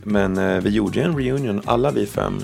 Men 0.04 0.38
eh, 0.38 0.60
vi 0.60 0.70
gjorde 0.70 0.98
ju 0.98 1.04
en 1.04 1.16
reunion, 1.16 1.62
alla 1.64 1.90
vi 1.90 2.06
fem 2.06 2.40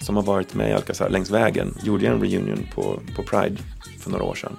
som 0.00 0.16
har 0.16 0.22
varit 0.22 0.54
med 0.54 0.70
i 0.70 0.72
Alcazar 0.72 1.08
längs 1.08 1.30
vägen, 1.30 1.74
gjorde 1.82 2.04
ju 2.04 2.10
en 2.10 2.20
reunion 2.20 2.66
på, 2.74 3.00
på 3.16 3.22
Pride 3.22 3.56
för 4.00 4.10
några 4.10 4.24
år 4.24 4.34
sedan. 4.34 4.56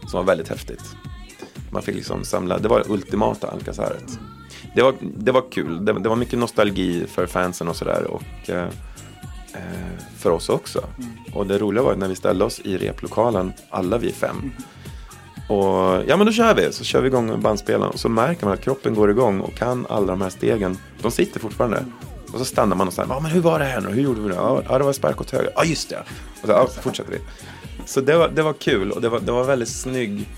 Som 0.00 0.18
var 0.18 0.24
väldigt 0.24 0.48
häftigt. 0.48 0.82
Man 1.72 1.82
fick 1.82 1.94
liksom 1.94 2.24
samla, 2.24 2.58
det 2.58 2.68
var 2.68 2.78
det 2.78 2.88
ultimata 2.88 3.46
Alcazaret. 3.46 4.18
Det 4.74 4.82
var, 4.82 4.94
det 5.00 5.32
var 5.32 5.50
kul, 5.50 5.84
det, 5.84 5.92
det 5.92 6.08
var 6.08 6.16
mycket 6.16 6.38
nostalgi 6.38 7.06
för 7.06 7.26
fansen 7.26 7.68
och 7.68 7.76
sådär. 7.76 8.06
Och 8.10 8.50
eh, 8.50 8.68
eh, 9.54 9.98
för 10.18 10.30
oss 10.30 10.48
också. 10.48 10.84
Och 11.34 11.46
det 11.46 11.58
roliga 11.58 11.84
var 11.84 11.92
att 11.92 11.98
när 11.98 12.08
vi 12.08 12.16
ställde 12.16 12.44
oss 12.44 12.60
i 12.60 12.76
replokalen, 12.76 13.52
alla 13.70 13.98
vi 13.98 14.12
fem. 14.12 14.52
Och 15.48 16.02
ja 16.06 16.16
men 16.16 16.26
då 16.26 16.32
kör 16.32 16.54
vi, 16.54 16.72
så 16.72 16.84
kör 16.84 17.00
vi 17.00 17.08
igång 17.08 17.40
bandspelaren 17.42 17.92
och 17.92 18.00
så 18.00 18.08
märker 18.08 18.44
man 18.44 18.54
att 18.54 18.64
kroppen 18.64 18.94
går 18.94 19.10
igång 19.10 19.40
och 19.40 19.54
kan 19.54 19.86
alla 19.88 20.06
de 20.06 20.20
här 20.20 20.30
stegen. 20.30 20.78
De 21.02 21.10
sitter 21.10 21.40
fortfarande. 21.40 21.84
Och 22.32 22.38
så 22.38 22.44
stannar 22.44 22.76
man 22.76 22.86
och 22.86 22.92
säger, 22.92 23.08
ja 23.08 23.20
men 23.20 23.30
hur 23.30 23.40
var 23.40 23.58
det 23.58 23.64
här 23.64 23.80
nu, 23.80 23.88
hur 23.88 24.02
gjorde 24.02 24.20
vi 24.20 24.28
det? 24.28 24.34
Ja 24.34 24.78
det 24.78 24.84
var 24.84 24.92
spark 24.92 25.20
åt 25.20 25.30
höger, 25.30 25.52
ja 25.56 25.64
just 25.64 25.88
det. 25.88 26.02
Och 26.42 26.46
så 26.46 26.52
ja, 26.52 26.66
fortsätter 26.66 27.10
vi. 27.10 27.18
Så 27.86 28.00
det 28.00 28.16
var, 28.16 28.28
det 28.28 28.42
var 28.42 28.52
kul 28.52 28.90
och 28.90 29.00
det 29.00 29.08
var, 29.08 29.20
det 29.20 29.32
var 29.32 29.44
väldigt 29.44 29.68
snygg, 29.68 30.28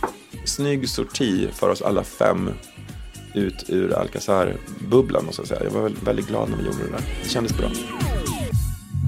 snygg 0.45 0.89
sorti 0.89 1.49
för 1.53 1.71
oss 1.71 1.83
alla 1.83 2.05
fem. 2.05 2.51
ut 3.35 3.65
ur 3.71 3.93
Alcazar-bubblan 3.93 5.25
måste 5.25 5.41
jag 5.41 5.49
säga. 5.49 5.65
Jag 5.65 5.71
var 5.71 5.89
väldigt 6.05 6.29
glad 6.29 6.51
när 6.51 6.57
vi 6.57 6.65
gjorde 6.65 6.79
det 6.79 6.91
där. 6.91 7.05
Det 7.23 7.29
kändes 7.29 7.57
bra. 7.57 7.69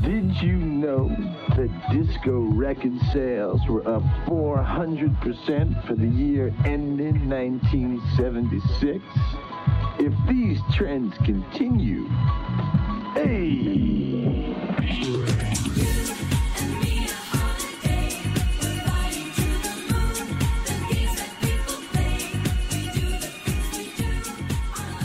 Did 0.04 0.30
you 0.42 0.58
know 0.58 1.08
that 1.48 1.70
disco 1.92 2.32
record 2.60 2.98
sales 3.12 3.60
were 3.68 3.82
up 3.96 4.02
400% 4.26 5.86
for 5.86 5.96
the 5.96 6.06
year 6.06 6.54
ending 6.64 7.32
1976? 7.32 9.04
If 9.98 10.12
these 10.28 10.60
trends 10.76 11.14
continue, 11.18 12.06
hey! 13.14 14.05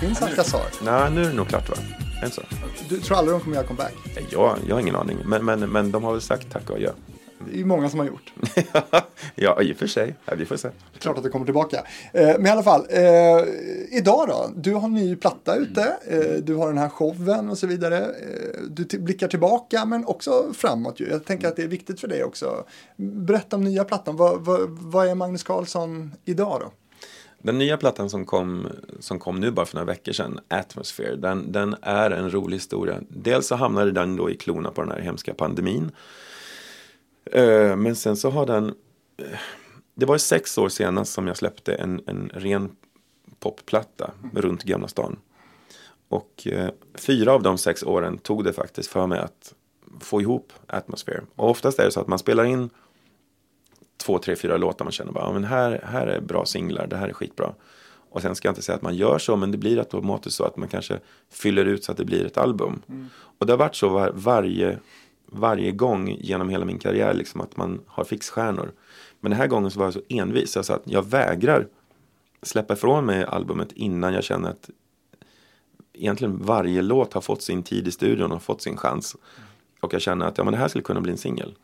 Finns 0.01 0.21
Alcazar? 0.21 0.61
Nej, 0.83 1.11
nu 1.11 1.23
är 1.23 1.29
det 1.29 1.33
nog 1.33 1.47
klart 1.47 1.69
va? 1.69 1.75
Är 2.21 2.29
så? 2.29 2.41
Du 2.89 2.99
tror 2.99 3.17
aldrig 3.17 3.35
de 3.35 3.41
kommer 3.41 3.55
göra 3.55 3.67
comeback? 3.67 3.93
Jag, 4.29 4.57
jag 4.67 4.75
har 4.75 4.81
ingen 4.81 4.95
aning. 4.95 5.17
Men, 5.25 5.45
men, 5.45 5.59
men 5.59 5.91
de 5.91 6.03
har 6.03 6.11
väl 6.11 6.21
sagt 6.21 6.51
tack 6.51 6.69
och 6.69 6.75
adjö. 6.75 6.91
Det 7.45 7.53
är 7.53 7.57
ju 7.57 7.65
många 7.65 7.89
som 7.89 7.99
har 7.99 8.05
gjort. 8.05 8.33
ja, 9.35 9.61
i 9.61 9.73
och 9.73 9.77
för 9.77 9.87
sig. 9.87 10.15
Ja, 10.25 10.33
vi 10.37 10.45
får 10.45 10.57
se. 10.57 10.69
Klart 10.99 11.17
att 11.17 11.23
det 11.23 11.29
kommer 11.29 11.45
tillbaka. 11.45 11.83
Eh, 12.13 12.27
men 12.27 12.45
i 12.45 12.49
alla 12.49 12.63
fall, 12.63 12.85
eh, 12.89 13.03
idag 13.97 14.27
då? 14.27 14.49
Du 14.55 14.73
har 14.73 14.83
en 14.83 14.93
ny 14.93 15.15
platta 15.15 15.55
ute, 15.55 15.97
eh, 16.07 16.43
du 16.43 16.55
har 16.55 16.67
den 16.67 16.77
här 16.77 16.89
showen 16.89 17.49
och 17.49 17.57
så 17.57 17.67
vidare. 17.67 17.97
Eh, 17.99 18.61
du 18.69 18.99
blickar 18.99 19.27
tillbaka 19.27 19.85
men 19.85 20.05
också 20.05 20.53
framåt 20.53 20.99
ju. 20.99 21.09
Jag 21.09 21.25
tänker 21.25 21.47
att 21.47 21.55
det 21.55 21.63
är 21.63 21.67
viktigt 21.67 21.99
för 21.99 22.07
dig 22.07 22.23
också. 22.23 22.65
Berätta 22.97 23.55
om 23.55 23.63
nya 23.63 23.83
plattan. 23.83 24.15
Vad, 24.15 24.45
vad, 24.45 24.69
vad 24.69 25.07
är 25.07 25.15
Magnus 25.15 25.43
Carlsson 25.43 26.11
idag 26.25 26.61
då? 26.61 26.71
Den 27.41 27.57
nya 27.57 27.77
plattan 27.77 28.09
som 28.09 28.25
kom, 28.25 28.67
som 28.99 29.19
kom 29.19 29.39
nu 29.39 29.51
bara 29.51 29.65
för 29.65 29.75
några 29.75 29.85
veckor 29.85 30.11
sedan, 30.11 30.39
Atmosphere, 30.47 31.15
den, 31.15 31.51
den 31.51 31.75
är 31.81 32.11
en 32.11 32.31
rolig 32.31 32.55
historia. 32.55 32.99
Dels 33.09 33.47
så 33.47 33.55
hamnade 33.55 33.91
den 33.91 34.15
då 34.15 34.29
i 34.29 34.37
klorna 34.37 34.71
på 34.71 34.81
den 34.81 34.91
här 34.91 34.99
hemska 34.99 35.33
pandemin. 35.33 35.91
Eh, 37.25 37.75
men 37.75 37.95
sen 37.95 38.17
så 38.17 38.29
har 38.29 38.45
den, 38.45 38.75
eh, 39.17 39.39
det 39.95 40.05
var 40.05 40.17
sex 40.17 40.57
år 40.57 40.69
senast 40.69 41.13
som 41.13 41.27
jag 41.27 41.37
släppte 41.37 41.73
en, 41.73 42.01
en 42.05 42.31
ren 42.33 42.75
popplatta 43.39 44.11
runt 44.33 44.63
Gamla 44.63 44.87
stan. 44.87 45.17
Och 46.09 46.47
eh, 46.47 46.69
fyra 46.93 47.33
av 47.33 47.43
de 47.43 47.57
sex 47.57 47.83
åren 47.83 48.17
tog 48.17 48.43
det 48.43 48.53
faktiskt 48.53 48.89
för 48.89 49.07
mig 49.07 49.19
att 49.19 49.53
få 49.99 50.21
ihop 50.21 50.53
Atmosphere. 50.67 51.21
Och 51.35 51.49
oftast 51.49 51.79
är 51.79 51.85
det 51.85 51.91
så 51.91 51.99
att 51.99 52.07
man 52.07 52.19
spelar 52.19 52.43
in 52.43 52.69
två, 54.03 54.19
tre, 54.19 54.35
fyra 54.35 54.57
låtar 54.57 54.85
man 54.85 54.91
känner 54.91 55.11
bara, 55.11 55.23
ja, 55.23 55.33
men 55.33 55.43
här, 55.43 55.81
här 55.83 56.07
är 56.07 56.21
bra 56.21 56.45
singlar, 56.45 56.87
det 56.87 56.95
här 56.95 57.07
är 57.07 57.13
skitbra. 57.13 57.53
Och 58.09 58.21
sen 58.21 58.35
ska 58.35 58.47
jag 58.47 58.51
inte 58.51 58.61
säga 58.61 58.75
att 58.75 58.81
man 58.81 58.95
gör 58.95 59.17
så, 59.17 59.35
men 59.35 59.51
det 59.51 59.57
blir 59.57 59.79
automatiskt 59.79 60.35
så 60.35 60.43
att 60.43 60.57
man 60.57 60.67
kanske 60.67 60.99
fyller 61.29 61.65
ut 61.65 61.83
så 61.83 61.91
att 61.91 61.97
det 61.97 62.05
blir 62.05 62.25
ett 62.25 62.37
album. 62.37 62.81
Och 63.39 63.45
det 63.45 63.53
har 63.53 63.57
varit 63.57 63.75
så 63.75 63.89
var, 63.89 64.11
varje, 64.13 64.79
varje 65.25 65.71
gång 65.71 66.17
genom 66.19 66.49
hela 66.49 66.65
min 66.65 66.79
karriär, 66.79 67.13
liksom, 67.13 67.41
att 67.41 67.57
man 67.57 67.81
har 67.87 68.03
fixstjärnor. 68.03 68.71
Men 69.19 69.31
den 69.31 69.39
här 69.39 69.47
gången 69.47 69.71
så 69.71 69.79
var 69.79 69.85
jag 69.85 69.93
så 69.93 70.01
envis, 70.09 70.51
sa 70.51 70.73
att 70.73 70.81
jag 70.83 71.05
vägrar 71.05 71.67
släppa 72.43 72.73
ifrån 72.73 73.05
mig 73.05 73.23
albumet 73.23 73.71
innan 73.71 74.13
jag 74.13 74.23
känner 74.23 74.49
att 74.49 74.69
egentligen 75.93 76.45
varje 76.45 76.81
låt 76.81 77.13
har 77.13 77.21
fått 77.21 77.41
sin 77.41 77.63
tid 77.63 77.87
i 77.87 77.91
studion 77.91 78.31
och 78.31 78.43
fått 78.43 78.61
sin 78.61 78.77
chans. 78.77 79.15
Och 79.79 79.93
jag 79.93 80.01
känner 80.01 80.25
att 80.25 80.37
ja, 80.37 80.43
men 80.43 80.53
det 80.53 80.59
här 80.59 80.67
skulle 80.67 80.83
kunna 80.83 81.01
bli 81.01 81.11
en 81.11 81.17
singel. 81.17 81.55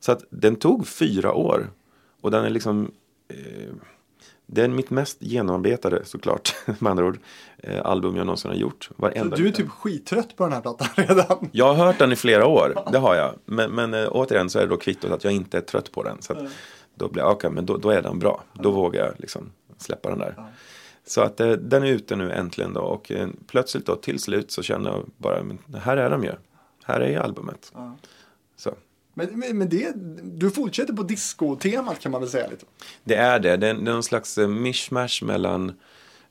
Så 0.00 0.12
att 0.12 0.24
den 0.30 0.56
tog 0.56 0.86
fyra 0.86 1.32
år. 1.32 1.70
Och 2.20 2.30
den 2.30 2.44
är 2.44 2.50
liksom 2.50 2.90
eh, 3.28 3.72
Det 4.46 4.62
är 4.62 4.68
mitt 4.68 4.90
mest 4.90 5.22
genomarbetade 5.22 6.04
såklart 6.04 6.54
med 6.78 6.90
andra 6.90 7.04
ord 7.04 7.18
eh, 7.58 7.86
album 7.86 8.16
jag 8.16 8.26
någonsin 8.26 8.50
har 8.50 8.58
gjort. 8.58 8.84
Så 8.84 8.94
Varenda 8.96 9.36
du 9.36 9.48
är 9.48 9.52
typ 9.52 9.68
skittrött 9.68 10.36
på 10.36 10.44
den 10.44 10.52
här 10.52 10.60
plattan 10.60 10.88
redan. 10.94 11.48
Jag 11.52 11.74
har 11.74 11.86
hört 11.86 11.98
den 11.98 12.12
i 12.12 12.16
flera 12.16 12.46
år, 12.46 12.74
det 12.92 12.98
har 12.98 13.14
jag. 13.14 13.34
Men, 13.44 13.70
men 13.70 13.94
eh, 13.94 14.08
återigen 14.10 14.50
så 14.50 14.58
är 14.58 14.62
det 14.62 14.68
då 14.68 14.76
kvittot 14.76 15.10
att 15.10 15.24
jag 15.24 15.32
inte 15.32 15.56
är 15.56 15.60
trött 15.62 15.92
på 15.92 16.02
den. 16.02 16.22
Så 16.22 16.32
att, 16.32 16.38
då 16.94 17.08
blir 17.08 17.22
jag, 17.22 17.32
okej, 17.32 17.50
men 17.50 17.66
då, 17.66 17.76
då 17.76 17.90
är 17.90 18.02
den 18.02 18.18
bra. 18.18 18.42
Då 18.52 18.70
vågar 18.70 19.04
jag 19.06 19.14
liksom 19.18 19.50
släppa 19.78 20.08
den 20.08 20.18
där. 20.18 20.34
Så 21.06 21.20
att 21.20 21.40
eh, 21.40 21.50
den 21.50 21.82
är 21.82 21.86
ute 21.86 22.16
nu 22.16 22.32
äntligen 22.32 22.72
då 22.72 22.80
och 22.80 23.12
eh, 23.12 23.28
plötsligt 23.46 23.86
då 23.86 23.96
till 23.96 24.18
slut 24.18 24.50
så 24.50 24.62
känner 24.62 24.90
jag 24.90 25.04
bara, 25.16 25.42
men 25.42 25.58
här 25.74 25.96
är 25.96 26.10
de 26.10 26.24
ju. 26.24 26.32
Här 26.84 27.00
är 27.00 27.08
ju 27.08 27.16
albumet. 27.16 27.72
Så. 28.56 28.74
Men, 29.18 29.38
men, 29.38 29.58
men 29.58 29.68
det, 29.68 29.92
du 30.22 30.50
fortsätter 30.50 30.92
på 30.92 31.02
disco-temat 31.02 32.00
kan 32.00 32.12
man 32.12 32.20
väl 32.20 32.30
säga 32.30 32.46
lite. 32.50 32.66
Det 33.04 33.14
är 33.14 33.38
det. 33.38 33.56
Det 33.56 33.68
är, 33.68 33.74
någon 33.74 34.02
slags 34.02 34.38
eh, 34.38 34.48
mishmash 34.48 35.22
mellan 35.24 35.72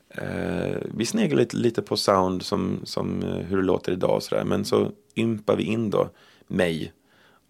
eh, 0.09 0.77
Vi 0.95 1.05
sneglar 1.05 1.37
lite, 1.37 1.57
lite 1.57 1.81
på 1.81 1.97
sound 1.97 2.43
som, 2.43 2.79
som 2.83 3.23
eh, 3.23 3.29
hur 3.29 3.57
det 3.57 3.63
låter 3.63 3.91
idag 3.91 4.15
och 4.15 4.23
sådär. 4.23 4.43
Men 4.43 4.65
så 4.65 4.91
ympar 5.15 5.55
vi 5.55 5.63
in 5.63 5.89
då 5.89 6.09
mig 6.47 6.93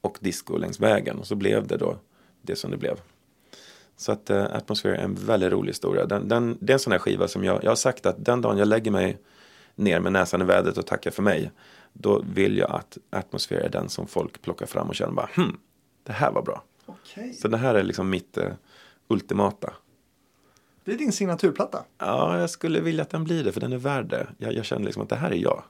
och 0.01 0.17
disco 0.21 0.57
längs 0.57 0.79
vägen. 0.79 1.19
Och 1.19 1.27
så 1.27 1.35
blev 1.35 1.67
det 1.67 1.77
då 1.77 1.97
det 2.41 2.55
som 2.55 2.71
det 2.71 2.77
blev. 2.77 2.99
Så 3.97 4.11
att 4.11 4.29
eh, 4.29 4.43
Atmosphere 4.43 4.97
är 4.97 5.03
en 5.03 5.15
väldigt 5.15 5.51
rolig 5.51 5.69
historia. 5.69 6.05
Den, 6.05 6.27
den, 6.27 6.57
det 6.61 6.71
är 6.71 6.75
en 6.75 6.79
sån 6.79 6.91
här 6.91 6.99
skiva 6.99 7.27
som 7.27 7.43
jag, 7.43 7.63
jag 7.63 7.71
har 7.71 7.75
sagt 7.75 8.05
att 8.05 8.25
den 8.25 8.41
dagen 8.41 8.57
jag 8.57 8.67
lägger 8.67 8.91
mig 8.91 9.17
ner 9.75 9.99
med 9.99 10.13
näsan 10.13 10.41
i 10.41 10.45
vädret 10.45 10.77
och 10.77 10.85
tackar 10.85 11.11
för 11.11 11.23
mig. 11.23 11.51
Då 11.97 12.23
vill 12.33 12.57
jag 12.57 12.71
att 12.71 12.97
Atmosphere 13.09 13.61
är 13.61 13.69
den 13.69 13.89
som 13.89 14.07
folk 14.07 14.41
plockar 14.41 14.65
fram 14.65 14.89
och 14.89 14.95
känner 14.95 15.13
bara 15.13 15.29
hmm, 15.35 15.57
det 16.03 16.13
här 16.13 16.31
var 16.31 16.41
bra. 16.41 16.63
Okej. 16.85 17.33
Så 17.33 17.47
det 17.47 17.57
här 17.57 17.75
är 17.75 17.83
liksom 17.83 18.09
mitt 18.09 18.37
eh, 18.37 18.51
ultimata. 19.07 19.73
Det 20.83 20.91
är 20.91 20.97
din 20.97 21.11
signaturplatta. 21.11 21.83
Ja, 21.97 22.39
jag 22.39 22.49
skulle 22.49 22.81
vilja 22.81 23.01
att 23.01 23.09
den 23.09 23.23
blir 23.23 23.43
det, 23.43 23.51
för 23.51 23.61
den 23.61 23.73
är 23.73 23.77
värd 23.77 24.05
det. 24.09 24.27
Jag, 24.37 24.53
jag 24.53 24.65
känner 24.65 24.85
liksom 24.85 25.03
att 25.03 25.09
det 25.09 25.15
här 25.15 25.31
är 25.31 25.35
jag. 25.35 25.63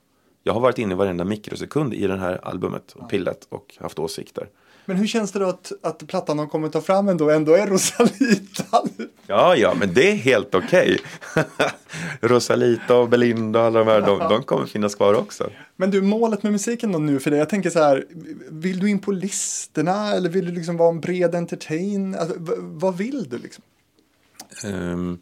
Jag 0.43 0.53
har 0.53 0.61
varit 0.61 0.77
inne 0.77 0.93
i 0.93 0.97
varenda 0.97 1.25
mikrosekund 1.25 1.93
i 1.93 2.07
det 2.07 2.17
här 2.17 2.47
albumet 2.47 2.91
och 2.91 3.09
pillat 3.09 3.47
och 3.49 3.75
haft 3.79 3.99
åsikter. 3.99 4.49
Men 4.85 4.97
hur 4.97 5.07
känns 5.07 5.31
det 5.31 5.39
då 5.39 5.45
att, 5.45 5.71
att 5.81 6.07
plattan 6.07 6.37
de 6.37 6.49
kommer 6.49 6.69
ta 6.69 6.81
fram 6.81 7.09
ändå, 7.09 7.29
ändå 7.29 7.53
är 7.53 7.67
Rosalita? 7.67 8.83
Ja, 9.27 9.55
ja, 9.55 9.73
men 9.79 9.93
det 9.93 10.11
är 10.11 10.15
helt 10.15 10.55
okej. 10.55 10.99
Rosalita 12.21 12.95
och 12.95 13.09
Belinda 13.09 13.59
och 13.59 13.65
alla 13.65 13.79
de 13.79 13.87
här, 13.87 14.01
de, 14.01 14.19
de 14.19 14.43
kommer 14.43 14.65
finnas 14.65 14.95
kvar 14.95 15.13
också. 15.13 15.49
Men 15.75 15.91
du, 15.91 16.01
målet 16.01 16.43
med 16.43 16.51
musiken 16.51 16.91
då 16.91 16.99
nu 16.99 17.19
för 17.19 17.31
dig? 17.31 17.39
Jag 17.39 17.49
tänker 17.49 17.69
så 17.69 17.79
här, 17.79 18.05
vill 18.49 18.79
du 18.79 18.89
in 18.89 18.99
på 18.99 19.11
listorna 19.11 20.13
eller 20.13 20.29
vill 20.29 20.45
du 20.45 20.51
liksom 20.51 20.77
vara 20.77 20.89
en 20.89 21.01
bred 21.01 21.35
entertain? 21.35 22.15
Alltså, 22.15 22.35
vad 22.59 22.97
vill 22.97 23.29
du 23.29 23.37
liksom? 23.37 23.63
Ehm, 24.63 25.19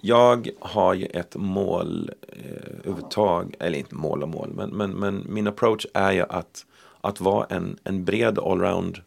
jag 0.00 0.50
har 0.60 0.94
ju 0.94 1.06
ett 1.06 1.36
mål 1.36 2.10
eh, 2.28 2.78
överhuvudtaget, 2.78 3.62
eller 3.62 3.78
inte 3.78 3.94
mål 3.94 4.22
och 4.22 4.28
mål, 4.28 4.52
men, 4.54 4.70
men, 4.70 4.90
men 4.90 5.26
min 5.28 5.46
approach 5.46 5.86
är 5.94 6.12
ju 6.12 6.24
att, 6.28 6.66
att 7.00 7.20
vara 7.20 7.46
en, 7.50 7.78
en 7.84 8.04
bred 8.04 8.38
allround 8.38 8.98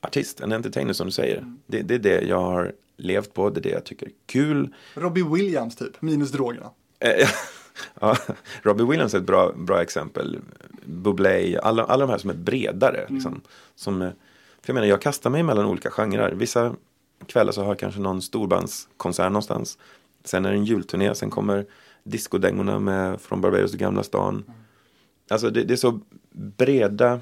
artist, 0.00 0.40
en 0.40 0.52
entertainer 0.52 0.92
som 0.92 1.06
du 1.06 1.12
säger. 1.12 1.54
Det, 1.66 1.82
det 1.82 1.94
är 1.94 1.98
det 1.98 2.22
jag 2.22 2.40
har 2.40 2.72
levt 2.96 3.34
på, 3.34 3.50
det 3.50 3.60
är 3.60 3.62
det 3.62 3.70
jag 3.70 3.84
tycker 3.84 4.06
är 4.06 4.12
kul. 4.26 4.74
Robbie 4.94 5.22
Williams 5.22 5.76
typ, 5.76 6.02
minus 6.02 6.30
drogerna. 6.30 6.70
Eh, 6.98 7.28
ja, 8.00 8.16
Robbie 8.62 8.84
Williams 8.84 9.14
är 9.14 9.18
ett 9.18 9.26
bra, 9.26 9.52
bra 9.52 9.82
exempel. 9.82 10.38
Bublé, 10.84 11.58
alla, 11.62 11.84
alla 11.84 12.06
de 12.06 12.10
här 12.10 12.18
som 12.18 12.30
är 12.30 12.34
bredare. 12.34 13.06
Liksom, 13.08 13.40
som, 13.74 14.00
för 14.00 14.10
jag 14.66 14.74
menar, 14.74 14.86
jag 14.86 15.02
kastar 15.02 15.30
mig 15.30 15.42
mellan 15.42 15.66
olika 15.66 15.90
genrer. 15.90 16.32
Vissa 16.32 16.74
kvällar 17.26 17.52
så 17.52 17.60
har 17.60 17.68
jag 17.68 17.78
kanske 17.78 18.00
någon 18.00 18.22
storbandskonsert 18.22 19.32
någonstans. 19.32 19.78
Sen 20.24 20.44
är 20.44 20.50
det 20.50 20.56
en 20.56 20.64
julturné, 20.64 21.14
sen 21.14 21.30
kommer 21.30 21.66
discodängorna 22.04 22.78
med 22.78 23.20
Från 23.20 23.40
Barbados 23.40 23.70
till 23.70 23.80
Gamla 23.80 24.02
stan. 24.02 24.44
Alltså 25.30 25.50
det, 25.50 25.64
det 25.64 25.74
är 25.74 25.76
så 25.76 26.00
breda 26.32 27.12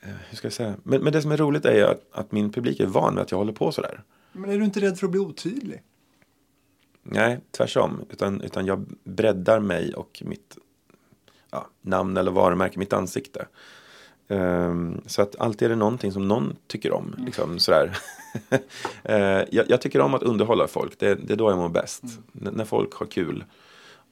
eh, 0.00 0.14
hur 0.28 0.36
ska 0.36 0.46
jag 0.46 0.52
säga? 0.52 0.74
Men, 0.82 1.04
men 1.04 1.12
det 1.12 1.22
som 1.22 1.32
är 1.32 1.36
roligt 1.36 1.64
är 1.64 1.84
att, 1.84 2.06
att 2.12 2.32
min 2.32 2.52
publik 2.52 2.80
är 2.80 2.86
van 2.86 3.14
med 3.14 3.22
att 3.22 3.30
jag 3.30 3.38
håller 3.38 3.52
på 3.52 3.72
sådär. 3.72 4.02
Men 4.32 4.50
är 4.50 4.58
du 4.58 4.64
inte 4.64 4.80
rädd 4.80 4.98
för 4.98 5.06
att 5.06 5.10
bli 5.10 5.20
otydlig? 5.20 5.82
Nej, 7.02 7.40
tvärtom. 7.50 8.04
Utan, 8.10 8.40
utan 8.40 8.66
jag 8.66 8.84
breddar 9.04 9.60
mig 9.60 9.94
och 9.94 10.22
mitt 10.24 10.58
ja, 11.50 11.66
namn 11.80 12.16
eller 12.16 12.30
varumärke, 12.30 12.78
mitt 12.78 12.92
ansikte. 12.92 13.46
Ehm, 14.28 15.00
så 15.06 15.22
att 15.22 15.36
alltid 15.36 15.66
är 15.66 15.68
det 15.70 15.76
någonting 15.76 16.12
som 16.12 16.28
någon 16.28 16.56
tycker 16.66 16.92
om. 16.92 17.14
Liksom, 17.18 17.58
sådär. 17.58 17.98
Eh, 19.02 19.42
jag, 19.50 19.70
jag 19.70 19.80
tycker 19.80 20.00
om 20.00 20.14
att 20.14 20.22
underhålla 20.22 20.66
folk. 20.66 20.98
Det, 20.98 21.14
det 21.14 21.32
är 21.32 21.36
då 21.36 21.50
jag 21.50 21.58
mår 21.58 21.68
bäst. 21.68 22.02
N- 22.04 22.50
när 22.52 22.64
folk 22.64 22.94
har 22.94 23.06
kul. 23.06 23.44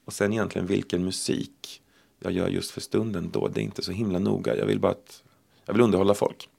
Och 0.05 0.13
sen 0.13 0.33
egentligen 0.33 0.67
vilken 0.67 1.05
musik 1.05 1.81
jag 2.25 2.33
gör 2.33 2.47
just 2.47 2.71
för 2.71 2.81
stunden 2.81 3.29
då. 3.33 3.47
Det 3.47 3.61
är 3.61 3.63
inte 3.63 3.81
så 3.81 3.91
himla 3.91 4.19
noga. 4.19 4.55
Jag 4.55 4.65
vill 4.65 4.79
bara 4.79 4.91
att 4.91 5.23
jag 5.65 5.73
vill 5.73 5.83
underhålla 5.83 6.13
folk. 6.13 6.49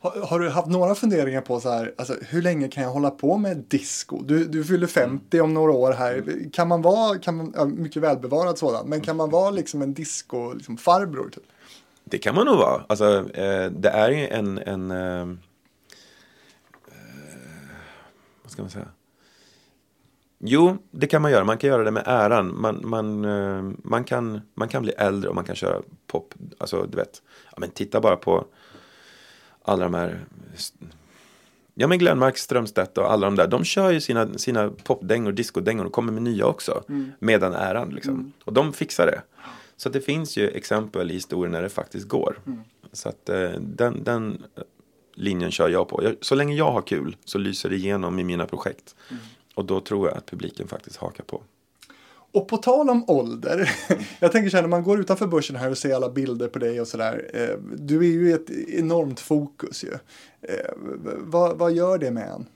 Har, 0.00 0.26
har 0.26 0.40
du 0.40 0.48
haft 0.48 0.68
några 0.68 0.94
funderingar 0.94 1.40
på 1.40 1.60
så 1.60 1.70
här, 1.70 1.94
alltså, 1.98 2.16
hur 2.28 2.42
länge 2.42 2.68
kan 2.68 2.82
jag 2.82 2.90
hålla 2.90 3.10
på 3.10 3.36
med 3.36 3.56
disco? 3.56 4.22
Du, 4.22 4.44
du 4.44 4.64
fyller 4.64 4.86
50 4.86 5.40
om 5.40 5.54
några 5.54 5.72
år 5.72 5.92
här. 5.92 6.24
Kan 6.52 6.68
man 6.68 6.82
vara, 6.82 7.18
kan 7.18 7.36
man, 7.36 7.52
ja, 7.56 7.64
mycket 7.64 8.02
välbevarad 8.02 8.58
sådan, 8.58 8.88
men 8.88 9.00
kan 9.00 9.16
man 9.16 9.30
vara 9.30 9.50
liksom 9.50 9.82
en 9.82 9.94
disco 9.94 10.52
liksom 10.52 10.76
farbror? 10.76 11.30
Typ? 11.30 11.44
Det 12.04 12.18
kan 12.18 12.34
man 12.34 12.46
nog 12.46 12.56
vara. 12.56 12.84
Alltså, 12.88 13.34
eh, 13.34 13.70
det 13.70 13.88
är 13.88 14.10
ju 14.10 14.28
en, 14.28 14.58
en 14.58 14.90
eh, 14.90 15.20
eh, 15.20 15.26
vad 18.42 18.52
ska 18.52 18.62
man 18.62 18.70
säga? 18.70 18.88
Jo, 20.38 20.76
det 20.90 21.06
kan 21.06 21.22
man 21.22 21.30
göra. 21.30 21.44
Man 21.44 21.58
kan 21.58 21.70
göra 21.70 21.84
det 21.84 21.90
med 21.90 22.02
äran. 22.06 22.60
Man, 22.60 22.80
man, 22.84 23.24
eh, 23.24 23.72
man, 23.84 24.04
kan, 24.04 24.40
man 24.54 24.68
kan 24.68 24.82
bli 24.82 24.92
äldre 24.92 25.28
och 25.28 25.34
man 25.34 25.44
kan 25.44 25.56
köra 25.56 25.82
pop. 26.06 26.34
Alltså, 26.58 26.86
du 26.90 26.96
vet. 26.96 27.22
Ja, 27.50 27.56
men 27.60 27.70
titta 27.70 28.00
bara 28.00 28.16
på 28.16 28.46
alla 29.62 29.84
de 29.84 29.94
här. 29.94 30.24
Ja, 31.74 31.86
men 31.86 31.98
Glenmark, 31.98 32.38
Strömstedt 32.38 32.98
och 32.98 33.12
alla 33.12 33.26
de 33.26 33.36
där. 33.36 33.46
De 33.46 33.64
kör 33.64 33.90
ju 33.90 34.00
sina, 34.00 34.38
sina 34.38 34.70
popdängor, 34.84 35.32
discodängor 35.32 35.84
och 35.84 35.92
kommer 35.92 36.12
med 36.12 36.22
nya 36.22 36.46
också. 36.46 36.82
Med 37.18 37.40
den 37.40 37.52
äran 37.52 37.90
liksom. 37.90 38.32
Och 38.44 38.52
de 38.52 38.72
fixar 38.72 39.06
det. 39.06 39.22
Så 39.76 39.88
det 39.88 40.00
finns 40.00 40.36
ju 40.36 40.48
exempel 40.48 41.10
i 41.10 41.14
historien 41.14 41.52
när 41.52 41.62
det 41.62 41.68
faktiskt 41.68 42.08
går. 42.08 42.38
Så 42.92 43.08
att 43.08 43.28
eh, 43.28 43.50
den, 43.60 44.04
den 44.04 44.42
linjen 45.14 45.50
kör 45.50 45.68
jag 45.68 45.88
på. 45.88 46.12
Så 46.20 46.34
länge 46.34 46.54
jag 46.54 46.72
har 46.72 46.82
kul 46.82 47.16
så 47.24 47.38
lyser 47.38 47.70
det 47.70 47.76
igenom 47.76 48.18
i 48.18 48.24
mina 48.24 48.46
projekt. 48.46 48.96
Och 49.56 49.64
då 49.64 49.80
tror 49.80 50.08
jag 50.08 50.16
att 50.16 50.26
publiken 50.26 50.68
faktiskt 50.68 50.96
hakar 50.96 51.24
på. 51.24 51.42
Och 52.32 52.48
på 52.48 52.56
tal 52.56 52.90
om 52.90 53.04
ålder, 53.10 53.70
jag 54.20 54.32
tänker 54.32 54.50
så 54.50 54.56
här 54.56 54.62
när 54.62 54.68
man 54.68 54.82
går 54.82 55.00
utanför 55.00 55.26
börsen 55.26 55.56
här 55.56 55.70
och 55.70 55.78
ser 55.78 55.94
alla 55.94 56.10
bilder 56.10 56.48
på 56.48 56.58
dig 56.58 56.80
och 56.80 56.88
sådär. 56.88 57.30
Eh, 57.34 57.58
du 57.76 57.98
är 57.98 58.10
ju 58.10 58.32
ett 58.34 58.50
enormt 58.50 59.20
fokus 59.20 59.84
ju. 59.84 59.92
Eh, 60.42 60.70
vad, 61.18 61.58
vad 61.58 61.72
gör 61.72 61.98
det 61.98 62.10
med 62.10 62.28
en? 62.28 62.46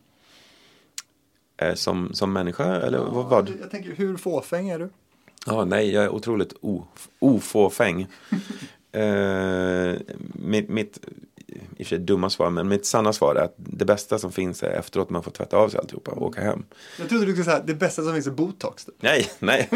Eh, 1.57 1.75
som, 1.75 2.15
som 2.15 2.33
människa 2.33 2.65
eller 2.65 2.99
vad? 2.99 3.29
vad? 3.29 3.53
Jag 3.61 3.71
tänker, 3.71 3.95
hur 3.95 4.17
fåfäng 4.17 4.69
är 4.69 4.79
du? 4.79 4.89
Ja, 5.47 5.65
nej, 5.65 5.91
jag 5.91 6.05
är 6.05 6.09
otroligt 6.09 6.55
o, 6.61 6.85
ofåfäng. 7.19 8.07
eh, 8.93 9.95
mitt, 10.35 10.69
mitt, 10.69 10.99
i 11.47 11.55
och 11.73 11.77
för 11.77 11.85
sig 11.85 11.99
dumma 11.99 12.31
svar, 12.31 12.51
men 12.51 12.69
mitt 12.69 12.87
sanna 12.87 13.13
svar 13.13 13.35
är 13.35 13.41
att 13.45 13.55
det 13.57 13.85
bästa 13.85 14.19
som 14.19 14.33
finns 14.33 14.63
är 14.63 14.71
efteråt 14.71 15.11
man 15.11 15.23
får 15.23 15.31
tvätta 15.31 15.57
av 15.57 15.69
sig 15.69 15.81
alltihopa 15.81 16.11
och 16.11 16.27
åka 16.27 16.41
hem. 16.41 16.65
Jag 16.99 17.09
trodde 17.09 17.27
du 17.27 17.33
skulle 17.33 17.45
säga 17.45 17.63
det 17.67 17.75
bästa 17.75 18.03
som 18.03 18.13
finns 18.15 18.27
är 18.27 18.31
botox. 18.31 18.85
Typ. 18.85 18.95
Nej, 19.01 19.31
nej. 19.39 19.69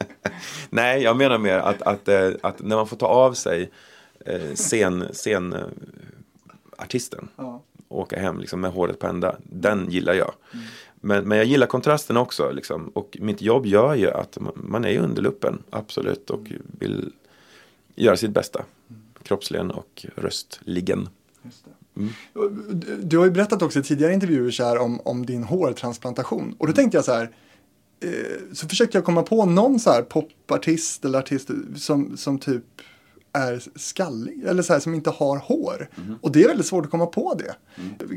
nej, 0.70 1.02
jag 1.02 1.16
menar 1.16 1.38
mer 1.38 1.58
att, 1.58 1.82
att, 1.82 2.08
eh, 2.08 2.30
att 2.42 2.60
när 2.62 2.76
man 2.76 2.86
får 2.86 2.96
ta 2.96 3.06
av 3.06 3.32
sig 3.32 3.70
eh, 4.26 4.54
scen, 4.54 5.04
scen 5.12 5.56
artisten 6.78 7.28
Ja. 7.36 7.62
och 7.88 7.98
åka 8.00 8.20
hem 8.20 8.40
liksom, 8.40 8.60
med 8.60 8.70
håret 8.70 8.98
på 8.98 9.06
ända. 9.06 9.36
Den 9.42 9.90
gillar 9.90 10.14
jag. 10.14 10.32
Men, 11.00 11.28
men 11.28 11.38
jag 11.38 11.46
gillar 11.46 11.66
kontrasten 11.66 12.16
också. 12.16 12.50
Liksom. 12.50 12.88
Och 12.88 13.16
mitt 13.20 13.42
jobb 13.42 13.66
gör 13.66 13.94
ju 13.94 14.10
att 14.10 14.38
man, 14.40 14.52
man 14.54 14.84
är 14.84 14.98
under 14.98 15.22
luppen, 15.22 15.62
absolut. 15.70 16.30
Och 16.30 16.52
vill 16.78 17.12
göra 18.04 18.16
sitt 18.16 18.30
bästa. 18.30 18.64
Kroppsligen 19.22 19.70
och 19.70 20.06
röstligen. 20.16 21.08
Du- 22.72 23.00
Du 23.02 23.18
har 23.18 23.24
ju 23.24 23.30
berättat 23.30 23.62
också 23.62 23.78
i 23.78 23.82
tidigare 23.82 24.12
intervjuer 24.14 24.50
så 24.50 24.64
här 24.64 24.78
om, 24.78 25.00
om 25.00 25.26
din 25.26 25.44
hårtransplantation. 25.44 26.54
Och 26.58 26.66
då 26.66 26.72
tänkte 26.72 26.96
jag 26.98 27.04
så 27.04 27.12
här, 27.12 27.30
eh, 28.04 28.10
så 28.52 28.68
försökte 28.68 28.98
jag 28.98 29.04
komma 29.04 29.22
på 29.22 29.44
någon 29.44 29.80
så 29.80 29.90
här 29.90 30.02
popartist 30.02 31.04
eller 31.04 31.18
artist 31.18 31.50
som, 31.76 32.16
som 32.16 32.38
typ 32.38 32.64
är 33.32 33.62
skallig 33.76 34.44
eller 34.44 34.62
så 34.62 34.72
här 34.72 34.80
som 34.80 34.94
inte 34.94 35.10
har 35.10 35.36
hår. 35.38 35.88
Och 36.20 36.32
det 36.32 36.42
är 36.44 36.48
väldigt 36.48 36.66
svårt 36.66 36.84
att 36.84 36.90
komma 36.90 37.06
på 37.06 37.34
det. 37.34 37.54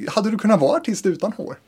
Hade 0.09 0.31
du 0.31 0.37
kunnat 0.37 0.59
vara 0.61 0.77
artist 0.77 1.05
utan 1.05 1.33
hår? 1.33 1.59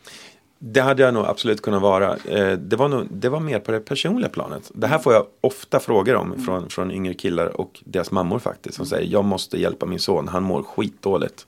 Det 0.65 0.81
hade 0.81 1.03
jag 1.03 1.13
nog 1.13 1.25
absolut 1.25 1.61
kunnat 1.61 1.81
vara. 1.81 2.15
Eh, 2.17 2.57
det, 2.57 2.75
var 2.75 2.87
nog, 2.89 3.07
det 3.11 3.29
var 3.29 3.39
mer 3.39 3.59
på 3.59 3.71
det 3.71 3.79
personliga 3.79 4.29
planet. 4.29 4.71
Det 4.75 4.87
här 4.87 4.99
får 4.99 5.13
jag 5.13 5.25
ofta 5.41 5.79
frågor 5.79 6.15
om 6.15 6.45
från, 6.45 6.69
från 6.69 6.91
yngre 6.91 7.13
killar 7.13 7.61
och 7.61 7.81
deras 7.85 8.11
mammor 8.11 8.39
faktiskt. 8.39 8.75
Som 8.75 8.85
säger 8.85 9.11
jag 9.11 9.25
måste 9.25 9.61
hjälpa 9.61 9.85
min 9.85 9.99
son, 9.99 10.27
han 10.27 10.43
mår 10.43 10.63
skitdåligt. 10.63 11.47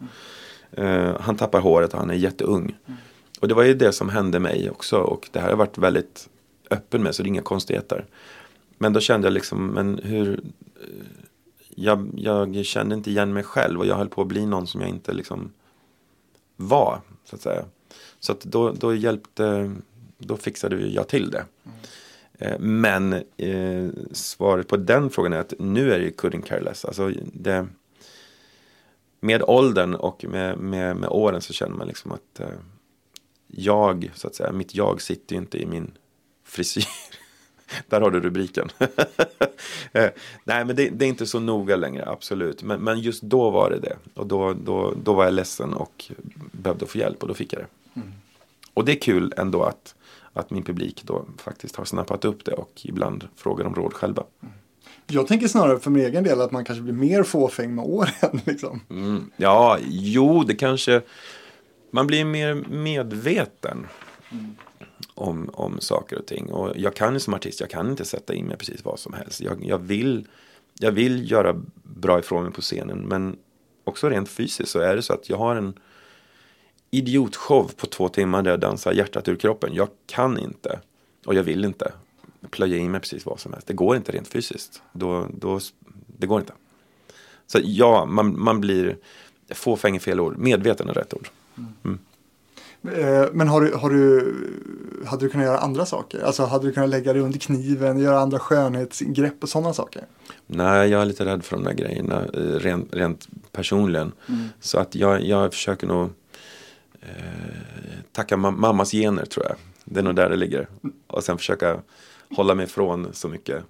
Eh, 0.71 1.19
han 1.19 1.35
tappar 1.35 1.59
håret 1.59 1.93
och 1.93 1.99
han 1.99 2.09
är 2.09 2.13
jätteung. 2.13 2.75
Och 3.39 3.47
det 3.47 3.53
var 3.53 3.63
ju 3.63 3.73
det 3.73 3.91
som 3.91 4.09
hände 4.09 4.39
mig 4.39 4.69
också. 4.69 4.97
Och 4.97 5.29
det 5.31 5.39
här 5.39 5.45
har 5.45 5.51
jag 5.51 5.57
varit 5.57 5.77
väldigt 5.77 6.29
öppen 6.71 7.03
med 7.03 7.15
så 7.15 7.23
det 7.23 7.27
är 7.27 7.29
inga 7.29 7.41
konstigheter. 7.41 8.05
Men 8.77 8.93
då 8.93 8.99
kände 8.99 9.27
jag 9.27 9.33
liksom, 9.33 9.67
men 9.67 9.99
hur... 10.03 10.39
eh, 10.81 10.89
Jag, 11.75 12.09
jag 12.15 12.65
kände 12.65 12.95
inte 12.95 13.09
igen 13.09 13.33
mig 13.33 13.43
själv 13.43 13.79
och 13.79 13.85
jag 13.85 13.95
höll 13.95 14.09
på 14.09 14.21
att 14.21 14.27
bli 14.27 14.45
någon 14.45 14.67
som 14.67 14.81
jag 14.81 14.89
inte 14.89 15.13
liksom 15.13 15.51
var. 16.57 17.01
Så 17.29 17.35
att 17.35 17.41
säga. 17.41 17.65
Så 18.26 18.31
att 18.31 18.41
då, 18.41 18.72
då 18.72 18.95
hjälpte, 18.95 19.72
då 20.18 20.38
fixade 20.38 20.88
jag 20.88 21.07
till 21.07 21.31
det. 21.31 21.45
Eh, 22.38 22.60
Men 22.60 23.14
eh, 23.38 23.89
svaret 24.11 24.68
på 24.68 24.77
den 24.77 25.10
frågan 25.10 25.34
är 25.34 25.38
att 25.38 25.53
nu 25.60 25.93
är 25.93 25.99
det 25.99 26.06
ju 26.06 26.11
couldn't 26.11 26.41
care 26.41 26.61
less. 26.61 26.85
Alltså 26.85 27.11
det, 27.34 27.68
med 29.19 29.43
åldern 29.43 29.95
och 29.95 30.26
med, 30.26 30.57
med, 30.57 30.95
med 30.97 31.10
åren 31.10 31.41
så 31.41 31.53
känner 31.53 31.76
man 31.76 31.88
liksom 31.88 32.11
att 32.11 32.39
eh, 32.39 32.47
jag, 33.47 34.11
så 34.15 34.27
att 34.27 34.35
säga, 34.35 34.52
mitt 34.52 34.76
jag 34.76 35.02
sitter 35.02 35.35
ju 35.35 35.41
inte 35.41 35.57
i 35.57 35.65
min 35.65 35.91
frisyr. 36.43 36.88
Där 37.89 38.02
har 38.02 38.11
du 38.11 38.19
rubriken. 38.19 38.69
Eh, 39.91 40.10
Nej, 40.43 40.65
men 40.65 40.76
det, 40.76 40.89
det 40.89 41.06
är 41.06 41.10
inte 41.10 41.26
så 41.26 41.39
noga 41.39 41.76
längre, 41.76 42.06
absolut. 42.10 42.64
Men, 42.64 42.81
men 42.81 42.99
just 42.99 43.22
då 43.22 43.49
var 43.49 43.69
det 43.69 43.80
det. 43.80 43.97
Och 44.14 44.27
då, 44.27 44.53
då, 44.53 44.93
då 45.03 45.14
var 45.14 45.23
jag 45.23 45.34
ledsen 45.34 45.73
och 45.73 46.11
behövde 46.52 46.85
få 46.85 46.97
hjälp 46.97 47.22
och 47.22 47.27
då 47.27 47.34
fick 47.34 47.53
jag 47.53 47.61
det. 47.61 47.68
Och 48.73 48.85
det 48.85 48.91
är 48.91 49.01
kul 49.01 49.34
ändå 49.38 49.63
att, 49.63 49.95
att 50.34 50.51
min 50.51 50.63
publik 50.63 51.01
då 51.03 51.26
faktiskt 51.38 51.76
har 51.76 51.85
snappat 51.85 52.26
upp 52.26 52.45
det 52.45 52.51
och 52.51 52.81
ibland 52.84 53.27
frågar 53.35 53.65
om 53.65 53.76
råd 53.76 53.93
själva. 53.93 54.23
Jag 55.07 55.27
tänker 55.27 55.47
snarare 55.47 55.80
för 55.80 55.91
min 55.91 56.05
egen 56.05 56.23
del 56.23 56.41
att 56.41 56.51
man 56.51 56.65
kanske 56.65 56.84
blir 56.84 56.93
mer 56.93 57.23
fåfäng 57.23 57.76
med 57.76 57.85
åren. 57.85 58.41
Liksom. 58.45 58.81
Mm, 58.89 59.31
ja, 59.38 59.77
jo, 59.88 60.43
det 60.43 60.55
kanske... 60.55 61.01
Man 61.91 62.07
blir 62.07 62.26
mer 62.26 62.53
medveten 62.69 63.88
om, 65.13 65.49
om 65.53 65.80
saker 65.80 66.17
och 66.19 66.26
ting. 66.26 66.51
Och 66.51 66.73
jag 66.76 66.95
kan 66.95 67.19
som 67.19 67.34
artist, 67.34 67.59
jag 67.59 67.69
kan 67.69 67.89
inte 67.89 68.05
sätta 68.05 68.34
in 68.34 68.45
mig 68.45 68.57
precis 68.57 68.85
vad 68.85 68.99
som 68.99 69.13
helst. 69.13 69.41
Jag, 69.41 69.65
jag, 69.65 69.77
vill, 69.77 70.27
jag 70.80 70.91
vill 70.91 71.31
göra 71.31 71.61
bra 71.84 72.19
ifrån 72.19 72.43
mig 72.43 72.51
på 72.51 72.61
scenen. 72.61 72.97
Men 72.97 73.38
också 73.84 74.09
rent 74.09 74.30
fysiskt 74.30 74.72
så 74.72 74.80
är 74.80 74.95
det 74.95 75.01
så 75.01 75.13
att 75.13 75.30
jag 75.30 75.38
har 75.38 75.55
en 75.55 75.73
idiotshow 76.91 77.71
på 77.77 77.87
två 77.87 78.09
timmar 78.09 78.41
där 78.41 78.51
jag 78.51 78.59
dansar 78.59 78.91
hjärtat 78.91 79.27
ur 79.27 79.35
kroppen. 79.35 79.73
Jag 79.73 79.87
kan 80.05 80.39
inte, 80.39 80.79
och 81.25 81.33
jag 81.33 81.43
vill 81.43 81.65
inte, 81.65 81.91
plöja 82.49 82.77
in 82.77 82.91
mig 82.91 83.01
precis 83.01 83.25
vad 83.25 83.39
som 83.39 83.53
helst. 83.53 83.67
Det 83.67 83.73
går 83.73 83.95
inte 83.95 84.11
rent 84.11 84.27
fysiskt. 84.27 84.81
Då, 84.91 85.27
då, 85.33 85.59
det 86.07 86.27
går 86.27 86.39
inte. 86.39 86.53
Så 87.47 87.59
ja, 87.63 88.05
man, 88.05 88.39
man 88.39 88.61
blir 88.61 88.97
fåfäng 89.49 89.99
fel 89.99 90.19
ord. 90.19 90.37
Medveten 90.37 90.89
är 90.89 90.93
rätt 90.93 91.13
ord. 91.13 91.29
Eh, 92.93 93.25
Men 93.33 93.47
har 93.47 93.61
du, 93.61 93.73
har 93.73 93.89
du, 93.89 94.35
hade 95.05 95.25
du 95.25 95.29
kunnat 95.29 95.45
göra 95.45 95.57
andra 95.57 95.85
saker? 95.85 96.23
Alltså 96.23 96.45
hade 96.45 96.67
du 96.67 96.73
kunnat 96.73 96.89
lägga 96.89 97.13
dig 97.13 97.21
under 97.21 97.39
kniven, 97.39 97.99
göra 97.99 98.19
andra 98.19 98.39
skönhetsingrepp 98.39 99.43
och 99.43 99.49
sådana 99.49 99.73
saker? 99.73 100.05
Nej, 100.47 100.89
jag 100.89 101.01
är 101.01 101.05
lite 101.05 101.25
rädd 101.25 101.43
för 101.43 101.55
de 101.55 101.63
där 101.65 101.73
grejerna 101.73 102.25
eh, 102.33 102.39
rent, 102.39 102.93
rent 102.93 103.27
personligen. 103.51 104.11
Så 104.59 104.79
att 104.79 104.95
jag, 104.95 105.23
jag 105.23 105.53
försöker 105.53 105.87
nog 105.87 106.09
eh, 107.07 107.99
tacka 108.11 108.36
ma- 108.36 108.57
mammas 108.57 108.91
gener 108.91 109.26
tror 109.26 109.45
jag. 109.45 109.56
Det 109.86 109.99
är 109.99 110.03
nog 110.03 110.15
där 110.15 110.30
det 110.30 110.36
ligger. 110.36 110.68
Och 111.07 111.23
sen 111.23 111.38
försöka 111.38 111.80
hålla 112.36 112.56
mig 112.56 112.65
ifrån 112.65 113.07
så 113.14 113.27
mycket 113.27 113.64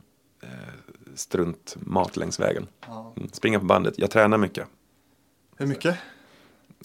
eh, 0.43 0.49
struntmat 1.15 2.17
längs 2.17 2.39
vägen. 2.39 2.67
Mm, 3.17 3.29
springa 3.31 3.59
på 3.59 3.65
bandet. 3.65 3.93
Jag 3.97 4.11
tränar 4.11 4.37
mycket. 4.37 4.67
Hur 5.57 5.65
mycket? 5.65 5.97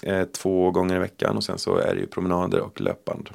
Eh, 0.02 0.24
två 0.24 0.70
gånger 0.70 0.96
i 0.96 0.98
veckan 0.98 1.36
och 1.36 1.44
sen 1.44 1.58
så 1.58 1.76
är 1.76 1.94
det 1.94 2.00
ju 2.00 2.06
promenader 2.06 2.60
och 2.60 2.80
löpband. 2.80 3.30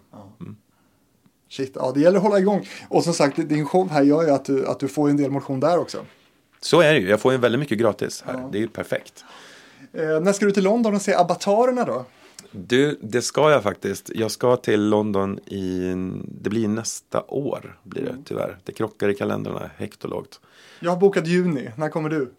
Shit, 1.50 1.72
ja 1.76 1.92
det 1.96 2.00
gäller 2.00 2.18
att 2.18 2.24
hålla 2.24 2.40
igång. 2.40 2.68
Och 2.90 3.04
som 3.04 3.14
sagt, 3.14 3.50
din 3.50 3.66
show 3.66 3.90
här 3.90 4.04
gör 4.04 4.24
ju 4.24 4.30
att 4.30 4.46
du, 4.46 4.68
att 4.68 4.80
du 4.80 4.88
får 4.88 5.10
en 5.10 5.18
del 5.18 5.32
motion 5.32 5.60
där 5.60 5.78
också. 5.80 6.06
Så 6.62 6.82
är 6.82 6.94
det 6.94 7.00
ju. 7.00 7.10
Jag 7.10 7.20
får 7.22 7.32
ju 7.32 7.38
väldigt 7.38 7.60
mycket 7.60 7.78
gratis 7.78 8.24
här. 8.28 8.34
Ja. 8.34 8.50
Det 8.52 8.58
är 8.58 8.62
ju 8.62 8.68
perfekt. 8.68 9.26
Eh, 9.94 10.20
när 10.22 10.34
ska 10.34 10.46
du 10.46 10.52
till 10.52 10.64
London 10.64 10.96
och 10.96 11.02
se 11.02 11.14
Avatarerna 11.14 11.84
då? 11.86 12.06
Du, 12.57 12.99
det 13.02 13.22
ska 13.22 13.52
jag 13.52 13.64
faktiskt. 13.64 14.11
Jag 14.15 14.32
ska 14.32 14.56
till 14.56 14.90
London 14.90 15.40
i, 15.40 15.94
det 16.27 16.49
blir 16.49 16.68
nästa 16.68 17.23
år, 17.27 17.80
blir 17.84 18.03
det 18.03 18.15
tyvärr. 18.26 18.57
Det 18.64 18.72
krockar 18.72 19.10
i 19.10 19.15
kalendrarna 19.15 19.69
högt 19.77 20.03
och 20.03 20.10
lågt. 20.10 20.40
Jag 20.80 20.91
har 20.91 20.98
bokat 20.98 21.27
juni, 21.27 21.72
när 21.77 21.90
kommer 21.90 22.10
du? 22.10 22.34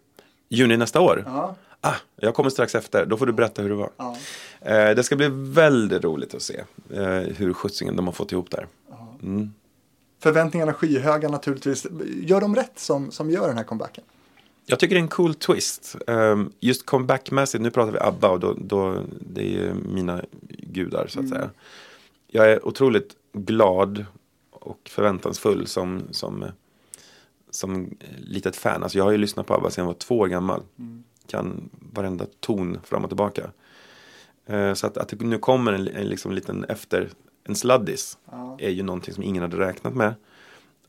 Juni 0.49 0.77
nästa 0.77 1.01
år? 1.01 1.23
Ja. 1.25 1.55
Ah, 1.81 1.95
jag 2.15 2.33
kommer 2.33 2.49
strax 2.49 2.75
efter, 2.75 3.05
då 3.05 3.17
får 3.17 3.25
du 3.25 3.33
berätta 3.33 3.61
hur 3.61 3.69
det 3.69 3.75
var. 3.75 3.89
Ja. 3.97 4.17
Eh, 4.61 4.95
det 4.95 5.03
ska 5.03 5.15
bli 5.15 5.29
väldigt 5.31 6.03
roligt 6.03 6.33
att 6.33 6.41
se 6.41 6.63
eh, 6.93 7.03
hur 7.11 7.53
skjutsingen 7.53 7.95
de 7.95 8.05
har 8.05 8.13
fått 8.13 8.31
ihop 8.31 8.51
där. 8.51 8.67
Mm. 9.23 9.53
Förväntningarna 10.19 10.73
skyhöga 10.73 11.29
naturligtvis. 11.29 11.87
Gör 12.21 12.41
de 12.41 12.55
rätt 12.55 12.79
som, 12.79 13.11
som 13.11 13.31
gör 13.31 13.47
den 13.47 13.57
här 13.57 13.63
comebacken? 13.63 14.03
Jag 14.69 14.79
tycker 14.79 14.95
det 14.95 14.99
är 14.99 15.03
en 15.03 15.07
cool 15.07 15.35
twist. 15.35 15.95
Um, 16.07 16.51
just 16.59 16.85
comebackmässigt, 16.85 17.61
nu 17.61 17.71
pratar 17.71 17.91
vi 17.91 17.99
ABBA 17.99 18.29
och 18.29 18.39
då, 18.39 18.53
då, 18.57 19.03
det 19.19 19.41
är 19.41 19.49
ju 19.49 19.73
mina 19.73 20.21
gudar 20.47 21.07
så 21.07 21.19
att 21.19 21.29
säga. 21.29 21.49
Jag 22.27 22.51
är 22.51 22.67
otroligt 22.67 23.15
glad 23.33 24.05
och 24.51 24.89
förväntansfull 24.89 25.67
som, 25.67 26.01
som, 26.11 26.45
som 27.49 27.97
litet 28.17 28.55
fan. 28.55 28.83
Alltså 28.83 28.97
jag 28.97 29.05
har 29.05 29.11
ju 29.11 29.17
lyssnat 29.17 29.47
på 29.47 29.53
ABBA 29.53 29.69
sedan 29.69 29.81
jag 29.81 29.87
var 29.87 29.93
två 29.93 30.19
år 30.19 30.27
gammal. 30.27 30.61
Kan 31.27 31.69
varenda 31.93 32.25
ton 32.39 32.77
fram 32.83 33.03
och 33.03 33.09
tillbaka. 33.09 33.51
Eh, 34.45 34.73
så 34.73 34.87
att, 34.87 34.97
att 34.97 35.07
det 35.07 35.21
nu 35.21 35.37
kommer 35.37 35.73
en, 35.73 35.87
en 35.87 36.07
liksom 36.07 36.31
liten 36.31 36.63
efter, 36.63 37.09
En 37.43 37.55
sladdis 37.55 38.17
är 38.57 38.69
ju 38.69 38.83
någonting 38.83 39.13
som 39.13 39.23
ingen 39.23 39.41
hade 39.41 39.59
räknat 39.59 39.93
med. 39.93 40.13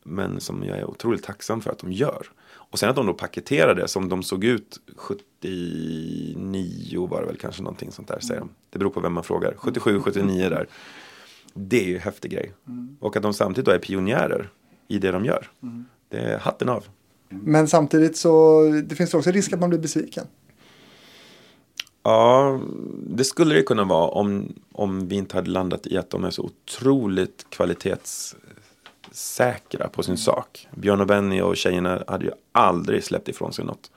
Men 0.03 0.39
som 0.39 0.63
jag 0.63 0.77
är 0.77 0.89
otroligt 0.89 1.23
tacksam 1.23 1.61
för 1.61 1.71
att 1.71 1.79
de 1.79 1.91
gör. 1.91 2.27
Och 2.51 2.79
sen 2.79 2.89
att 2.89 2.95
de 2.95 3.05
då 3.05 3.13
paketerar 3.13 3.75
det 3.75 3.87
som 3.87 4.09
de 4.09 4.23
såg 4.23 4.43
ut 4.43 4.79
79 4.95 7.07
var 7.07 7.21
det 7.21 7.27
väl 7.27 7.37
kanske 7.37 7.61
någonting 7.61 7.91
sånt 7.91 8.07
där 8.07 8.19
säger 8.19 8.39
de. 8.39 8.49
Det 8.69 8.79
beror 8.79 8.89
på 8.89 8.99
vem 8.99 9.13
man 9.13 9.23
frågar. 9.23 9.53
77, 9.57 9.99
79 9.99 10.49
där. 10.49 10.67
Det 11.53 11.83
är 11.83 11.87
ju 11.87 11.95
en 11.95 12.01
häftig 12.01 12.31
grej. 12.31 12.53
Och 12.99 13.15
att 13.15 13.23
de 13.23 13.33
samtidigt 13.33 13.65
då 13.65 13.71
är 13.71 13.79
pionjärer 13.79 14.49
i 14.87 14.99
det 14.99 15.11
de 15.11 15.25
gör. 15.25 15.49
Det 16.09 16.17
är 16.17 16.39
hatten 16.39 16.69
av. 16.69 16.85
Men 17.29 17.67
samtidigt 17.67 18.17
så 18.17 18.63
det 18.83 18.95
finns 18.95 19.13
också 19.13 19.31
risk 19.31 19.53
att 19.53 19.59
man 19.59 19.69
blir 19.69 19.79
besviken. 19.79 20.25
Ja, 22.03 22.59
det 23.07 23.23
skulle 23.23 23.55
det 23.55 23.61
kunna 23.61 23.83
vara 23.83 24.07
om, 24.07 24.53
om 24.71 25.07
vi 25.07 25.15
inte 25.15 25.37
hade 25.37 25.49
landat 25.49 25.87
i 25.87 25.97
att 25.97 26.09
de 26.09 26.23
är 26.23 26.29
så 26.29 26.43
otroligt 26.43 27.45
kvalitetssäkra 29.01 29.89
på 29.89 30.03
sin 30.03 30.17
sak. 30.17 30.67
Björn 30.75 31.01
och 31.01 31.07
Benny 31.07 31.41
och 31.41 31.57
tjejerna 31.57 32.03
hade 32.07 32.25
ju 32.25 32.31
aldrig 32.51 33.03
släppt 33.03 33.27
ifrån 33.27 33.53
sig 33.53 33.65
något. 33.65 33.91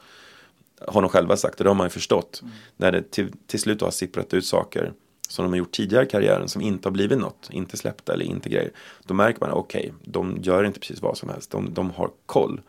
Har 0.89 1.03
de 1.03 1.11
själva 1.11 1.37
sagt 1.37 1.61
och 1.61 1.65
det 1.65 1.71
har 1.71 1.75
man 1.75 1.87
ju 1.87 1.91
förstått. 1.91 2.43
När 2.77 2.93
det 2.93 3.11
till, 3.11 3.33
till 3.47 3.61
slut 3.61 3.81
har 3.81 3.91
sipprat 3.91 4.35
ut 4.35 4.45
saker 4.45 4.93
som 5.29 5.45
de 5.45 5.53
har 5.53 5.57
gjort 5.57 5.73
tidigare 5.73 6.05
i 6.05 6.09
karriären 6.09 6.49
som 6.49 6.63
inte 6.63 6.89
har 6.89 6.93
blivit 6.93 7.19
något, 7.19 7.49
inte 7.53 7.77
släppta 7.77 8.13
eller 8.13 8.25
inte 8.25 8.49
grejer. 8.49 8.73
Då 9.07 9.15
märker 9.15 9.41
man, 9.41 9.51
okej, 9.51 9.93
de 10.05 10.39
gör 10.41 10.65
inte 10.65 10.81
precis 10.81 11.03
vad 11.03 11.19
som 11.19 11.29
helst, 11.29 11.51
de, 11.51 11.75
de 11.75 11.91
har 11.91 12.11
koll. 12.27 12.61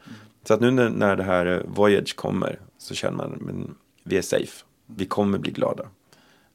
Så 0.47 0.53
att 0.53 0.61
nu 0.61 0.71
när, 0.71 0.89
när 0.89 1.15
det 1.15 1.23
här 1.23 1.45
eh, 1.45 1.61
Voyage 1.65 2.15
kommer 2.15 2.59
så 2.77 2.93
känner 2.95 3.17
man, 3.17 3.37
men 3.41 3.75
vi 4.03 4.17
är 4.17 4.21
safe. 4.21 4.65
Vi 4.85 5.05
kommer 5.05 5.37
bli 5.37 5.51
glada. 5.51 5.85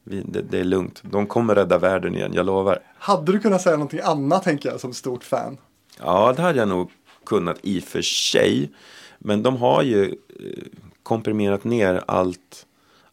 Vi, 0.03 0.21
det, 0.21 0.41
det 0.41 0.59
är 0.59 0.63
lugnt. 0.63 1.03
De 1.03 1.27
kommer 1.27 1.55
rädda 1.55 1.77
världen 1.77 2.15
igen, 2.15 2.31
jag 2.33 2.45
lovar. 2.45 2.79
Hade 2.97 3.31
du 3.31 3.39
kunnat 3.39 3.61
säga 3.61 3.75
någonting 3.75 3.99
annat 4.03 4.43
tänker 4.43 4.69
jag 4.69 4.79
som 4.79 4.93
stort 4.93 5.23
fan? 5.23 5.57
Ja, 5.99 6.33
det 6.35 6.41
hade 6.41 6.59
jag 6.59 6.67
nog 6.67 6.91
kunnat 7.23 7.59
i 7.61 7.79
och 7.79 7.83
för 7.83 8.01
sig. 8.01 8.71
Men 9.19 9.43
de 9.43 9.57
har 9.57 9.83
ju 9.83 10.05
eh, 10.05 10.63
komprimerat 11.03 11.63
ner 11.63 12.03
allt, 12.07 12.65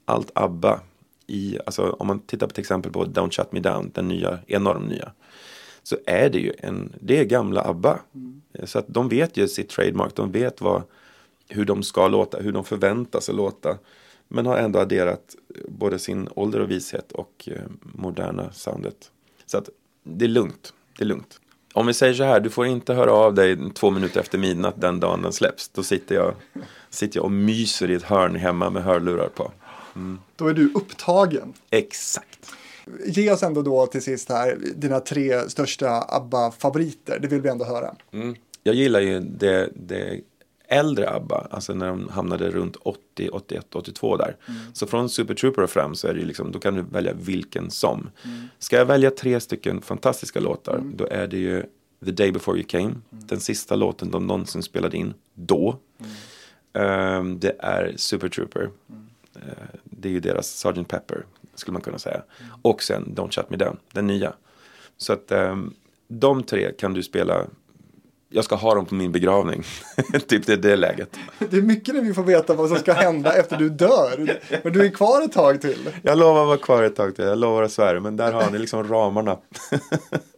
allt 0.04 0.30
ABBA. 0.34 0.80
I, 1.26 1.58
alltså, 1.66 1.90
om 1.90 2.06
man 2.06 2.20
tittar 2.20 2.46
på 2.46 2.52
till 2.52 2.60
exempel 2.60 2.92
på 2.92 3.04
Don't 3.04 3.30
Shut 3.30 3.52
Me 3.52 3.60
Down, 3.60 3.90
den 3.94 4.08
nya, 4.08 4.38
en 4.46 4.66
av 4.66 4.74
de 4.74 4.86
nya. 4.86 5.12
Så 5.82 5.96
är 6.06 6.30
det 6.30 6.38
ju 6.38 6.52
en, 6.58 6.92
det 7.00 7.18
är 7.18 7.24
gamla 7.24 7.62
ABBA. 7.62 8.00
Så 8.64 8.78
att 8.78 8.88
de 8.88 9.08
vet 9.08 9.36
ju 9.36 9.48
sitt 9.48 9.68
trademark, 9.68 10.14
de 10.14 10.32
vet 10.32 10.60
vad, 10.60 10.82
hur 11.48 11.64
de 11.64 11.82
ska 11.82 12.08
låta, 12.08 12.38
hur 12.38 12.52
de 12.52 12.64
förväntas 12.64 13.28
att 13.28 13.34
låta. 13.34 13.78
Men 14.28 14.46
har 14.46 14.56
ändå 14.56 14.78
adderat 14.78 15.36
eh, 15.54 15.60
både 15.68 15.98
sin 15.98 16.28
ålder 16.34 16.60
och 16.60 16.70
vishet 16.70 17.12
och 17.12 17.48
eh, 17.52 17.62
moderna 17.80 18.52
soundet. 18.52 19.10
Så 19.46 19.58
att 19.58 19.68
det 20.02 20.24
är 20.24 20.28
lugnt, 20.28 20.72
det 20.98 21.04
är 21.04 21.08
lugnt. 21.08 21.40
Om 21.77 21.86
vi 21.86 21.94
säger 21.94 22.15
så 22.15 22.24
här, 22.24 22.40
du 22.40 22.51
får 22.51 22.66
inte 22.66 22.94
höra 22.94 23.12
av 23.12 23.35
dig 23.35 23.57
två 23.74 23.90
minuter 23.90 24.20
efter 24.20 24.39
midnatt 24.39 24.81
den 24.81 25.01
dagen 25.01 25.23
den 25.23 25.32
släpps. 25.32 25.69
Då 25.69 25.82
sitter 25.82 26.15
jag, 26.15 26.35
sitter 26.90 27.19
jag 27.19 27.24
och 27.24 27.31
myser 27.31 27.90
i 27.90 27.94
ett 27.94 28.03
hörn 28.03 28.36
hemma 28.36 28.70
med 28.70 28.82
hörlurar 28.82 29.28
på. 29.28 29.53
Då 30.36 30.48
är 30.48 30.55
du 30.55 30.73
upptagen. 30.74 31.53
Exakt. 31.70 32.53
Ge 33.07 33.32
oss 33.32 33.43
ändå 33.43 33.62
då 33.62 33.86
till 33.86 34.03
sist 34.03 34.28
här 34.28 34.59
dina 34.77 35.01
tre 35.01 35.51
största 35.51 36.05
ABBA-favoriter. 36.09 37.19
Det 37.23 37.28
vill 37.28 37.40
vi 37.40 37.48
ändå 37.48 37.65
höra. 37.65 37.94
Jag 38.62 38.74
gillar 38.74 39.01
ju 39.01 39.20
det, 39.20 39.70
det 39.74 40.20
äldre 40.68 41.10
ABBA, 41.10 41.47
alltså 41.51 41.74
när 41.74 41.86
de 41.86 42.09
hamnade 42.09 42.51
runt 42.51 42.76
80, 42.76 43.28
81, 43.32 43.74
82 43.74 44.16
där. 44.16 44.36
Så 44.72 44.86
från 44.86 45.09
Super 45.09 45.34
Trooper 45.34 45.62
och 45.62 45.70
fram 45.70 45.94
så 45.94 46.09
är 46.09 46.14
det 46.14 46.24
liksom, 46.24 46.52
då 46.52 46.59
kan 46.59 46.74
du 46.74 46.82
välja 46.82 47.12
vilken 47.12 47.70
som. 47.70 48.10
Ska 48.59 48.76
jag 48.76 48.86
välja 48.86 49.10
tre 49.10 49.40
stycken 49.40 49.82
fantastiska 49.82 50.40
låtar, 50.40 50.82
då 50.94 51.06
är 51.10 51.26
det 51.26 51.38
ju 51.38 51.62
The 52.05 52.10
Day 52.10 52.32
Before 52.32 52.59
You 52.59 52.66
Came, 52.66 52.94
den 53.10 53.40
sista 53.40 53.76
låten 53.76 54.10
de 54.10 54.26
någonsin 54.26 54.62
spelade 54.62 54.97
in 54.97 55.14
då. 55.34 55.78
Ehm, 56.72 57.38
det 57.38 57.56
är 57.59 57.93
Super 57.97 58.28
Trooper. 58.28 58.70
Eh, 59.34 59.78
det 59.84 60.09
är 60.09 60.12
ju 60.12 60.20
deras 60.20 60.59
Sgt. 60.59 60.88
Pepper, 60.88 61.24
skulle 61.55 61.72
man 61.72 61.82
kunna 61.82 61.98
säga. 61.98 62.22
Och 62.62 62.82
sen 62.82 63.14
Don't 63.16 63.30
Shut 63.30 63.51
Me 63.51 63.56
Down, 63.56 63.76
den 63.93 64.06
nya. 64.06 64.32
Så 64.97 65.12
att 65.12 65.32
ehm, 65.32 65.74
de 66.09 66.43
tre 66.43 66.72
kan 66.72 66.94
du 66.94 67.02
spela 67.02 67.47
jag 68.28 68.44
ska 68.44 68.55
ha 68.55 68.74
dem 68.74 68.86
på 68.86 68.94
min 68.94 69.12
begravning. 69.12 69.62
typ 70.27 70.47
det 70.47 70.53
är 70.53 70.57
det 70.57 70.77
läget. 70.77 71.19
Det 71.51 71.57
är 71.57 71.62
mycket 71.62 71.94
när 71.94 72.03
vi 72.03 72.15
får 72.15 72.23
veta 72.23 72.55
vad 72.55 72.69
som 72.69 72.78
ska 72.78 72.93
hända 72.93 73.32
efter 73.32 73.57
du 73.57 73.69
dör. 73.69 74.40
Men 74.65 74.73
du 74.73 74.85
är 74.85 74.90
kvar 74.90 75.23
ett 75.23 75.32
tag 75.32 75.61
till. 75.61 75.90
Jag 76.03 76.19
lovar 76.19 76.40
att 76.40 76.47
vara 76.47 76.59
kvar 76.59 76.82
ett 76.82 76.97
tag 76.97 77.16
till. 77.16 77.24
Jag 77.24 77.39
lovar 77.39 77.62
och 77.62 77.70
svär. 77.70 78.01
Men 78.01 78.16
där 78.16 78.32
har 78.32 78.51
ni 78.51 78.59
liksom 78.59 78.89
ramarna. 78.89 79.39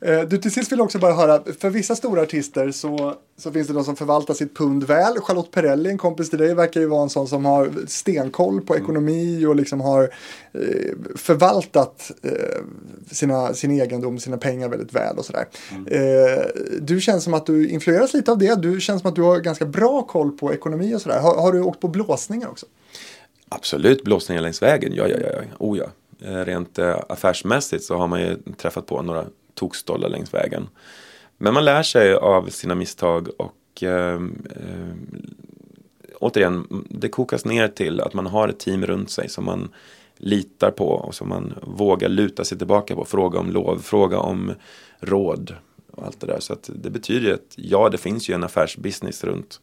Eh, 0.00 0.20
Du 0.20 0.38
till 0.38 0.52
sist 0.52 0.72
vill 0.72 0.78
jag 0.78 0.84
också 0.84 0.98
bara 0.98 1.12
höra, 1.14 1.42
för 1.60 1.70
vissa 1.70 1.96
stora 1.96 2.22
artister 2.22 2.70
så, 2.70 3.14
så 3.38 3.52
finns 3.52 3.68
det 3.68 3.74
de 3.74 3.84
som 3.84 3.96
förvaltar 3.96 4.34
sitt 4.34 4.56
pund 4.56 4.84
väl. 4.84 5.20
Charlotte 5.20 5.50
Perrelli, 5.50 5.90
en 5.90 5.98
kompis 5.98 6.30
till 6.30 6.38
dig, 6.38 6.54
verkar 6.54 6.80
ju 6.80 6.86
vara 6.86 7.02
en 7.02 7.10
sån 7.10 7.28
som 7.28 7.44
har 7.44 7.70
stenkoll 7.86 8.60
på 8.60 8.76
ekonomi 8.76 9.46
och 9.46 9.56
liksom 9.56 9.80
har 9.80 10.02
eh, 10.52 10.92
förvaltat 11.16 12.10
eh, 12.22 12.32
sina, 13.10 13.54
sin 13.54 13.70
egendom, 13.70 14.18
sina 14.18 14.36
pengar 14.36 14.68
väldigt 14.68 14.92
väl 14.92 15.18
och 15.18 15.24
sådär. 15.24 15.46
Eh, 15.86 16.46
du 16.80 17.00
känns 17.00 17.24
som 17.24 17.34
att 17.34 17.46
du 17.46 17.68
influeras 17.68 18.14
lite 18.14 18.32
av 18.32 18.38
det. 18.38 18.62
Du 18.62 18.80
känns 18.80 19.02
som 19.02 19.08
att 19.08 19.16
du 19.16 19.22
har 19.22 19.40
ganska 19.40 19.64
bra 19.66 20.02
koll 20.02 20.32
på 20.32 20.54
ekonomi 20.54 20.94
och 20.94 21.00
sådär. 21.00 21.20
Har, 21.20 21.34
har 21.34 21.52
du 21.52 21.62
åkt 21.62 21.80
på 21.80 21.88
blåsningar 21.88 22.48
också? 22.48 22.66
Absolut 23.48 24.04
blåsningar 24.04 24.42
längs 24.42 24.62
vägen. 24.62 24.92
Ja, 24.94 25.08
ja, 25.08 25.16
ja. 25.20 25.28
ja. 25.32 25.42
Oh, 25.58 25.78
ja. 25.78 25.86
Eh, 26.20 26.44
Rent 26.44 26.78
eh, 26.78 26.96
affärsmässigt 27.08 27.84
så 27.84 27.96
har 27.96 28.06
man 28.06 28.20
ju 28.20 28.36
träffat 28.56 28.86
på 28.86 29.02
några 29.02 29.24
tokstollar 29.56 30.08
längs 30.08 30.34
vägen. 30.34 30.68
Men 31.38 31.54
man 31.54 31.64
lär 31.64 31.82
sig 31.82 32.14
av 32.14 32.48
sina 32.48 32.74
misstag 32.74 33.28
och 33.38 33.82
eh, 33.82 34.20
eh, 34.50 34.94
återigen, 36.20 36.84
det 36.90 37.08
kokas 37.08 37.44
ner 37.44 37.68
till 37.68 38.00
att 38.00 38.14
man 38.14 38.26
har 38.26 38.48
ett 38.48 38.58
team 38.58 38.86
runt 38.86 39.10
sig 39.10 39.28
som 39.28 39.44
man 39.44 39.68
litar 40.16 40.70
på 40.70 40.88
och 40.88 41.14
som 41.14 41.28
man 41.28 41.54
vågar 41.62 42.08
luta 42.08 42.44
sig 42.44 42.58
tillbaka 42.58 42.94
på. 42.94 43.04
Fråga 43.04 43.38
om 43.38 43.50
lov, 43.50 43.78
fråga 43.78 44.18
om 44.18 44.52
råd 45.00 45.54
och 45.90 46.06
allt 46.06 46.20
det 46.20 46.26
där. 46.26 46.40
Så 46.40 46.52
att 46.52 46.70
det 46.74 46.90
betyder 46.90 47.28
ju 47.28 47.34
att 47.34 47.54
ja, 47.56 47.88
det 47.88 47.98
finns 47.98 48.30
ju 48.30 48.34
en 48.34 48.44
affärsbusiness 48.44 49.24
runt 49.24 49.60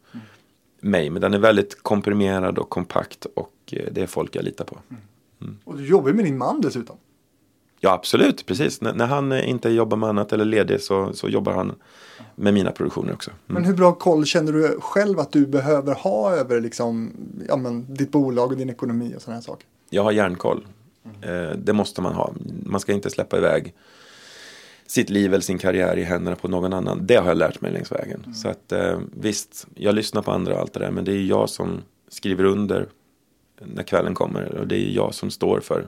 mig, 0.80 1.10
men 1.10 1.22
den 1.22 1.34
är 1.34 1.40
väldigt 1.40 1.84
komprimerad 1.84 2.58
och 2.58 2.70
kompakt 2.70 3.26
och 3.26 3.54
eh, 3.72 3.88
det 3.92 4.02
är 4.02 4.08
folk 4.08 4.36
jag 4.36 4.46
litar 4.46 4.66
på. 4.66 4.78
Och 5.64 5.78
du 5.78 5.88
jobbar 5.88 6.08
ju 6.10 6.14
med 6.14 6.26
din 6.26 6.38
man 6.38 6.62
dessutom. 6.62 6.98
Ja, 7.86 7.94
absolut, 7.94 8.46
precis. 8.46 8.82
N- 8.82 8.94
när 8.96 9.06
han 9.06 9.34
inte 9.34 9.70
jobbar 9.70 9.98
med 9.98 10.10
annat 10.10 10.34
eller 10.34 10.46
ledig 10.46 10.82
så, 10.82 11.14
så 11.14 11.30
jobbar 11.30 11.54
han 11.54 11.76
med 12.36 12.54
mina 12.54 12.72
produktioner 12.72 13.14
också. 13.14 13.30
Mm. 13.32 13.42
Men 13.48 13.66
hur 13.66 13.74
bra 13.74 13.92
koll 13.94 14.26
känner 14.26 14.52
du 14.54 14.78
själv 14.82 15.20
att 15.20 15.32
du 15.32 15.46
behöver 15.46 15.96
ha 15.96 16.32
över 16.32 16.62
liksom, 16.62 17.12
ja, 17.48 17.56
men, 17.58 17.94
ditt 17.94 18.12
bolag 18.12 18.52
och 18.52 18.58
din 18.58 18.70
ekonomi 18.70 19.14
och 19.18 19.22
sådana 19.22 19.36
här 19.36 19.42
saker? 19.44 19.68
Jag 19.90 20.04
har 20.04 20.12
järnkoll. 20.12 20.68
Eh, 21.22 21.58
det 21.58 21.74
måste 21.74 22.02
man 22.02 22.14
ha. 22.14 22.34
Man 22.66 22.80
ska 22.80 22.94
inte 22.94 23.10
släppa 23.10 23.38
iväg 23.38 23.74
sitt 24.88 25.10
liv 25.10 25.34
eller 25.34 25.42
sin 25.42 25.58
karriär 25.58 25.98
i 25.98 26.04
händerna 26.04 26.36
på 26.36 26.48
någon 26.48 26.74
annan. 26.74 27.06
Det 27.08 27.16
har 27.16 27.28
jag 27.28 27.38
lärt 27.38 27.62
mig 27.62 27.72
längs 27.72 27.92
vägen. 27.92 28.34
Så 28.36 28.48
att 28.50 28.72
eh, 28.72 29.00
visst, 29.12 29.68
jag 29.76 29.96
lyssnar 29.96 30.22
på 30.22 30.32
andra 30.32 30.54
och 30.54 30.60
allt 30.60 30.74
det 30.74 30.80
där. 30.80 30.92
Men 30.92 31.06
det 31.06 31.12
är 31.12 31.24
jag 31.24 31.50
som 31.50 31.82
skriver 32.10 32.44
under 32.44 32.88
när 33.62 33.84
kvällen 33.84 34.14
kommer. 34.16 34.56
Och 34.56 34.68
det 34.68 34.76
är 34.76 34.90
jag 34.96 35.14
som 35.14 35.32
står 35.32 35.60
för, 35.60 35.88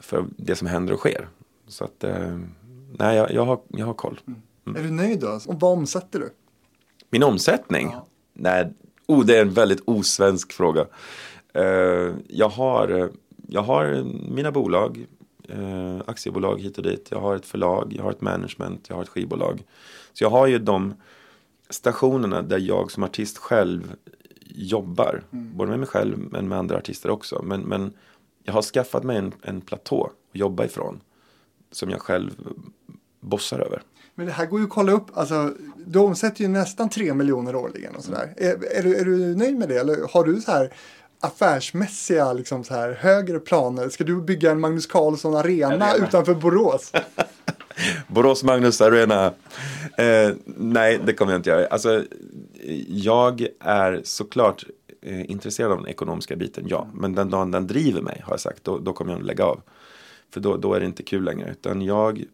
för 0.00 0.24
det 0.36 0.56
som 0.56 0.66
händer 0.66 0.92
och 0.92 0.98
sker. 0.98 1.28
Så 1.68 1.84
att, 1.84 2.04
eh, 2.04 2.38
nej, 2.98 3.16
jag, 3.16 3.32
jag, 3.32 3.44
har, 3.44 3.60
jag 3.68 3.86
har 3.86 3.94
koll. 3.94 4.20
Är 4.76 4.82
du 4.82 4.90
nöjd 4.90 5.20
då? 5.20 5.40
Och 5.46 5.60
vad 5.60 5.72
omsätter 5.72 6.18
du? 6.18 6.30
Min 7.10 7.22
omsättning? 7.22 7.94
Nej, 8.32 8.72
oh, 9.06 9.24
det 9.24 9.36
är 9.36 9.42
en 9.42 9.50
väldigt 9.50 9.82
osvensk 9.84 10.52
fråga. 10.52 10.86
Eh, 11.52 12.14
jag, 12.28 12.48
har, 12.48 12.88
eh, 12.88 13.06
jag 13.46 13.62
har 13.62 14.04
mina 14.30 14.52
bolag, 14.52 15.06
eh, 15.48 16.00
aktiebolag 16.06 16.60
hit 16.60 16.78
och 16.78 16.84
dit. 16.84 17.08
Jag 17.10 17.20
har 17.20 17.36
ett 17.36 17.46
förlag, 17.46 17.92
jag 17.96 18.02
har 18.02 18.10
ett 18.10 18.20
management, 18.20 18.86
jag 18.88 18.96
har 18.96 19.02
ett 19.02 19.08
skivbolag. 19.08 19.62
Så 20.12 20.24
jag 20.24 20.30
har 20.30 20.46
ju 20.46 20.58
de 20.58 20.94
stationerna 21.70 22.42
där 22.42 22.58
jag 22.58 22.90
som 22.90 23.02
artist 23.02 23.38
själv 23.38 23.94
jobbar. 24.54 25.22
Både 25.30 25.70
med 25.70 25.78
mig 25.78 25.88
själv 25.88 26.18
men 26.18 26.48
med 26.48 26.58
andra 26.58 26.76
artister 26.76 27.10
också. 27.10 27.42
Men, 27.44 27.60
men 27.60 27.92
jag 28.44 28.52
har 28.52 28.62
skaffat 28.62 29.04
mig 29.04 29.16
en, 29.16 29.32
en 29.42 29.60
platå 29.60 30.04
att 30.04 30.38
jobba 30.38 30.64
ifrån. 30.64 31.00
Som 31.72 31.90
jag 31.90 32.00
själv 32.00 32.30
bossar 33.20 33.58
över. 33.58 33.82
Men 34.14 34.26
det 34.26 34.32
här 34.32 34.46
går 34.46 34.60
ju 34.60 34.64
att 34.64 34.70
kolla 34.70 34.92
upp. 34.92 35.06
Alltså, 35.14 35.54
du 35.76 35.98
omsätter 35.98 36.42
ju 36.42 36.48
nästan 36.48 36.88
3 36.88 37.14
miljoner 37.14 37.54
årligen 37.54 37.96
och 37.96 38.04
sådär. 38.04 38.34
Är, 38.36 38.78
är, 38.78 38.82
du, 38.82 38.96
är 38.96 39.04
du 39.04 39.36
nöjd 39.36 39.58
med 39.58 39.68
det? 39.68 39.80
Eller 39.80 40.08
har 40.12 40.24
du 40.24 40.40
så 40.40 40.50
här 40.50 40.72
affärsmässiga 41.20 42.32
liksom 42.32 42.64
så 42.64 42.74
här, 42.74 42.92
högre 42.92 43.38
planer? 43.38 43.88
Ska 43.88 44.04
du 44.04 44.22
bygga 44.22 44.50
en 44.50 44.60
Magnus 44.60 44.86
Carlsson 44.86 45.36
arena, 45.36 45.66
Arena. 45.66 46.06
utanför 46.06 46.34
Borås? 46.34 46.92
Borås 48.06 48.42
Magnus 48.42 48.80
Arena. 48.80 49.26
Eh, 49.98 50.30
nej, 50.44 51.00
det 51.06 51.12
kommer 51.12 51.32
jag 51.32 51.38
inte 51.38 51.50
göra. 51.50 51.66
Alltså, 51.66 52.04
jag 52.88 53.46
är 53.60 54.00
såklart 54.04 54.64
eh, 55.02 55.30
intresserad 55.30 55.72
av 55.72 55.78
den 55.78 55.88
ekonomiska 55.88 56.36
biten, 56.36 56.64
ja. 56.68 56.88
Men 56.94 57.14
den 57.14 57.30
dagen 57.30 57.50
den 57.50 57.66
driver 57.66 58.00
mig, 58.00 58.22
har 58.24 58.32
jag 58.32 58.40
sagt, 58.40 58.64
då, 58.64 58.78
då 58.78 58.92
kommer 58.92 59.12
jag 59.12 59.20
att 59.20 59.26
lägga 59.26 59.44
av. 59.44 59.60
För 60.30 60.40
då, 60.40 60.56
då 60.56 60.74
är 60.74 60.80
det 60.80 60.86
inte 60.86 61.02
kul 61.02 61.24
längre. 61.24 61.50
Utan 61.50 61.82
jag, 61.82 62.24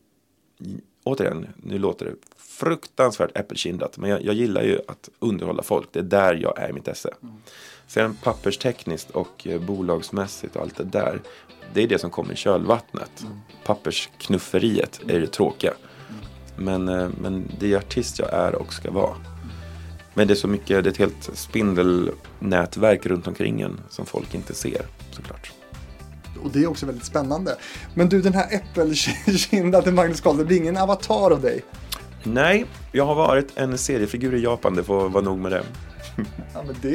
återigen, 1.05 1.47
nu 1.57 1.79
låter 1.79 2.07
det 2.07 2.15
fruktansvärt 2.37 3.37
äppelkindat. 3.39 3.99
Men 3.99 4.11
jag, 4.11 4.25
jag 4.25 4.35
gillar 4.35 4.63
ju 4.63 4.81
att 4.89 5.09
underhålla 5.19 5.63
folk. 5.63 5.89
Det 5.93 5.99
är 5.99 6.03
där 6.03 6.35
jag 6.35 6.59
är 6.59 6.69
i 6.69 6.73
mitt 6.73 6.89
esse. 6.89 7.11
Sen 7.87 8.15
papperstekniskt 8.15 9.11
och 9.11 9.47
eh, 9.47 9.61
bolagsmässigt 9.61 10.57
och 10.57 10.63
allt 10.63 10.77
det 10.77 10.85
där. 10.85 11.23
Det 11.75 11.83
är 11.83 11.89
det 11.89 11.99
som 11.99 12.11
kommer 12.11 12.33
i 12.33 12.37
kölvattnet. 12.37 13.27
Pappersknufferiet 13.65 15.01
är 15.09 15.21
det 15.21 15.27
tråkiga. 15.27 15.73
Men, 16.57 16.89
eh, 16.89 17.09
men 17.21 17.51
det 17.61 17.73
är 17.73 17.79
artist 17.79 18.19
jag 18.19 18.33
är 18.33 18.55
och 18.55 18.73
ska 18.73 18.91
vara. 18.91 19.36
Men 20.17 20.27
det 20.27 20.33
är 20.33 20.37
så 20.37 20.49
mycket, 20.49 20.85
det 20.85 20.89
är 20.89 20.93
ett 20.93 20.97
helt 20.97 21.31
spindelnätverk 21.35 23.07
runt 23.07 23.27
omkring 23.27 23.61
en 23.61 23.81
som 23.89 24.07
folk 24.07 24.35
inte 24.35 24.55
ser 24.55 24.83
såklart. 25.11 25.53
Och 26.43 26.51
det 26.53 26.63
är 26.63 26.67
också 26.67 26.87
väldigt 26.87 27.05
spännande. 27.05 27.57
Men 27.95 28.09
du, 28.09 28.23
den 28.23 28.35
här 28.35 28.47
äppelkindade 28.55 29.93
Magnus 29.93 30.21
Carlsson, 30.21 30.39
det 30.39 30.45
blir 30.45 30.57
ingen 30.57 30.77
avatar 30.77 31.31
av 31.31 31.41
dig? 31.41 31.65
Nej, 32.23 32.67
jag 32.93 33.07
har 33.07 33.15
varit 33.15 33.49
en 33.55 33.79
seriefigur 33.79 34.35
i 34.35 34.43
Japan, 34.43 34.75
det 34.75 34.85
får 34.85 35.09
vara 35.09 35.25
nog 35.25 35.39
med 35.39 35.53
det. 35.53 35.63
Ja, 36.55 36.63
men 36.67 36.77
det, 36.83 36.91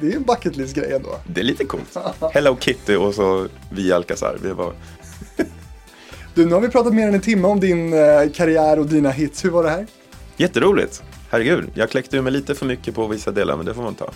det 0.00 0.12
är 0.12 0.16
en 0.16 0.22
bucket 0.22 0.56
list-grej 0.56 0.92
ändå. 0.92 1.18
Det 1.26 1.40
är 1.40 1.44
lite 1.44 1.64
coolt. 1.64 1.98
Hello 2.32 2.56
Kitty 2.60 2.96
och 2.96 3.14
så 3.14 3.48
vi 3.70 3.92
Alcazar. 3.92 4.38
Det 4.42 4.54
var... 4.54 4.72
Du, 6.34 6.46
nu 6.46 6.54
har 6.54 6.60
vi 6.60 6.68
pratat 6.68 6.94
mer 6.94 7.08
än 7.08 7.14
en 7.14 7.20
timme 7.20 7.48
om 7.48 7.60
din 7.60 7.92
eh, 7.92 8.30
karriär 8.34 8.78
och 8.78 8.86
dina 8.86 9.10
hits. 9.10 9.44
Hur 9.44 9.50
var 9.50 9.64
det 9.64 9.70
här? 9.70 9.86
Jätteroligt. 10.36 11.02
Herregud, 11.34 11.70
jag 11.74 11.90
kläckte 11.90 12.16
ur 12.16 12.22
mig 12.22 12.32
lite 12.32 12.54
för 12.54 12.66
mycket 12.66 12.94
på 12.94 13.06
vissa 13.06 13.30
delar, 13.30 13.56
men 13.56 13.66
det 13.66 13.74
får 13.74 13.82
man 13.82 13.94
ta. 13.94 14.10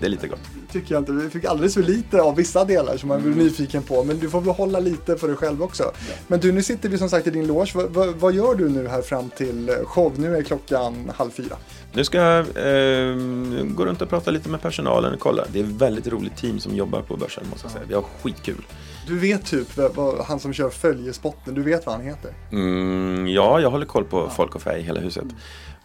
Det 0.00 0.06
är 0.06 0.10
lite 0.10 0.28
gott. 0.28 0.40
Tycker 0.72 0.94
jag 0.94 1.00
inte. 1.00 1.12
Vi 1.12 1.30
fick 1.30 1.44
alldeles 1.44 1.74
för 1.74 1.82
lite 1.82 2.22
av 2.22 2.36
vissa 2.36 2.64
delar 2.64 2.96
som 2.96 3.08
man 3.08 3.22
blir 3.22 3.44
nyfiken 3.44 3.82
på. 3.82 4.04
Men 4.04 4.18
du 4.18 4.30
får 4.30 4.40
väl 4.40 4.54
hålla 4.54 4.80
lite 4.80 5.16
för 5.16 5.28
dig 5.28 5.36
själv 5.36 5.62
också. 5.62 5.92
Men 6.26 6.40
du, 6.40 6.52
nu 6.52 6.62
sitter 6.62 6.88
vi 6.88 6.98
som 6.98 7.08
sagt 7.08 7.26
i 7.26 7.30
din 7.30 7.46
loge. 7.46 7.70
Vad, 7.74 7.90
vad, 7.90 8.08
vad 8.14 8.34
gör 8.34 8.54
du 8.54 8.68
nu 8.68 8.88
här 8.88 9.02
fram 9.02 9.30
till 9.30 9.68
eh, 9.68 9.74
show? 9.84 10.12
Nu 10.16 10.36
är 10.36 10.42
klockan 10.42 11.12
halv 11.16 11.30
fyra. 11.30 11.56
Nu 11.92 12.04
ska 12.04 12.18
jag 12.18 12.38
eh, 12.38 13.16
gå 13.64 13.84
runt 13.84 14.02
och 14.02 14.08
prata 14.08 14.30
lite 14.30 14.48
med 14.48 14.62
personalen 14.62 15.14
och 15.14 15.20
kolla. 15.20 15.44
Det 15.52 15.60
är 15.60 15.64
ett 15.64 15.70
väldigt 15.70 16.06
roligt 16.06 16.36
team 16.36 16.60
som 16.60 16.76
jobbar 16.76 17.02
på 17.02 17.16
börsen, 17.16 17.44
måste 17.50 17.64
jag 17.64 17.72
säga. 17.72 17.84
Vi 17.88 17.94
har 17.94 18.04
skitkul. 18.22 18.64
Du 19.06 19.18
vet 19.18 19.46
typ 19.46 19.76
vad, 19.76 19.94
vad, 19.94 20.24
han 20.26 20.40
som 20.40 20.52
kör 20.52 20.70
följespotten, 20.70 21.54
du 21.54 21.62
vet 21.62 21.86
vad 21.86 21.94
han 21.94 22.04
heter? 22.04 22.30
Mm, 22.52 23.28
ja, 23.28 23.60
jag 23.60 23.70
håller 23.70 23.86
koll 23.86 24.04
på 24.04 24.30
folk 24.36 24.54
och 24.54 24.62
färg 24.62 24.80
i 24.80 24.82
hela 24.82 25.00
huset. 25.00 25.24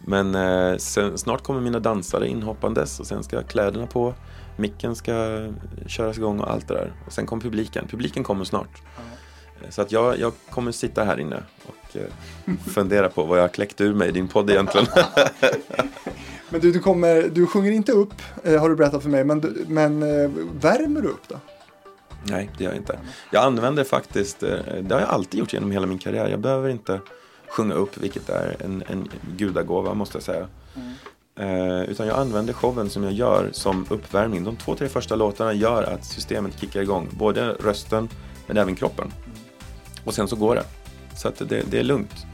Men 0.06 0.34
eh, 0.34 0.76
sen, 0.76 1.18
snart 1.18 1.42
kommer 1.42 1.60
mina 1.60 1.78
dansare 1.80 2.28
inhoppandes 2.28 3.00
och 3.00 3.06
sen 3.06 3.22
ska 3.24 3.42
kläderna 3.42 3.86
på. 3.86 4.14
Micken 4.56 4.96
ska 4.96 5.46
köras 5.86 6.18
igång 6.18 6.40
och 6.40 6.50
allt 6.50 6.68
det 6.68 6.74
där. 6.74 6.92
Och 7.06 7.12
sen 7.12 7.26
kommer 7.26 7.42
publiken. 7.42 7.86
Publiken 7.90 8.24
kommer 8.24 8.44
snart. 8.44 8.82
Eh, 9.62 9.70
Så 9.70 9.82
att 9.82 9.92
jag, 9.92 10.18
jag 10.18 10.32
kommer 10.50 10.72
sitta 10.72 11.04
här 11.04 11.20
inne 11.20 11.42
och 11.66 11.96
eh, 11.96 12.54
fundera 12.74 13.08
på 13.08 13.24
vad 13.24 13.38
jag 13.38 13.42
har 13.42 13.48
kläckt 13.48 13.80
ur 13.80 13.94
mig 13.94 14.08
i 14.08 14.12
din 14.12 14.28
podd 14.28 14.50
egentligen. 14.50 14.86
Men 16.50 16.60
du, 16.60 16.72
du, 16.72 16.78
kommer, 16.80 17.22
du 17.32 17.46
sjunger 17.46 17.70
inte 17.72 17.92
upp, 17.92 18.14
eh, 18.44 18.60
har 18.60 18.68
du 18.68 18.76
berättat 18.76 19.02
för 19.02 19.08
mig, 19.10 19.24
men, 19.24 19.40
du, 19.40 19.64
men 19.68 20.02
eh, 20.02 20.30
värmer 20.60 21.00
du 21.00 21.08
upp 21.08 21.28
då? 21.28 21.36
Nej, 22.24 22.50
det 22.58 22.64
gör 22.64 22.70
jag 22.70 22.78
inte. 22.78 22.98
Jag 23.30 23.44
använder 23.44 23.84
faktiskt, 23.84 24.42
eh, 24.42 24.50
det 24.82 24.94
har 24.94 25.00
jag 25.00 25.10
alltid 25.10 25.40
gjort 25.40 25.52
genom 25.52 25.70
hela 25.70 25.86
min 25.86 25.98
karriär. 25.98 26.28
Jag 26.28 26.40
behöver 26.40 26.68
inte 26.68 27.00
sjunga 27.52 27.74
upp, 27.74 27.96
vilket 27.96 28.28
är 28.28 28.56
en, 28.60 28.82
en 28.88 29.08
gudagåva 29.36 29.94
måste 29.94 30.16
jag 30.16 30.22
säga. 30.22 30.48
Eh, 31.38 31.82
utan 31.82 32.06
jag 32.06 32.18
använder 32.18 32.52
showen 32.52 32.90
som 32.90 33.04
jag 33.04 33.12
gör 33.12 33.48
som 33.52 33.86
uppvärmning. 33.90 34.44
De 34.44 34.56
två, 34.56 34.74
tre 34.74 34.88
första 34.88 35.16
låtarna 35.16 35.52
gör 35.52 35.82
att 35.82 36.04
systemet 36.04 36.60
kickar 36.60 36.80
igång. 36.80 37.08
Både 37.12 37.52
rösten 37.52 38.08
men 38.46 38.56
även 38.56 38.76
kroppen. 38.76 39.12
Och 40.04 40.14
sen 40.14 40.28
så 40.28 40.36
går 40.36 40.54
det. 40.54 40.64
Så 41.16 41.28
att 41.28 41.48
det, 41.48 41.62
det 41.70 41.78
är 41.78 41.84
lugnt. 41.84 42.26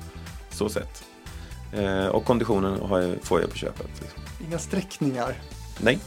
Så 0.50 0.68
sett. 0.68 1.04
Eh, 1.72 2.06
och 2.06 2.24
konditionen 2.24 2.80
har 2.80 2.98
jag, 2.98 3.16
får 3.22 3.40
jag 3.40 3.50
på 3.50 3.56
köpet. 3.56 3.90
Liksom. 4.00 4.22
Inga 4.48 4.58
sträckningar. 4.58 5.34
Nej, 5.80 5.98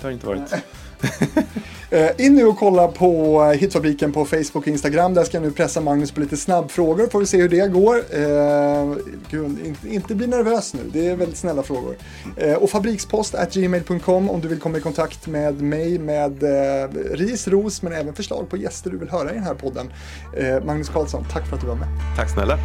det 0.00 0.06
har 0.06 0.10
inte 0.10 0.26
varit. 0.26 0.54
Eh, 1.90 2.10
in 2.26 2.34
nu 2.34 2.46
och 2.46 2.58
kolla 2.58 2.88
på 2.88 3.42
eh, 3.42 3.58
Hitfabriken 3.58 4.12
på 4.12 4.24
Facebook 4.24 4.56
och 4.56 4.68
Instagram. 4.68 5.14
Där 5.14 5.24
ska 5.24 5.36
jag 5.36 5.44
nu 5.44 5.50
pressa 5.50 5.80
Magnus 5.80 6.10
på 6.10 6.20
lite 6.20 6.36
snabbfrågor. 6.36 7.06
Får 7.06 7.20
vi 7.20 7.26
se 7.26 7.36
hur 7.36 7.48
det 7.48 7.72
går. 7.72 7.96
Eh, 7.96 8.96
gud, 9.30 9.58
inte, 9.66 9.88
inte 9.88 10.14
bli 10.14 10.26
nervös 10.26 10.74
nu. 10.74 10.80
Det 10.92 11.08
är 11.08 11.16
väldigt 11.16 11.38
snälla 11.38 11.62
frågor. 11.62 11.96
Eh, 12.36 12.54
och 12.54 12.70
fabrikspost 12.70 13.34
at 13.34 13.54
gmail.com 13.54 14.30
om 14.30 14.40
du 14.40 14.48
vill 14.48 14.60
komma 14.60 14.78
i 14.78 14.80
kontakt 14.80 15.26
med 15.26 15.62
mig 15.62 15.98
med 15.98 16.42
eh, 16.42 16.88
ris, 17.12 17.48
ros 17.48 17.82
men 17.82 17.92
även 17.92 18.14
förslag 18.14 18.50
på 18.50 18.56
gäster 18.56 18.90
du 18.90 18.98
vill 18.98 19.10
höra 19.10 19.30
i 19.30 19.34
den 19.34 19.44
här 19.44 19.54
podden. 19.54 19.92
Eh, 20.36 20.64
Magnus 20.64 20.88
Karlsson, 20.88 21.24
tack 21.32 21.48
för 21.48 21.56
att 21.56 21.62
du 21.62 21.68
var 21.68 21.74
med. 21.74 21.88
Tack 22.16 22.30
snälla. 22.30 22.58